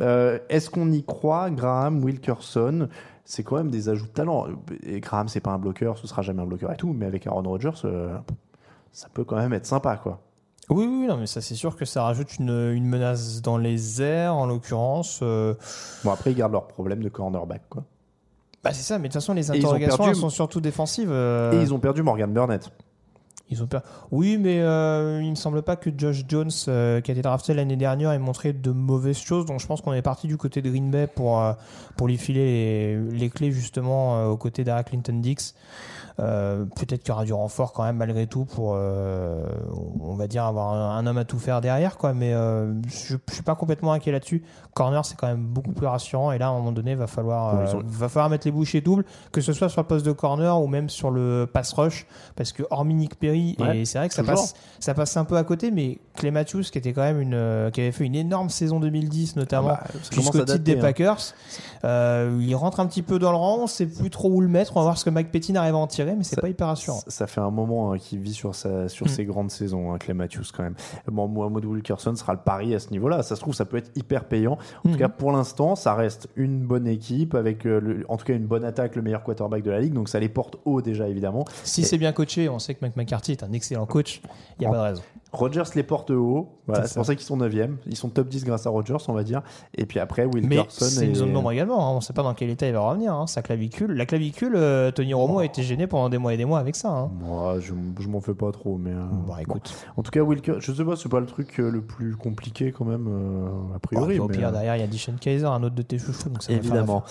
Euh, 0.01 0.39
Est-ce 0.49 0.71
qu'on 0.71 0.91
y 0.91 1.05
croit 1.05 1.51
Graham, 1.51 2.03
Wilkerson? 2.03 2.89
C'est 3.25 3.43
quand 3.45 3.57
même 3.57 3.71
des 3.71 3.89
ajouts 3.89 4.07
de 4.07 4.11
talent. 4.13 4.47
Et 4.83 5.01
Graham, 5.01 5.29
c'est 5.29 5.41
pas 5.41 5.51
un 5.53 5.59
bloqueur, 5.59 5.99
ce 5.99 6.07
sera 6.07 6.23
jamais 6.23 6.43
un 6.43 6.47
bloqueur 6.47 6.73
et 6.73 6.77
tout, 6.77 6.93
mais 6.93 7.07
avec 7.07 7.27
Aaron 7.27 7.43
Rodgers, 7.43 7.71
euh, 7.85 8.17
ça 8.93 9.09
peut 9.13 9.25
quand 9.25 9.37
même 9.37 9.53
être 9.53 9.67
sympa, 9.67 9.97
quoi. 9.97 10.21
Oui, 10.69 10.87
oui, 10.87 11.07
non, 11.07 11.17
mais 11.17 11.27
ça, 11.27 11.41
c'est 11.41 11.55
sûr 11.55 11.77
que 11.77 11.85
ça 11.85 12.05
rajoute 12.05 12.39
une, 12.39 12.51
une 12.73 12.87
menace 12.87 13.43
dans 13.43 13.59
les 13.59 14.01
airs, 14.03 14.35
en 14.35 14.47
l'occurrence. 14.47 15.21
euh, 15.23 15.55
Bon, 16.05 16.11
après, 16.13 16.33
ils 16.33 16.37
gardent 16.37 16.53
leur 16.53 16.67
problème 16.69 17.03
de 17.03 17.09
cornerback, 17.09 17.63
quoi. 17.69 17.85
Bah, 18.63 18.73
c'est 18.73 18.83
ça, 18.83 18.99
mais 18.99 19.09
de 19.09 19.13
toute 19.13 19.15
façon, 19.15 19.33
les 19.35 19.51
interrogations 19.51 19.97
perdu- 19.97 20.11
elles 20.11 20.17
sont 20.17 20.29
surtout 20.29 20.61
défensives. 20.61 21.11
euh, 21.11 21.53
Et 21.53 21.63
ils 21.63 21.73
ont 21.75 21.79
perdu 21.81 22.03
Morgan 22.03 22.33
Burnett. 22.33 22.71
Oui, 24.11 24.39
mais 24.39 24.61
euh, 24.61 25.21
il 25.23 25.31
me 25.31 25.35
semble 25.35 25.63
pas 25.63 25.77
que 25.77 25.91
Josh 25.97 26.25
Jones, 26.29 26.51
euh, 26.69 27.01
qui 27.01 27.11
a 27.11 27.15
été 27.15 27.23
drafté 27.23 27.55
l'année 27.55 27.77
dernière, 27.77 28.13
ait 28.13 28.19
montré 28.19 28.53
de 28.53 28.71
mauvaises 28.71 29.19
choses. 29.19 29.47
Donc 29.47 29.61
je 29.61 29.67
pense 29.67 29.81
qu'on 29.81 29.93
est 29.93 30.03
parti 30.03 30.27
du 30.27 30.37
côté 30.37 30.63
de 30.63 30.71
Green 30.71 30.91
Bay 30.91 31.07
pour, 31.07 31.41
euh, 31.41 31.53
pour 31.97 32.07
lui 32.07 32.17
filer 32.17 32.45
les, 32.45 33.19
les 33.19 33.31
clés 33.31 33.53
justement 33.53 34.17
euh, 34.17 34.27
aux 34.29 34.37
côtés 34.37 34.65
d'Ara 34.65 34.85
Clinton 34.85 35.21
Dix. 35.21 35.55
Euh, 36.19 36.65
Peut-être 36.77 37.01
qu'il 37.03 37.09
y 37.09 37.13
aura 37.13 37.25
du 37.25 37.33
renfort 37.33 37.73
quand 37.73 37.85
même 37.85 37.97
malgré 37.97 38.27
tout 38.27 38.45
pour, 38.45 38.75
euh, 38.77 39.45
on 40.01 40.15
va 40.15 40.27
dire, 40.27 40.45
avoir 40.45 40.73
un, 40.75 40.97
un 40.99 41.07
homme 41.07 41.19
à 41.19 41.25
tout 41.25 41.39
faire 41.39 41.61
derrière. 41.61 41.97
Quoi. 41.99 42.13
Mais 42.15 42.33
euh, 42.35 42.73
je, 42.89 43.17
je 43.29 43.35
suis 43.35 43.43
pas 43.43 43.55
complètement 43.55 43.93
inquiet 43.93 44.13
là-dessus. 44.13 44.43
Corner, 44.75 45.05
c'est 45.05 45.17
quand 45.17 45.27
même 45.27 45.45
beaucoup 45.45 45.73
plus 45.73 45.87
rassurant. 45.87 46.33
Et 46.33 46.39
là, 46.39 46.47
à 46.49 46.51
un 46.51 46.55
moment 46.55 46.73
donné, 46.73 46.95
va 46.95 47.07
falloir, 47.07 47.55
ont- 47.77 47.83
va 47.85 48.09
falloir 48.09 48.31
mettre 48.31 48.47
les 48.47 48.53
bouchées 48.53 48.81
doubles, 48.81 49.05
que 49.33 49.41
ce 49.41 49.53
soit 49.53 49.69
sur 49.69 49.81
le 49.83 49.87
poste 49.87 50.05
de 50.07 50.13
corner 50.13 50.61
ou 50.61 50.67
même 50.67 50.89
sur 50.89 51.11
le 51.11 51.49
pass 51.53 51.73
rush. 51.73 52.07
Parce 52.37 52.53
que 52.53 52.63
hormis 52.71 52.95
Nick 52.95 53.19
Perry, 53.19 53.57
Ouais, 53.59 53.79
et 53.81 53.85
c'est 53.85 53.99
vrai 53.99 54.09
que 54.09 54.15
ça 54.15 54.23
passe, 54.23 54.55
ça 54.79 54.95
passe 54.95 55.17
un 55.17 55.25
peu 55.25 55.37
à 55.37 55.45
côté, 55.45 55.71
mais 55.71 55.99
Clay 56.15 56.31
Matthews, 56.31 56.63
qui 56.71 56.79
était 56.79 56.93
quand 56.93 57.03
même 57.03 57.21
une, 57.21 57.71
qui 57.73 57.81
avait 57.81 57.93
fait 57.93 58.05
une 58.05 58.15
énorme 58.15 58.49
saison 58.51 58.81
2010 58.81 59.37
notamment, 59.37 59.71
Ah 59.73 59.85
bah, 59.93 60.01
jusqu'au 60.13 60.33
titre 60.39 60.45
dater, 60.45 60.59
des 60.61 60.77
hein. 60.77 60.81
Packers, 60.81 61.19
il 61.85 62.55
rentre 62.55 62.81
un 62.81 62.87
petit 62.87 63.03
peu 63.03 63.19
dans 63.19 63.31
le 63.31 63.37
rang, 63.37 63.59
on 63.63 63.67
sait 63.67 63.87
plus 63.87 64.11
trop 64.11 64.29
où 64.31 64.41
le 64.41 64.49
mettre, 64.49 64.73
on 64.77 64.81
va 64.81 64.85
voir 64.85 64.99
ce 64.99 65.05
que 65.05 65.11
Mike 65.11 65.31
Pettin 65.31 65.55
arrive 65.57 65.75
à 65.75 65.79
en 65.79 65.87
tirer, 65.87 66.00
mais 66.17 66.25
c'est 66.25 66.41
pas 66.41 66.49
hyper 66.49 66.67
rassurant. 66.69 67.01
Ça- 67.07 67.27
fait 67.27 67.41
un 67.41 67.51
moment 67.51 67.93
hein, 67.93 67.99
qu'il 67.99 68.19
vit 68.21 68.33
sur, 68.35 68.55
sa, 68.55 68.89
sur 68.89 69.07
Mm. 69.07 69.09
ses 69.11 69.25
grandes 69.25 69.51
saisons, 69.51 69.93
hein, 69.93 69.99
Clay 69.99 70.15
Matthews, 70.15 70.45
quand 70.57 70.63
même. 70.63 70.75
Bon, 71.07 71.29
Mohamed 71.29 71.65
Wilkerson 71.65 72.15
sera 72.17 72.33
le 72.35 72.41
pari 72.41 72.75
à 72.75 72.79
ce 72.81 72.91
niveau-là. 72.91 73.23
Ça 73.23 73.37
se 73.37 73.41
trouve, 73.41 73.55
ça 73.55 73.65
peut 73.65 73.77
être 73.77 73.91
hyper 73.97 74.25
payant. 74.25 74.59
En 74.87 74.91
tout 74.93 74.99
cas, 74.99 75.09
pour 75.09 75.33
l'instant, 75.33 75.77
ça 75.77 75.95
reste 75.95 76.29
une 76.37 76.61
bonne 76.67 76.87
équipe, 76.87 77.35
avec 77.35 77.67
euh, 77.67 77.81
le- 77.81 78.05
en 78.09 78.17
tout 78.17 78.25
cas 78.25 78.35
une 78.35 78.47
bonne 78.47 78.65
attaque, 78.65 78.97
le 78.97 79.03
meilleur 79.03 79.23
quarterback 79.23 79.63
de 79.63 79.71
la 79.71 79.81
ligue. 79.81 79.93
Donc 79.93 80.09
ça 80.09 80.19
les 80.21 80.29
porte 80.29 80.57
haut 80.65 80.83
déjà, 80.83 81.09
évidemment. 81.09 81.45
Si 81.65 81.85
c'est 81.85 81.99
bien 81.99 82.13
coaché, 82.13 82.49
on 82.49 82.59
sait 82.59 82.75
que 82.75 82.81
Mike 82.83 82.97
McCarthy 82.97 83.33
est 83.33 83.43
un 83.43 83.53
excellent 83.53 83.87
coach, 83.87 84.21
il 84.59 84.61
n'y 84.61 84.67
a 84.67 84.71
Oh. 84.71 84.73
pas 84.73 84.79
de 84.79 84.83
raison. 84.83 85.03
Rogers 85.33 85.63
les 85.75 85.83
porte 85.83 86.11
haut. 86.11 86.49
Voilà, 86.67 86.87
C'est 86.87 86.95
pour 86.95 87.07
ça 87.07 87.15
qu'ils 87.15 87.25
sont 87.25 87.37
9e. 87.37 87.77
Ils 87.87 87.97
sont 87.97 88.09
top 88.09 88.29
10 88.29 88.45
grâce 88.45 88.67
à 88.67 88.71
Rogers, 88.71 88.97
on 89.09 89.13
va 89.13 89.23
dire. 89.25 89.43
Et 89.77 89.87
puis 89.87 89.99
après, 89.99 90.27
Mais 90.27 90.33
Wilkerson. 90.57 90.85
c'est 90.85 91.07
une 91.07 91.15
zone 91.15 91.33
d'ombre 91.33 91.51
également, 91.53 91.85
hein. 91.89 91.93
on 91.93 91.97
ne 91.97 92.01
sait 92.01 92.13
pas 92.13 92.23
dans 92.23 92.35
quel 92.35 92.51
état 92.51 92.67
il 92.67 92.73
va 92.73 92.81
revenir. 92.81 93.13
hein. 93.15 93.27
Sa 93.27 93.43
clavicule, 93.43 93.93
la 93.93 94.07
clavicule, 94.07 94.53
euh, 94.57 94.91
Tony 94.91 95.15
Romo 95.15 95.39
a 95.41 95.45
été 95.45 95.63
gêné 95.63 95.87
pendant 95.87 96.09
des 96.09 96.19
mois 96.19 96.35
et 96.35 96.37
des 96.37 96.45
mois 96.45 96.59
avec 96.61 96.77
ça. 96.77 96.89
hein. 96.91 97.11
Moi, 97.25 97.57
je, 97.61 97.73
je 97.99 98.09
m'en 98.09 98.21
fais 98.21 98.35
pas 98.35 98.51
trop, 98.53 98.77
mais. 98.77 98.91
euh, 98.93 99.03
Bon, 99.27 99.37
écoute. 99.37 99.73
En 99.97 100.03
tout 100.03 100.11
cas, 100.11 100.21
Wilker, 100.21 100.57
je 100.61 100.73
sais 100.73 100.85
pas, 100.85 100.97
c'est 100.97 101.09
pas 101.09 101.21
le 101.21 101.27
truc 101.27 101.59
euh, 101.61 101.71
le 101.71 101.81
plus 101.81 102.17
compliqué 102.17 102.73
quand 102.73 102.85
même, 102.85 103.07
euh, 103.09 103.77
a 103.77 103.79
priori. 103.79 104.19
Bon, 104.19 104.25
au 104.25 104.29
mais, 104.29 104.37
pire, 104.37 104.53
derrière, 104.53 104.77
il 104.77 104.81
y 104.81 104.85
a 104.85 104.87
Dishon 104.89 105.15
Kaiser, 105.21 105.47
un 105.47 105.63
autre 105.63 105.75
de 105.75 105.83
tes 105.83 105.99
chouchous. 105.99 106.29
Donc 106.29 106.43
ça 106.43 106.53
Évidemment. 106.53 107.05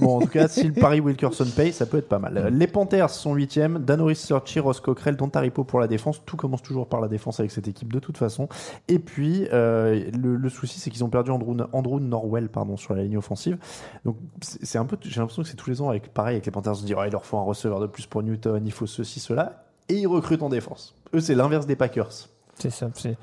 Bon, 0.00 0.16
en 0.16 0.20
tout 0.20 0.28
cas, 0.28 0.48
si 0.48 0.64
le 0.64 0.72
pari 0.80 1.00
Wilkerson 1.00 1.46
paye, 1.56 1.72
ça 1.72 1.86
peut 1.86 1.98
être 1.98 2.08
pas 2.08 2.18
mal. 2.18 2.48
Les 2.52 2.66
Panthers 2.66 3.10
sont 3.10 3.34
8e. 3.34 3.78
Danoris 3.78 4.18
Searchy, 4.20 4.60
Ross 4.60 4.80
Cockrell, 4.80 5.16
Don 5.16 5.28
Taripo 5.28 5.64
pour 5.64 5.80
la 5.80 5.86
défense. 5.88 6.20
Tout 6.24 6.36
commence 6.36 6.62
toujours 6.62 6.86
par 6.86 7.00
la 7.00 7.08
défense 7.08 7.15
avec 7.40 7.50
cette 7.50 7.68
équipe 7.68 7.92
de 7.92 7.98
toute 7.98 8.16
façon. 8.18 8.48
Et 8.88 8.98
puis, 8.98 9.46
euh, 9.52 10.10
le, 10.16 10.36
le 10.36 10.48
souci, 10.48 10.80
c'est 10.80 10.90
qu'ils 10.90 11.04
ont 11.04 11.08
perdu 11.08 11.30
Andrew, 11.30 11.56
Andrew 11.72 12.00
Norwell 12.00 12.48
pardon, 12.48 12.76
sur 12.76 12.94
la 12.94 13.02
ligne 13.02 13.18
offensive. 13.18 13.58
Donc, 14.04 14.16
c'est 14.40 14.78
un 14.78 14.84
peu, 14.84 14.96
j'ai 15.02 15.20
l'impression 15.20 15.42
que 15.42 15.48
c'est 15.48 15.56
tous 15.56 15.70
les 15.70 15.80
ans 15.82 15.88
avec, 15.90 16.12
pareil, 16.12 16.34
avec 16.34 16.46
les 16.46 16.52
Panthers, 16.52 16.72
on 16.72 16.76
se 16.76 16.84
dit, 16.84 16.94
oh, 16.96 17.02
il 17.04 17.10
leur 17.12 17.24
faut 17.24 17.38
un 17.38 17.42
receveur 17.44 17.80
de 17.80 17.86
plus 17.86 18.06
pour 18.06 18.22
Newton, 18.22 18.62
il 18.64 18.72
faut 18.72 18.86
ceci, 18.86 19.20
cela. 19.20 19.64
Et 19.88 19.94
ils 19.94 20.06
recrutent 20.06 20.42
en 20.42 20.48
défense. 20.48 20.94
Eux, 21.14 21.20
c'est 21.20 21.34
l'inverse 21.34 21.66
des 21.66 21.76
Packers. 21.76 22.10
C'est 22.58 22.70
ça. 22.70 22.88
c'est- 22.94 23.16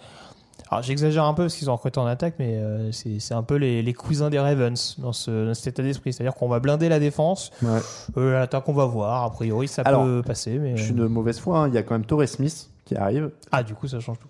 Alors 0.69 0.83
j'exagère 0.83 1.23
un 1.25 1.33
peu 1.33 1.43
parce 1.43 1.55
qu'ils 1.55 1.69
ont 1.69 1.75
recruté 1.75 1.99
en 1.99 2.05
attaque, 2.05 2.35
mais 2.39 2.55
euh, 2.57 2.91
c'est 2.91 3.19
c'est 3.19 3.33
un 3.33 3.43
peu 3.43 3.55
les, 3.55 3.81
les 3.81 3.93
cousins 3.93 4.29
des 4.29 4.39
Ravens 4.39 4.95
dans, 4.99 5.11
ce, 5.11 5.47
dans 5.47 5.53
cet 5.53 5.67
état 5.67 5.83
d'esprit. 5.83 6.13
C'est-à-dire 6.13 6.35
qu'on 6.35 6.47
va 6.47 6.59
blinder 6.59 6.89
la 6.89 6.99
défense, 6.99 7.51
Ouais. 7.61 7.79
euh, 8.17 8.33
l'attaque 8.33 8.67
on 8.69 8.73
va 8.73 8.85
voir. 8.85 9.23
A 9.23 9.29
priori 9.31 9.67
ça 9.67 9.81
Alors, 9.83 10.03
peut 10.05 10.21
passer, 10.25 10.57
mais 10.59 10.77
Je 10.77 10.83
suis 10.85 10.93
de 10.93 11.05
mauvaise 11.05 11.39
foi, 11.39 11.59
hein. 11.59 11.67
il 11.67 11.73
y 11.73 11.77
a 11.77 11.83
quand 11.83 11.95
même 11.95 12.05
Torrey 12.05 12.27
Smith 12.27 12.69
qui 12.85 12.95
arrive. 12.95 13.31
ah 13.51 13.63
du 13.63 13.73
coup 13.75 13.87
ça 13.87 13.99
change 13.99 14.19
tout. 14.19 14.27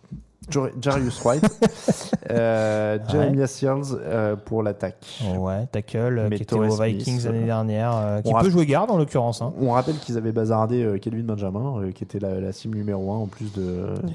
Jor- 0.49 0.71
Jarius 0.81 1.23
White, 1.23 1.45
euh, 2.29 2.97
Jeremiah 3.09 3.47
Searles 3.47 3.97
euh, 4.01 4.35
pour 4.35 4.61
l'attaque. 4.61 5.21
Ouais, 5.37 5.65
tackle 5.71 5.97
euh, 6.19 6.27
Mais 6.29 6.35
qui 6.35 6.43
était 6.43 6.55
aux 6.55 6.81
Vikings 6.81 7.23
l'année 7.23 7.45
dernière, 7.45 7.95
euh, 7.95 8.21
qui 8.21 8.33
on 8.33 8.39
peut 8.41 8.49
jouer 8.49 8.65
garde 8.65 8.91
en 8.91 8.97
l'occurrence. 8.97 9.41
hein. 9.41 9.53
On 9.61 9.71
rappelle 9.71 9.95
qu'ils 9.99 10.17
avaient 10.17 10.33
bazardé 10.33 10.99
Kelvin 11.01 11.23
Benjamin, 11.23 11.89
qui 11.95 12.03
était 12.03 12.19
la, 12.19 12.41
la 12.41 12.51
cible 12.51 12.75
numéro 12.77 13.09
1 13.13 13.15
en 13.19 13.27
plus 13.27 13.53
de, 13.53 13.61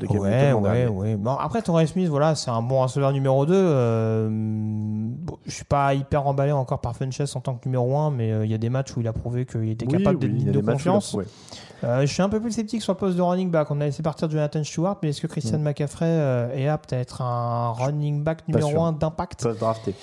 de 0.00 0.06
Ouais, 0.18 0.52
ouais, 0.52 0.86
ouais. 0.86 1.16
Bon, 1.16 1.32
après, 1.32 1.62
Torrey 1.62 1.86
Smith, 1.86 2.08
voilà, 2.08 2.34
c'est 2.34 2.50
un 2.50 2.60
bon 2.60 2.82
receveur 2.82 3.12
numéro 3.12 3.46
2. 3.46 3.54
Euh, 3.54 4.28
bon, 4.30 5.38
je 5.46 5.50
suis 5.52 5.64
pas 5.64 5.94
hyper 5.94 6.26
emballé 6.26 6.52
encore 6.52 6.80
par 6.82 6.94
Funchess 6.94 7.34
en 7.36 7.40
tant 7.40 7.54
que 7.54 7.66
numéro 7.66 7.96
1, 7.96 8.10
mais 8.10 8.44
il 8.44 8.50
y 8.50 8.54
a 8.54 8.58
des 8.58 8.68
matchs 8.70 8.94
où 8.96 9.00
il 9.00 9.08
a 9.08 9.14
prouvé 9.14 9.46
qu'il 9.46 9.70
était 9.70 9.86
Oui, 9.86 9.92
capable 10.02 10.18
oui, 10.22 10.44
d'être 10.44 10.48
a 10.56 10.60
de 10.60 10.66
où 10.66 10.68
a 10.68 10.72
confiance. 10.74 11.08
prouvé. 11.08 11.24
Euh, 11.84 12.00
je 12.00 12.06
suis 12.12 12.22
un 12.22 12.28
peu 12.28 12.40
plus 12.40 12.50
sceptique 12.52 12.82
sur 12.82 12.92
le 12.92 12.98
poste 12.98 13.16
de 13.16 13.22
running 13.22 13.50
back. 13.50 13.70
On 13.70 13.80
a 13.80 13.84
laissé 13.84 14.02
partir 14.02 14.28
Jonathan 14.28 14.64
Stewart, 14.64 14.96
mais 15.02 15.10
est-ce 15.10 15.20
que 15.20 15.26
Christian 15.26 15.58
Mm. 15.58 15.62
McCaffrey 15.62 16.06
euh, 16.06 16.52
est 16.54 16.66
apte 16.68 16.92
à 16.92 16.96
être 16.96 17.22
un 17.22 17.70
running 17.72 18.22
back 18.24 18.46
numéro. 18.48 18.82
1 18.82 18.92
d'impact? 18.92 19.42
Pas 19.44 19.52
drafté. 19.54 19.94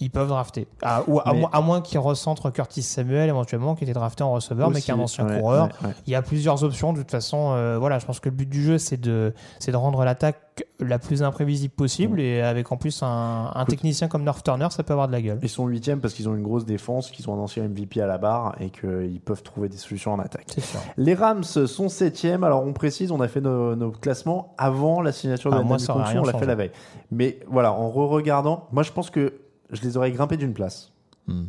Ils 0.00 0.10
peuvent 0.10 0.28
drafter. 0.28 0.66
Ah, 0.82 1.02
ou 1.06 1.20
à, 1.20 1.32
Mais- 1.32 1.40
mo- 1.42 1.48
à 1.52 1.60
moins 1.60 1.80
qu'ils 1.80 2.00
recentrent 2.00 2.50
Curtis 2.50 2.82
Samuel 2.82 3.28
éventuellement, 3.28 3.74
qui 3.76 3.84
était 3.84 3.92
drafté 3.92 4.24
en 4.24 4.32
receveur, 4.32 4.70
mais 4.70 4.80
qui 4.80 4.90
est 4.90 4.94
un 4.94 4.98
ancien 4.98 5.26
ouais, 5.26 5.38
coureur. 5.38 5.66
ouais, 5.82 5.88
ouais. 5.88 5.94
Il 6.06 6.12
y 6.12 6.16
a 6.16 6.22
plusieurs 6.22 6.64
options. 6.64 6.92
De 6.92 6.98
toute 6.98 7.10
façon, 7.12 7.52
euh, 7.52 7.78
voilà, 7.78 7.98
je 8.00 8.06
pense 8.06 8.18
que 8.20 8.28
le 8.28 8.34
but 8.34 8.48
du 8.48 8.62
jeu, 8.62 8.78
c'est 8.78 9.00
de, 9.00 9.32
c'est 9.60 9.70
de 9.72 9.76
rendre 9.76 10.04
l'attaque 10.04 10.66
la 10.80 10.98
plus 10.98 11.22
imprévisible 11.22 11.72
possible. 11.74 12.20
Et 12.20 12.40
avec 12.42 12.70
en 12.72 12.76
plus 12.76 13.02
un, 13.02 13.64
technicien 13.68 14.08
comme 14.08 14.24
North 14.24 14.44
Turner, 14.44 14.66
ça 14.70 14.82
peut 14.82 14.92
avoir 14.92 15.06
de 15.06 15.12
la 15.12 15.22
gueule. 15.22 15.38
Ils 15.42 15.48
sont 15.48 15.66
huitièmes 15.66 16.00
parce 16.00 16.12
qu'ils 16.14 16.28
ont 16.28 16.34
une 16.34 16.42
grosse 16.42 16.64
défense, 16.64 17.10
qu'ils 17.10 17.28
ont 17.30 17.34
un 17.34 17.38
ancien 17.42 17.64
MVP 17.68 18.00
à 18.00 18.06
la 18.06 18.18
barre 18.18 18.56
et 18.60 18.70
qu'ils 18.70 19.20
peuvent 19.24 19.42
trouver 19.42 19.68
des 19.68 19.76
solutions 19.76 20.12
en 20.12 20.18
attaque. 20.18 20.56
Les 20.96 21.14
Rams 21.14 21.44
sont 21.44 21.88
septièmes. 21.88 22.44
Alors 22.44 22.64
on 22.64 22.72
précise, 22.72 23.10
on 23.12 23.20
a 23.20 23.28
fait 23.28 23.40
nos, 23.40 23.74
nos 23.76 23.90
classements 23.92 24.54
avant 24.58 25.00
la 25.00 25.12
signature 25.12 25.50
de 25.50 25.56
Ah, 25.56 25.60
la 25.60 25.64
moi, 25.64 25.78
ça 25.78 25.94
on 25.94 26.24
l'a 26.24 26.32
fait 26.32 26.46
la 26.46 26.54
veille. 26.54 26.72
Mais 27.10 27.38
voilà, 27.48 27.72
en 27.72 27.88
re-regardant, 27.90 28.66
moi 28.72 28.82
je 28.82 28.92
pense 28.92 29.10
que 29.10 29.32
je 29.70 29.80
les 29.82 29.96
aurais 29.96 30.10
grimpés 30.12 30.36
d'une 30.36 30.54
place. 30.54 30.92
Hmm. 31.26 31.44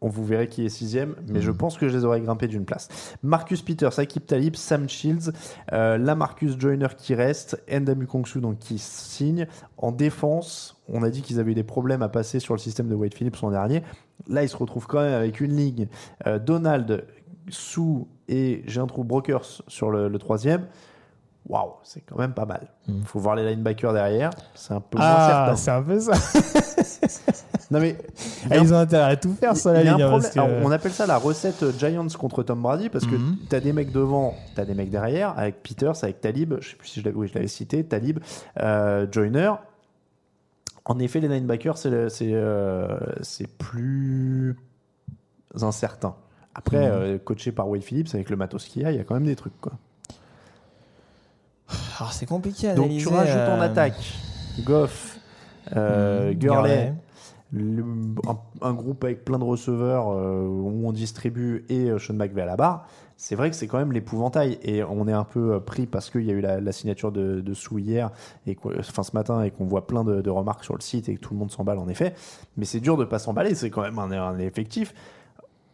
On 0.00 0.08
vous 0.08 0.24
verrez 0.24 0.48
qui 0.48 0.64
est 0.64 0.68
sixième, 0.68 1.14
mais 1.28 1.38
Hmm. 1.38 1.42
je 1.42 1.50
pense 1.50 1.78
que 1.78 1.88
je 1.88 1.96
les 1.96 2.04
aurais 2.04 2.20
grimpés 2.20 2.46
d'une 2.48 2.64
place. 2.66 2.88
Marcus 3.22 3.62
Peters, 3.62 3.98
Akib 3.98 4.26
Talib, 4.26 4.54
Sam 4.56 4.86
Shields, 4.88 5.30
euh, 5.72 5.96
la 5.96 6.14
Marcus 6.14 6.58
Joyner 6.58 6.88
qui 6.96 7.14
reste, 7.14 7.62
Ndamu 7.70 8.06
Kongsu 8.06 8.40
donc 8.40 8.58
qui 8.58 8.78
signe. 8.78 9.46
En 9.78 9.92
défense, 9.92 10.82
on 10.88 11.02
a 11.02 11.10
dit 11.10 11.22
qu'ils 11.22 11.40
avaient 11.40 11.52
eu 11.52 11.54
des 11.54 11.62
problèmes 11.64 12.02
à 12.02 12.08
passer 12.10 12.38
sur 12.38 12.52
le 12.54 12.58
système 12.60 12.88
de 12.88 12.94
Wade 12.94 13.14
Phillips 13.14 13.40
l'an 13.40 13.50
dernier. 13.50 13.82
Là, 14.28 14.42
ils 14.42 14.48
se 14.48 14.56
retrouvent 14.56 14.86
quand 14.86 15.00
même 15.00 15.14
avec 15.14 15.40
une 15.40 15.56
ligne. 15.56 15.88
euh, 16.26 16.38
Donald, 16.38 17.04
Sou 17.48 18.06
et 18.28 18.62
j'ai 18.66 18.80
un 18.80 18.86
trou 18.86 19.04
Brokers 19.04 19.62
sur 19.68 19.90
le, 19.90 20.08
le 20.08 20.18
troisième. 20.18 20.66
Waouh, 21.46 21.72
c'est 21.82 22.00
quand 22.00 22.16
même 22.18 22.32
pas 22.32 22.46
mal. 22.46 22.68
Il 22.88 23.04
faut 23.04 23.18
voir 23.18 23.36
les 23.36 23.44
linebackers 23.50 23.92
derrière. 23.92 24.30
C'est 24.54 24.72
un 24.72 24.80
peu 24.80 24.96
moins 24.96 25.06
Ah, 25.06 25.54
certain. 25.54 25.56
c'est 25.56 25.70
un 25.70 25.82
peu 25.82 26.00
ça. 26.00 26.12
Non 27.70 27.80
mais 27.80 27.96
il 28.46 28.48
Ah, 28.52 28.56
ils 28.58 28.72
ont 28.74 28.76
intérêt 28.76 29.12
à 29.12 29.16
tout 29.16 29.32
faire, 29.34 29.56
ça, 29.56 29.72
la 29.72 29.80
il 29.82 29.86
y 29.86 29.88
a 29.88 29.94
un 29.94 29.96
ligne. 29.96 30.06
problème. 30.06 30.22
parce 30.22 30.34
que- 30.34 30.40
Alors, 30.40 30.66
on 30.66 30.70
appelle 30.70 30.92
ça 30.92 31.06
la 31.06 31.16
recette 31.16 31.62
euh, 31.62 31.72
Giants 31.78 32.06
contre 32.18 32.42
Tom 32.42 32.60
Brady 32.62 32.88
parce 32.90 33.06
que 33.06 33.14
Mhm. 33.16 33.36
t'as 33.48 33.60
des 33.60 33.72
mecs 33.72 33.90
devant, 33.92 34.34
t'as 34.54 34.64
des 34.64 34.74
mecs 34.74 34.90
derrière, 34.90 35.38
avec 35.38 35.62
Peters, 35.62 36.02
avec 36.02 36.20
Talib, 36.20 36.54
je 36.60 36.70
sais 36.70 36.76
plus 36.76 36.88
si 36.88 37.00
je 37.00 37.04
l'avais, 37.06 37.16
oui, 37.16 37.28
je 37.28 37.34
l'avais 37.34 37.48
cité, 37.48 37.84
Talib, 37.84 38.18
euh, 38.60 39.06
Joyner. 39.10 39.52
En 40.84 40.98
effet, 40.98 41.20
les 41.20 41.28
linebackers, 41.28 41.78
c'est, 41.78 41.88
le- 41.90 42.08
c'est, 42.10 42.30
euh, 42.32 42.98
c'est 43.22 43.46
plus 43.56 44.54
incertain. 45.60 46.14
Après, 46.54 46.76
Mhm. 46.86 46.92
euh, 46.92 47.18
coaché 47.18 47.50
par 47.52 47.68
Wade 47.68 47.82
Phillips 47.82 48.14
avec 48.14 48.28
le 48.28 48.36
matos 48.36 48.64
qu'il 48.66 48.82
y 48.82 48.84
a, 48.84 48.92
il 48.92 48.98
y 48.98 49.00
a 49.00 49.04
quand 49.04 49.14
même 49.14 49.24
des 49.24 49.36
trucs. 49.36 49.58
Quoi. 49.60 49.72
Alors, 51.98 52.12
c'est 52.12 52.26
compliqué 52.26 52.68
à 52.68 52.74
Donc 52.74 52.84
analyser. 52.86 53.08
tu 53.08 53.14
rajoutes 53.14 53.34
en 53.48 53.60
euh, 53.60 53.62
attaque 53.62 53.96
Goff, 54.60 55.18
euh, 55.74 56.30
hmm, 56.30 56.34
Gurley, 56.34 56.94
un, 58.62 58.72
groupe 58.72 59.04
avec 59.04 59.24
plein 59.24 59.38
de 59.38 59.44
receveurs 59.44 60.08
euh, 60.08 60.46
où 60.46 60.86
on 60.86 60.92
distribue 60.92 61.64
et 61.68 61.90
euh, 61.90 61.98
Sean 61.98 62.14
McVay 62.14 62.42
à 62.42 62.46
la 62.46 62.56
barre, 62.56 62.86
c'est 63.16 63.36
vrai 63.36 63.50
que 63.50 63.56
c'est 63.56 63.68
quand 63.68 63.78
même 63.78 63.92
l'épouvantail. 63.92 64.58
Et 64.62 64.82
on 64.82 65.06
est 65.06 65.12
un 65.12 65.24
peu 65.24 65.54
euh, 65.54 65.60
pris 65.60 65.86
parce 65.86 66.10
qu'il 66.10 66.22
y 66.22 66.30
a 66.30 66.34
eu 66.34 66.40
la, 66.40 66.72
signature 66.72 67.12
de, 67.12 67.40
de 67.40 67.54
Sou 67.54 67.78
hier, 67.78 68.10
et 68.46 68.56
enfin 68.78 69.02
ce 69.02 69.12
matin, 69.14 69.42
et 69.42 69.50
qu'on 69.50 69.66
voit 69.66 69.86
plein 69.86 70.04
de, 70.04 70.30
remarques 70.30 70.64
sur 70.64 70.74
le 70.74 70.80
site 70.80 71.08
et 71.08 71.14
que 71.14 71.20
tout 71.20 71.34
le 71.34 71.38
monde 71.38 71.50
s'emballe 71.50 71.78
en 71.78 71.88
effet. 71.88 72.14
Mais 72.56 72.64
c'est 72.64 72.80
dur 72.80 72.96
de 72.96 73.04
pas 73.04 73.18
s'emballer, 73.18 73.54
c'est 73.54 73.70
quand 73.70 73.82
même 73.82 73.98
un, 73.98 74.38
effectif. 74.38 74.94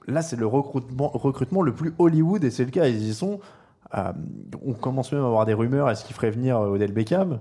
Là, 0.06 0.22
c'est 0.22 0.36
le 0.36 0.46
recrutement, 0.46 1.62
le 1.62 1.74
plus 1.74 1.94
Hollywood, 1.98 2.44
et 2.44 2.50
c'est 2.50 2.64
le 2.64 2.70
cas, 2.70 2.88
ils 2.88 3.08
y 3.08 3.14
sont. 3.14 3.40
On 4.64 4.74
commence 4.74 5.12
même 5.12 5.22
à 5.22 5.26
avoir 5.26 5.46
des 5.46 5.54
rumeurs, 5.54 5.88
est-ce 5.90 6.04
qu'ils 6.04 6.14
feraient 6.14 6.30
venir 6.30 6.60
Odell 6.60 6.92
Beckham? 6.92 7.40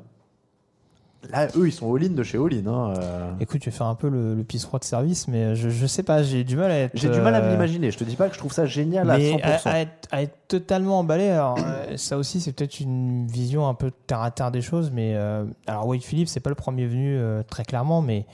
Là, 1.32 1.48
eux, 1.58 1.68
ils 1.68 1.72
sont 1.74 1.94
all-in 1.94 2.12
de 2.12 2.24
chez 2.24 2.38
all-in. 2.38 2.66
hein, 2.68 2.94
euh. 2.98 3.32
Écoute, 3.42 3.62
je 3.62 3.66
vais 3.70 3.76
faire 3.76 3.88
un 3.88 3.96
peu 3.96 4.08
le, 4.10 4.36
le 4.36 4.44
pisse-roi 4.44 4.80
de 4.80 4.86
service, 4.86 5.28
mais 5.28 5.54
je, 5.56 5.70
je 5.70 5.86
sais 5.86 6.02
pas, 6.04 6.24
j'ai 6.24 6.46
du 6.46 6.56
mal 6.56 6.72
à 6.72 6.78
être. 6.80 6.92
J'ai 6.96 7.10
du 7.10 7.20
mal 7.20 7.36
à 7.36 7.40
euh, 7.40 7.48
me 7.48 7.52
l'imaginer. 7.52 7.92
Je 7.92 7.98
te 7.98 8.06
dis 8.06 8.16
pas 8.16 8.30
que 8.30 8.34
je 8.36 8.40
trouve 8.40 8.54
ça 8.54 8.66
génial 8.66 9.10
à 9.10 9.18
mais 9.18 9.34
100%. 9.34 9.42
à, 9.44 9.70
à 9.70 9.80
être, 9.80 10.08
à 10.12 10.22
être 10.24 10.38
totalement 10.48 11.00
emballé, 11.00 11.28
alors 11.30 11.58
euh, 11.60 11.98
ça 11.98 12.18
aussi 12.18 12.40
c'est 12.40 12.54
peut-être 12.54 12.80
une 12.80 13.28
vision 13.28 13.68
un 13.68 13.74
peu 13.74 13.92
terre 14.08 14.22
à 14.22 14.32
terre 14.32 14.50
des 14.52 14.62
choses, 14.62 14.92
mais 14.92 15.14
euh, 15.16 15.44
alors 15.68 15.88
Wade 15.88 16.02
Phillips 16.02 16.30
c'est 16.30 16.40
pas 16.40 16.50
le 16.50 16.56
premier 16.56 16.88
venu 16.88 17.18
euh, 17.18 17.44
très 17.44 17.66
clairement, 17.66 18.02
mais 18.02 18.26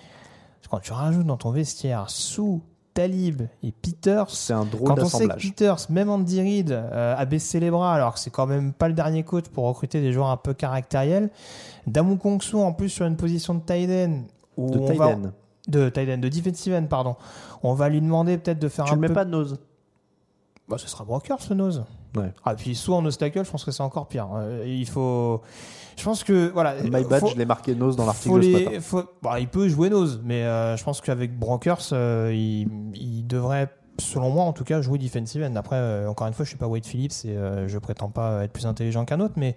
quand 0.69 0.79
tu 0.79 0.93
rajoutes 0.93 1.25
dans 1.25 1.37
ton 1.37 1.49
vestiaire 1.51 2.09
sous 2.09 2.61
Talib 2.95 3.43
et 3.61 3.71
Peters, 3.71 4.29
C'est 4.31 4.53
un 4.53 4.65
drôle 4.65 4.87
quand 4.87 4.99
on 4.99 5.05
sait 5.05 5.27
que. 5.27 5.33
Peters, 5.35 5.77
même 5.89 6.09
Andy 6.09 6.41
Reid, 6.41 6.71
euh, 6.71 7.13
a 7.15 7.25
baissé 7.25 7.59
les 7.59 7.69
bras, 7.69 7.93
alors 7.93 8.15
que 8.15 8.19
c'est 8.19 8.31
quand 8.31 8.47
même 8.47 8.73
pas 8.73 8.87
le 8.87 8.95
dernier 8.95 9.21
coach 9.23 9.45
pour 9.49 9.65
recruter 9.65 10.01
des 10.01 10.11
joueurs 10.11 10.29
un 10.29 10.37
peu 10.37 10.53
caractériels, 10.55 11.29
Damu 11.85 12.17
Kongsu 12.17 12.55
en 12.55 12.73
plus 12.73 12.89
sur 12.89 13.05
une 13.05 13.17
position 13.17 13.53
de 13.53 13.59
tight 13.59 13.89
end, 13.91 14.21
où 14.57 14.71
De 14.71 14.79
on 14.79 14.85
tight 14.87 14.97
va- 14.97 15.15
de 15.67 15.89
tight 15.89 16.09
end, 16.09 16.17
de 16.19 16.29
defensive 16.29 16.73
end, 16.73 16.85
pardon. 16.85 17.15
On 17.63 17.73
va 17.73 17.89
lui 17.89 17.99
demander 18.01 18.37
peut-être 18.37 18.59
de 18.59 18.69
faire 18.69 18.85
Tu 18.85 18.93
un 18.93 18.95
le 18.95 19.01
mets 19.01 19.07
peu 19.09 19.13
pas 19.13 19.25
de 19.25 19.29
nose. 19.31 19.59
bah, 20.67 20.77
ce 20.79 20.87
sera 20.87 21.03
Broker, 21.03 21.39
ce 21.41 21.53
nose. 21.53 21.83
Ouais. 22.15 22.31
Ah, 22.45 22.55
puis 22.55 22.75
soit 22.75 22.95
en 22.95 23.05
obstacle, 23.05 23.43
je 23.43 23.51
pense 23.51 23.65
que 23.65 23.71
c'est 23.71 23.83
encore 23.83 24.07
pire. 24.07 24.29
Euh, 24.35 24.63
il 24.65 24.87
faut. 24.87 25.41
Je 25.97 26.03
pense 26.03 26.23
que. 26.23 26.49
Voilà. 26.51 26.75
My 26.83 27.03
bad, 27.03 27.19
faut- 27.21 27.27
je 27.29 27.35
l'ai 27.37 27.45
marqué 27.45 27.73
nose 27.75 27.95
dans 27.95 28.05
l'article 28.05 28.35
ce 28.35 28.39
les- 28.47 28.65
matin. 28.65 28.79
faut- 28.81 29.03
bah, 29.21 29.39
il 29.39 29.47
peut 29.47 29.67
jouer 29.69 29.89
nose, 29.89 30.21
mais 30.23 30.43
euh, 30.43 30.75
je 30.77 30.83
pense 30.83 31.01
qu'avec 31.01 31.37
Bronkers, 31.37 31.79
euh, 31.93 32.31
il, 32.33 32.67
il 32.95 33.25
devrait, 33.25 33.69
selon 33.99 34.29
moi 34.29 34.43
en 34.43 34.53
tout 34.53 34.63
cas, 34.65 34.81
jouer 34.81 34.97
defensive 34.97 35.43
end. 35.43 35.55
Après, 35.55 35.77
euh, 35.77 36.09
encore 36.09 36.27
une 36.27 36.33
fois, 36.33 36.43
je 36.45 36.49
suis 36.49 36.57
pas 36.57 36.67
Wade 36.67 36.85
Phillips 36.85 37.13
et 37.25 37.35
je 37.67 37.77
prétends 37.79 38.09
pas 38.09 38.43
être 38.43 38.51
plus 38.51 38.65
intelligent 38.65 39.05
qu'un 39.05 39.19
autre, 39.21 39.35
mais 39.37 39.55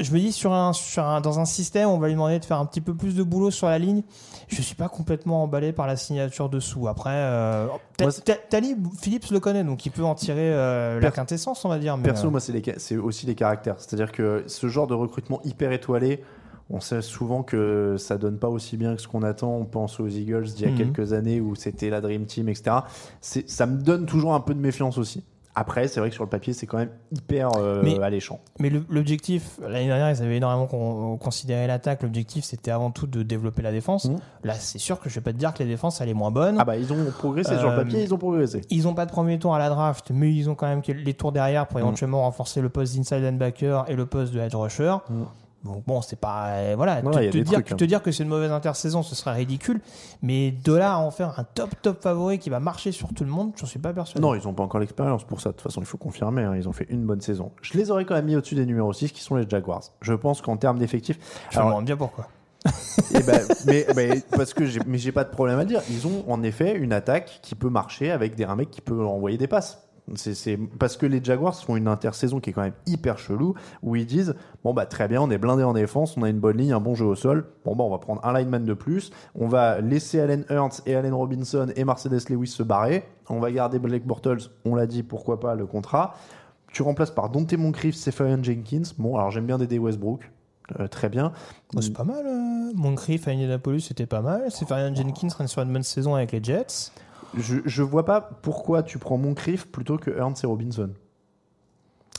je 0.00 0.10
me 0.12 0.18
dis 0.18 0.32
sur 0.32 0.52
un, 0.52 0.72
sur 0.72 1.04
un- 1.04 1.20
dans 1.20 1.38
un 1.38 1.44
système, 1.44 1.88
on 1.88 1.98
va 1.98 2.06
lui 2.08 2.14
demander 2.14 2.38
de 2.38 2.44
faire 2.44 2.58
un 2.58 2.66
petit 2.66 2.80
peu 2.80 2.94
plus 2.94 3.14
de 3.14 3.22
boulot 3.22 3.50
sur 3.50 3.68
la 3.68 3.78
ligne. 3.78 4.02
Je 4.48 4.60
suis 4.62 4.74
pas 4.74 4.88
complètement 4.88 5.42
emballé 5.44 5.72
par 5.72 5.86
la 5.86 5.96
signature 5.96 6.48
dessous. 6.48 6.88
Après, 6.88 7.10
euh, 7.12 7.66
Talib, 8.50 8.86
Phillips 9.00 9.30
le 9.30 9.40
connaît, 9.40 9.64
donc 9.64 9.86
il 9.86 9.90
peut 9.90 10.04
en 10.04 10.14
tirer 10.14 10.52
euh, 10.52 11.00
la 11.00 11.10
quintessence, 11.10 11.64
on 11.64 11.68
va 11.68 11.78
dire. 11.78 11.96
mais, 11.96 12.04
Perso, 12.04 12.26
euh, 12.26 12.30
moi, 12.30 12.40
c'est 12.40 12.96
aussi 12.96 13.26
les 13.26 13.34
caractères. 13.34 13.76
C'est-à-dire 13.78 14.12
que 14.12 14.44
ce 14.46 14.68
genre 14.68 14.86
de 14.86 14.94
recrutement 14.94 15.40
hyper 15.44 15.72
étoilé, 15.72 16.22
on 16.70 16.80
sait 16.80 17.02
souvent 17.02 17.42
que 17.42 17.96
ça 17.98 18.16
donne 18.16 18.38
pas 18.38 18.48
aussi 18.48 18.76
bien 18.76 18.94
que 18.96 19.02
ce 19.02 19.08
qu'on 19.08 19.22
attend. 19.22 19.54
On 19.56 19.64
pense 19.64 20.00
aux 20.00 20.08
Eagles 20.08 20.44
d'il 20.44 20.62
y 20.62 20.68
a 20.68 20.70
Mhm. 20.70 20.76
quelques 20.92 21.12
années 21.12 21.40
où 21.40 21.54
c'était 21.54 21.90
la 21.90 22.00
Dream 22.00 22.24
Team, 22.24 22.48
etc. 22.48 22.76
Ça 23.20 23.66
me 23.66 23.82
donne 23.82 24.06
toujours 24.06 24.34
un 24.34 24.40
peu 24.40 24.54
de 24.54 24.60
méfiance 24.60 24.96
aussi. 24.96 25.22
Après, 25.54 25.86
c'est 25.86 26.00
vrai 26.00 26.08
que 26.08 26.14
sur 26.14 26.24
le 26.24 26.30
papier, 26.30 26.54
c'est 26.54 26.66
quand 26.66 26.78
même 26.78 26.88
hyper 27.10 27.50
euh, 27.58 27.82
Mais- 27.84 28.00
alléchant. 28.02 28.40
Mais 28.58 28.70
l'objectif, 28.88 29.58
l'année 29.60 29.86
dernière, 29.86 30.10
ils 30.10 30.22
avaient 30.22 30.36
énormément 30.38 30.66
con- 30.66 31.18
considéré 31.18 31.66
l'attaque. 31.66 32.02
L'objectif, 32.02 32.44
c'était 32.44 32.70
avant 32.70 32.90
tout 32.90 33.06
de 33.06 33.22
développer 33.22 33.60
la 33.60 33.70
défense. 33.70 34.06
Mhm. 34.06 34.16
Là, 34.44 34.54
c'est 34.54 34.78
sûr 34.78 34.98
que 34.98 35.10
je 35.10 35.14
vais 35.16 35.20
pas 35.20 35.32
te 35.32 35.36
dire 35.38 35.52
que 35.52 35.62
la 35.62 35.68
défense, 35.68 36.00
elle 36.00 36.08
est 36.08 36.14
moins 36.14 36.30
bonne. 36.30 36.56
Ah 36.58 36.64
bah, 36.64 36.76
ils 36.78 36.90
ont 36.92 37.04
progressé 37.18 37.58
sur 37.58 37.68
le 37.68 37.74
Euh, 37.74 37.84
papier, 37.84 38.02
ils 38.02 38.14
ont 38.14 38.18
progressé. 38.18 38.62
Ils 38.70 38.88
ont 38.88 38.94
pas 38.94 39.04
de 39.04 39.10
premier 39.10 39.38
tour 39.38 39.54
à 39.54 39.58
la 39.58 39.68
draft, 39.68 40.10
mais 40.14 40.32
ils 40.34 40.48
ont 40.48 40.54
quand 40.54 40.66
même 40.68 40.80
les 40.88 41.14
tours 41.14 41.32
derrière 41.32 41.66
pour 41.66 41.78
éventuellement 41.80 42.22
renforcer 42.22 42.62
le 42.62 42.70
poste 42.70 42.96
d'inside 42.96 43.18
linebacker 43.22 43.84
et 43.88 43.94
le 43.94 44.06
poste 44.06 44.32
de 44.32 44.40
edge 44.40 44.54
rusher. 44.54 44.96
Mm. 45.10 45.22
Donc 45.64 45.84
bon, 45.86 46.02
c'est 46.02 46.18
pas 46.18 46.48
euh, 46.48 46.74
voilà. 46.76 47.00
Ouais, 47.00 47.10
te, 47.12 47.18
il 47.18 47.24
y 47.24 47.28
a 47.28 47.30
te 47.30 47.36
des 47.38 47.42
dire, 47.44 47.52
trucs, 47.54 47.72
hein. 47.72 47.76
te 47.76 47.84
dire 47.84 48.02
que 48.02 48.10
c'est 48.10 48.22
une 48.24 48.28
mauvaise 48.28 48.50
intersaison, 48.50 49.02
ce 49.02 49.14
serait 49.14 49.32
ridicule. 49.34 49.80
Mais 50.20 50.50
de 50.50 50.72
là 50.74 50.94
à 50.94 50.96
en 50.98 51.10
faire 51.10 51.38
un 51.38 51.44
top 51.44 51.70
top 51.82 52.02
favori 52.02 52.38
qui 52.38 52.50
va 52.50 52.58
marcher 52.60 52.90
sur 52.92 53.12
tout 53.14 53.24
le 53.24 53.30
monde, 53.30 53.52
j'en 53.56 53.66
suis 53.66 53.78
pas 53.78 53.92
persuadé. 53.92 54.20
Non, 54.20 54.34
ils 54.34 54.42
n'ont 54.44 54.54
pas 54.54 54.64
encore 54.64 54.80
l'expérience 54.80 55.24
pour 55.24 55.40
ça. 55.40 55.50
De 55.50 55.54
toute 55.54 55.62
façon, 55.62 55.80
il 55.80 55.86
faut 55.86 55.98
confirmer. 55.98 56.42
hein, 56.42 56.56
Ils 56.56 56.68
ont 56.68 56.72
fait 56.72 56.86
une 56.90 57.04
bonne 57.04 57.20
saison. 57.20 57.52
Je 57.62 57.78
les 57.78 57.90
aurais 57.90 58.04
quand 58.04 58.14
même 58.14 58.26
mis 58.26 58.36
au-dessus 58.36 58.54
des 58.56 58.66
numéros 58.66 58.92
6 58.92 59.12
qui 59.12 59.20
sont 59.22 59.36
les 59.36 59.48
Jaguars. 59.48 59.82
Je 60.00 60.14
pense 60.14 60.40
qu'en 60.40 60.56
termes 60.56 60.78
d'effectifs. 60.78 61.18
je 61.50 61.58
me 61.60 61.64
demande 61.64 61.84
bien 61.84 61.96
pourquoi. 61.96 62.28
eh 63.14 63.22
ben, 63.24 63.40
mais, 63.66 64.22
parce 64.30 64.54
que 64.54 64.66
j'ai, 64.66 64.80
mais 64.86 64.98
j'ai 64.98 65.10
pas 65.10 65.24
de 65.24 65.30
problème 65.30 65.58
à 65.58 65.64
dire. 65.64 65.80
Ils 65.90 66.06
ont 66.06 66.24
en 66.28 66.42
effet 66.44 66.76
une 66.76 66.92
attaque 66.92 67.40
qui 67.42 67.54
peut 67.56 67.68
marcher 67.70 68.10
avec 68.12 68.36
des, 68.36 68.44
un 68.44 68.54
mec 68.54 68.70
qui 68.70 68.80
peut 68.80 69.04
envoyer 69.04 69.36
des 69.36 69.48
passes. 69.48 69.82
C'est, 70.16 70.58
parce 70.78 70.96
que 70.96 71.06
les 71.06 71.22
Jaguars 71.22 71.54
font 71.54 71.76
une 71.76 71.86
intersaison 71.86 72.40
qui 72.40 72.50
est 72.50 72.52
quand 72.52 72.62
même 72.62 72.74
hyper 72.86 73.18
chelou 73.18 73.54
où 73.82 73.94
ils 73.94 74.04
disent 74.04 74.34
bon 74.64 74.74
bah 74.74 74.84
très 74.84 75.06
bien 75.06 75.22
on 75.22 75.30
est 75.30 75.38
blindé 75.38 75.62
en 75.62 75.72
défense 75.72 76.16
on 76.16 76.22
a 76.22 76.28
une 76.28 76.40
bonne 76.40 76.58
ligne 76.58 76.72
un 76.72 76.80
bon 76.80 76.94
jeu 76.94 77.06
au 77.06 77.14
sol. 77.14 77.46
Bon 77.64 77.76
bah 77.76 77.84
on 77.84 77.90
va 77.90 77.98
prendre 77.98 78.24
un 78.24 78.32
lineman 78.32 78.64
de 78.64 78.74
plus. 78.74 79.10
On 79.34 79.46
va 79.46 79.80
laisser 79.80 80.20
Allen 80.20 80.44
Hurts 80.50 80.82
et 80.86 80.96
Allen 80.96 81.14
Robinson 81.14 81.68
et 81.76 81.84
Mercedes 81.84 82.28
Lewis 82.28 82.48
se 82.48 82.62
barrer. 82.62 83.04
On 83.28 83.38
va 83.38 83.52
garder 83.52 83.78
Blake 83.78 84.06
Bortles 84.06 84.50
on 84.64 84.74
l'a 84.74 84.86
dit 84.86 85.02
pourquoi 85.02 85.40
pas 85.40 85.54
le 85.54 85.66
contrat. 85.66 86.14
Tu 86.72 86.82
remplaces 86.82 87.10
par 87.10 87.30
Dante 87.30 87.52
Moncrief 87.54 87.94
Seferian 87.94 88.42
Jenkins. 88.42 88.92
Bon 88.98 89.16
alors 89.16 89.30
j'aime 89.30 89.46
bien 89.46 89.58
Dédé 89.58 89.78
Westbrook. 89.78 90.30
Euh, 90.80 90.88
très 90.88 91.08
bien. 91.08 91.32
Bah, 91.72 91.80
c'est 91.82 91.92
pas 91.92 92.04
mal. 92.04 92.24
Euh, 92.26 92.72
Moncrief 92.74 93.28
à 93.28 93.32
Indianapolis, 93.32 93.82
c'était 93.82 94.06
pas 94.06 94.22
mal. 94.22 94.50
Seferian 94.50 94.94
Jenkins 94.94 95.28
reste 95.36 95.52
sur 95.52 95.62
une 95.62 95.72
bonne 95.72 95.82
saison 95.82 96.14
avec 96.14 96.32
les 96.32 96.42
Jets. 96.42 96.92
Je, 97.38 97.56
je 97.64 97.82
vois 97.82 98.04
pas 98.04 98.20
pourquoi 98.20 98.82
tu 98.82 98.98
prends 98.98 99.18
Moncrief 99.18 99.66
plutôt 99.66 99.96
que 99.98 100.10
Ernst 100.10 100.44
et 100.44 100.46
Robinson. 100.46 100.90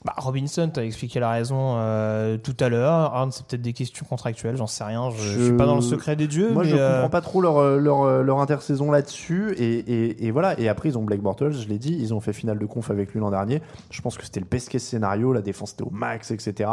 Bah, 0.05 0.13
Robinson, 0.17 0.69
tu 0.73 0.79
as 0.81 0.83
expliqué 0.83 1.21
la 1.21 1.29
raison 1.31 1.75
euh, 1.77 2.37
tout 2.37 2.55
à 2.59 2.67
l'heure. 2.67 2.91
Arne, 3.15 3.31
c'est 3.31 3.45
peut-être 3.45 3.61
des 3.61 3.71
questions 3.71 4.05
contractuelles, 4.05 4.57
j'en 4.57 4.67
sais 4.67 4.83
rien. 4.83 5.09
Je, 5.11 5.21
je 5.21 5.39
Je- 5.39 5.43
suis 5.45 5.53
pas 5.53 5.65
dans 5.65 5.75
le 5.75 5.81
secret 5.81 6.17
des 6.17 6.27
dieux. 6.27 6.51
Moi, 6.51 6.63
mais, 6.63 6.69
je 6.71 6.75
euh, 6.75 6.93
comprends 6.95 7.09
pas 7.09 7.21
trop 7.21 7.41
leur, 7.41 7.57
euh, 7.57 7.77
leur, 7.77 8.21
leur 8.21 8.39
intersaison 8.39 8.91
là-dessus. 8.91 9.53
Et, 9.57 9.63
et, 9.79 10.25
et 10.25 10.31
voilà. 10.31 10.59
Et 10.59 10.67
après, 10.67 10.89
ils 10.89 10.97
ont 10.97 11.03
Blake 11.03 11.21
Bortles, 11.21 11.53
je 11.53 11.69
l'ai 11.69 11.77
dit. 11.79 11.95
Ils 11.97 12.13
ont 12.13 12.19
fait 12.19 12.33
finale 12.33 12.59
de 12.59 12.65
conf 12.65 12.91
avec 12.91 13.13
lui 13.13 13.21
l'an 13.21 13.29
dernier. 13.31 13.61
Je 13.91 14.01
pense 14.01 14.17
que 14.17 14.25
c'était 14.25 14.41
le 14.41 14.45
best 14.45 14.67
case 14.67 14.81
scénario. 14.83 15.31
La 15.31 15.41
défense 15.41 15.71
était 15.71 15.83
au 15.83 15.91
max, 15.91 16.31
etc. 16.31 16.69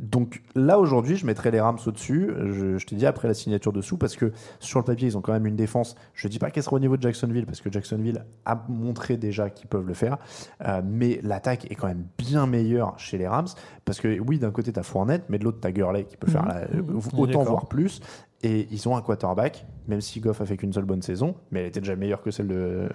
Donc 0.00 0.42
là 0.54 0.78
aujourd'hui, 0.78 1.16
je 1.16 1.24
mettrais 1.26 1.50
les 1.50 1.60
Rams 1.60 1.78
au-dessus. 1.86 2.30
Je, 2.50 2.76
je 2.78 2.86
te 2.86 2.94
dis 2.94 3.06
après 3.06 3.28
la 3.28 3.34
signature 3.34 3.72
dessous 3.72 3.96
parce 3.96 4.16
que 4.16 4.32
sur 4.60 4.78
le 4.78 4.84
papier, 4.84 5.08
ils 5.08 5.16
ont 5.16 5.20
quand 5.20 5.32
même 5.32 5.46
une 5.46 5.56
défense. 5.56 5.94
Je 6.14 6.28
dis 6.28 6.38
pas 6.38 6.50
qu'elle 6.50 6.62
sera 6.62 6.76
au 6.76 6.80
niveau 6.80 6.96
de 6.96 7.02
Jacksonville 7.02 7.46
parce 7.46 7.60
que 7.60 7.70
Jacksonville 7.72 8.24
a 8.44 8.64
montré 8.68 9.16
déjà 9.16 9.50
qu'ils 9.50 9.68
peuvent 9.68 9.86
le 9.86 9.94
faire, 9.94 10.18
Euh, 10.66 10.82
mais 10.84 11.20
l'attaque 11.22 11.70
est 11.70 11.74
quand 11.74 11.86
même 11.88 12.06
bien 12.18 12.46
meilleure 12.46 12.98
chez 12.98 13.18
les 13.18 13.26
Rams 13.28 13.46
parce 13.84 14.00
que 14.00 14.18
oui, 14.20 14.38
d'un 14.38 14.50
côté 14.50 14.72
t'as 14.72 14.82
Fournette, 14.82 15.24
mais 15.28 15.38
de 15.38 15.44
l'autre 15.44 15.58
t'as 15.60 15.70
Gurley 15.72 16.04
qui 16.04 16.16
peut 16.16 16.30
faire 16.30 16.44
la- 16.46 16.66
on 16.82 16.98
est 16.98 17.20
autant 17.30 17.42
voire 17.50 17.66
plus. 17.66 18.00
Et 18.42 18.68
ils 18.70 18.86
ont 18.88 18.96
un 18.96 19.00
quarterback, 19.02 19.66
même 19.88 20.00
si 20.02 20.20
Goff 20.20 20.40
a 20.42 20.46
fait 20.46 20.56
qu'une 20.58 20.72
seule 20.72 20.84
bonne 20.84 21.00
saison, 21.02 21.36
mais 21.50 21.60
elle 21.62 21.66
était 21.68 21.80
déjà 21.80 21.96
meilleure 21.96 22.20
que 22.20 22.30
celle 22.30 22.48
de, 22.48 22.86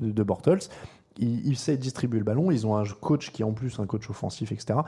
de 0.00 0.22
Bortles. 0.22 0.58
Il, 1.18 1.46
il 1.46 1.56
sait 1.56 1.76
distribuer 1.76 2.18
le 2.18 2.24
ballon. 2.24 2.50
Ils 2.50 2.66
ont 2.66 2.76
un 2.76 2.84
coach 2.84 3.30
qui 3.30 3.42
est 3.42 3.44
en 3.44 3.52
plus 3.52 3.78
un 3.80 3.86
coach 3.86 4.08
offensif, 4.10 4.52
etc. 4.52 4.80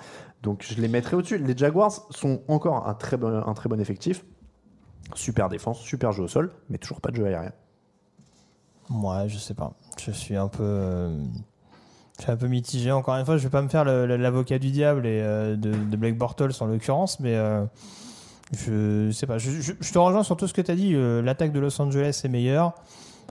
Donc 0.43 0.65
je 0.69 0.81
les 0.81 0.89
mettrais 0.89 1.17
au-dessus. 1.17 1.39
Les 1.39 1.57
Jaguars 1.57 1.93
sont 2.11 2.43
encore 2.49 2.87
un 2.89 2.95
très 2.95 3.17
bon, 3.17 3.81
effectif. 3.81 4.25
Super 5.15 5.49
défense, 5.49 5.81
super 5.81 6.13
jeu 6.13 6.25
au 6.25 6.29
sol, 6.29 6.53
mais 6.69 6.77
toujours 6.79 7.01
pas 7.01 7.11
de 7.11 7.17
jeu 7.17 7.25
aérien. 7.27 7.53
Moi, 8.91 9.27
je 9.29 9.39
sais 9.39 9.55
pas. 9.55 9.73
Je 10.03 10.11
suis 10.11 10.37
un 10.37 10.49
peu. 10.49 10.63
euh, 10.63 11.25
Je 12.19 12.23
suis 12.25 12.33
un 12.33 12.37
peu 12.37 12.47
mitigé. 12.49 12.91
Encore 12.93 13.15
une 13.17 13.25
fois, 13.25 13.37
je 13.37 13.43
vais 13.45 13.51
pas 13.51 13.63
me 13.63 13.69
faire 13.69 13.85
l'avocat 13.85 14.59
du 14.59 14.71
diable 14.71 15.07
et 15.07 15.21
euh, 15.23 15.57
de, 15.57 15.73
de 15.73 15.97
Blake 15.97 16.17
Bortles 16.19 16.51
en 16.61 16.67
l'occurrence, 16.67 17.21
mais 17.21 17.35
euh, 17.37 17.65
je 18.53 19.11
sais 19.13 19.27
pas. 19.27 19.39
Je, 19.39 19.51
je- 19.61 19.73
te 19.93 19.99
rejoins 19.99 20.23
sur 20.23 20.37
tout 20.37 20.47
ce 20.47 20.55
que 20.55 20.63
tu 20.63 20.71
as 20.71 20.75
dit. 20.77 20.95
L'attaque 21.23 21.53
de 21.53 21.61
Los 21.61 21.81
Angeles 21.81 22.21
est 22.25 22.29
meilleure. 22.29 22.75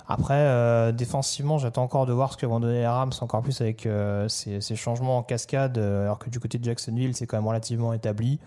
Après, 0.09 0.35
euh, 0.37 0.91
défensivement, 0.93 1.57
j'attends 1.57 1.83
encore 1.83 2.05
de 2.05 2.13
voir 2.13 2.31
ce 2.31 2.37
que 2.37 2.45
vont 2.45 2.59
donner 2.61 2.79
les 2.79 2.87
Rams, 2.87 3.11
encore 3.21 3.41
plus 3.41 3.59
avec 3.59 3.85
euh, 3.85 4.27
ces, 4.29 4.61
ces 4.61 4.75
changements 4.77 5.17
en 5.17 5.23
cascade, 5.23 5.77
euh, 5.77 6.03
alors 6.03 6.17
que 6.19 6.29
du 6.29 6.39
côté 6.39 6.57
de 6.57 6.63
Jacksonville, 6.63 7.13
c'est 7.13 7.27
quand 7.27 7.35
même 7.37 7.47
relativement 7.47 7.91
établi. 7.91 8.39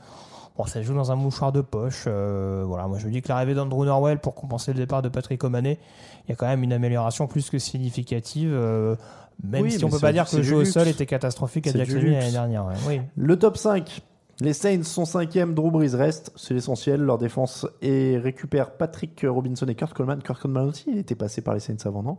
Bon, 0.57 0.65
ça 0.65 0.81
joue 0.83 0.95
dans 0.95 1.13
un 1.13 1.17
mouchoir 1.17 1.53
de 1.53 1.61
poche. 1.61 2.05
euh, 2.07 2.65
voilà, 2.67 2.87
moi 2.89 2.99
je 2.99 3.09
dis 3.09 3.21
que 3.23 3.29
l'arrivée 3.29 3.55
d'Andrew 3.55 3.85
Norwell 3.85 4.19
pour 4.19 4.35
compenser 4.35 4.73
le 4.73 4.79
départ 4.79 5.03
de 5.03 5.09
Patrick 5.11 5.43
Omané, 5.45 5.79
il 6.27 6.31
y 6.31 6.33
a 6.33 6.37
quand 6.37 6.47
même 6.47 6.63
une 6.63 6.73
amélioration 6.73 7.27
plus 7.27 7.51
que 7.51 7.59
significative. 7.59 8.51
euh, 8.53 8.97
même 9.45 9.63
Oui, 9.63 9.71
si 9.71 9.85
on 9.85 9.89
peut 9.91 9.99
pas 9.99 10.13
dire 10.13 10.29
que 10.29 10.37
le 10.37 10.43
jeu 10.43 10.57
au 10.57 10.65
sol 10.65 10.89
était 10.89 11.07
catastrophique 11.07 11.67
à 11.67 11.73
Jacksonville 11.73 12.13
l'année 12.13 12.33
dernière. 12.33 12.65
ouais. 12.67 12.75
Oui. 12.87 13.01
Le 13.17 13.39
top 13.39 13.57
5. 13.57 14.03
Les 14.41 14.55
Saints 14.55 14.84
sont 14.84 15.05
cinquième, 15.05 15.55
Drew 15.55 15.70
Brees 15.70 15.95
reste, 15.95 16.32
c'est 16.34 16.55
l'essentiel. 16.55 17.03
Leur 17.03 17.18
défense 17.18 17.66
et 17.82 18.16
récupère 18.16 18.76
Patrick 18.76 19.26
Robinson 19.28 19.66
et 19.66 19.74
Kurt 19.74 19.93
Coleman. 19.93 20.22
Kurt 20.22 20.41
Coleman 20.41 20.68
aussi, 20.68 20.91
il 20.91 20.99
était 20.99 21.14
passé 21.14 21.43
par 21.43 21.53
les 21.53 21.61
Saints 21.61 21.76
avant, 21.84 22.03
non? 22.03 22.16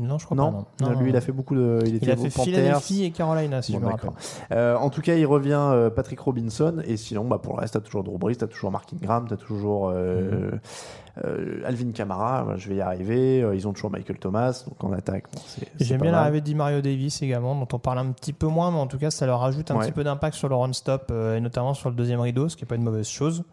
Non, 0.00 0.18
je 0.18 0.24
crois 0.24 0.36
non, 0.36 0.64
pas. 0.78 0.86
Non. 0.90 1.00
Lui, 1.00 1.10
il 1.10 1.16
a 1.16 1.20
fait 1.20 1.32
beaucoup 1.32 1.54
de. 1.54 1.80
Il, 1.86 1.96
était 1.96 2.06
Il 2.06 2.10
a 2.12 2.16
fait. 2.16 2.30
Philadelphie 2.30 3.04
et 3.04 3.10
Carolina, 3.10 3.62
si 3.62 3.72
Bon, 3.72 3.78
je 3.80 3.84
me 3.84 3.90
rappelle. 3.90 4.10
Euh, 4.52 4.76
en 4.76 4.90
tout 4.90 5.02
cas, 5.02 5.14
il 5.14 5.26
revient 5.26 5.52
euh, 5.60 5.90
Patrick 5.90 6.18
Robinson. 6.20 6.82
Et 6.84 6.96
sinon, 6.96 7.24
bah, 7.24 7.38
pour 7.38 7.54
le 7.54 7.60
reste, 7.60 7.74
t'as 7.74 7.80
toujours 7.80 8.02
Drew 8.04 8.18
Brees, 8.18 8.36
t'as 8.36 8.46
toujours 8.46 8.70
Mark 8.70 8.92
Ingram, 8.92 9.26
t'as 9.28 9.36
toujours 9.36 9.90
euh, 9.90 10.50
Mhm. 10.52 11.62
Alvin 11.64 11.92
Kamara. 11.92 12.56
Je 12.56 12.68
vais 12.68 12.76
y 12.76 12.80
arriver. 12.80 13.46
Ils 13.54 13.68
ont 13.68 13.72
toujours 13.72 13.90
Michael 13.90 14.18
Thomas. 14.18 14.64
Donc 14.66 14.82
en 14.82 14.92
attaque, 14.92 15.26
bon, 15.32 15.40
J'aime 15.78 16.00
bien 16.00 16.10
l'arrivée 16.10 16.40
de 16.40 16.54
Mario 16.54 16.80
Davis 16.80 17.22
également, 17.22 17.54
dont 17.54 17.68
on 17.72 17.78
parle 17.78 17.98
un 17.98 18.10
petit 18.10 18.32
peu 18.32 18.48
moins, 18.48 18.72
mais 18.72 18.78
en 18.78 18.88
tout 18.88 18.98
cas, 18.98 19.10
ça 19.12 19.24
leur 19.26 19.38
rajoute 19.38 19.70
un 19.70 19.76
Ouais. 19.76 19.86
petit 19.86 19.92
peu 19.92 20.02
d'impact 20.02 20.34
sur 20.36 20.48
le 20.48 20.56
run-stop, 20.56 21.12
et 21.12 21.40
notamment 21.40 21.72
sur 21.74 21.88
le 21.88 21.94
deuxième 21.94 22.20
rideau, 22.20 22.48
ce 22.48 22.56
qui 22.56 22.64
n'est 22.64 22.68
pas 22.68 22.74
une 22.74 22.82
mauvaise 22.82 23.06
chose, 23.06 23.44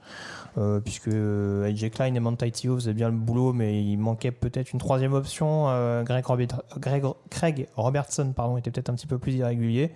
euh, 0.58 0.80
puisque 0.80 1.08
euh, 1.08 1.70
AJ 1.70 1.90
Klein 1.92 2.14
et 2.14 2.20
Monty 2.20 2.52
Teo 2.52 2.76
faisaient 2.76 2.94
bien 2.94 3.10
le 3.10 3.16
boulot, 3.16 3.54
mais 3.54 3.84
il 3.84 3.98
manquait 3.98 4.32
peut-être 4.32 4.72
une 4.74 4.80
troisième 4.80 5.14
option. 5.14 5.66
euh, 5.70 6.04
Greg- 6.04 6.26
Craig 7.30 7.68
Robertson 7.76 8.34
pardon, 8.36 8.58
était 8.58 8.72
peut-être 8.72 8.90
un 8.90 8.96
petit 8.96 9.08
peu 9.08 9.18
plus 9.18 9.34
irrégulier. 9.36 9.92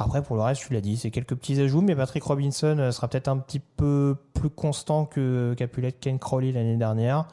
Après, 0.00 0.22
pour 0.22 0.36
le 0.36 0.42
reste, 0.42 0.62
tu 0.64 0.72
l'as 0.74 0.80
dit, 0.80 0.96
c'est 0.96 1.10
quelques 1.10 1.34
petits 1.34 1.60
ajouts, 1.60 1.80
mais 1.80 1.96
Patrick 1.96 2.22
Robinson 2.22 2.76
euh, 2.78 2.90
sera 2.92 3.08
peut-être 3.08 3.26
un 3.28 3.38
petit 3.38 3.58
peu 3.60 4.14
plus 4.34 4.50
constant 4.50 5.04
que 5.06 5.54
Capulet 5.56 5.90
Ken 5.92 6.18
Crowley 6.20 6.52
l'année 6.52 6.76
dernière. 6.76 7.26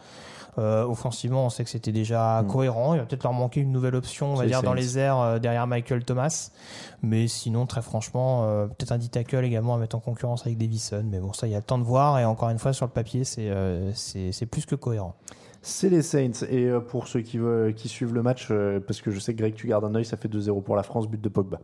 Euh, 0.58 0.86
offensivement, 0.86 1.45
on 1.45 1.49
sait 1.49 1.64
que 1.64 1.70
c'était 1.70 1.91
déjà 1.91 2.41
Mm. 2.41 2.47
cohérent. 2.47 2.93
Il 2.93 2.99
va 2.99 3.06
peut-être 3.06 3.24
leur 3.24 3.34
manquer 3.34 3.60
une 3.62 3.72
nouvelle 3.72 3.95
option, 3.95 4.32
on 4.32 4.36
va 4.36 4.45
dire, 4.45 4.64
dans 4.64 4.74
les 4.74 4.97
airs 4.97 5.20
euh, 5.20 5.39
derrière 5.39 5.68
Michael 5.68 6.03
Thomas. 6.06 6.51
Mais 7.01 7.28
sinon, 7.28 7.66
très 7.66 7.82
franchement, 7.82 8.43
euh, 8.45 8.68
peut-être 8.68 8.91
un 8.93 8.97
D-tackle 8.97 9.43
également 9.43 9.76
à 9.76 9.78
mettre 9.78 9.95
en 9.95 9.99
concurrence 9.99 10.45
avec 10.45 10.58
Davison. 10.58 11.03
Mais 11.06 11.20
bon, 11.20 11.34
ça, 11.34 11.47
il 11.47 11.51
y 11.51 11.56
a 11.56 11.58
le 11.60 11.64
temps 11.64 11.78
de 11.78 11.84
voir. 11.84 12.20
Et 12.20 12.26
encore 12.26 12.49
une 12.49 12.60
fois, 12.60 12.74
sur 12.74 12.86
le 12.86 12.91
papier, 12.91 13.24
c'est 13.26 13.49
euh, 13.49 13.91
c'est 13.93 14.32
c'est 14.32 14.45
plus 14.45 14.66
que 14.66 14.76
cohérent. 14.76 15.14
C'est 15.68 15.89
les 15.89 16.03
Saints. 16.03 16.45
Et 16.47 16.68
euh, 16.68 16.80
pour 16.80 17.07
ceux 17.07 17.22
qui, 17.22 17.39
veulent, 17.39 17.74
qui 17.74 17.89
suivent 17.89 18.13
le 18.13 18.22
match, 18.22 18.49
euh, 18.51 18.80
parce 18.80 19.01
que 19.01 19.09
je 19.09 19.20
sais 19.20 19.34
que 19.34 19.39
Greg, 19.39 19.55
tu 19.55 19.66
gardes 19.66 19.84
un 19.84 19.95
œil, 19.95 20.05
ça 20.05 20.16
fait 20.16 20.28
2-0 20.28 20.61
pour 20.61 20.76
la 20.76 20.84
France, 20.84 21.07
but 21.07 21.20
de 21.20 21.28
Pogba. 21.28 21.59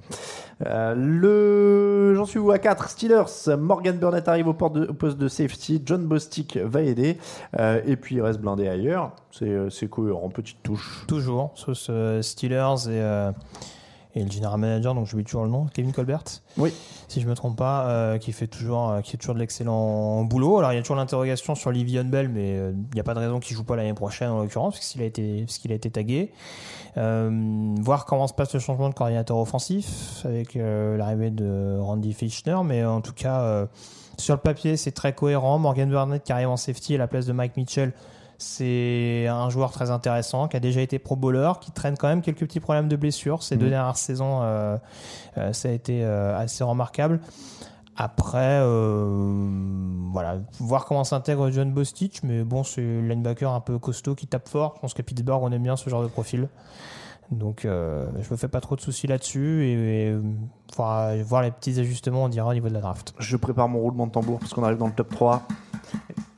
Euh, 0.66 0.96
le... 0.96 2.16
J'en 2.16 2.26
suis 2.26 2.40
où 2.40 2.50
à 2.50 2.58
4 2.58 2.90
Steelers. 2.90 3.56
Morgan 3.60 3.96
Burnett 3.98 4.28
arrive 4.28 4.48
au, 4.48 4.54
au 4.54 4.94
poste 4.94 5.20
de 5.20 5.28
safety. 5.28 5.84
John 5.86 6.08
Bostic 6.08 6.58
va 6.58 6.82
aider. 6.82 7.20
Et 7.86 7.96
puis 7.96 8.16
il 8.16 8.22
reste 8.22 8.40
blindé 8.40 8.68
ailleurs. 8.68 9.12
C'est 9.32 9.88
cohérent, 9.90 10.30
petite 10.30 10.64
touche. 10.64 11.06
Toujours, 11.08 11.52
sauce 11.54 11.88
euh, 11.90 12.24
Steelers 12.24 12.90
et, 12.90 13.32
et 14.14 14.24
le 14.24 14.30
general 14.30 14.60
manager, 14.60 14.94
donc 14.94 15.08
j'oublie 15.08 15.24
toujours 15.24 15.44
le 15.44 15.50
nom, 15.50 15.68
Kevin 15.74 15.94
Colbert. 15.94 16.24
Oui. 16.58 16.74
Si 17.08 17.22
je 17.22 17.28
me 17.28 17.34
trompe 17.34 17.58
pas, 17.58 17.88
euh, 17.88 18.18
qui 18.18 18.34
fait 18.34 18.48
toujours, 18.48 18.90
euh, 18.90 19.02
qui 19.02 19.12
fait 19.12 19.18
toujours 19.18 19.36
de 19.36 19.40
l'excellent 19.40 20.24
boulot. 20.24 20.60
Alors 20.60 20.74
il 20.74 20.76
y 20.76 20.80
a 20.80 20.82
toujours 20.82 20.98
l'interrogation 20.98 21.56
sur 21.56 21.72
Livion 21.72 22.04
Bell, 22.04 22.28
mais 22.28 22.58
euh, 22.58 22.74
il 22.74 22.94
n'y 22.94 23.00
a 23.00 23.04
pas 23.04 23.14
de 23.14 23.20
raison 23.20 23.40
qu'il 23.40 23.56
joue 23.56 23.64
pas 23.64 23.76
l'année 23.76 23.94
prochaine 23.94 24.30
en 24.30 24.42
l'occurrence, 24.42 24.76
puisqu'il 24.76 25.02
a 25.02 25.06
été, 25.06 25.44
puisqu'il 25.44 25.72
a 25.72 25.76
été 25.76 25.90
tagué. 25.90 26.32
Voir 26.96 28.06
comment 28.06 28.28
se 28.28 28.34
passe 28.34 28.54
le 28.54 28.60
changement 28.60 28.90
de 28.90 28.94
coordinateur 28.94 29.38
offensif 29.38 30.26
avec 30.26 30.56
l'arrivée 30.56 31.32
de 31.32 31.78
Randy 31.80 32.14
Fischner, 32.14 32.58
mais 32.66 32.84
en 32.84 33.00
tout 33.00 33.14
cas. 33.14 33.68
sur 34.18 34.36
le 34.36 34.42
papier, 34.42 34.76
c'est 34.76 34.92
très 34.92 35.14
cohérent. 35.14 35.58
Morgan 35.58 35.90
Burnett 35.90 36.22
qui 36.22 36.34
arrive 36.34 36.50
en 36.50 36.58
safety 36.58 36.96
à 36.96 36.98
la 36.98 37.08
place 37.08 37.26
de 37.26 37.32
Mike 37.32 37.56
Mitchell, 37.56 37.94
c'est 38.42 39.28
un 39.28 39.50
joueur 39.50 39.72
très 39.72 39.92
intéressant 39.92 40.48
qui 40.48 40.58
a 40.58 40.60
déjà 40.60 40.82
été 40.82 40.98
pro 41.00 41.16
bowler, 41.16 41.52
qui 41.62 41.72
traîne 41.72 41.96
quand 41.96 42.08
même 42.08 42.22
quelques 42.22 42.40
petits 42.40 42.60
problèmes 42.60 42.88
de 42.88 42.96
blessure. 42.96 43.44
Ces 43.44 43.56
deux 43.56 43.66
Mhm. 43.66 43.72
dernières 43.72 43.98
saisons, 43.98 44.40
euh, 44.42 44.78
euh, 45.38 45.54
ça 45.54 45.70
a 45.70 45.72
été 45.72 46.04
euh, 46.04 46.38
assez 46.38 46.64
remarquable. 46.64 47.20
Après, 47.96 48.60
voilà, 50.12 50.40
voir 50.60 50.86
comment 50.86 51.04
s'intègre 51.04 51.52
John 51.52 51.72
Bostich, 51.72 52.24
mais 52.24 52.44
bon, 52.44 52.64
c'est 52.64 52.82
linebacker 52.82 53.52
un 53.54 53.60
peu 53.60 53.78
costaud 53.78 54.16
qui 54.16 54.26
tape 54.26 54.48
fort. 54.50 54.74
Je 54.78 54.82
pense 54.82 54.94
qu'à 54.96 55.04
Pittsburgh, 55.04 55.44
on 55.44 55.52
aime 55.52 55.62
bien 55.62 55.76
ce 55.76 55.88
genre 55.90 56.02
de 56.02 56.08
profil. 56.08 56.48
Donc, 57.30 57.60
je 57.64 58.32
me 58.32 58.38
fais 58.38 58.48
pas 58.48 58.62
trop 58.62 58.76
de 58.76 58.82
soucis 58.82 59.06
là-dessus 59.08 59.66
et, 59.68 60.16
voir 60.76 61.42
les 61.44 61.52
petits 61.52 61.80
ajustements, 61.80 62.24
on 62.24 62.30
dira 62.30 62.48
au 62.50 62.54
niveau 62.54 62.70
de 62.70 62.74
la 62.74 62.80
draft. 62.82 63.14
Je 63.20 63.38
prépare 63.38 63.68
mon 63.68 63.80
roulement 63.80 64.08
de 64.08 64.12
tambour 64.12 64.40
parce 64.40 64.54
qu'on 64.54 64.64
arrive 64.64 64.78
dans 64.78 64.88
le 64.88 64.94
top 64.94 65.10
3. 65.10 65.44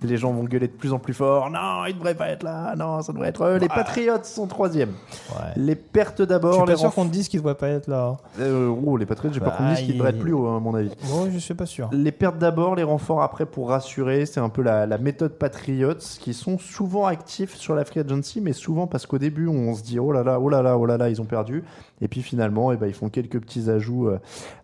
Les 0.04 0.18
gens 0.18 0.32
vont 0.34 0.44
gueuler 0.44 0.68
de 0.68 0.74
plus 0.74 0.92
en 0.94 1.00
plus 1.00 1.14
fort. 1.14 1.50
Non, 1.50 1.86
il 1.88 1.94
devrait 1.96 2.16
pas 2.16 2.28
être 2.30 2.44
là. 2.44 2.76
Non, 2.76 3.02
ça 3.02 3.14
devrait 3.14 3.30
être 3.30 3.44
eux. 3.46 3.58
Les 3.58 3.68
Patriots 3.70 4.18
sont 4.24 4.48
troisième. 4.48 4.90
Ouais. 5.30 5.52
Les 5.56 5.76
pertes 5.76 6.20
Je 6.20 6.24
d'abord. 6.26 6.66
les 6.66 6.74
pas 6.74 6.78
sûr 6.78 6.90
renf- 6.90 6.94
qu'on 6.96 7.06
te 7.06 7.12
dise 7.12 7.28
qu'il 7.30 7.40
devrait 7.40 7.56
pas 7.56 7.70
être 7.70 7.88
là. 7.88 8.18
Euh, 8.40 8.68
oh, 8.86 8.98
les 8.98 9.06
Patriots, 9.06 9.34
j'ai 9.34 9.40
pas 9.40 9.48
Bah, 9.48 9.56
qu'on 9.58 9.64
me 9.64 9.70
dise 9.70 9.80
qu'ils 9.80 9.90
il- 9.92 9.98
devraient 9.98 10.10
être 10.12 10.20
plus 10.20 10.34
haut, 10.34 10.48
à 10.48 10.60
mon 10.60 10.76
avis. 10.76 10.92
Moi, 11.10 11.28
je 11.32 11.38
suis 11.38 11.54
pas 11.54 11.66
sûr. 11.66 11.90
Les 11.92 12.12
pertes 12.12 12.38
d'abord, 12.38 12.76
les 12.76 12.84
renforts 12.84 13.22
après 13.24 13.46
pour 13.46 13.70
rassurer, 13.70 14.26
c'est 14.26 14.40
un 14.40 14.50
peu 14.50 14.62
la, 14.62 14.86
la 14.86 14.98
méthode 14.98 15.34
Patriots 15.38 15.94
qui 16.20 16.34
sont 16.34 16.58
souvent 16.60 17.06
actifs 17.06 17.56
sur 17.56 17.76
la 17.76 17.86
free 17.86 18.02
agency, 18.02 18.42
mais 18.42 18.54
souvent 18.54 18.88
parce 18.88 19.06
qu'au 19.06 19.18
début 19.18 19.48
on 19.48 19.74
se 19.76 19.84
dit 19.84 20.00
oh 20.00 20.12
là 20.12 20.24
là, 20.24 20.40
oh 20.40 20.50
là 20.50 20.62
là, 20.62 20.78
oh 20.78 20.86
là 20.86 20.98
là, 20.98 21.10
ils 21.10 21.22
ont 21.22 21.26
perdu, 21.26 21.64
et 22.04 22.08
puis 22.08 22.22
finalement 22.22 22.72
eh 22.72 22.78
ben, 22.78 22.88
ils 22.88 22.94
font 22.94 23.10
quelques 23.10 23.40
petits 23.40 23.70
ajouts, 23.70 24.10
euh, 24.10 24.20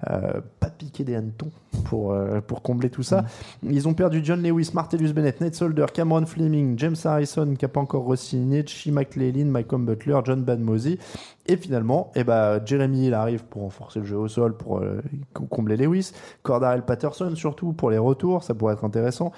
euh, 0.10 0.42
pas 0.60 0.70
piquer 0.70 1.04
des 1.04 1.16
hannetons 1.16 1.52
pour, 1.86 2.12
euh, 2.12 2.42
pour 2.42 2.62
combler 2.62 2.90
tout 2.90 3.04
ça. 3.04 3.26
Ils 3.64 3.88
ont 3.88 3.94
perdu 3.94 4.22
John 4.24 4.42
Lewis, 4.44 4.72
Martellus 4.74 5.14
Bennett, 5.14 5.40
Nate 5.42 5.56
Solder, 5.56 5.86
Cameron 5.94 6.26
Fleming, 6.26 6.78
James 6.78 6.96
Harrison 7.04 7.56
qui 7.58 7.66
n'a 7.66 7.70
pas 7.70 7.80
encore 7.80 8.06
re-signé, 8.06 8.64
Chi 8.66 8.92
McLean, 8.92 9.46
Malcolm 9.46 9.86
Butler, 9.86 10.20
John 10.26 10.44
Badmosey. 10.44 11.00
Et 11.48 11.58
finalement, 11.58 12.12
eh 12.16 12.24
ben, 12.24 12.62
Jeremy 12.64 13.08
Hill 13.08 13.14
arrive 13.16 13.44
pour 13.46 13.64
renforcer 13.64 14.00
le 14.00 14.06
jeu 14.06 14.18
au 14.18 14.28
sol, 14.28 14.56
pour 14.56 14.80
euh, 14.80 15.02
combler 15.50 15.78
Lewis. 15.78 16.12
Cordarel 16.44 16.84
Patterson 16.84 17.34
surtout 17.36 17.74
pour 17.74 17.90
les 17.90 17.98
retours, 17.98 18.44
ça 18.44 18.54
pourrait 18.54 18.74
être 18.74 18.86
intéressant. 18.86 19.32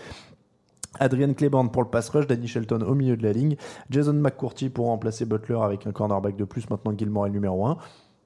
Adrian 0.99 1.33
Claiborne 1.33 1.71
pour 1.71 1.83
le 1.83 1.89
pass 1.89 2.09
rush, 2.09 2.27
Danny 2.27 2.47
Shelton 2.47 2.81
au 2.81 2.95
milieu 2.95 3.15
de 3.17 3.23
la 3.23 3.31
ligne, 3.31 3.55
Jason 3.89 4.13
McCourty 4.13 4.69
pour 4.69 4.87
remplacer 4.87 5.25
Butler 5.25 5.59
avec 5.63 5.87
un 5.87 5.91
cornerback 5.91 6.35
de 6.35 6.43
plus, 6.43 6.69
maintenant 6.69 6.93
Gilmore 6.97 7.25
est 7.25 7.29
le 7.29 7.33
numéro 7.35 7.65
1. 7.65 7.77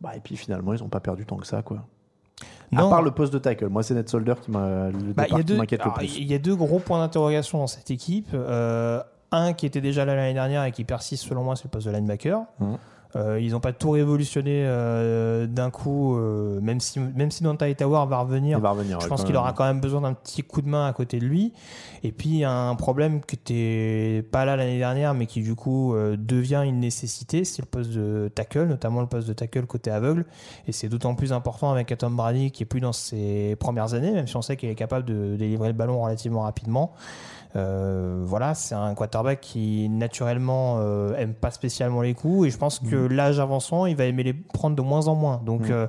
Bah, 0.01 0.11
et 0.15 0.19
puis 0.19 0.35
finalement, 0.35 0.73
ils 0.73 0.81
n'ont 0.81 0.89
pas 0.89 0.99
perdu 0.99 1.25
tant 1.25 1.37
que 1.37 1.47
ça. 1.47 1.61
quoi. 1.61 1.85
À 2.75 2.89
part 2.89 3.01
le 3.01 3.11
poste 3.11 3.31
de 3.31 3.39
tackle. 3.39 3.67
Moi, 3.69 3.83
c'est 3.83 3.93
Ned 3.93 4.09
Solder 4.09 4.33
qui 4.41 4.51
Bah, 4.51 4.89
m'inquiète 4.91 5.49
le 5.79 5.81
alors, 5.81 5.93
plus. 5.93 6.17
Il 6.17 6.27
y 6.27 6.33
a 6.33 6.39
deux 6.39 6.55
gros 6.55 6.79
points 6.79 6.99
d'interrogation 6.99 7.59
dans 7.59 7.67
cette 7.67 7.91
équipe. 7.91 8.29
Euh, 8.33 9.01
un 9.31 9.53
qui 9.53 9.65
était 9.65 9.81
déjà 9.81 10.03
là 10.05 10.15
l'année 10.15 10.33
dernière 10.33 10.63
et 10.65 10.71
qui 10.71 10.83
persiste 10.83 11.23
selon 11.23 11.43
moi, 11.43 11.55
c'est 11.55 11.65
le 11.65 11.69
poste 11.69 11.87
de 11.87 11.91
linebacker. 11.91 12.41
Mhm. 12.59 12.77
Euh, 13.15 13.39
ils 13.39 13.51
n'ont 13.51 13.61
pas 13.61 13.71
tout 13.71 13.91
révolutionné 13.91 14.63
euh, 14.65 15.47
d'un 15.47 15.69
coup, 15.69 16.17
euh, 16.17 16.59
même 16.59 16.81
si 16.81 16.99
même 16.99 17.31
si 17.31 17.43
Donta 17.43 17.73
Tower 17.73 18.05
va 18.07 18.19
revenir. 18.19 18.59
Va 18.59 18.71
revenir. 18.71 18.99
Je 18.99 19.07
pense 19.07 19.23
qu'il 19.23 19.35
aura 19.37 19.53
quand 19.53 19.63
même 19.63 19.79
besoin 19.79 20.01
d'un 20.01 20.13
petit 20.13 20.43
coup 20.43 20.61
de 20.61 20.67
main 20.67 20.87
à 20.87 20.93
côté 20.93 21.19
de 21.19 21.25
lui. 21.25 21.53
Et 22.03 22.11
puis 22.11 22.43
un 22.43 22.75
problème 22.75 23.21
qui 23.21 23.35
était 23.35 24.27
pas 24.31 24.43
là 24.43 24.57
l'année 24.57 24.77
dernière, 24.77 25.13
mais 25.13 25.27
qui 25.27 25.41
du 25.41 25.55
coup 25.55 25.93
euh, 25.93 26.17
devient 26.17 26.63
une 26.65 26.79
nécessité, 26.79 27.45
c'est 27.45 27.61
le 27.61 27.67
poste 27.67 27.91
de 27.91 28.29
tackle, 28.33 28.65
notamment 28.65 29.01
le 29.01 29.07
poste 29.07 29.27
de 29.27 29.33
tackle 29.33 29.65
côté 29.65 29.91
aveugle. 29.91 30.25
Et 30.67 30.73
c'est 30.73 30.89
d'autant 30.89 31.15
plus 31.15 31.31
important 31.31 31.71
avec 31.71 31.91
un 31.91 31.95
Tom 31.95 32.15
Brady 32.15 32.51
qui 32.51 32.63
est 32.63 32.65
plus 32.65 32.81
dans 32.81 32.93
ses 32.93 33.55
premières 33.59 33.93
années, 33.93 34.11
même 34.11 34.27
si 34.27 34.35
on 34.35 34.41
sait 34.41 34.57
qu'il 34.57 34.69
est 34.69 34.75
capable 34.75 35.05
de 35.05 35.37
délivrer 35.37 35.69
le 35.69 35.73
ballon 35.73 36.01
relativement 36.01 36.41
rapidement. 36.41 36.93
Euh, 37.55 38.21
voilà, 38.25 38.53
c'est 38.53 38.75
un 38.75 38.93
quarterback 38.95 39.39
qui 39.39 39.87
naturellement 39.89 40.77
euh, 40.79 41.15
aime 41.17 41.33
pas 41.33 41.51
spécialement 41.51 42.01
les 42.01 42.13
coups 42.13 42.47
et 42.47 42.49
je 42.51 42.57
pense 42.57 42.79
que 42.79 42.95
l'âge 42.95 43.39
avançant, 43.39 43.85
il 43.85 43.95
va 43.95 44.05
aimer 44.05 44.23
les 44.23 44.33
prendre 44.33 44.75
de 44.75 44.81
moins 44.81 45.07
en 45.07 45.15
moins. 45.15 45.41
Donc 45.45 45.69
Mm. 45.69 45.71
euh, 45.71 45.87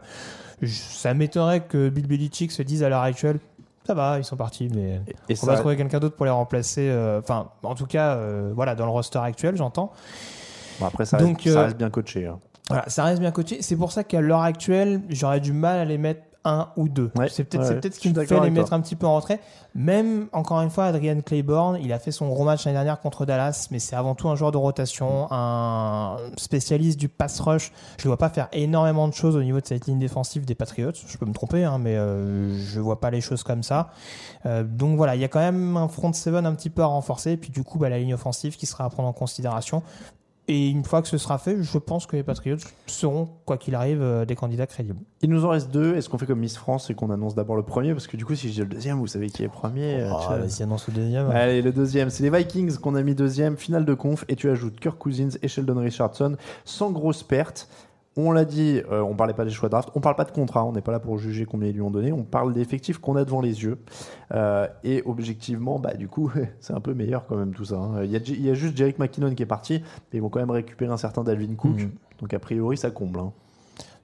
je- 0.63 0.69
ça 0.81 1.13
m'étonnerait 1.15 1.61
que 1.61 1.89
Bill 1.89 2.07
Belichick 2.07 2.53
se 2.53 2.63
dise 2.63 2.83
à 2.85 2.89
l'heure 2.89 3.03
actuelle, 3.03 3.39
ça 3.87 3.95
va, 3.95 4.19
ils 4.19 4.25
sont 4.25 4.37
partis, 4.37 4.69
mais 4.75 5.01
Et 5.29 5.33
on 5.33 5.35
ça, 5.37 5.47
va 5.47 5.59
trouver 5.59 5.77
quelqu'un 5.77 5.99
d'autre 5.99 6.17
pour 6.17 6.25
les 6.27 6.31
remplacer. 6.33 6.89
euh, 6.89 7.19
Enfin, 7.21 7.49
en 7.63 7.75
tout 7.75 7.87
cas, 7.87 8.17
voilà, 8.55 8.75
dans 8.75 8.85
le 8.85 8.91
roster 8.93 9.19
actuel, 9.19 9.57
j'entends. 9.57 9.93
bon, 10.81 10.87
après, 10.87 11.05
ça, 11.05 11.19
Donc, 11.19 11.43
reste, 11.43 11.53
ça 11.55 11.63
reste 11.65 11.77
bien 11.77 11.91
coaché. 11.91 12.27
hein. 12.27 12.39
Voilà, 12.69 12.85
ça 12.89 13.05
reste 13.05 13.21
bien 13.21 13.31
coaché. 13.31 13.63
C'est 13.63 13.77
pour 13.77 13.93
ça 13.93 14.03
qu'à 14.03 14.21
l'heure 14.21 14.43
actuelle, 14.43 15.01
j'aurais 15.09 15.39
du 15.41 15.53
mal 15.53 15.79
à 15.79 15.85
les 15.85 15.99
mettre 15.99 16.23
un 16.47 16.68
ou 16.77 16.89
deux. 16.89 17.10
Ouais, 17.16 17.28
c'est 17.28 17.44
peut-être 17.44 17.68
ouais, 17.68 17.81
peut-être 17.81 17.94
ce 17.94 18.01
qui 18.01 18.12
me 18.12 18.24
fait 18.24 18.40
les 18.40 18.51
mettre 18.51 18.73
un 18.73 18.81
petit 18.81 18.97
peu 18.97 19.06
en 19.06 19.16
retrait. 19.16 19.40
Même, 19.74 20.28
encore 20.32 20.62
une 20.62 20.70
fois, 20.70 20.86
Adrian 20.86 21.20
Claiborne, 21.20 21.78
il 21.82 21.93
a 21.93 21.98
fait 21.98 22.10
son 22.10 22.28
gros 22.28 22.44
match 22.44 22.64
l'année 22.64 22.77
dernière 22.77 22.98
contre 22.98 23.27
Dallas, 23.27 23.68
mais 23.70 23.78
c'est 23.78 23.94
avant 23.94 24.14
tout 24.14 24.28
un 24.28 24.35
joueur 24.35 24.52
de 24.52 24.56
rotation, 24.56 25.28
un 25.31 26.16
spécialiste 26.39 26.98
du 26.98 27.09
pass 27.09 27.40
rush. 27.40 27.73
Je 27.98 28.05
ne 28.05 28.09
vois 28.09 28.16
pas 28.16 28.31
faire 28.31 28.48
énormément 28.52 29.06
de 29.06 29.12
choses 29.12 29.36
au 29.36 29.43
niveau 29.43 29.60
de 29.60 29.66
cette 29.66 29.86
ligne 29.86 29.98
défensive 29.98 30.47
des 30.47 30.55
Patriots. 30.55 30.93
Je 31.06 31.18
peux 31.18 31.27
me 31.27 31.35
tromper, 31.35 31.64
hein, 31.64 31.78
mais 31.78 31.97
euh, 31.97 32.56
je 32.59 32.81
vois 32.81 33.01
pas 33.01 33.10
les 33.10 33.20
choses 33.20 33.43
comme 33.43 33.62
ça. 33.62 33.90
Euh, 34.47 34.64
donc 34.64 34.97
voilà, 34.97 35.14
il 35.14 35.20
y 35.20 35.24
a 35.24 35.28
quand 35.28 35.40
même 35.40 35.77
un 35.77 35.89
front 35.89 36.12
seven 36.12 36.47
un 36.47 36.55
petit 36.55 36.70
peu 36.70 36.82
à 36.82 36.86
renforcer, 36.86 37.32
et 37.32 37.36
puis 37.36 37.51
du 37.51 37.62
coup, 37.62 37.78
bah, 37.78 37.89
la 37.89 37.98
ligne 37.98 38.14
offensive 38.14 38.56
qui 38.56 38.66
sera 38.66 38.85
à 38.85 38.90
prendre 38.90 39.09
en 39.09 39.12
considération. 39.12 39.82
Et 40.48 40.68
une 40.70 40.85
fois 40.85 41.02
que 41.02 41.09
ce 41.09 41.18
sera 41.18 41.39
fait, 41.39 41.60
je 41.60 41.78
pense 41.78 42.06
que 42.06 42.14
les 42.14 42.23
Patriots 42.23 42.56
seront, 42.86 43.28
quoi 43.44 43.56
qu'il 43.56 43.74
arrive, 43.74 44.01
euh, 44.01 44.24
des 44.24 44.36
candidats 44.36 44.66
crédibles. 44.68 44.98
Il 45.23 45.31
nous 45.31 45.44
en 45.44 45.48
reste 45.48 45.73
deux. 45.73 45.97
Est-ce 45.97 46.09
qu'on 46.09 46.18
fait 46.18 46.27
comme 46.27 46.39
Miss 46.39 46.56
France 46.56 46.89
et 46.89 46.94
qu'on 46.94 47.10
annonce 47.10 47.35
d'abord 47.35 47.56
le 47.56 47.64
premier? 47.64 47.93
Parce 47.94 48.06
que 48.06 48.16
du 48.16 48.24
coup, 48.24 48.36
si 48.36 48.48
je 48.48 48.52
dis 48.52 48.60
le 48.60 48.66
deuxième, 48.66 48.98
vous 48.98 49.09
savez 49.09 49.28
qui 49.28 49.43
est 49.43 49.48
premier. 49.48 50.02
euh, 50.02 50.10
Oh, 50.12 50.28
vas-y, 50.31 50.62
annonce 50.62 50.86
le 50.86 50.94
deuxième. 50.94 51.31
Allez, 51.31 51.62
le 51.62 51.73
deuxième, 51.73 52.10
c'est 52.10 52.23
les 52.23 52.31
Vikings 52.31 52.77
qu'on 52.77 52.94
a 52.94 53.02
mis 53.02 53.16
deuxième, 53.16 53.56
finale 53.56 53.85
de 53.85 53.94
conf, 53.94 54.24
et 54.28 54.36
tu 54.36 54.48
ajoutes 54.48 54.78
Kirk 54.78 54.97
Cousins 54.98 55.31
et 55.43 55.48
Sheldon 55.48 55.81
Richardson 55.81 56.36
sans 56.64 56.90
grosse 56.93 57.24
perte. 57.24 57.68
On 58.19 58.33
l'a 58.33 58.47
dit, 58.47 58.81
euh, 58.91 59.03
on 59.03 59.15
parlait 59.15 59.35
pas 59.35 59.45
des 59.45 59.51
choix 59.51 59.69
de 59.69 59.73
draft, 59.73 59.91
on 59.95 60.01
parle 60.01 60.17
pas 60.17 60.25
de 60.25 60.31
contrat, 60.31 60.65
on 60.65 60.73
n'est 60.73 60.81
pas 60.81 60.93
là 60.93 61.01
pour 61.01 61.19
juger 61.19 61.45
combien 61.45 61.69
ils 61.69 61.75
lui 61.75 61.83
ont 61.83 61.91
donné, 61.91 62.13
on 62.13 62.23
parle 62.25 62.55
d'effectifs 62.55 62.97
qu'on 62.99 63.15
a 63.17 63.25
devant 63.27 63.43
les 63.43 63.63
yeux. 63.63 63.79
Euh, 64.33 64.67
et 64.85 65.03
objectivement, 65.05 65.79
bah 65.79 65.93
du 65.95 66.09
coup, 66.09 66.31
c'est 66.61 66.73
un 66.73 66.81
peu 66.81 66.95
meilleur 66.95 67.27
quand 67.27 67.37
même 67.37 67.53
tout 67.53 67.67
ça. 67.67 67.77
hein. 67.77 68.05
Il 68.05 68.11
y, 68.11 68.17
a, 68.17 68.21
il 68.27 68.41
y 68.43 68.49
a 68.51 68.55
juste 68.55 68.75
Jerick 68.77 68.99
McKinnon 68.99 69.35
qui 69.35 69.43
est 69.43 69.47
parti, 69.47 69.83
mais 70.13 70.19
ils 70.19 70.23
vont 70.23 70.31
quand 70.31 70.41
même 70.41 70.51
récupérer 70.51 70.91
un 70.93 70.97
certain 70.97 71.25
Dalvin 71.25 71.55
Cook. 71.57 71.77
Mhm. 71.79 71.91
Donc 72.21 72.33
a 72.33 72.39
priori, 72.39 72.79
ça 72.79 72.91
comble. 72.91 73.19
hein. 73.21 73.33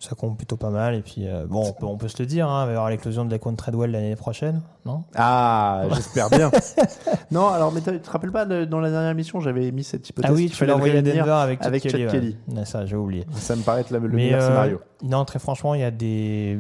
Ça 0.03 0.17
compte 0.17 0.37
plutôt 0.37 0.57
pas 0.57 0.71
mal. 0.71 0.97
Et 0.97 1.01
puis, 1.01 1.29
euh, 1.29 1.47
bon, 1.49 1.65
on 1.69 1.73
peut, 1.73 1.87
on 1.87 1.97
peut 1.97 2.09
se 2.09 2.21
le 2.21 2.27
dire, 2.27 2.49
hein, 2.49 2.65
il 2.65 2.67
va 2.67 2.73
y 2.73 2.75
avoir 2.75 2.91
l'éclosion 2.91 3.25
de 3.25 3.31
Laquan 3.31 3.55
Treadwell 3.55 3.93
l'année 3.93 4.17
prochaine, 4.17 4.61
non? 4.85 5.05
Ah, 5.15 5.85
j'espère 5.95 6.29
bien. 6.29 6.51
non, 7.31 7.47
alors, 7.47 7.71
mais 7.71 7.81
tu 7.83 8.01
te 8.01 8.11
rappelles 8.11 8.33
pas, 8.33 8.45
de- 8.45 8.65
dans 8.65 8.81
la 8.81 8.91
dernière 8.91 9.13
émission, 9.13 9.39
j'avais 9.39 9.71
mis 9.71 9.85
cette 9.85 10.09
hypothèse 10.09 10.29
Ah 10.29 10.35
oui, 10.35 10.51
tu 10.51 10.67
l'as 10.67 10.75
envoyé 10.75 10.99
à 10.99 11.03
Denver 11.03 11.31
avec 11.31 11.61
Chad 11.61 11.69
avec 11.69 11.83
Chad 11.85 11.93
Kelly. 11.93 12.05
ouais. 12.07 12.11
Kelly. 12.11 12.37
Ouais, 12.53 12.65
ça, 12.65 12.85
j'ai 12.85 12.97
oublié. 12.97 13.25
Ça 13.37 13.55
me 13.55 13.63
paraît 13.63 13.83
être 13.83 13.91
la- 13.91 14.01
le 14.01 14.09
Mais, 14.09 14.15
meilleur 14.17 14.43
euh, 14.43 14.49
scénario. 14.49 14.81
Non, 15.05 15.25
très 15.25 15.39
franchement, 15.39 15.75
il 15.75 15.83
y 15.83 15.85
a 15.85 15.93
des, 15.93 16.59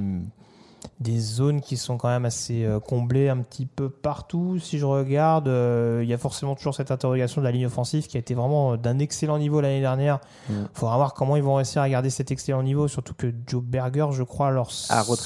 des 1.00 1.18
zones 1.18 1.60
qui 1.60 1.76
sont 1.76 1.96
quand 1.96 2.08
même 2.08 2.24
assez 2.24 2.64
euh, 2.64 2.78
comblées 2.78 3.28
un 3.28 3.38
petit 3.38 3.66
peu 3.66 3.88
partout. 3.90 4.58
Si 4.60 4.78
je 4.78 4.84
regarde, 4.86 5.48
euh, 5.48 6.00
il 6.02 6.08
y 6.08 6.14
a 6.14 6.18
forcément 6.18 6.54
toujours 6.54 6.74
cette 6.74 6.90
interrogation 6.92 7.40
de 7.40 7.46
la 7.46 7.50
ligne 7.52 7.66
offensive 7.66 8.06
qui 8.06 8.16
a 8.16 8.20
été 8.20 8.34
vraiment 8.34 8.76
d'un 8.76 8.98
excellent 9.00 9.38
niveau 9.38 9.60
l'année 9.60 9.80
dernière. 9.80 10.20
Il 10.48 10.54
faudra 10.74 10.96
voir 10.96 11.14
comment 11.14 11.34
ils 11.36 11.42
vont 11.42 11.54
réussir 11.56 11.82
à 11.82 11.88
garder 11.88 12.10
cet 12.10 12.30
excellent 12.30 12.62
niveau, 12.62 12.86
surtout 12.86 13.14
que 13.14 13.32
Joe 13.48 13.62
Berger, 13.62 14.06
je 14.12 14.22
crois, 14.22 14.50
leur, 14.52 14.70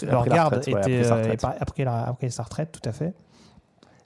leur 0.06 0.24
garde 0.34 0.55
ouais, 0.55 0.60
était 0.60 0.74
après 0.74 1.05
sa 1.05 1.14
euh, 1.14 1.18
retraite. 1.18 1.43
la- 1.84 2.02
après 2.09 2.30
sa 2.30 2.43
retraite, 2.43 2.72
tout 2.72 2.88
à 2.88 2.93
fait. 2.93 3.12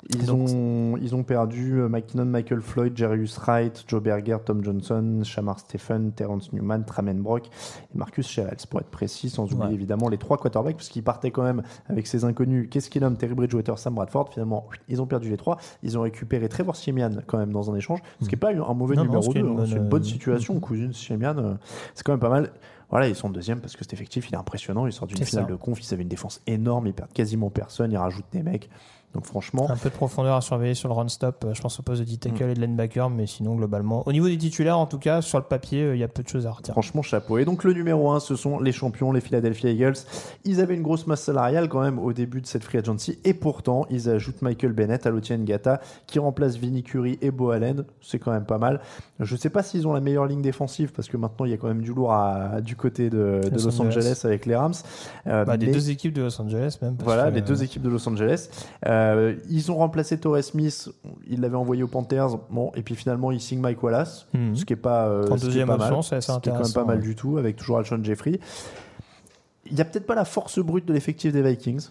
Ils 0.09 0.25
donc- 0.27 0.49
ont, 0.49 0.97
ils 1.01 1.15
ont 1.15 1.23
perdu 1.23 1.81
euh, 1.81 1.89
McKinnon, 1.89 2.25
Michael 2.25 2.63
Floyd, 2.63 2.97
Jarius 2.97 3.37
Wright, 3.39 3.85
Joe 3.87 4.03
Berger, 4.03 4.39
Tom 4.45 4.65
Johnson, 4.65 5.21
Shamar 5.25 5.59
Stephen, 5.61 6.13
Terrence 6.13 6.53
Newman, 6.55 6.85
Tramen 6.85 7.21
Brock 7.21 7.49
et 7.95 7.99
Marcus 7.99 8.27
Sherels, 8.27 8.57
pour 8.71 8.81
être 8.81 8.89
précis, 8.91 9.29
sans 9.29 9.45
oublier 9.53 9.69
Ouais. 9.69 9.75
évidemment 9.75 10.09
les 10.09 10.17
trois 10.17 10.39
quarterbacks, 10.39 10.77
parce 10.77 10.89
qu'ils 10.89 11.03
partaient 11.05 11.31
quand 11.31 11.43
même 11.43 11.63
avec 11.89 12.07
ces 12.07 12.25
inconnus. 12.25 12.69
Qu'est-ce 12.71 12.89
qu'il 12.89 13.03
nomme 13.03 13.17
Terry 13.17 13.35
Bridgewater, 13.35 13.79
Sam 13.79 13.95
Bradford? 13.95 14.31
Finalement, 14.33 14.67
ils 14.89 15.03
ont 15.03 15.07
perdu 15.07 15.29
les 15.29 15.37
trois. 15.37 15.59
Ils 15.83 15.99
ont 15.99 16.03
récupéré 16.03 16.49
Trevor 16.49 16.77
Siemian 16.77 17.11
quand 17.27 17.37
même 17.39 17.53
dans 17.53 17.71
un 17.71 17.75
échange, 17.77 18.01
ce 18.23 18.27
qui 18.29 18.35
n'est 18.35 18.39
pas 18.41 18.53
un 18.53 18.75
mauvais 18.75 18.97
Non, 18.97 19.03
numéro 19.05 19.23
ce 19.23 19.29
qui 19.31 19.39
est 19.39 19.43
2. 19.43 19.49
une 19.49 19.57
bonne, 19.57 19.67
C'est 19.67 19.77
une 19.77 19.89
bonne 19.89 20.03
euh, 20.03 20.07
situation. 20.07 20.61
Cousine 20.61 20.93
Siemian, 20.95 21.37
euh, 21.37 21.55
c'est 21.95 22.05
quand 22.05 22.13
même 22.13 22.21
pas 22.21 22.31
mal. 22.31 22.51
Voilà, 22.89 23.07
ils 23.07 23.15
sont 23.15 23.29
deuxième 23.31 23.61
parce 23.61 23.77
que 23.77 23.85
cet 23.85 23.93
effectif, 23.93 24.29
il 24.31 24.35
est 24.35 24.39
impressionnant. 24.39 24.87
Ils 24.87 24.93
sortent 24.93 25.11
d'une 25.15 25.25
finale 25.25 25.45
ça. 25.45 25.51
de 25.51 25.55
conf, 25.57 25.79
ils 25.81 25.95
avaient 25.95 26.03
une 26.03 26.09
défense 26.09 26.41
énorme, 26.49 26.89
ils 26.89 26.95
perdent 26.95 27.13
quasiment 27.13 27.49
personne, 27.51 27.93
ils 27.93 27.97
rajoutent 27.99 28.25
des 28.33 28.43
mecs. 28.43 28.69
Donc 29.15 29.27
franchement, 29.27 29.69
Un 29.69 29.77
peu 29.77 29.89
de 29.91 29.95
profondeur 29.95 30.37
à 30.37 30.41
surveiller 30.41 30.75
sur 30.75 30.89
le 30.89 30.95
run-stop, 30.95 31.45
euh, 31.45 31.53
je 31.53 31.61
pense 31.61 31.81
au 31.81 31.83
poste 31.83 32.01
de 32.03 32.07
D-tackle 32.07 32.45
Mm. 32.45 32.51
et 32.51 32.55
de 32.55 32.61
linebacker, 32.61 33.11
mais 33.11 33.27
sinon, 33.27 33.57
globalement, 33.57 34.07
au 34.07 34.13
niveau 34.13 34.29
des 34.29 34.39
titulaires, 34.39 34.79
en 34.79 34.87
tout 34.87 35.01
cas, 35.01 35.21
sur 35.21 35.39
le 35.39 35.45
papier, 35.45 35.83
euh, 35.83 35.97
il 35.97 35.99
y 36.01 36.05
a 36.05 36.09
peu 36.09 36.23
de 36.23 36.29
choses 36.29 36.47
à 36.47 36.53
retirer. 36.53 36.73
Franchement, 36.75 37.03
chapeau. 37.03 37.39
Et 37.39 37.45
donc, 37.45 37.65
le 37.65 37.73
numéro 37.73 38.13
1, 38.13 38.21
ce 38.21 38.37
sont 38.37 38.61
les 38.61 38.71
champions, 38.71 39.11
les 39.11 39.21
Philadelphia 39.21 39.71
Eagles. 39.71 39.97
Ils 40.45 40.61
avaient 40.61 40.77
une 40.77 40.83
grosse 40.83 41.09
masse 41.09 41.23
salariale 41.23 41.69
quand 41.69 41.81
même 41.81 41.99
au 41.99 42.13
début 42.13 42.41
de 42.41 42.47
cette 42.47 42.63
free 42.63 42.79
agency. 42.79 43.19
Et 43.25 43.35
pourtant, 43.35 43.85
ils 43.91 44.09
ajoutent 44.09 44.43
Michael 44.43 44.73
Bennett, 44.75 45.05
Alotia 45.07 45.37
Ngata, 45.37 45.81
qui 46.07 46.21
remplace 46.21 46.57
Vinny 46.57 46.85
Curry 46.85 47.19
et 47.21 47.33
Bo 47.33 47.51
Allen. 47.51 47.85
C'est 48.01 48.21
quand 48.21 48.31
même 48.31 48.45
pas 48.45 48.59
mal. 48.59 48.81
Je 49.19 49.35
sais 49.35 49.51
pas 49.51 49.65
s'ils 49.65 49.89
ont 49.89 49.93
la 49.93 50.01
meilleure 50.01 50.27
ligne 50.27 50.41
défensive 50.41 50.93
parce 50.93 51.09
que 51.09 51.17
maintenant, 51.17 51.47
il 51.47 51.51
y 51.51 51.55
a 51.55 51.57
quand 51.57 51.67
même 51.69 51.83
du 51.83 51.93
lourd 51.93 52.13
à- 52.13 52.61
du 52.61 52.77
côté 52.77 53.11
de, 53.11 53.41
de 53.43 53.51
Los 53.51 53.65
Los 53.67 53.81
Angeles. 53.81 53.97
Angeles. 54.07 54.21
avec 54.23 54.47
les 54.47 54.55
Rams. 54.55 54.73
Euh, 55.27 55.45
Bah, 55.45 55.57
deux 55.57 55.91
équipes 55.91 56.13
de 56.13 56.23
Los 56.23 56.41
Angeles, 56.41 56.79
même. 56.81 56.95
parce 56.95 57.05
Voilà, 57.05 57.29
que, 57.31 57.35
les 57.35 57.41
deux 57.43 57.61
euh, 57.61 57.65
équipes 57.65 57.83
de 57.83 57.89
Los 57.89 58.09
Angeles. 58.09 58.49
Euh, 58.87 59.00
ils 59.49 59.71
ont 59.71 59.77
remplacé 59.77 60.19
Torres 60.19 60.43
Smith. 60.43 60.91
Ils 61.29 61.41
l'avaient 61.41 61.57
envoyé 61.57 61.83
aux 61.83 61.89
Panthers. 61.89 62.39
Bon, 62.51 62.73
et 62.75 62.83
puis 62.83 62.95
finalement, 62.95 63.31
ils 63.31 63.41
signent 63.41 63.61
Mike 63.61 63.83
Wallace. 63.83 64.27
Mhm. 64.35 64.57
Ce 64.57 64.65
qui 64.65 64.73
est 64.73 64.77
pas, 64.77 65.07
euh, 65.09 65.23
En 65.31 65.37
ce 65.37 65.41
qui 65.41 65.43
est 65.43 65.47
deuxième 65.47 65.69
pas 65.69 65.77
mal. 65.77 65.95
c'est 66.03 66.17
assez 66.17 66.33
Ce 66.33 66.39
qui 66.41 66.49
est 66.49 66.53
quand 66.53 66.63
même 66.63 66.73
pas 66.73 66.85
mal 66.85 66.97
ouais. 66.99 67.03
du 67.03 67.15
tout, 67.15 67.39
avec 67.39 67.57
toujours 67.57 67.79
Alshon 67.79 68.01
Jeffrey. 68.03 68.41
Il 69.67 69.75
n'y 69.75 69.81
a 69.81 69.85
peut-être 69.85 70.07
pas 70.07 70.15
la 70.15 70.25
force 70.25 70.59
brute 70.59 70.87
de 70.87 70.93
l'effectif 70.93 71.33
des 71.33 71.43
Vikings, 71.43 71.89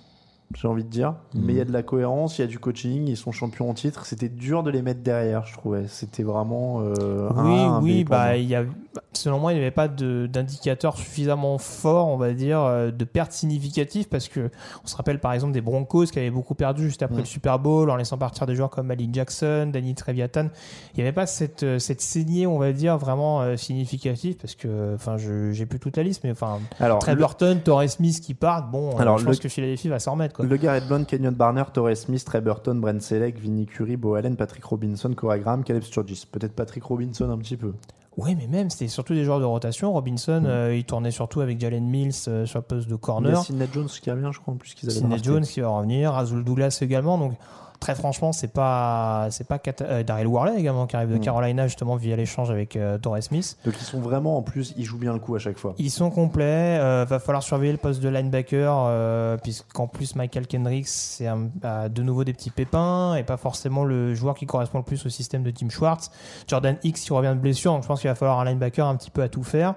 j'ai 0.55 0.67
envie 0.67 0.83
de 0.83 0.89
dire, 0.89 1.13
Mhm. 1.35 1.41
mais 1.45 1.53
il 1.53 1.57
y 1.57 1.61
a 1.61 1.65
de 1.65 1.71
la 1.71 1.83
cohérence, 1.83 2.37
il 2.37 2.41
y 2.41 2.43
a 2.43 2.47
du 2.47 2.59
coaching, 2.59 3.07
ils 3.07 3.15
sont 3.15 3.31
champions 3.31 3.69
en 3.69 3.73
titre. 3.73 4.05
C'était 4.05 4.27
dur 4.29 4.63
de 4.63 4.71
les 4.71 4.81
mettre 4.81 5.01
derrière, 5.01 5.45
je 5.45 5.53
trouvais. 5.53 5.85
C'était 5.87 6.23
vraiment. 6.23 6.81
euh, 6.81 7.29
Oui, 7.35 7.59
un, 7.59 7.81
oui, 7.81 8.03
bah, 8.03 8.35
il 8.35 8.47
y 8.49 8.55
a, 8.55 8.65
selon 9.13 9.39
moi, 9.39 9.51
il 9.53 9.55
n'y 9.55 9.61
avait 9.61 9.71
pas 9.71 9.87
d'indicateur 9.87 10.97
suffisamment 10.97 11.57
fort, 11.57 12.07
on 12.07 12.17
va 12.17 12.33
dire, 12.33 12.59
euh, 12.61 12.91
de 12.91 13.03
perte 13.05 13.31
significative, 13.31 14.07
parce 14.07 14.27
que 14.27 14.49
on 14.83 14.87
se 14.87 14.95
rappelle 14.95 15.19
par 15.19 15.33
exemple 15.33 15.53
des 15.53 15.61
Broncos 15.61 16.05
qui 16.05 16.19
avaient 16.19 16.29
beaucoup 16.31 16.55
perdu 16.55 16.83
juste 16.83 17.01
après 17.03 17.17
Mm. 17.17 17.19
le 17.19 17.25
Super 17.25 17.59
Bowl 17.59 17.89
en 17.89 17.95
laissant 17.95 18.17
partir 18.17 18.45
des 18.47 18.55
joueurs 18.55 18.69
comme 18.69 18.87
Malik 18.87 19.13
Jackson, 19.13 19.69
Danny 19.73 19.95
Treviatan. 19.95 20.47
Il 20.93 20.97
n'y 20.97 21.03
avait 21.03 21.11
pas 21.13 21.25
cette, 21.25 21.63
euh, 21.63 21.79
cette 21.79 22.01
saignée, 22.01 22.47
on 22.47 22.57
va 22.57 22.71
dire, 22.71 22.97
vraiment 22.97 23.41
euh, 23.41 23.55
significative, 23.57 24.37
parce 24.37 24.55
que, 24.55 24.95
enfin, 24.95 25.17
je 25.17 25.51
j'ai 25.51 25.65
plus 25.65 25.79
toute 25.79 25.97
la 25.97 26.03
liste, 26.03 26.23
mais 26.23 26.31
enfin, 26.31 26.59
Trey 26.99 27.13
le, 27.13 27.19
Burton, 27.19 27.59
Torrey 27.61 27.87
Smith 27.87 28.19
qui 28.21 28.33
partent, 28.33 28.69
bon, 28.71 28.95
Alors, 28.97 29.17
je 29.17 29.23
le- 29.25 29.29
pense 29.31 29.39
que 29.39 29.49
Philadelphie 29.49 29.87
va 29.89 29.99
s'en 29.99 30.13
remettre, 30.13 30.35
quoi. 30.35 30.45
le 30.45 30.57
Garrett 30.57 30.87
Blount, 30.87 31.03
Kenyon 31.05 31.31
Barner, 31.33 31.63
Torres 31.73 31.95
Smith, 31.97 32.23
Trey 32.25 32.41
Burton, 32.41 32.79
Brent 32.79 33.01
Selleck, 33.01 33.37
Vinny 33.39 33.65
Curry, 33.65 33.97
Bo 33.97 34.15
Allen, 34.15 34.35
Patrick 34.35 34.63
Robinson, 34.63 35.13
Corey 35.13 35.39
Graham, 35.39 35.63
Caleb 35.63 35.83
Sturgis. 35.83 36.25
Peut-être 36.31 36.53
Patrick 36.53 36.83
Robinson 36.83 37.29
un 37.29 37.37
petit 37.37 37.57
peu. 37.57 37.73
Oui, 38.21 38.35
mais 38.35 38.47
même, 38.47 38.69
c'était 38.69 38.87
surtout 38.87 39.13
des 39.13 39.23
joueurs 39.23 39.39
de 39.39 39.45
rotation. 39.45 39.91
Robinson, 39.93 40.41
Mm. 40.41 40.45
euh, 40.47 40.75
il 40.75 40.83
tournait 40.83 41.11
surtout 41.11 41.41
avec 41.41 41.59
Jalen 41.59 41.83
Mills 41.85 42.11
euh, 42.27 42.45
sur 42.45 42.59
le 42.59 42.63
poste 42.63 42.87
de 42.89 42.95
corner. 42.95 43.41
Sidney 43.43 43.67
Jones 43.73 43.87
qui 43.87 44.11
revient, 44.11 44.29
je 44.31 44.39
crois, 44.39 44.53
en 44.53 44.57
plus 44.57 44.73
qu'ils 44.73 44.89
avaient 44.89 44.99
Sidney. 44.99 45.19
Jones 45.23 45.43
qui 45.45 45.61
va 45.61 45.69
revenir, 45.69 46.13
Azul 46.15 46.43
Douglas 46.43 46.77
également. 46.81 47.17
Donc, 47.17 47.33
très 47.79 47.95
franchement, 47.95 48.31
c'est 48.31 48.51
pas, 48.51 49.27
c'est 49.31 49.47
pas 49.47 49.59
euh, 49.81 50.03
Daryl 50.03 50.27
Worley 50.27 50.59
également 50.59 50.85
qui 50.87 50.95
arrive 50.95 51.09
de 51.11 51.17
Mm. 51.17 51.21
Carolina 51.21 51.67
justement 51.67 51.95
via 51.95 52.15
l'échange 52.15 52.51
avec 52.51 52.75
euh, 52.75 52.97
Torrey 52.97 53.21
Smith. 53.21 53.57
Donc 53.65 53.75
ils 53.79 53.83
sont 53.85 53.99
vraiment, 53.99 54.37
en 54.37 54.41
plus, 54.41 54.73
ils 54.77 54.83
jouent 54.85 54.97
bien 54.97 55.13
le 55.13 55.19
coup 55.19 55.35
à 55.35 55.39
chaque 55.39 55.57
fois. 55.57 55.73
Ils 55.77 55.91
sont 55.91 56.09
complets. 56.09 56.77
euh, 56.79 57.05
va 57.07 57.19
falloir 57.19 57.43
surveiller 57.43 57.71
le 57.71 57.77
poste 57.77 58.01
de 58.01 58.09
linebacker 58.09 58.73
euh, 58.87 59.37
puisqu'en 59.37 59.87
plus 59.87 60.15
Michael 60.15 60.47
Kendricks 60.47 60.87
c'est 60.87 61.27
a 61.63 61.89
de 61.89 62.03
nouveau 62.03 62.23
des 62.23 62.33
petits 62.33 62.49
pépins 62.49 63.15
et 63.15 63.23
pas 63.23 63.37
forcément 63.37 63.83
le 63.83 64.13
joueur 64.13 64.35
qui 64.35 64.45
correspond 64.45 64.79
le 64.79 64.83
plus 64.83 65.05
au 65.05 65.09
système 65.09 65.43
de 65.43 65.51
Tim 65.51 65.69
Schwartz. 65.69 66.11
Jordan 66.47 66.77
X 66.83 67.01
qui 67.01 67.13
revient 67.13 67.33
de 67.35 67.41
blessure, 67.41 67.71
donc 67.73 67.83
je 67.83 67.87
pense 67.87 68.01
qu'il 68.01 68.09
va 68.09 68.15
falloir 68.15 68.39
un 68.39 68.45
linebacker 68.45 68.85
un 68.85 68.95
petit 68.95 69.11
peu 69.11 69.21
à 69.21 69.29
tout 69.29 69.43
faire. 69.43 69.75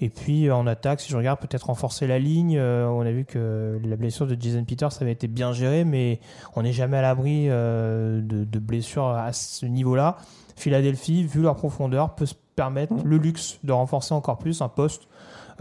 Et 0.00 0.08
puis 0.08 0.50
en 0.50 0.66
attaque, 0.66 1.00
si 1.00 1.10
je 1.10 1.16
regarde, 1.16 1.40
peut-être 1.40 1.66
renforcer 1.66 2.06
la 2.06 2.18
ligne. 2.18 2.58
On 2.60 3.02
a 3.02 3.10
vu 3.10 3.24
que 3.24 3.80
la 3.84 3.96
blessure 3.96 4.26
de 4.26 4.36
Jason 4.38 4.64
Peters 4.64 4.90
avait 5.00 5.12
été 5.12 5.28
bien 5.28 5.52
géré, 5.52 5.84
mais 5.84 6.20
on 6.56 6.62
n'est 6.62 6.72
jamais 6.72 6.96
à 6.98 7.02
l'abri 7.02 7.39
euh, 7.48 8.20
de, 8.20 8.44
de 8.44 8.58
blessures 8.58 9.06
à 9.08 9.32
ce 9.32 9.64
niveau-là. 9.66 10.16
Philadelphie, 10.56 11.24
vu 11.24 11.42
leur 11.42 11.56
profondeur, 11.56 12.14
peut 12.14 12.26
se 12.26 12.34
permettent 12.56 12.90
Mmh. 12.90 13.02
le 13.04 13.16
luxe 13.16 13.58
de 13.64 13.72
renforcer 13.72 14.12
encore 14.12 14.36
plus 14.38 14.60
un 14.60 14.68
poste 14.68 15.08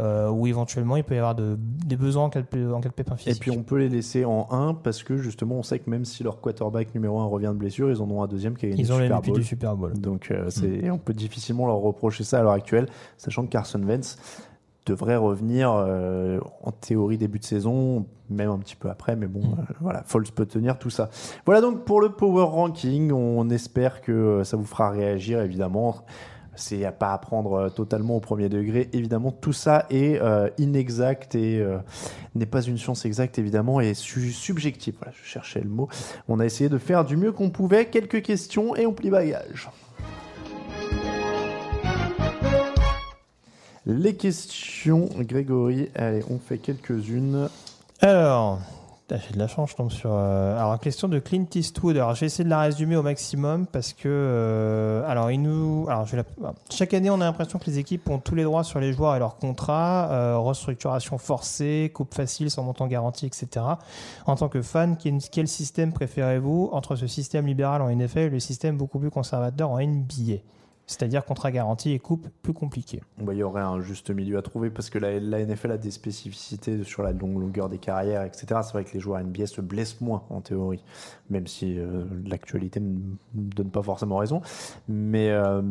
euh, 0.02 0.30
où 0.30 0.48
éventuellement 0.48 0.96
il 0.98 1.04
peut 1.04 1.16
y 1.16 1.18
avoir 1.18 1.36
de- 1.36 1.58
des 1.60 1.96
besoins 1.98 2.26
en 2.26 2.30
cas 2.30 2.42
de, 2.42 2.72
en 2.72 2.80
cas 2.82 2.90
de 2.90 2.94
pépin 2.94 3.16
Et 3.16 3.18
physique. 3.18 3.40
puis 3.42 3.52
on 3.52 3.64
peut 3.64 3.78
les 3.78 3.90
laisser 3.90 4.24
en 4.26 4.48
1 4.52 4.74
parce 4.74 5.04
que 5.04 5.18
justement 5.18 5.56
on 5.56 5.64
sait 5.64 5.80
que 5.80 5.90
même 5.90 6.04
si 6.06 6.24
leur 6.24 6.40
quarterback 6.42 6.94
numéro 6.96 7.20
1 7.20 7.26
revient 7.26 7.48
de 7.54 7.54
blessure, 7.60 7.90
ils 7.92 8.02
en 8.02 8.10
ont 8.10 8.22
un 8.24 8.28
deuxième 8.28 8.56
qui 8.56 8.66
a 8.66 8.70
gagné 8.70 8.82
Ils 8.82 8.92
ont 8.94 9.00
Super 9.00 9.22
Bowl. 9.22 9.36
du 9.38 9.44
Super 9.44 9.76
Bowl. 9.76 9.94
Donc 10.00 10.32
euh, 10.32 10.50
c'est- 10.50 10.90
on 10.90 10.98
peut 10.98 11.14
difficilement 11.14 11.68
leur 11.68 11.78
reprocher 11.78 12.24
ça 12.24 12.40
à 12.40 12.44
l'heure 12.44 12.52
actuelle, 12.54 12.88
sachant 13.18 13.44
que 13.46 13.50
Carson 13.50 13.82
Wentz 13.84 14.18
devrait 14.90 15.16
revenir 15.16 15.72
euh, 15.72 16.40
en 16.64 16.72
théorie 16.72 17.18
début 17.18 17.40
de 17.40 17.46
saison, 17.46 18.06
même 18.30 18.50
un 18.50 18.58
petit 18.58 18.76
peu 18.76 18.90
après, 18.90 19.16
mais 19.16 19.28
bon, 19.28 19.42
euh, 19.42 19.74
voilà, 19.82 20.04
Foles 20.06 20.26
peut 20.36 20.46
tenir 20.46 20.78
tout 20.78 20.90
ça. 20.90 21.10
Voilà 21.46 21.62
donc 21.62 21.86
pour 21.86 22.02
le 22.02 22.10
Power 22.10 22.44
Ranking, 22.44 23.12
on 23.12 23.50
espère 23.50 24.02
que 24.02 24.12
euh, 24.12 24.44
ça 24.44 24.58
vous 24.58 24.66
fera 24.66 24.90
réagir 24.90 25.42
évidemment. 25.42 25.96
C'est 26.56 26.84
à 26.84 26.92
pas 26.92 27.14
à 27.14 27.18
prendre 27.18 27.70
totalement 27.70 28.18
au 28.18 28.20
premier 28.20 28.50
degré. 28.50 28.90
Évidemment, 28.92 29.32
tout 29.32 29.54
ça 29.54 29.86
est 29.90 30.20
inexact 30.58 31.34
et 31.36 31.66
n'est 32.36 32.46
pas 32.46 32.62
une 32.62 32.78
science 32.78 33.06
exacte, 33.06 33.40
évidemment, 33.40 33.80
et 33.80 33.94
su- 33.94 34.34
subjectif. 34.34 34.96
Voilà, 35.00 35.14
je 35.16 35.26
cherchais 35.26 35.62
le 35.62 35.70
mot. 35.70 35.88
On 36.28 36.38
a 36.42 36.46
essayé 36.46 36.70
de 36.70 36.78
faire 36.78 37.06
du 37.06 37.16
mieux 37.16 37.32
qu'on 37.32 37.50
pouvait. 37.50 37.86
Quelques 37.86 38.22
questions 38.24 38.76
et 38.76 38.86
on 38.86 38.92
plie 38.92 39.10
bagage. 39.10 39.70
Les 43.86 44.16
questions, 44.16 45.10
Grégory, 45.20 45.90
allez, 45.96 46.24
on 46.30 46.38
fait 46.38 46.58
quelques-unes. 46.58 47.50
Alors, 48.02 48.60
j'ai 49.10 49.34
de 49.34 49.40
la 49.40 49.48
chance, 49.48 49.72
je 49.72 49.76
tombe 49.76 49.92
sur. 49.92 50.12
euh, 50.14 50.58
alors, 50.58 50.80
question 50.80 51.08
de 51.08 51.18
Clint 51.18 51.46
Eastwood. 51.56 51.96
Alors, 51.96 52.14
j'ai 52.14 52.28
essayé 52.28 52.44
de 52.44 52.50
la 52.50 52.60
résumer 52.60 52.96
au 52.96 53.02
maximum 53.02 53.66
parce 53.66 53.94
que. 53.94 54.08
euh, 54.08 55.04
alors, 55.10 55.32
il 55.32 55.42
nous. 55.42 55.88
Alors, 55.90 56.06
je 56.06 56.16
vais 56.16 56.24
Chaque 56.70 56.94
année, 56.94 57.10
on 57.10 57.16
a 57.22 57.26
l'impression 57.26 57.58
que 57.58 57.66
les 57.66 57.80
équipes 57.80 58.08
ont 58.10 58.20
tous 58.20 58.36
les 58.36 58.44
droits 58.44 58.64
sur 58.64 58.80
les 58.80 58.94
joueurs 58.94 59.16
et 59.16 59.20
leurs 59.20 59.38
contrats, 59.38 60.10
euh, 60.12 60.38
restructuration 60.38 61.18
forcée, 61.18 61.92
coupe 61.94 62.14
facile 62.14 62.52
sans 62.52 62.64
montant 62.64 62.86
garanti, 62.88 63.26
etc. 63.26 63.66
En 64.26 64.36
tant 64.36 64.50
que 64.50 64.62
fan, 64.62 64.98
quel, 64.98 65.18
quel 65.32 65.48
système 65.48 65.92
préférez-vous 65.92 66.70
entre 66.74 66.96
ce 66.96 67.08
système 67.08 67.48
libéral 67.48 67.82
en 67.82 67.90
NFL 67.90 68.20
et 68.20 68.30
le 68.30 68.40
système 68.40 68.78
beaucoup 68.78 69.00
plus 69.00 69.10
conservateur 69.10 69.72
en 69.72 69.80
NBA 69.80 70.42
C'est-à-dire 70.90 71.24
contrat 71.24 71.52
garanti 71.52 71.92
et 71.92 72.00
coupe 72.00 72.28
plus 72.42 72.52
compliqué. 72.54 73.00
Bah, 73.20 73.34
il 73.36 73.38
y 73.38 73.44
aurait 73.44 73.62
un 73.62 73.80
juste 73.80 74.10
milieu 74.10 74.40
à 74.40 74.42
trouver 74.42 74.72
parce 74.72 74.90
que 74.90 74.98
la, 74.98 75.20
la 75.20 75.46
NFL 75.46 75.72
a 75.74 75.78
des 75.78 75.92
spécificités 75.92 76.84
sur 76.84 77.04
la 77.04 77.12
longue 77.12 77.40
longueur 77.40 77.70
des 77.70 77.78
carrières, 77.78 78.24
etc. 78.24 78.62
C'est 78.64 78.74
vrai 78.74 78.84
que 78.86 78.94
les 78.96 79.00
joueurs 79.00 79.24
NBA 79.24 79.46
se 79.46 79.62
blessent 79.62 80.02
moins 80.02 80.24
en 80.32 80.42
théorie, 80.42 80.84
même 81.30 81.46
si 81.46 81.78
euh, 81.78 82.06
l'actualité 82.26 82.80
ne 82.80 82.98
donne 83.36 83.70
pas 83.70 83.84
forcément 83.84 84.18
raison. 84.18 84.42
Mais 84.88 85.30
euh, 85.30 85.62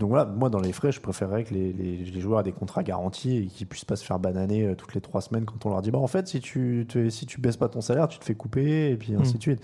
donc 0.00 0.08
voilà, 0.08 0.24
moi 0.24 0.50
dans 0.50 0.58
les 0.60 0.72
frais, 0.72 0.90
je 0.90 1.00
préférerais 1.00 1.44
que 1.44 1.54
les, 1.54 1.72
les- 1.72 1.98
les 2.04 2.20
joueurs 2.20 2.40
aient 2.40 2.44
des 2.44 2.50
contrats 2.52 2.82
garantis 2.82 3.36
et 3.36 3.46
qu'ils 3.46 3.68
puissent 3.68 3.84
pas 3.84 3.94
se 3.94 4.04
faire 4.04 4.18
bananer 4.18 4.64
euh, 4.66 4.74
toutes 4.74 4.94
les 4.96 5.00
trois 5.00 5.20
semaines 5.20 5.44
quand 5.44 5.66
on 5.66 5.70
leur 5.70 5.82
dit 5.82 5.92
bah 5.92 5.98
en 6.00 6.06
fait 6.08 6.26
si 6.26 6.40
tu 6.40 6.84
te- 6.88 7.08
si 7.10 7.26
tu 7.26 7.40
baisses 7.40 7.56
pas 7.56 7.68
ton 7.68 7.80
salaire, 7.80 8.08
tu 8.08 8.18
te 8.18 8.24
fais 8.24 8.34
couper 8.34 8.90
et 8.90 8.96
puis 8.96 9.14
ainsi 9.14 9.34
Mm. 9.34 9.38
de 9.38 9.42
suite. 9.42 9.60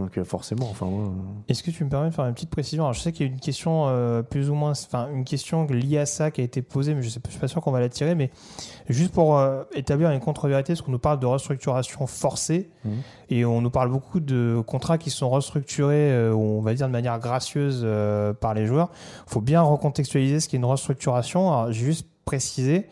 Donc 0.00 0.16
euh, 0.16 0.24
forcément, 0.24 0.66
enfin 0.70 0.86
moi, 0.86 1.04
euh, 1.04 1.10
Est-ce 1.48 1.62
que 1.62 1.70
tu 1.70 1.84
me 1.84 1.90
permets 1.90 2.08
de 2.08 2.14
faire 2.14 2.24
une 2.24 2.32
petite 2.32 2.48
précision? 2.50 2.84
Alors, 2.84 2.94
je 2.94 3.00
sais 3.00 3.12
qu'il 3.12 3.26
y 3.26 3.28
a 3.28 3.32
une 3.32 3.38
question 3.38 3.84
euh, 3.86 4.22
plus 4.22 4.48
ou 4.48 4.54
moins, 4.54 4.70
enfin 4.70 5.08
une 5.12 5.24
question 5.24 5.66
liée 5.66 5.98
à 5.98 6.06
ça 6.06 6.30
qui 6.30 6.40
a 6.40 6.44
été 6.44 6.62
posée, 6.62 6.94
mais 6.94 7.02
je 7.02 7.06
ne 7.06 7.10
suis 7.10 7.38
pas 7.38 7.48
sûr 7.48 7.60
qu'on 7.60 7.70
va 7.70 7.80
la 7.80 7.90
tirer. 7.90 8.14
Mais 8.14 8.30
juste 8.88 9.12
pour 9.12 9.38
euh, 9.38 9.62
établir 9.74 10.10
une 10.10 10.20
contre-vérité, 10.20 10.72
parce 10.72 10.80
qu'on 10.82 10.90
nous 10.92 10.98
parle 10.98 11.20
de 11.20 11.26
restructuration 11.26 12.06
forcée 12.06 12.70
Mhm. 12.84 12.92
et 13.28 13.44
on 13.44 13.60
nous 13.60 13.68
parle 13.70 13.90
beaucoup 13.90 14.20
de 14.20 14.62
contrats 14.66 14.96
qui 14.96 15.10
sont 15.10 15.28
restructurés, 15.28 16.12
euh, 16.12 16.34
on 16.34 16.62
va 16.62 16.72
dire 16.72 16.86
de 16.86 16.92
manière 16.92 17.18
gracieuse 17.18 17.86
par 18.40 18.54
les 18.54 18.64
joueurs. 18.66 18.88
Il 19.26 19.30
faut 19.32 19.42
bien 19.42 19.60
recontextualiser 19.60 20.40
ce 20.40 20.48
qu'est 20.48 20.56
une 20.56 20.64
restructuration. 20.64 21.52
Alors, 21.52 21.72
j'ai 21.72 21.84
juste 21.84 22.06
précisé. 22.24 22.86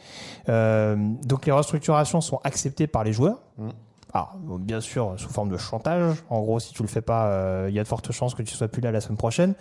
Euh, 0.49 0.97
donc, 1.25 1.47
les 1.47 1.53
restructurations 1.53 2.21
sont 2.21 2.41
acceptées 2.45 2.87
par 2.87 3.03
les 3.05 3.13
joueurs. 3.15 3.41
Mhm. 3.57 3.71
Alors, 4.15 4.37
bien 4.59 4.81
sûr, 4.81 5.15
sous 5.19 5.29
forme 5.29 5.51
de 5.51 5.59
chantage. 5.59 6.17
En 6.31 6.41
gros, 6.41 6.59
si 6.61 6.73
tu 6.73 6.83
le 6.83 6.89
fais 6.89 7.03
pas, 7.03 7.27
euh, 7.27 7.67
il 7.69 7.75
y 7.75 7.79
a 7.79 7.83
de 7.83 7.89
fortes 7.89 8.11
chances 8.11 8.35
que 8.35 8.43
tu 8.43 8.55
sois 8.55 8.69
plus 8.69 8.81
là 8.81 8.91
la 8.91 9.01
semaine 9.03 9.19
prochaine. 9.19 9.55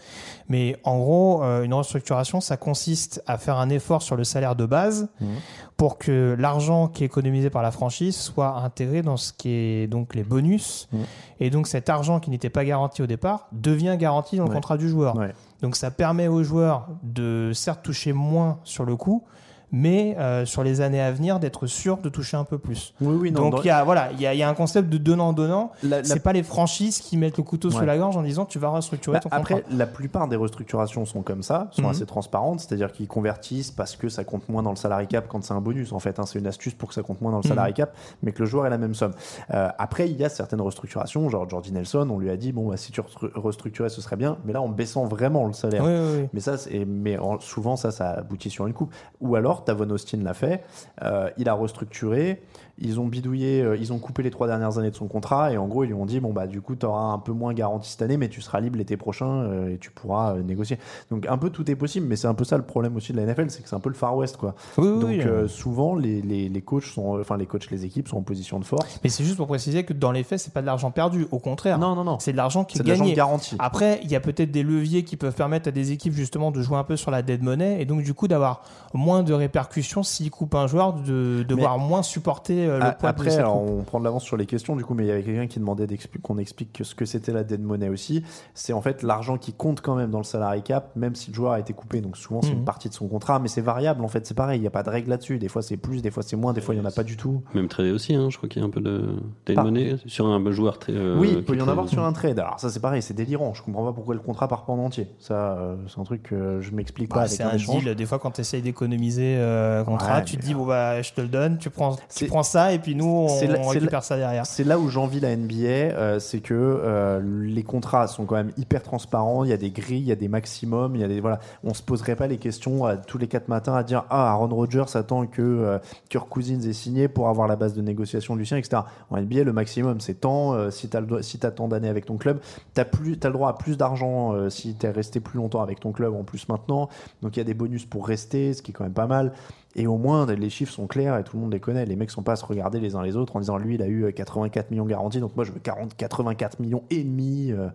Mais 0.47 0.77
en 0.85 0.97
gros, 0.97 1.43
euh, 1.43 1.63
une 1.63 1.73
restructuration, 1.73 2.39
ça 2.39 2.55
consiste 2.55 3.21
à 3.27 3.37
faire 3.37 3.57
un 3.57 3.69
effort 3.69 4.01
sur 4.01 4.15
le 4.15 4.23
salaire 4.23 4.55
de 4.55 4.65
base 4.65 5.09
Mhm. 5.19 5.27
pour 5.75 5.97
que 5.97 6.35
l'argent 6.39 6.87
qui 6.87 7.03
est 7.03 7.07
économisé 7.07 7.49
par 7.49 7.61
la 7.61 7.71
franchise 7.71 8.15
soit 8.15 8.55
intégré 8.59 9.01
dans 9.01 9.17
ce 9.17 9.33
qui 9.33 9.49
est 9.49 9.87
donc 9.87 10.15
les 10.15 10.23
bonus. 10.23 10.87
Mhm. 10.93 10.99
Et 11.41 11.49
donc, 11.49 11.67
cet 11.67 11.89
argent 11.89 12.19
qui 12.21 12.29
n'était 12.29 12.49
pas 12.49 12.63
garanti 12.63 13.01
au 13.01 13.07
départ 13.07 13.47
devient 13.51 13.95
garanti 13.99 14.37
dans 14.37 14.43
le 14.45 14.49
Ouais. 14.49 14.55
contrat 14.55 14.77
du 14.77 14.87
joueur. 14.87 15.15
ouais. 15.17 15.33
Donc, 15.61 15.75
ça 15.75 15.91
permet 15.91 16.27
aux 16.27 16.43
joueurs 16.43 16.87
de 17.03 17.51
certes 17.53 17.83
toucher 17.83 18.13
moins 18.13 18.59
sur 18.63 18.85
le 18.85 18.95
coup, 18.95 19.23
mais 19.71 20.15
euh, 20.17 20.45
sur 20.45 20.63
les 20.63 20.81
années 20.81 21.01
à 21.01 21.11
venir 21.11 21.39
d'être 21.39 21.67
sûr 21.67 21.97
de 21.97 22.09
toucher 22.09 22.37
un 22.37 22.43
peu 22.45 22.57
plus. 22.57 22.93
Oui, 23.01 23.15
oui, 23.19 23.31
non, 23.31 23.49
Donc 23.49 23.59
il 23.63 23.67
y 23.67 23.69
a 23.69 23.83
voilà, 23.83 24.09
il 24.13 24.21
y 24.21 24.25
a, 24.27 24.33
il 24.33 24.37
y 24.39 24.43
a 24.43 24.49
un 24.49 24.53
concept 24.53 24.89
de 24.89 24.97
donnant-donnant. 24.97 25.71
la- 25.83 25.97
la- 25.97 26.03
C'est 26.03 26.19
pas 26.21 26.33
les 26.33 26.43
franchises 26.43 26.99
qui 26.99 27.17
mettent 27.17 27.37
le 27.37 27.43
couteau 27.43 27.69
sous 27.69 27.79
Ouais. 27.79 27.85
la 27.85 27.97
gorge 27.97 28.15
en 28.17 28.21
disant 28.23 28.45
tu 28.45 28.59
vas 28.59 28.69
restructurer 28.69 29.15
Bah, 29.17 29.19
ton 29.21 29.29
après, 29.31 29.55
contrat. 29.61 29.69
la 29.75 29.85
plupart 29.87 30.27
des 30.27 30.35
restructurations 30.37 31.05
sont 31.05 31.21
comme 31.21 31.43
ça, 31.43 31.67
sont 31.71 31.81
Mhm. 31.83 31.89
assez 31.89 32.05
transparentes, 32.05 32.59
c'est-à-dire 32.61 32.91
qu'ils 32.91 33.07
convertissent 33.07 33.71
parce 33.71 33.95
que 33.95 34.09
ça 34.09 34.23
compte 34.23 34.47
moins 34.49 34.63
dans 34.63 34.69
le 34.71 34.75
salary 34.77 35.07
cap 35.07 35.25
quand 35.27 35.43
c'est 35.43 35.53
un 35.53 35.61
bonus. 35.61 35.91
En 35.91 35.99
fait, 35.99 36.19
hein. 36.19 36.25
c'est 36.25 36.39
une 36.39 36.47
astuce 36.47 36.73
pour 36.73 36.89
que 36.89 36.95
ça 36.95 37.03
compte 37.03 37.21
moins 37.21 37.31
dans 37.31 37.39
le 37.39 37.43
Mhm. 37.43 37.49
salary 37.49 37.73
cap, 37.73 37.93
mais 38.23 38.31
que 38.31 38.39
le 38.39 38.45
joueur 38.45 38.65
ait 38.65 38.69
la 38.69 38.77
même 38.77 38.93
somme. 38.95 39.13
Euh, 39.53 39.67
après, 39.77 40.09
il 40.09 40.17
y 40.17 40.23
a 40.23 40.29
certaines 40.29 40.61
restructurations, 40.61 41.29
genre 41.29 41.47
Jordi 41.49 41.71
Nelson, 41.71 42.07
on 42.09 42.19
lui 42.19 42.29
a 42.29 42.37
dit 42.37 42.51
bon, 42.51 42.69
bah, 42.69 42.77
si 42.77 42.91
tu 42.91 43.01
restru- 43.01 43.31
restructurais, 43.35 43.89
ce 43.89 44.01
serait 44.01 44.15
bien, 44.15 44.37
mais 44.45 44.53
là, 44.53 44.61
en 44.61 44.69
baissant 44.69 45.05
vraiment 45.05 45.45
le 45.45 45.53
salaire. 45.53 45.83
Oui, 45.83 45.91
oui, 45.91 46.19
oui. 46.21 46.29
Mais 46.33 46.39
ça, 46.39 46.55
mais 46.87 47.17
en- 47.17 47.39
souvent 47.39 47.75
ça, 47.75 47.91
ça 47.91 48.11
aboutit 48.11 48.49
sur 48.49 48.65
une 48.67 48.73
coupe. 48.73 48.93
Ou 49.21 49.35
alors, 49.35 49.56
Tavon 49.63 49.89
Austin 49.89 50.19
l'a 50.23 50.33
fait. 50.33 50.63
euh, 51.03 51.29
il 51.37 51.49
a 51.49 51.53
restructuré. 51.53 52.41
Ils 52.79 52.99
ont 52.99 53.07
bidouillé, 53.07 53.61
euh, 53.61 53.75
ils 53.77 53.91
ont 53.91 53.99
coupé 53.99 54.21
les 54.23 54.29
trois 54.31 54.47
dernières 54.47 54.77
années 54.77 54.91
de 54.91 54.95
son 54.95 55.07
contrat 55.07 55.51
et 55.51 55.57
en 55.57 55.67
gros 55.67 55.83
ils 55.83 55.87
lui 55.87 55.93
ont 55.93 56.05
dit 56.05 56.19
bon 56.19 56.31
bah 56.31 56.47
du 56.47 56.61
coup 56.61 56.75
tu 56.75 56.85
auras 56.85 57.01
un 57.11 57.17
peu 57.19 57.31
moins 57.31 57.53
garanti 57.53 57.89
cette 57.89 58.01
année 58.01 58.17
mais 58.17 58.29
tu 58.29 58.41
seras 58.41 58.59
libre 58.59 58.77
l'été 58.77 58.97
prochain 58.97 59.27
euh, 59.27 59.73
et 59.73 59.77
tu 59.77 59.89
pourras 59.91 60.35
euh, 60.35 60.43
négocier. 60.43 60.77
Donc 61.11 61.25
un 61.27 61.37
peu 61.37 61.49
tout 61.49 61.69
est 61.71 61.75
possible 61.75 62.05
mais 62.07 62.15
c'est 62.15 62.27
un 62.27 62.33
peu 62.33 62.43
ça 62.43 62.57
le 62.57 62.63
problème 62.63 62.95
aussi 62.95 63.13
de 63.13 63.17
la 63.17 63.25
NFL 63.25 63.49
c'est 63.49 63.63
que 63.63 63.69
c'est 63.69 63.75
un 63.75 63.79
peu 63.79 63.89
le 63.89 63.95
Far 63.95 64.15
West 64.15 64.37
quoi. 64.37 64.53
Oui, 64.77 64.87
oui, 64.87 64.99
Donc 64.99 65.09
oui, 65.09 65.21
euh, 65.21 65.47
souvent 65.47 65.95
les, 65.95 66.21
les, 66.21 66.49
les 66.49 66.61
coachs 66.61 66.83
sont 66.83 67.19
enfin 67.19 67.37
les 67.37 67.45
coachs 67.45 67.69
les 67.71 67.85
équipes 67.85 68.07
sont 68.07 68.17
en 68.17 68.21
position 68.21 68.59
de 68.59 68.65
force. 68.65 68.99
Mais 69.03 69.09
c'est 69.09 69.23
juste 69.23 69.37
pour 69.37 69.47
préciser 69.47 69.83
que 69.83 69.93
dans 69.93 70.11
les 70.11 70.23
faits, 70.23 70.39
c'est 70.39 70.53
pas 70.53 70.61
de 70.61 70.65
l'argent 70.67 70.91
perdu. 70.91 71.27
Au 71.31 71.39
contraire, 71.39 71.79
Non 71.79 71.95
non 71.95 72.03
non. 72.03 72.17
c'est 72.19 72.31
de 72.31 72.37
l'argent 72.37 72.63
qui 72.63 72.77
est 72.79 72.83
gagné. 72.83 73.13
garanti. 73.13 73.55
Après, 73.59 73.99
il 74.03 74.09
y 74.11 74.15
a 74.15 74.19
peut-être 74.19 74.51
des 74.51 74.63
leviers 74.63 75.03
qui 75.03 75.17
peuvent 75.17 75.33
permettre 75.35 75.69
à 75.69 75.71
des 75.71 75.91
équipes 75.91 76.13
justement 76.13 76.51
de 76.51 76.61
jouer 76.61 76.77
un 76.77 76.83
peu 76.83 76.95
sur 76.95 77.11
la 77.11 77.21
dead 77.21 77.41
money 77.41 77.81
et 77.81 77.85
donc 77.85 78.03
du 78.03 78.13
coup 78.13 78.27
d'avoir 78.27 78.61
moins 78.93 79.23
de 79.23 79.33
répercussions 79.33 80.03
s'ils 80.03 80.31
coupent 80.31 80.55
un 80.55 80.67
joueur, 80.67 80.93
de 80.93 81.43
devoir 81.47 81.79
moins 81.79 82.03
supporter 82.03 82.66
le 82.67 82.79
de 82.79 82.85
Après, 83.07 83.37
alors, 83.37 83.61
on 83.61 83.83
prend 83.83 83.99
de 83.99 84.03
l'avance 84.03 84.23
sur 84.23 84.37
les 84.37 84.45
questions, 84.45 84.75
du 84.75 84.83
coup, 84.85 84.93
mais 84.93 85.03
il 85.05 85.07
y 85.07 85.11
avait 85.11 85.23
quelqu'un 85.23 85.47
qui 85.47 85.59
demandait 85.59 85.87
qu'on 86.21 86.37
explique 86.37 86.73
que 86.73 86.83
ce 86.83 86.95
que 86.95 87.05
c'était 87.05 87.31
la 87.31 87.43
dead 87.43 87.61
money 87.61 87.89
aussi. 87.89 88.23
C'est 88.53 88.73
en 88.73 88.81
fait 88.81 89.03
l'argent 89.03 89.37
qui 89.37 89.53
compte 89.53 89.81
quand 89.81 89.95
même 89.95 90.11
dans 90.11 90.17
le 90.19 90.23
salary 90.23 90.61
cap, 90.61 90.91
même 90.95 91.15
si 91.15 91.29
le 91.31 91.35
joueur 91.35 91.53
a 91.53 91.59
été 91.59 91.73
coupé. 91.73 92.01
Donc 92.01 92.17
souvent, 92.17 92.41
c'est 92.41 92.51
Mhm. 92.51 92.59
une 92.59 92.65
partie 92.65 92.89
de 92.89 92.93
son 92.93 93.07
contrat, 93.07 93.39
mais 93.39 93.47
c'est 93.47 93.61
variable. 93.61 94.03
En 94.03 94.07
fait, 94.07 94.25
c'est 94.25 94.33
pareil. 94.35 94.57
Il 94.57 94.61
n'y 94.61 94.67
a 94.67 94.71
pas 94.71 94.83
de 94.83 94.89
règle 94.89 95.09
là-dessus. 95.09 95.37
Des 95.39 95.47
fois, 95.49 95.61
c'est 95.61 95.77
plus, 95.77 96.01
des 96.01 96.11
fois, 96.11 96.23
c'est 96.23 96.35
moins, 96.35 96.53
des 96.53 96.61
fois, 96.61 96.73
il 96.75 96.79
n'y 96.79 96.85
en 96.85 96.89
a 96.89 96.91
pas 96.91 97.03
du 97.03 97.17
tout. 97.17 97.41
Même 97.53 97.67
tradé 97.67 97.91
aussi, 97.91 98.13
hein, 98.15 98.29
je 98.29 98.37
crois 98.37 98.49
qu'il 98.49 98.61
y 98.61 98.65
a 98.65 98.67
un 98.67 98.71
peu 98.71 98.81
de 98.81 99.15
dead 99.45 99.55
Pas- 99.55 99.63
money 99.63 99.95
sur 100.05 100.25
un 100.27 100.51
joueur 100.51 100.79
très. 100.79 100.93
euh, 100.93 101.17
oui, 101.19 101.33
il 101.37 101.43
peut 101.43 101.55
y 101.55 101.61
en 101.61 101.67
avoir 101.67 101.87
sur 101.89 102.03
un 102.03 102.13
trade. 102.13 102.39
Alors 102.39 102.59
ça, 102.59 102.69
c'est 102.69 102.79
pareil, 102.79 103.01
c'est 103.01 103.13
délirant. 103.13 103.53
Je 103.53 103.61
comprends 103.63 103.85
pas 103.85 103.93
pourquoi 103.93 104.15
le 104.15 104.21
contrat 104.21 104.47
part 104.47 104.65
pas 104.65 104.73
en 104.73 104.79
entier. 104.79 105.07
Ça, 105.19 105.33
euh, 105.57 105.75
c'est 105.87 105.99
un 105.99 106.03
truc 106.03 106.23
que 106.23 106.59
je 106.61 106.71
m'explique 106.71 107.09
pas 107.09 107.21
Bah, 107.21 107.27
c'est 107.27 107.43
un, 107.43 107.55
deal. 107.55 107.95
Des 107.95 108.05
fois, 108.05 108.19
quand 108.19 108.31
tu 108.31 108.41
essayes 108.41 108.61
d'économiser 108.61 109.35
euh, 109.37 109.81
un 109.81 109.83
contrat, 109.85 110.17
Ouais, 110.17 110.23
tu 110.23 110.37
te 110.37 110.41
dis 110.41 110.53
bon 110.53 110.65
bah 110.65 111.01
je 111.01 111.13
te 111.13 111.21
le 111.21 111.27
donne, 111.27 111.57
tu 111.57 111.69
prends, 111.69 111.95
tu 112.15 112.25
prends 112.27 112.43
ça 112.43 112.56
et 112.71 112.79
puis 112.79 112.95
nous 112.95 113.05
on, 113.05 113.67
récupère 113.67 114.03
ça 114.03 114.17
derrière. 114.17 114.45
C'est 114.45 114.63
là 114.63 114.79
où 114.79 114.89
j'envie 114.89 115.19
la 115.19 115.35
NBA, 115.35 115.53
euh, 115.65 116.19
c'est 116.19 116.39
que 116.39 116.53
euh, 116.53 117.21
les 117.23 117.63
contrats 117.63 118.07
sont 118.07 118.25
quand 118.25 118.35
même 118.35 118.51
hyper 118.57 118.83
transparents. 118.83 119.43
Il 119.43 119.49
y 119.49 119.53
a 119.53 119.57
des 119.57 119.71
grilles, 119.71 119.99
il 119.99 120.07
y 120.07 120.11
a 120.11 120.15
des 120.15 120.27
maximums, 120.27 120.95
il 120.95 121.01
y 121.01 121.03
a 121.03 121.07
des 121.07 121.19
voilà. 121.19 121.39
On 121.63 121.73
se 121.73 121.81
poserait 121.81 122.15
pas 122.15 122.27
les 122.27 122.37
questions 122.37 122.87
euh, 122.87 122.95
tous 123.07 123.17
les 123.17 123.27
quatre 123.27 123.47
matins 123.47 123.75
à 123.75 123.83
dire 123.83 124.05
ah 124.09 124.31
Aaron 124.31 124.49
Rodgers 124.49 124.85
attend 124.95 125.25
que 125.27 125.41
euh, 125.41 125.79
Kirk 126.09 126.27
Cousins 126.29 126.61
est 126.61 126.73
signé 126.73 127.07
pour 127.07 127.29
avoir 127.29 127.47
la 127.47 127.55
base 127.55 127.73
de 127.73 127.81
négociation 127.81 128.35
du 128.35 128.45
sien, 128.45 128.57
etc. 128.57 128.81
En 129.09 129.21
NBA, 129.21 129.43
le 129.43 129.53
maximum 129.53 129.99
c'est 129.99 130.21
tant. 130.21 130.69
si 130.71 130.89
si 131.21 131.39
t'as 131.39 131.51
tant 131.51 131.67
d'années 131.67 131.89
avec 131.89 132.05
ton 132.05 132.17
club, 132.17 132.39
t'as 132.73 132.85
plus 132.85 133.17
t'as 133.19 133.29
le 133.29 133.33
droit 133.33 133.49
à 133.49 133.53
plus 133.53 133.77
d'argent 133.77 134.49
si 134.49 134.75
t'es 134.75 134.89
resté 134.89 135.19
plus 135.19 135.37
longtemps 135.37 135.61
avec 135.61 135.79
ton 135.79 135.91
club 135.91 136.13
en 136.13 136.23
plus 136.23 136.47
maintenant. 136.49 136.89
Donc 137.21 137.35
il 137.35 137.39
y 137.39 137.41
a 137.41 137.45
des 137.45 137.53
bonus 137.53 137.85
pour 137.85 138.07
rester, 138.07 138.53
ce 138.53 138.61
qui 138.61 138.71
est 138.71 138.73
quand 138.73 138.83
même 138.83 138.93
pas 138.93 139.07
mal. 139.07 139.33
Et 139.77 139.85
au 139.85 139.97
moins, 139.97 140.25
les 140.25 140.49
chiffres 140.49 140.73
sont 140.73 140.87
clairs 140.87 141.15
et 141.17 141.23
tout 141.23 141.37
le 141.37 141.43
monde 141.43 141.53
les 141.53 141.59
connaît. 141.59 141.85
Les 141.85 141.95
mecs 141.95 142.09
sont 142.09 142.23
pas 142.23 142.33
à 142.33 142.35
se 142.35 142.45
regarder 142.45 142.79
les 142.79 142.95
uns 142.95 143.03
les 143.03 143.15
autres 143.15 143.35
en 143.35 143.39
disant 143.39 143.57
lui, 143.57 143.75
il 143.75 143.81
a 143.83 143.87
eu 143.87 144.05
euh, 144.05 144.11
84 144.11 144.71
millions 144.71 144.85
garantis, 144.85 145.19
donc 145.19 145.35
moi 145.35 145.45
je 145.45 145.51
veux 145.51 145.59
40, 145.59 145.95
84 145.95 146.59
millions 146.59 146.83
et 146.89 147.03
demi. 147.03 147.51
Euh, 147.51 147.67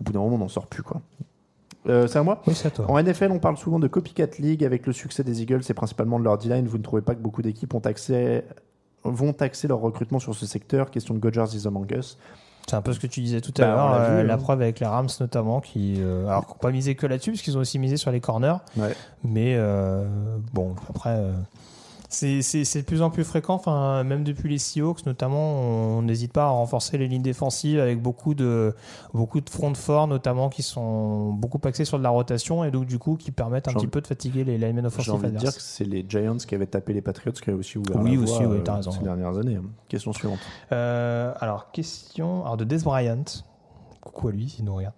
au 0.00 0.02
bout 0.02 0.12
d'un 0.12 0.18
moment, 0.18 0.34
on 0.34 0.38
n'en 0.38 0.48
sort 0.48 0.66
plus 0.66 0.82
quoi. 0.82 1.00
Euh, 1.86 2.08
c'est 2.08 2.18
à 2.18 2.24
moi 2.24 2.42
Oui, 2.48 2.54
c'est 2.56 2.66
à 2.66 2.70
toi. 2.70 2.90
En 2.90 3.00
NFL, 3.00 3.30
on 3.30 3.38
parle 3.38 3.56
souvent 3.56 3.78
de 3.78 3.86
copycat 3.86 4.26
league 4.40 4.64
avec 4.64 4.86
le 4.86 4.92
succès 4.92 5.22
des 5.22 5.42
Eagles 5.42 5.62
et 5.68 5.74
principalement 5.74 6.18
de 6.18 6.24
leur 6.24 6.38
D-line. 6.38 6.66
Vous 6.66 6.78
ne 6.78 6.82
trouvez 6.82 7.02
pas 7.02 7.14
que 7.14 7.20
beaucoup 7.20 7.42
d'équipes 7.42 7.72
ont 7.74 7.80
accès, 7.80 8.44
vont 9.04 9.32
taxer 9.32 9.68
leur 9.68 9.78
recrutement 9.78 10.18
sur 10.18 10.34
ce 10.34 10.46
secteur 10.46 10.90
Question 10.90 11.14
de 11.14 11.20
Godgers 11.20 11.56
is 11.56 11.68
among 11.68 11.86
us. 11.92 12.18
C'est 12.68 12.76
un 12.76 12.82
peu 12.82 12.92
ce 12.94 12.98
que 13.00 13.06
tu 13.06 13.20
disais 13.20 13.40
tout 13.42 13.52
à 13.58 13.62
Bah, 13.62 13.66
l'heure, 13.74 13.90
l'a 13.90 13.96
euh, 13.96 14.20
hein. 14.20 14.22
la 14.24 14.36
preuve 14.38 14.62
avec 14.62 14.80
les 14.80 14.86
Rams 14.86 15.08
notamment, 15.20 15.60
qui 15.60 15.96
euh, 15.98 16.26
alors 16.26 16.46
n'ont 16.48 16.54
pas 16.54 16.70
misé 16.70 16.94
que 16.94 17.06
là-dessus, 17.06 17.32
parce 17.32 17.42
qu'ils 17.42 17.58
ont 17.58 17.60
aussi 17.60 17.78
misé 17.78 17.96
sur 17.98 18.10
les 18.10 18.20
corners. 18.20 18.56
Ouais. 18.76 18.94
Mais 19.22 19.54
euh, 19.56 20.06
bon, 20.54 20.74
après, 20.88 21.10
euh, 21.10 21.32
c'est 22.14 22.78
de 22.80 22.84
plus 22.86 23.02
en 23.02 23.10
plus 23.10 23.24
fréquent, 23.24 23.54
enfin, 23.54 24.04
même 24.04 24.24
depuis 24.24 24.48
les 24.48 24.58
Seahawks 24.58 25.04
notamment, 25.06 25.54
on 25.98 26.02
n'hésite 26.02 26.32
pas 26.32 26.44
à 26.44 26.48
renforcer 26.48 26.96
les 26.98 27.08
lignes 27.08 27.22
défensives 27.22 27.78
avec 27.80 28.00
beaucoup 28.00 28.34
de, 28.34 28.74
beaucoup 29.12 29.40
de 29.40 29.50
fronts 29.50 29.74
forts 29.74 30.06
notamment 30.06 30.48
qui 30.48 30.62
sont 30.62 31.32
beaucoup 31.32 31.60
axés 31.64 31.84
sur 31.84 31.98
de 31.98 32.02
la 32.02 32.10
rotation 32.10 32.64
et 32.64 32.70
donc 32.70 32.86
du 32.86 32.98
coup 32.98 33.16
qui 33.16 33.30
permettent 33.30 33.68
un 33.68 33.72
J'ai 33.72 33.78
petit 33.78 33.86
peu 33.88 34.00
de 34.00 34.06
fatiguer 34.06 34.44
les 34.44 34.58
linemen 34.58 34.82
J'ai 34.82 34.86
offensifs 34.86 35.12
envie 35.12 35.30
de 35.32 35.36
dire 35.38 35.54
que 35.54 35.60
c'est 35.62 35.84
les 35.84 36.04
Giants 36.08 36.36
qui 36.36 36.54
avaient 36.54 36.66
tapé 36.66 36.92
les 36.92 37.02
Patriots 37.02 37.32
qui 37.32 37.50
avaient 37.50 37.58
aussi 37.58 37.78
ouvert 37.78 37.96
Oui, 38.00 38.16
la 38.16 38.22
aussi, 38.22 38.42
voie, 38.42 38.54
oui, 38.54 38.60
euh, 38.66 38.72
raison. 38.72 38.90
ces 38.90 39.02
dernières 39.02 39.36
années. 39.38 39.56
hein. 39.56 39.64
Question 39.88 40.12
suivante. 40.12 40.38
Euh, 40.72 41.32
alors, 41.40 41.70
question 41.72 42.42
alors 42.44 42.56
de 42.56 42.64
Des 42.64 42.78
Bryant. 42.78 43.24
Coucou 44.04 44.28
à 44.28 44.32
lui 44.32 44.48
s'il 44.50 44.64
nous 44.66 44.74
regarde. 44.74 44.94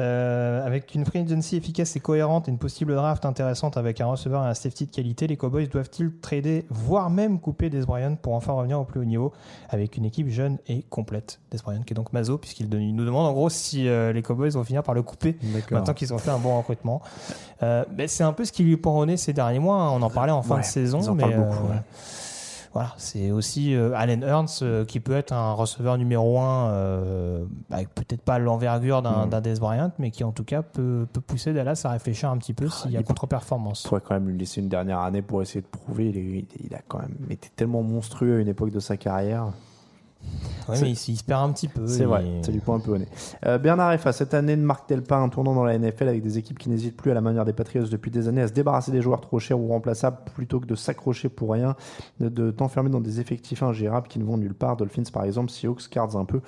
Euh, 0.00 0.66
avec 0.66 0.94
une 0.94 1.04
free 1.04 1.20
agency 1.20 1.56
efficace 1.56 1.94
et 1.96 2.00
cohérente 2.00 2.48
et 2.48 2.50
une 2.50 2.58
possible 2.58 2.94
draft 2.94 3.24
intéressante 3.24 3.76
avec 3.76 4.00
un 4.00 4.06
receveur 4.06 4.44
et 4.44 4.48
un 4.48 4.54
safety 4.54 4.86
de 4.86 4.90
qualité, 4.90 5.26
les 5.26 5.36
Cowboys 5.36 5.66
doivent-ils 5.68 6.10
trader, 6.20 6.66
voire 6.68 7.10
même 7.10 7.38
couper 7.40 7.70
Des 7.70 7.80
Bryant 7.82 8.16
pour 8.16 8.34
enfin 8.34 8.52
revenir 8.52 8.78
au 8.80 8.84
plus 8.84 9.00
haut 9.00 9.04
niveau 9.04 9.32
avec 9.70 9.96
une 9.96 10.04
équipe 10.04 10.28
jeune 10.28 10.58
et 10.66 10.82
complète 10.90 11.40
Des 11.52 11.58
Bryant 11.58 11.82
qui 11.82 11.94
est 11.94 11.96
donc 11.96 12.12
Mazo, 12.12 12.38
puisqu'il 12.38 12.68
nous 12.68 13.04
demande 13.04 13.26
en 13.26 13.32
gros 13.32 13.48
si 13.48 13.88
euh, 13.88 14.12
les 14.12 14.22
Cowboys 14.22 14.50
vont 14.50 14.64
finir 14.64 14.82
par 14.82 14.94
le 14.94 15.02
couper 15.02 15.36
maintenant 15.70 15.94
qu'ils 15.94 16.12
ont 16.12 16.18
fait 16.18 16.30
un 16.30 16.38
bon 16.38 16.58
recrutement. 16.58 17.00
Euh, 17.62 17.84
mais 17.96 18.08
c'est 18.08 18.24
un 18.24 18.32
peu 18.32 18.44
ce 18.44 18.52
qui 18.52 18.62
lui 18.64 18.76
pourronnait 18.76 19.16
ces 19.16 19.32
derniers 19.32 19.58
mois. 19.60 19.76
hein. 19.80 19.90
On 19.92 20.02
en 20.02 20.10
parlait 20.10 20.32
en 20.32 20.42
fin 20.42 20.56
Ouais, 20.56 20.60
de 20.60 20.66
saison. 20.66 21.14
mais, 21.14 21.22
parlent 21.22 21.36
beaucoup, 21.36 21.68
ouais. 21.68 21.78
Voilà, 22.74 22.92
c'est 22.96 23.30
aussi 23.30 23.72
euh, 23.74 23.92
Allen 23.94 24.22
Hurns 24.22 24.48
euh, 24.62 24.84
qui 24.84 24.98
peut 25.00 25.14
être 25.14 25.32
un 25.32 25.52
receveur 25.52 25.96
numéro 25.96 26.38
1, 26.40 27.38
avec 27.70 27.94
peut-être 27.94 28.20
pas 28.22 28.38
l'envergure 28.38 29.00
d'un 29.00 29.26
Mm. 29.26 29.40
Dez 29.40 29.54
Bryant, 29.60 29.92
mais 29.98 30.10
qui 30.10 30.24
en 30.24 30.32
tout 30.32 30.42
cas 30.44 30.62
peut, 30.62 31.06
peut 31.12 31.20
pousser 31.20 31.52
Dallas 31.52 31.82
à 31.84 31.90
réfléchir 31.90 32.30
un 32.30 32.36
petit 32.38 32.52
peu 32.52 32.68
s'il 32.68 32.90
y 32.90 32.96
a 32.96 33.02
contre-performance. 33.04 33.82
Il 33.84 33.88
faudrait 33.88 34.04
quand 34.06 34.14
même 34.14 34.28
lui 34.28 34.38
laisser 34.38 34.60
une 34.60 34.68
dernière 34.68 34.98
année 35.00 35.22
pour 35.22 35.40
essayer 35.40 35.60
de 35.60 35.66
prouver. 35.66 36.08
Il, 36.08 36.16
est- 36.38 36.46
il 36.64 36.74
a 36.74 36.80
quand 36.88 36.98
même 36.98 37.16
été 37.30 37.48
tellement 37.54 37.82
monstrueux 37.82 38.38
à 38.38 38.40
une 38.40 38.48
époque 38.48 38.70
de 38.72 38.80
sa 38.80 38.96
carrière. 38.96 39.46
Ouais, 40.68 40.80
mais 40.80 40.90
il, 40.92 40.96
se 40.96 41.22
perd 41.22 41.42
un 41.42 41.52
petit 41.52 41.68
peu. 41.68 41.86
C'est 41.86 42.04
vrai, 42.04 42.24
ça 42.42 42.50
lui 42.50 42.60
prend 42.60 42.74
un 42.74 42.80
peu 42.80 42.92
au 42.92 42.98
nez. 42.98 43.06
Euh, 43.44 43.58
Bernard 43.58 43.98
F. 43.98 44.10
cette 44.12 44.32
année 44.32 44.56
ne 44.56 44.64
marque-t-elle 44.64 45.02
pas 45.02 45.18
un 45.18 45.28
tournant 45.28 45.54
dans 45.54 45.64
la 45.64 45.78
NFL 45.78 46.08
avec 46.08 46.22
des 46.22 46.38
équipes 46.38 46.58
qui 46.58 46.70
n'hésitent 46.70 46.96
plus 46.96 47.10
à 47.10 47.14
la 47.14 47.20
manière 47.20 47.44
des 47.44 47.52
Patriots 47.52 47.86
depuis 47.86 48.10
des 48.10 48.28
années 48.28 48.40
à 48.40 48.48
se 48.48 48.52
débarrasser 48.52 48.90
des 48.90 49.02
joueurs 49.02 49.20
trop 49.20 49.38
chers 49.38 49.58
ou 49.58 49.68
remplaçables 49.68 50.18
plutôt 50.34 50.60
que 50.60 50.66
de 50.66 50.74
s'accrocher 50.74 51.28
pour 51.28 51.52
rien, 51.52 51.76
de, 52.20 52.28
de 52.28 52.50
t'enfermer 52.50 52.88
dans 52.88 53.00
des 53.00 53.20
effectifs 53.20 53.62
ingérables 53.62 54.08
qui 54.08 54.18
ne 54.18 54.24
vont 54.24 54.38
nulle 54.38 54.54
part 54.54 54.76
Dolphins 54.76 55.02
par 55.12 55.24
exemple, 55.24 55.50
Seahawks, 55.50 55.88
Cards 55.90 56.16
un 56.16 56.24
peu. 56.24 56.40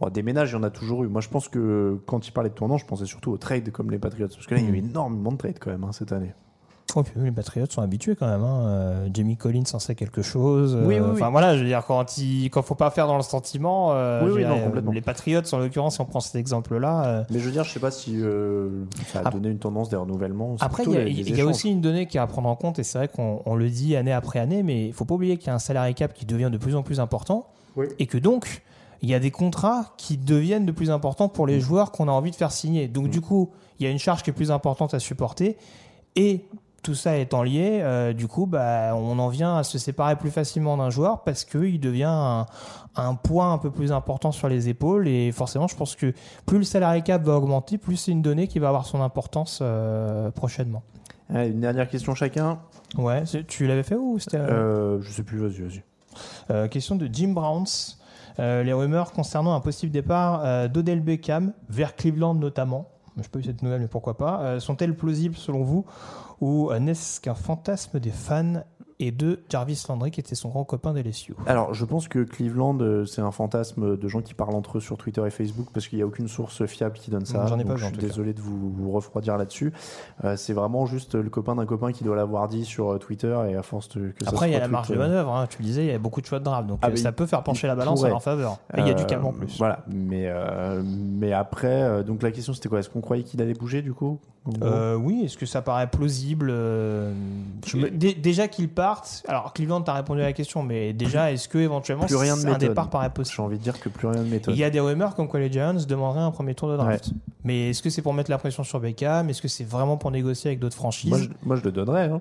Bon, 0.00 0.08
des 0.08 0.22
ménages, 0.22 0.50
il 0.50 0.54
y 0.54 0.56
en 0.56 0.62
a 0.62 0.70
toujours 0.70 1.04
eu. 1.04 1.08
Moi, 1.08 1.20
je 1.20 1.28
pense 1.28 1.48
que 1.48 1.98
quand 2.06 2.26
il 2.26 2.30
parlait 2.30 2.50
de 2.50 2.54
tournant, 2.54 2.78
je 2.78 2.86
pensais 2.86 3.04
surtout 3.04 3.32
aux 3.32 3.38
trades 3.38 3.70
comme 3.70 3.90
les 3.90 3.98
Patriots. 3.98 4.28
Parce 4.28 4.46
que 4.46 4.54
là, 4.54 4.60
il 4.60 4.66
y 4.66 4.70
a 4.70 4.72
eu 4.72 4.78
énormément 4.78 5.32
de 5.32 5.36
trades 5.36 5.58
quand 5.58 5.70
même 5.70 5.84
hein, 5.84 5.92
cette 5.92 6.12
année. 6.12 6.32
Oh, 6.96 7.02
puis 7.02 7.12
les 7.22 7.30
Patriots 7.30 7.66
sont 7.68 7.82
habitués 7.82 8.16
quand 8.16 8.26
même. 8.26 8.42
hein. 8.42 8.62
Euh, 8.66 9.08
Jamie 9.12 9.36
Collins 9.36 9.62
en 9.74 9.78
sait 9.78 9.94
quelque 9.94 10.22
chose. 10.22 10.74
Euh, 10.74 10.86
Oui, 10.86 10.94
oui, 10.98 11.00
oui. 11.04 11.10
Enfin 11.12 11.28
voilà, 11.28 11.54
je 11.54 11.60
veux 11.62 11.68
dire, 11.68 11.84
quand 11.86 12.16
il 12.16 12.46
quand 12.48 12.62
faut 12.62 12.74
pas 12.74 12.90
faire 12.90 13.06
dans 13.06 13.18
le 13.18 13.22
sentiment, 13.22 13.92
euh, 13.92 14.20
dire, 14.36 14.48
non, 14.48 14.60
complètement. 14.64 14.92
les 14.92 15.02
Patriots, 15.02 15.42
en 15.52 15.58
l'occurrence, 15.58 15.96
si 15.96 16.00
on 16.00 16.06
prend 16.06 16.20
cet 16.20 16.36
exemple-là, 16.36 17.04
euh, 17.04 17.24
Mais 17.30 17.38
je 17.40 17.44
veux 17.44 17.50
dire, 17.52 17.64
je 17.64 17.72
sais 17.72 17.78
pas 17.80 17.90
si 17.90 18.14
euh, 18.16 18.84
ça 19.12 19.20
a 19.24 19.30
donné 19.30 19.50
une 19.50 19.58
tendance 19.58 19.90
des 19.90 19.96
renouvellements. 19.96 20.56
Après, 20.60 20.84
il 20.84 20.92
y 20.92 20.96
a, 20.96 21.04
les- 21.04 21.10
il 21.10 21.16
les 21.24 21.30
y 21.30 21.32
a 21.32 21.36
échanges. 21.36 21.50
aussi 21.50 21.70
une 21.70 21.82
donnée 21.82 22.06
qui 22.06 22.16
est 22.16 22.20
à 22.20 22.26
prendre 22.26 22.48
en 22.48 22.56
compte, 22.56 22.78
et 22.78 22.84
c'est 22.84 22.96
vrai 22.98 23.08
qu'on 23.08 23.42
on 23.44 23.54
le 23.54 23.68
dit 23.68 23.94
année 23.94 24.12
après 24.12 24.38
année, 24.38 24.62
mais 24.62 24.86
il 24.86 24.92
faut 24.94 25.04
pas 25.04 25.14
oublier 25.14 25.36
qu'il 25.36 25.48
y 25.48 25.50
a 25.50 25.54
un 25.54 25.58
salarié 25.58 25.92
cap 25.92 26.14
qui 26.14 26.24
devient 26.24 26.48
de 26.50 26.58
plus 26.58 26.74
en 26.74 26.82
plus 26.82 27.00
important, 27.00 27.46
Oui. 27.76 27.86
et 27.98 28.06
que 28.06 28.16
donc, 28.16 28.62
il 29.02 29.10
y 29.10 29.14
a 29.14 29.20
des 29.20 29.30
contrats 29.30 29.92
qui 29.98 30.16
deviennent 30.16 30.64
de 30.66 30.72
plus 30.72 30.90
importants 30.90 31.28
pour 31.28 31.44
Mm. 31.44 31.50
les 31.50 31.60
joueurs 31.60 31.92
qu'on 31.92 32.08
a 32.08 32.12
envie 32.12 32.30
de 32.30 32.36
faire 32.36 32.50
signer. 32.50 32.88
Donc, 32.88 33.10
du 33.10 33.20
coup, 33.20 33.50
il 33.78 33.84
y 33.84 33.86
a 33.86 33.90
une 33.92 33.98
charge 33.98 34.22
qui 34.22 34.30
est 34.30 34.32
plus 34.32 34.50
importante 34.50 34.94
à 34.94 34.98
supporter, 34.98 35.58
et 36.16 36.46
tout 36.82 36.94
ça 36.94 37.16
étant 37.16 37.42
lié, 37.42 37.80
euh, 37.82 38.12
du 38.12 38.28
coup, 38.28 38.46
bah, 38.46 38.94
on 38.94 39.18
en 39.18 39.28
vient 39.28 39.56
à 39.56 39.62
se 39.64 39.78
séparer 39.78 40.16
plus 40.16 40.30
facilement 40.30 40.76
d'un 40.76 40.90
joueur 40.90 41.22
parce 41.24 41.44
qu'il 41.44 41.80
devient 41.80 42.04
un, 42.06 42.46
un 42.96 43.14
poids 43.14 43.46
un 43.46 43.58
peu 43.58 43.70
plus 43.70 43.92
important 43.92 44.32
sur 44.32 44.48
les 44.48 44.68
épaules. 44.68 45.08
Et 45.08 45.32
forcément, 45.32 45.66
je 45.66 45.76
pense 45.76 45.96
que 45.96 46.12
plus 46.46 46.58
le 46.58 46.64
salarié 46.64 47.02
cap 47.02 47.22
va 47.24 47.36
augmenter, 47.36 47.78
plus 47.78 47.96
c'est 47.96 48.12
une 48.12 48.22
donnée 48.22 48.46
qui 48.46 48.58
va 48.58 48.68
avoir 48.68 48.86
son 48.86 49.02
importance 49.02 49.58
euh, 49.60 50.30
prochainement. 50.30 50.82
Allez, 51.30 51.50
une 51.50 51.60
dernière 51.60 51.88
question 51.88 52.14
chacun. 52.14 52.60
Ouais, 52.96 53.24
tu 53.24 53.66
l'avais 53.66 53.82
fait 53.82 53.96
ou 53.96 54.18
c'était 54.18 54.38
euh, 54.38 54.48
Euh, 54.50 55.00
je 55.02 55.12
sais 55.12 55.22
plus, 55.22 55.38
vas-y, 55.38 55.62
vas-y. 55.62 56.68
question 56.70 56.96
de 56.96 57.08
Jim 57.12 57.32
Browns. 57.32 57.96
Les 58.38 58.72
rumeurs 58.72 59.10
concernant 59.10 59.52
un 59.54 59.60
possible 59.60 59.90
départ 59.90 60.68
d'Odell 60.68 61.00
Beckham 61.00 61.52
vers 61.68 61.96
Cleveland 61.96 62.34
notamment. 62.34 62.88
Je 63.16 63.22
n'ai 63.22 63.28
pas 63.28 63.40
eu 63.40 63.42
cette 63.42 63.62
nouvelle, 63.62 63.80
mais 63.80 63.88
pourquoi 63.88 64.16
pas. 64.16 64.60
Sont-elles 64.60 64.94
plausibles 64.94 65.34
selon 65.36 65.64
vous? 65.64 65.84
Ou 66.40 66.70
euh, 66.70 66.78
n'est-ce 66.78 67.20
qu'un 67.20 67.34
fantasme 67.34 68.00
des 68.00 68.10
fans 68.10 68.62
et 69.00 69.12
de 69.12 69.40
Jarvis 69.48 69.84
Landry 69.88 70.10
qui 70.10 70.18
était 70.20 70.34
son 70.34 70.48
grand 70.48 70.64
copain 70.64 70.92
de 70.92 71.00
LSU 71.00 71.34
Alors, 71.46 71.72
je 71.72 71.84
pense 71.84 72.08
que 72.08 72.18
Cleveland, 72.24 72.78
euh, 72.80 73.04
c'est 73.06 73.20
un 73.20 73.30
fantasme 73.30 73.96
de 73.96 74.08
gens 74.08 74.20
qui 74.22 74.34
parlent 74.34 74.54
entre 74.56 74.78
eux 74.78 74.80
sur 74.80 74.96
Twitter 74.96 75.22
et 75.26 75.30
Facebook 75.30 75.68
parce 75.72 75.86
qu'il 75.86 75.98
n'y 75.98 76.02
a 76.02 76.06
aucune 76.06 76.26
source 76.26 76.66
fiable 76.66 76.94
qui 76.96 77.10
donne 77.12 77.24
ça. 77.24 77.46
J'en 77.46 77.58
ai 77.60 77.64
pas 77.64 77.74
vu, 77.74 77.80
je 77.80 77.86
suis 77.86 77.96
désolé 77.96 78.32
de 78.34 78.40
vous, 78.40 78.70
vous 78.72 78.90
refroidir 78.90 79.36
là-dessus. 79.38 79.72
Euh, 80.24 80.34
c'est 80.36 80.52
vraiment 80.52 80.84
juste 80.86 81.14
le 81.14 81.30
copain 81.30 81.54
d'un 81.54 81.64
copain 81.66 81.92
qui 81.92 82.02
doit 82.02 82.16
l'avoir 82.16 82.48
dit 82.48 82.64
sur 82.64 82.92
euh, 82.94 82.98
Twitter 82.98 83.38
et 83.48 83.54
à 83.54 83.62
force 83.62 83.88
de, 83.90 84.08
que 84.10 84.24
ça 84.24 84.30
Après, 84.30 84.48
il 84.48 84.52
y 84.52 84.56
a 84.56 84.60
la 84.60 84.68
marge 84.68 84.88
de 84.88 84.96
manœuvre. 84.96 85.32
hein. 85.32 85.46
Tu 85.48 85.58
le 85.58 85.64
disais, 85.64 85.84
il 85.84 85.88
y 85.88 85.94
a 85.94 85.98
beaucoup 85.98 86.20
de 86.20 86.26
choix 86.26 86.40
de 86.40 86.44
draft. 86.44 86.66
Donc 86.66 86.80
Ah, 86.82 86.94
ça 86.96 87.12
peut 87.12 87.26
faire 87.26 87.42
pencher 87.44 87.68
la 87.68 87.76
balance 87.76 88.00
pourrait. 88.00 88.10
en 88.10 88.14
leur 88.14 88.22
faveur. 88.22 88.58
Et 88.76 88.80
il 88.80 88.86
y 88.88 88.90
a 88.90 88.94
du 88.94 89.06
calme 89.06 89.24
en 89.26 89.32
plus. 89.32 89.56
Voilà, 89.58 89.84
mais, 89.88 90.24
euh, 90.26 90.82
mais 90.84 91.32
après, 91.32 92.02
donc 92.02 92.22
la 92.24 92.32
question 92.32 92.52
c'était 92.52 92.68
quoi? 92.68 92.80
Est-ce 92.80 92.90
qu'on 92.90 93.00
croyait 93.00 93.22
qu'il 93.22 93.40
allait 93.42 93.54
bouger 93.54 93.80
du 93.82 93.92
coup 93.92 94.18
oui, 94.98 95.22
est-ce 95.26 95.36
que 95.36 95.44
ça 95.44 95.60
paraît 95.60 95.88
plausible 95.90 96.50
me- 96.50 97.90
Déjà 97.90 98.48
qu'ils 98.48 98.68
Alors, 99.28 99.52
Cleveland, 99.52 99.82
t'as 99.82 99.94
répondu 99.94 100.20
à 100.20 100.24
la 100.24 100.32
question, 100.32 100.62
mais 100.62 100.92
déjà, 100.92 101.32
est-ce 101.32 101.48
que 101.48 101.58
éventuellement 101.58 102.06
Plus 102.06 102.16
rien 102.16 102.34
un 102.46 102.58
départ 102.58 102.90
paraît 102.90 103.06
J'ai 103.06 103.12
possible 103.12 103.42
envie 103.42 103.58
de 103.58 103.62
dire 103.62 103.78
que 103.80 103.88
plus 103.88 104.06
rien 104.08 104.22
ne 104.22 104.28
m'étonne. 104.28 104.54
Il 104.54 104.58
y 104.58 104.64
a 104.64 104.70
des 104.70 104.80
rumeurs 104.80 105.14
comme 105.14 105.28
quoi 105.28 105.40
les 105.40 105.50
Giants 105.52 105.74
demanderaient 105.74 106.20
un 106.22 106.30
premier 106.30 106.54
tour 106.54 106.68
de 106.70 106.76
draft. 106.76 107.10
Mais 107.44 107.70
est-ce 107.70 107.82
que 107.82 107.90
c'est 107.90 108.02
pour 108.02 108.14
mettre 108.14 108.30
la 108.30 108.38
pression 108.38 108.64
sur 108.64 108.80
Beckham? 108.80 109.28
Est-ce 109.30 109.42
que 109.42 109.48
c'est 109.48 109.64
vraiment 109.64 109.96
pour 109.96 110.10
négocier 110.10 110.50
avec 110.50 110.58
d'autres 110.60 110.76
franchises? 110.76 111.08
Moi 111.10 111.18
je, 111.18 111.28
moi, 111.42 111.56
je 111.56 111.62
le 111.62 111.72
donnerais. 111.72 112.04
hein. 112.10 112.20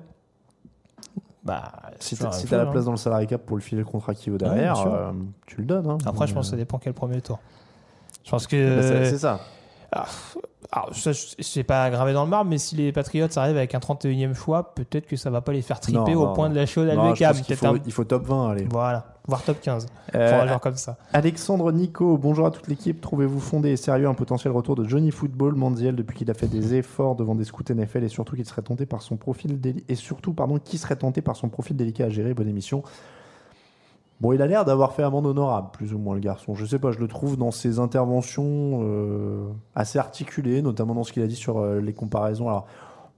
Bah, 1.44 1.72
Si 2.00 2.18
t'as 2.18 2.26
la 2.26 2.32
si 2.34 2.48
la 2.48 2.66
place 2.66 2.82
hein. 2.84 2.86
dans 2.86 2.92
le 2.92 2.98
salarié 2.98 3.26
cap 3.28 3.42
pour 3.46 3.56
le 3.56 3.62
filer 3.64 3.80
le 3.80 3.86
contrat 3.88 4.14
qui 4.14 4.30
veut 4.30 4.38
derrière, 4.38 4.80
euh, 4.82 5.12
tu 5.46 5.58
le 5.58 5.66
donnes. 5.66 5.90
hein. 5.90 5.98
Après, 6.06 6.28
je 6.28 6.34
pense 6.34 6.48
que 6.48 6.50
ça 6.52 6.56
Euh, 6.56 6.60
dépend 6.60 6.78
quel 6.78 6.94
premier 6.94 7.22
tour. 7.22 7.40
Je 8.26 8.30
pense 8.32 8.48
que. 8.48 8.76
bah, 8.76 8.82
c'est- 8.82 9.12
c'est 9.12 9.18
ça. 9.20 9.40
Alors, 10.72 10.94
ça, 10.94 11.12
c'est 11.14 11.64
pas 11.64 11.90
gravé 11.90 12.12
dans 12.12 12.24
le 12.26 12.30
marbre, 12.30 12.50
mais 12.50 12.58
si 12.58 12.76
les 12.76 12.92
Patriots 12.92 13.28
arrivent 13.38 13.56
avec 13.58 13.74
un 13.74 13.80
31e 13.80 14.34
choix, 14.34 14.74
peut-être 14.76 15.08
que 15.08 15.16
ça 15.16 15.30
va 15.30 15.40
pas 15.42 15.54
les 15.54 15.62
faire 15.62 15.80
triper 15.80 16.14
Non, 16.14 16.22
au 16.24 16.26
non, 16.28 16.34
point 16.34 16.48
non. 16.50 16.56
de 16.56 16.60
la 16.60 16.66
chaude 16.66 16.90
faut, 17.56 17.66
un- 17.68 17.80
il 17.86 17.92
faut 17.94 18.04
top 18.04 18.26
20, 18.26 18.50
allez. 18.52 18.68
Voilà, 18.70 19.06
voire 19.28 19.42
top 19.44 19.62
15. 19.62 19.86
Euh, 20.14 20.30
Pour 20.32 20.42
un 20.44 20.48
joueur 20.48 20.60
comme 20.60 20.76
ça. 20.76 20.98
Alexandre 21.14 21.72
Nico, 21.72 22.18
bonjour 22.18 22.46
à 22.48 22.52
toute 22.52 22.68
l'équipe. 22.68 23.00
Trouvez-vous 23.00 23.40
fondé 23.40 23.70
et 23.70 23.78
sérieux 23.78 24.10
un 24.10 24.14
potentiel 24.14 24.52
retour 24.52 24.76
de 24.76 24.84
Johnny 24.84 25.12
Football 25.12 25.56
Mandiel 25.56 25.96
depuis 25.96 26.18
qu'il 26.18 26.30
a 26.30 26.34
fait 26.34 26.48
des 26.48 26.76
efforts 26.76 27.16
devant 27.16 27.36
des 27.36 27.46
scouts 27.46 27.64
NFL 27.74 28.04
et 28.04 28.10
surtout 28.10 28.36
qu'il 28.36 28.46
serait 28.46 28.62
tenté 28.62 28.86
par 28.86 29.02
son 29.02 29.16
profil 29.16 29.62
déli- 29.62 29.84
et 29.88 29.96
surtout 29.96 30.34
pardon 30.34 30.60
qui 30.60 30.78
serait 30.78 30.98
tenté 30.98 31.22
par 31.22 31.38
son 31.38 31.48
profil 31.48 31.78
délicat 31.78 32.06
à 32.06 32.10
gérer? 32.10 32.34
Bonne 32.34 32.50
émission. 32.50 32.84
Bon, 34.20 34.34
il 34.34 34.42
a 34.42 34.48
l'air 34.48 34.66
d'avoir 34.66 34.94
fait 34.94 35.04
amende 35.04 35.28
honorable, 35.28 35.70
plus 35.74 35.94
ou 35.94 36.00
moins 36.00 36.16
le 36.16 36.22
garçon. 36.22 36.56
Je 36.56 36.66
sais 36.66 36.80
pas, 36.80 36.92
je 36.92 36.98
le 37.00 37.08
trouve 37.08 37.38
dans 37.38 37.52
ses 37.52 37.78
interventions 37.78 38.80
euh, 38.84 39.48
assez 39.76 40.00
articulées, 40.00 40.62
notamment 40.64 40.96
dans 40.96 41.04
ce 41.04 41.14
qu'il 41.14 41.22
a 41.22 41.28
dit 41.28 41.36
sur 41.36 41.60
euh, 41.60 41.80
les 41.82 41.94
comparaisons. 41.94 42.48
Alors, 42.50 42.66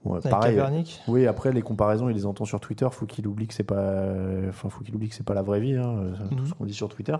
bon, 0.03 0.15
Avec 0.15 0.29
pareil. 0.29 0.55
Kaepernick 0.57 0.99
Oui, 1.07 1.25
après 1.25 1.53
les 1.53 1.61
comparaisons, 1.61 2.09
il 2.09 2.15
les 2.15 2.25
entend 2.25 2.43
sur 2.43 2.59
Twitter. 2.59 2.85
Faut 2.91 3.05
qu'il 3.05 3.27
oublie 3.27 3.47
que 3.47 3.53
c'est 3.53 3.63
pas, 3.63 4.03
enfin, 4.49 4.67
faut 4.67 4.83
qu'il 4.83 4.93
oublie 4.93 5.07
que 5.07 5.15
c'est 5.15 5.25
pas 5.25 5.33
la 5.33 5.41
vraie 5.41 5.61
vie, 5.61 5.75
hein, 5.77 5.87
euh, 5.99 6.11
tout 6.31 6.43
Mhm. 6.43 6.45
ce 6.47 6.53
qu'on 6.55 6.65
dit 6.65 6.73
sur 6.73 6.89
Twitter. 6.89 7.15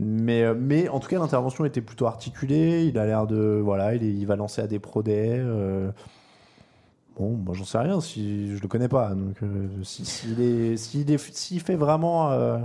Mais, 0.00 0.42
euh, 0.42 0.54
mais 0.58 0.88
en 0.88 0.98
tout 0.98 1.08
cas, 1.08 1.20
l'intervention 1.20 1.64
était 1.64 1.80
plutôt 1.80 2.06
articulée. 2.06 2.86
Il 2.86 2.98
a 2.98 3.06
l'air 3.06 3.28
de, 3.28 3.60
voilà, 3.62 3.94
il, 3.94 4.02
est- 4.02 4.12
il 4.12 4.26
va 4.26 4.34
lancer 4.34 4.62
à 4.62 4.66
des 4.66 4.80
pro 4.80 5.00
day. 5.04 5.36
euh, 5.38 5.92
bon, 7.18 7.36
moi, 7.36 7.54
j'en 7.54 7.62
sais 7.64 7.78
rien 7.78 8.00
si 8.00 8.56
je 8.56 8.60
le 8.62 8.66
connais 8.68 8.88
pas. 8.88 9.10
Donc, 9.10 9.36
euh, 9.44 9.68
si- 9.84 10.04
s'il 10.04 10.40
est, 10.40 10.76
s'il 10.76 11.60
fait 11.60 11.76
vraiment 11.76 12.30
euh, 12.32 12.58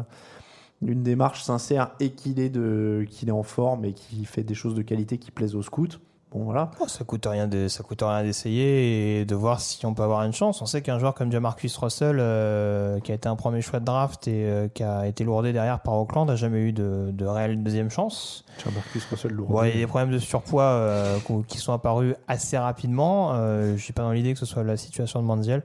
une 0.82 1.04
démarche 1.04 1.44
sincère 1.44 1.92
et 2.00 2.12
qu'il 2.12 2.40
est 2.40 2.50
de, 2.50 3.06
qu'il 3.10 3.30
est 3.30 3.34
en 3.34 3.44
forme 3.44 3.86
et 3.86 3.94
qu'il 3.94 4.26
fait 4.28 4.44
des 4.44 4.54
choses 4.54 4.76
de 4.76 4.82
qualité 4.82 5.18
qui 5.18 5.32
plaisent 5.32 5.56
aux 5.56 5.64
scouts. 5.64 5.88
Bon, 6.32 6.44
voilà. 6.44 6.72
Oh, 6.82 6.88
ça 6.90 7.06
coûte 7.06 7.26
rien 7.26 7.48
de, 7.48 7.70
ça 7.70 7.84
coûte 7.84 8.02
rien 8.02 8.22
d'essayer 8.22 9.22
et 9.22 9.26
de 9.26 9.34
voir 9.34 9.62
si 9.62 9.86
on 9.86 9.94
peut 9.94 10.04
avoir 10.04 10.24
une 10.24 10.34
chance. 10.34 10.62
On 10.62 10.66
sait 10.66 10.82
qu'un 10.82 11.00
joueur 11.00 11.14
comme 11.14 11.32
Jamarcus 11.32 11.78
Russell, 11.78 12.18
euh, 12.20 13.00
qui 13.00 13.14
a 13.14 13.16
été 13.16 13.30
un 13.30 13.38
premier 13.38 13.62
choix 13.62 13.80
de 13.80 13.86
draft 13.86 14.28
et 14.28 14.46
euh, 14.46 14.68
qui 14.68 14.84
a 14.84 15.08
été 15.08 15.24
lourdé 15.24 15.54
derrière 15.54 15.80
par 15.80 15.94
Auckland, 15.94 16.28
n'a 16.28 16.36
jamais 16.36 16.60
eu 16.60 16.74
de, 16.74 17.12
de 17.14 17.26
réelle 17.26 17.64
deuxième 17.64 17.90
chance. 17.90 18.44
Tiens, 18.58 18.72
Marcus 18.76 19.06
Russell, 19.06 19.32
lourd. 19.32 19.48
Bon, 19.48 19.64
il 19.64 19.70
y 19.70 19.72
a 19.72 19.76
des 19.76 19.88
problèmes 19.88 20.12
de 20.12 20.20
surpoids 20.20 20.64
euh, 20.64 21.18
qui 21.48 21.60
sont 21.60 21.72
apparus 21.72 22.14
assez 22.28 22.58
rapidement. 22.58 23.32
Euh, 23.34 23.78
je 23.78 23.82
suis 23.82 23.94
pas 23.94 24.02
dans 24.04 24.12
l'idée 24.12 24.34
que 24.34 24.40
ce 24.40 24.46
soit 24.46 24.64
la 24.64 24.76
situation 24.76 25.22
de 25.22 25.26
Manziel. 25.26 25.64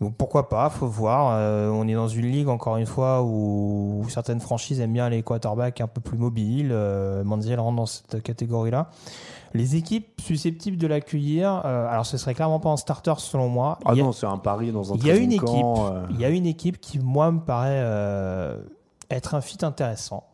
Donc 0.00 0.16
pourquoi 0.16 0.48
pas, 0.48 0.68
faut 0.70 0.86
voir. 0.88 1.36
Euh, 1.38 1.70
on 1.70 1.86
est 1.86 1.94
dans 1.94 2.08
une 2.08 2.26
ligue, 2.26 2.48
encore 2.48 2.76
une 2.76 2.86
fois, 2.86 3.22
où, 3.22 4.02
où 4.04 4.08
certaines 4.08 4.40
franchises 4.40 4.80
aiment 4.80 4.92
bien 4.92 5.08
les 5.08 5.22
quarterbacks 5.22 5.80
un 5.80 5.86
peu 5.86 6.00
plus 6.00 6.18
mobiles. 6.18 6.70
Euh, 6.72 7.22
Manziel 7.24 7.60
rentre 7.60 7.76
dans 7.76 7.86
cette 7.86 8.22
catégorie-là. 8.22 8.90
Les 9.54 9.76
équipes 9.76 10.20
susceptibles 10.20 10.76
de 10.78 10.88
l'accueillir, 10.88 11.62
euh, 11.64 11.86
alors 11.88 12.06
ce 12.06 12.16
serait 12.18 12.34
clairement 12.34 12.58
pas 12.58 12.70
un 12.70 12.76
starter 12.76 13.14
selon 13.18 13.48
moi. 13.48 13.78
Ah 13.84 13.92
a- 13.92 13.94
non, 13.94 14.10
c'est 14.10 14.26
un 14.26 14.38
pari 14.38 14.72
dans 14.72 14.92
un 14.92 14.96
il 14.96 15.06
y 15.06 15.10
a 15.12 15.16
une 15.16 15.30
équipe, 15.32 15.48
il 16.10 16.20
y 16.20 16.24
a 16.24 16.28
une 16.30 16.46
équipe 16.46 16.80
qui 16.80 16.98
moi 16.98 17.30
me 17.30 17.38
paraît 17.40 18.58
être 19.10 19.34
un 19.36 19.40
fit 19.40 19.58
intéressant. 19.64 20.24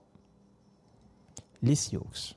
Les 1.63 1.75
Seahawks. 1.75 2.35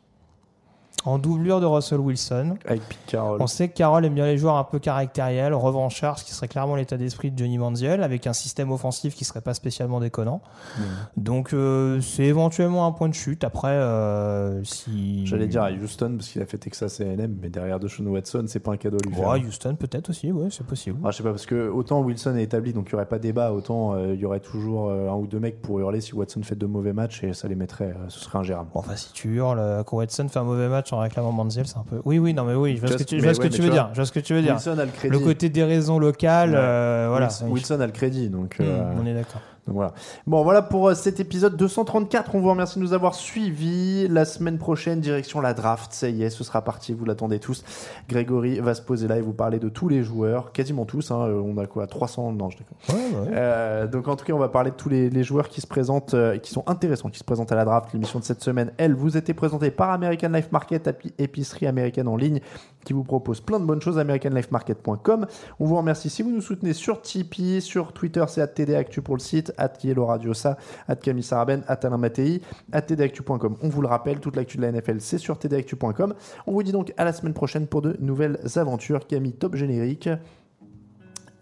En 1.06 1.18
doublure 1.18 1.60
de 1.60 1.66
Russell 1.66 2.00
Wilson. 2.00 2.56
Avec 2.66 2.82
Pete 2.88 2.98
Carroll. 3.08 3.42
On 3.42 3.48
sait 3.48 3.68
que 3.68 3.74
Carroll 3.74 4.06
aime 4.06 4.14
bien 4.14 4.26
les 4.26 4.38
joueurs 4.38 4.56
un 4.56 4.64
peu 4.64 4.80
caractériels, 4.80 5.54
revanchards, 5.54 6.20
ce 6.20 6.24
qui 6.24 6.32
serait 6.32 6.48
clairement 6.48 6.76
l'état 6.76 6.98
d'esprit 6.98 7.32
de 7.32 7.38
Johnny 7.38 7.58
Manziel, 7.58 8.04
avec 8.04 8.26
un 8.28 8.34
système 8.34 8.72
offensif 8.72 9.14
qui 9.16 9.26
serait 9.26 9.42
pas 9.42 9.54
spécialement 9.54 10.00
déconnant. 10.00 10.42
Mhm. 10.78 10.84
Donc 11.18 11.54
euh, 11.54 12.00
c'est 12.02 12.24
éventuellement 12.24 12.86
un 12.86 12.92
point 12.92 13.10
de 13.10 13.14
chute. 13.14 13.44
Après, 13.44 13.74
euh, 13.74 14.64
si 14.64 15.26
J'allais 15.26 15.48
dire 15.48 15.64
à 15.64 15.72
Houston 15.72 16.16
parce 16.18 16.30
qu'il 16.30 16.42
a 16.42 16.46
fait 16.46 16.58
Texas 16.58 17.02
A&M, 17.02 17.36
mais 17.42 17.50
derrière 17.50 17.80
Deshaun 17.80 18.08
Watson, 18.08 18.46
c'est 18.48 18.60
pas 18.60 18.72
un 18.72 18.78
cadeau 18.78 18.98
à 19.04 19.08
lui 19.08 19.16
faire. 19.16 19.28
Ouais, 19.28 19.40
Houston 19.40 19.76
peut-être 19.76 20.10
aussi, 20.10 20.32
ouais, 20.32 20.48
c'est 20.52 20.66
possible. 20.66 21.00
Ah, 21.04 21.12
je 21.12 21.18
sais 21.18 21.24
pas, 21.24 21.32
parce 21.32 21.46
que 21.46 21.70
autant 21.70 22.02
Wilson 22.02 22.36
est 22.38 22.44
établi, 22.44 22.72
donc 22.74 22.88
il 22.88 22.96
n'y 22.96 22.96
aurait 22.96 23.08
pas 23.08 23.20
débat, 23.20 23.52
autant 23.52 23.94
euh, 23.94 24.14
il 24.14 24.20
y 24.20 24.26
aurait 24.26 24.40
toujours 24.40 24.92
un 24.92 25.16
ou 25.16 25.28
deux 25.28 25.40
mecs 25.40 25.62
pour 25.62 25.80
hurler 25.80 26.00
si 26.00 26.16
Watson 26.16 26.42
fait 26.44 26.56
de 26.56 26.66
mauvais 26.66 26.94
matchs 26.94 27.24
et 27.24 27.34
ça 27.34 27.48
les 27.48 27.56
mettrait, 27.56 27.94
ce 28.08 28.20
serait 28.20 28.40
ingérable. 28.40 28.70
Bon, 28.74 28.80
enfin, 28.80 28.96
si 28.96 29.12
tu 29.12 29.36
hurles, 29.36 29.84
quand 29.86 29.98
Watson 29.98 30.28
fait 30.30 30.40
un 30.40 30.44
mauvais 30.44 30.70
match 30.70 30.93
en 30.94 31.00
réclamant 31.00 31.32
Manziel, 31.32 31.68
c'est 31.68 31.78
un 31.78 31.84
peu. 31.84 32.00
Oui, 32.06 32.20
oui, 32.20 32.34
non, 32.34 32.44
mais 32.46 32.56
oui, 32.56 32.76
je 32.76 32.82
vois 32.82 32.90
ce 32.90 32.94
que 32.94 33.00
Just- 33.00 33.10
tu, 33.10 33.20
je 33.20 33.24
vois 33.24 33.34
ce 33.34 33.40
que 33.40 33.48
tu 33.48 33.62
veux 33.62 33.68
tu 33.68 33.74
dire. 33.74 33.84
vois, 33.84 33.90
Je 33.92 33.96
vois 33.98 34.06
ce 34.06 34.12
que 34.12 34.20
tu 34.20 34.34
veux 34.34 34.42
dire. 34.42 34.54
Wilson 34.54 34.78
a 34.80 34.86
le 34.86 34.92
crédit. 34.92 35.12
Le 35.14 35.20
côté 35.20 35.50
des 35.50 35.64
raisons 35.64 36.00
locales, 36.00 36.52
Ouais. 36.52 36.56
euh, 36.58 37.08
voilà. 37.10 37.26
Wilson, 37.28 37.48
Wilson 37.50 37.80
a 37.82 37.86
le 37.86 37.92
crédit, 37.92 38.30
donc. 38.30 38.56
Hmm, 38.60 38.64
euh, 38.64 38.94
on 39.02 39.06
est 39.06 39.14
d'accord. 39.14 39.42
Donc 39.66 39.76
voilà. 39.76 39.94
Bon, 40.28 40.44
voilà 40.44 40.62
pour 40.62 40.90
euh, 40.90 40.94
cet 40.94 41.20
épisode 41.22 41.56
234. 41.56 42.36
On 42.36 42.42
vous 42.42 42.50
remercie 42.50 42.80
de 42.80 42.84
nous 42.84 42.92
avoir 42.94 43.16
suivis. 43.16 44.08
La 44.10 44.26
semaine 44.26 44.58
prochaine, 44.58 45.00
direction 45.00 45.40
la 45.40 45.54
draft. 45.54 45.94
Ça 45.94 46.10
y 46.10 46.24
est, 46.24 46.30
ce 46.30 46.44
sera 46.44 46.62
parti. 46.62 46.94
Vous 46.94 47.06
l'attendez 47.06 47.40
tous. 47.40 47.64
Grégory 48.10 48.60
va 48.60 48.76
se 48.76 48.82
poser 48.82 49.08
là 49.08 49.18
et 49.18 49.22
vous 49.22 49.32
parler 49.32 49.60
de 49.60 49.70
tous 49.70 49.88
les 49.88 50.04
joueurs, 50.04 50.52
quasiment 50.52 50.84
tous. 50.86 51.12
hein. 51.12 51.28
Euh, 51.30 51.42
On 51.42 51.58
a 51.58 51.66
quoi? 51.66 51.88
300 51.88 52.34
Non, 52.34 52.50
je 52.50 52.58
déconne. 52.58 52.78
Ouais, 52.90 53.18
ouais. 53.20 53.28
Euh, 53.34 53.88
donc 53.88 54.08
en 54.10 54.16
tout 54.18 54.26
cas, 54.26 54.34
on 54.34 54.38
va 54.40 54.50
parler 54.50 54.72
de 54.72 54.76
tous 54.76 54.90
les, 54.90 55.10
les 55.10 55.24
joueurs 55.24 55.48
qui 55.48 55.62
se 55.62 55.68
présentent, 55.68 56.14
euh, 56.14 56.38
qui 56.38 56.52
sont 56.52 56.64
intéressants, 56.68 57.10
qui 57.10 57.20
se 57.20 57.24
présentent 57.24 57.52
à 57.52 57.56
la 57.56 57.64
draft. 57.64 57.94
L'émission 57.94 58.20
de 58.20 58.26
cette 58.26 58.44
semaine, 58.44 58.72
elle, 58.78 58.94
vous 58.96 59.16
était 59.16 59.34
présentée 59.34 59.72
par 59.72 59.92
American 59.92 60.30
Life 60.30 60.52
Market, 60.52 60.90
épicerie 61.18 61.68
américaine 61.68 62.08
en 62.10 62.18
ligne, 62.18 62.42
qui 62.84 62.94
vous 62.94 63.04
propose 63.04 63.42
plein 63.42 63.60
de 63.60 63.66
bonnes 63.66 63.82
choses. 63.82 63.98
AmericanLifeMarket.com. 64.00 65.26
On 65.60 65.66
vous 65.66 65.76
remercie 65.76 66.10
si 66.10 66.24
vous 66.24 66.32
nous 66.32 66.42
soutenez 66.42 66.74
sur 66.74 67.02
Tipeee, 67.02 67.62
sur 67.62 67.94
Twitter, 67.94 68.24
c'est 68.28 68.42
@tdactu 68.56 69.02
pour 69.02 69.16
le 69.16 69.22
site, 69.22 69.54
Yellow 69.84 70.06
Radio 70.06 70.34
ça, 70.34 70.58
Camille 71.02 71.24
Saraben, 71.24 71.64
Alain 71.68 71.98
Mattei, 71.98 72.42
tdactu.com. 72.72 73.58
On 73.62 73.70
vous 73.70 73.82
le 73.82 73.88
rappelle, 73.88 74.20
toute 74.20 74.36
l'actu 74.36 74.58
de 74.58 74.62
la 74.62 74.72
NFL, 74.72 75.00
c'est 75.00 75.18
sur 75.18 75.38
tdactu.com. 75.38 76.14
On 76.48 76.52
vous 76.52 76.64
dit 76.64 76.72
donc 76.72 76.94
à 76.98 77.06
la 77.06 77.14
semaine 77.14 77.34
prochaine 77.34 77.68
pour 77.68 77.82
de 77.82 77.96
nouvelles 78.00 78.40
aventures. 78.56 79.08
Camille, 79.08 79.34
top 79.34 79.56
générique. 79.56 80.10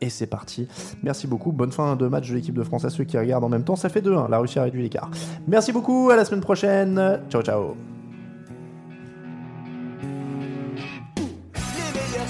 Et 0.02 0.10
c'est 0.10 0.28
parti. 0.28 0.68
Merci 1.04 1.28
beaucoup. 1.28 1.52
Bonne 1.52 1.72
fin 1.72 1.96
de 1.96 2.08
match 2.08 2.28
de 2.30 2.36
l'équipe 2.36 2.56
de 2.56 2.64
France 2.64 2.86
à 2.86 2.90
ceux 2.90 3.04
qui 3.04 3.18
regardent 3.20 3.44
en 3.44 3.50
même 3.50 3.64
temps. 3.64 3.76
Ça 3.76 3.88
fait 3.88 4.02
2-1. 4.02 4.30
La 4.30 4.40
Russie 4.40 4.58
a 4.58 4.64
réduit 4.64 4.82
l'écart. 4.82 5.12
Merci 5.48 5.72
beaucoup. 5.72 6.10
À 6.10 6.16
la 6.16 6.26
semaine 6.26 6.42
prochaine. 6.42 7.20
Ciao, 7.30 7.44
ciao. 7.44 7.76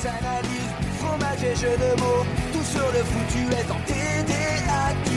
Meilleures 0.02 0.18
analyses, 0.18 0.74
fromage 1.00 1.44
et 1.44 1.56
jeux 1.56 1.78
de 1.78 2.02
mots, 2.02 2.26
tout 2.54 2.64
sur 2.64 2.88
le 2.92 3.04
foutu 3.04 3.46
est 3.54 3.72
en 3.72 3.80
TDAQ. 3.86 5.12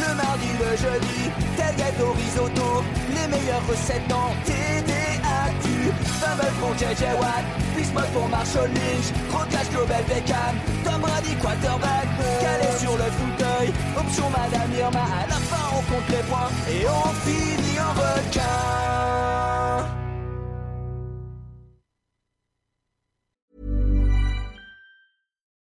Le 0.00 0.14
mardi, 0.14 0.48
le 0.58 0.76
jeudi, 0.76 1.30
tailgate 1.56 2.00
au 2.00 2.12
risotto, 2.12 2.82
les 3.10 3.28
meilleures 3.28 3.66
recettes 3.68 4.10
en 4.10 4.32
TDAQ. 4.44 5.92
Fumble 6.20 6.52
pour 6.60 6.72
JJ 6.74 7.02
Watt, 7.20 7.44
Bismuth 7.76 8.12
pour 8.14 8.28
Marshall 8.28 8.70
Lynch, 8.72 9.12
Rocage 9.30 9.70
Global 9.72 10.04
Beckham, 10.08 10.54
Tom 10.84 11.00
Brady 11.02 11.34
quarterback, 11.36 12.08
calé 12.40 12.78
sur 12.78 12.92
le 12.92 13.08
fauteuil, 13.18 13.72
option 13.96 14.30
Madame 14.30 14.72
Irma, 14.78 15.04
à 15.22 15.26
la 15.28 15.34
fin 15.34 15.68
on 15.76 15.82
compte 15.92 16.08
les 16.08 16.24
points 16.28 16.50
et 16.70 16.86
on 16.86 17.12
finit 17.26 17.78
en 17.78 17.92
requin. 17.92 19.59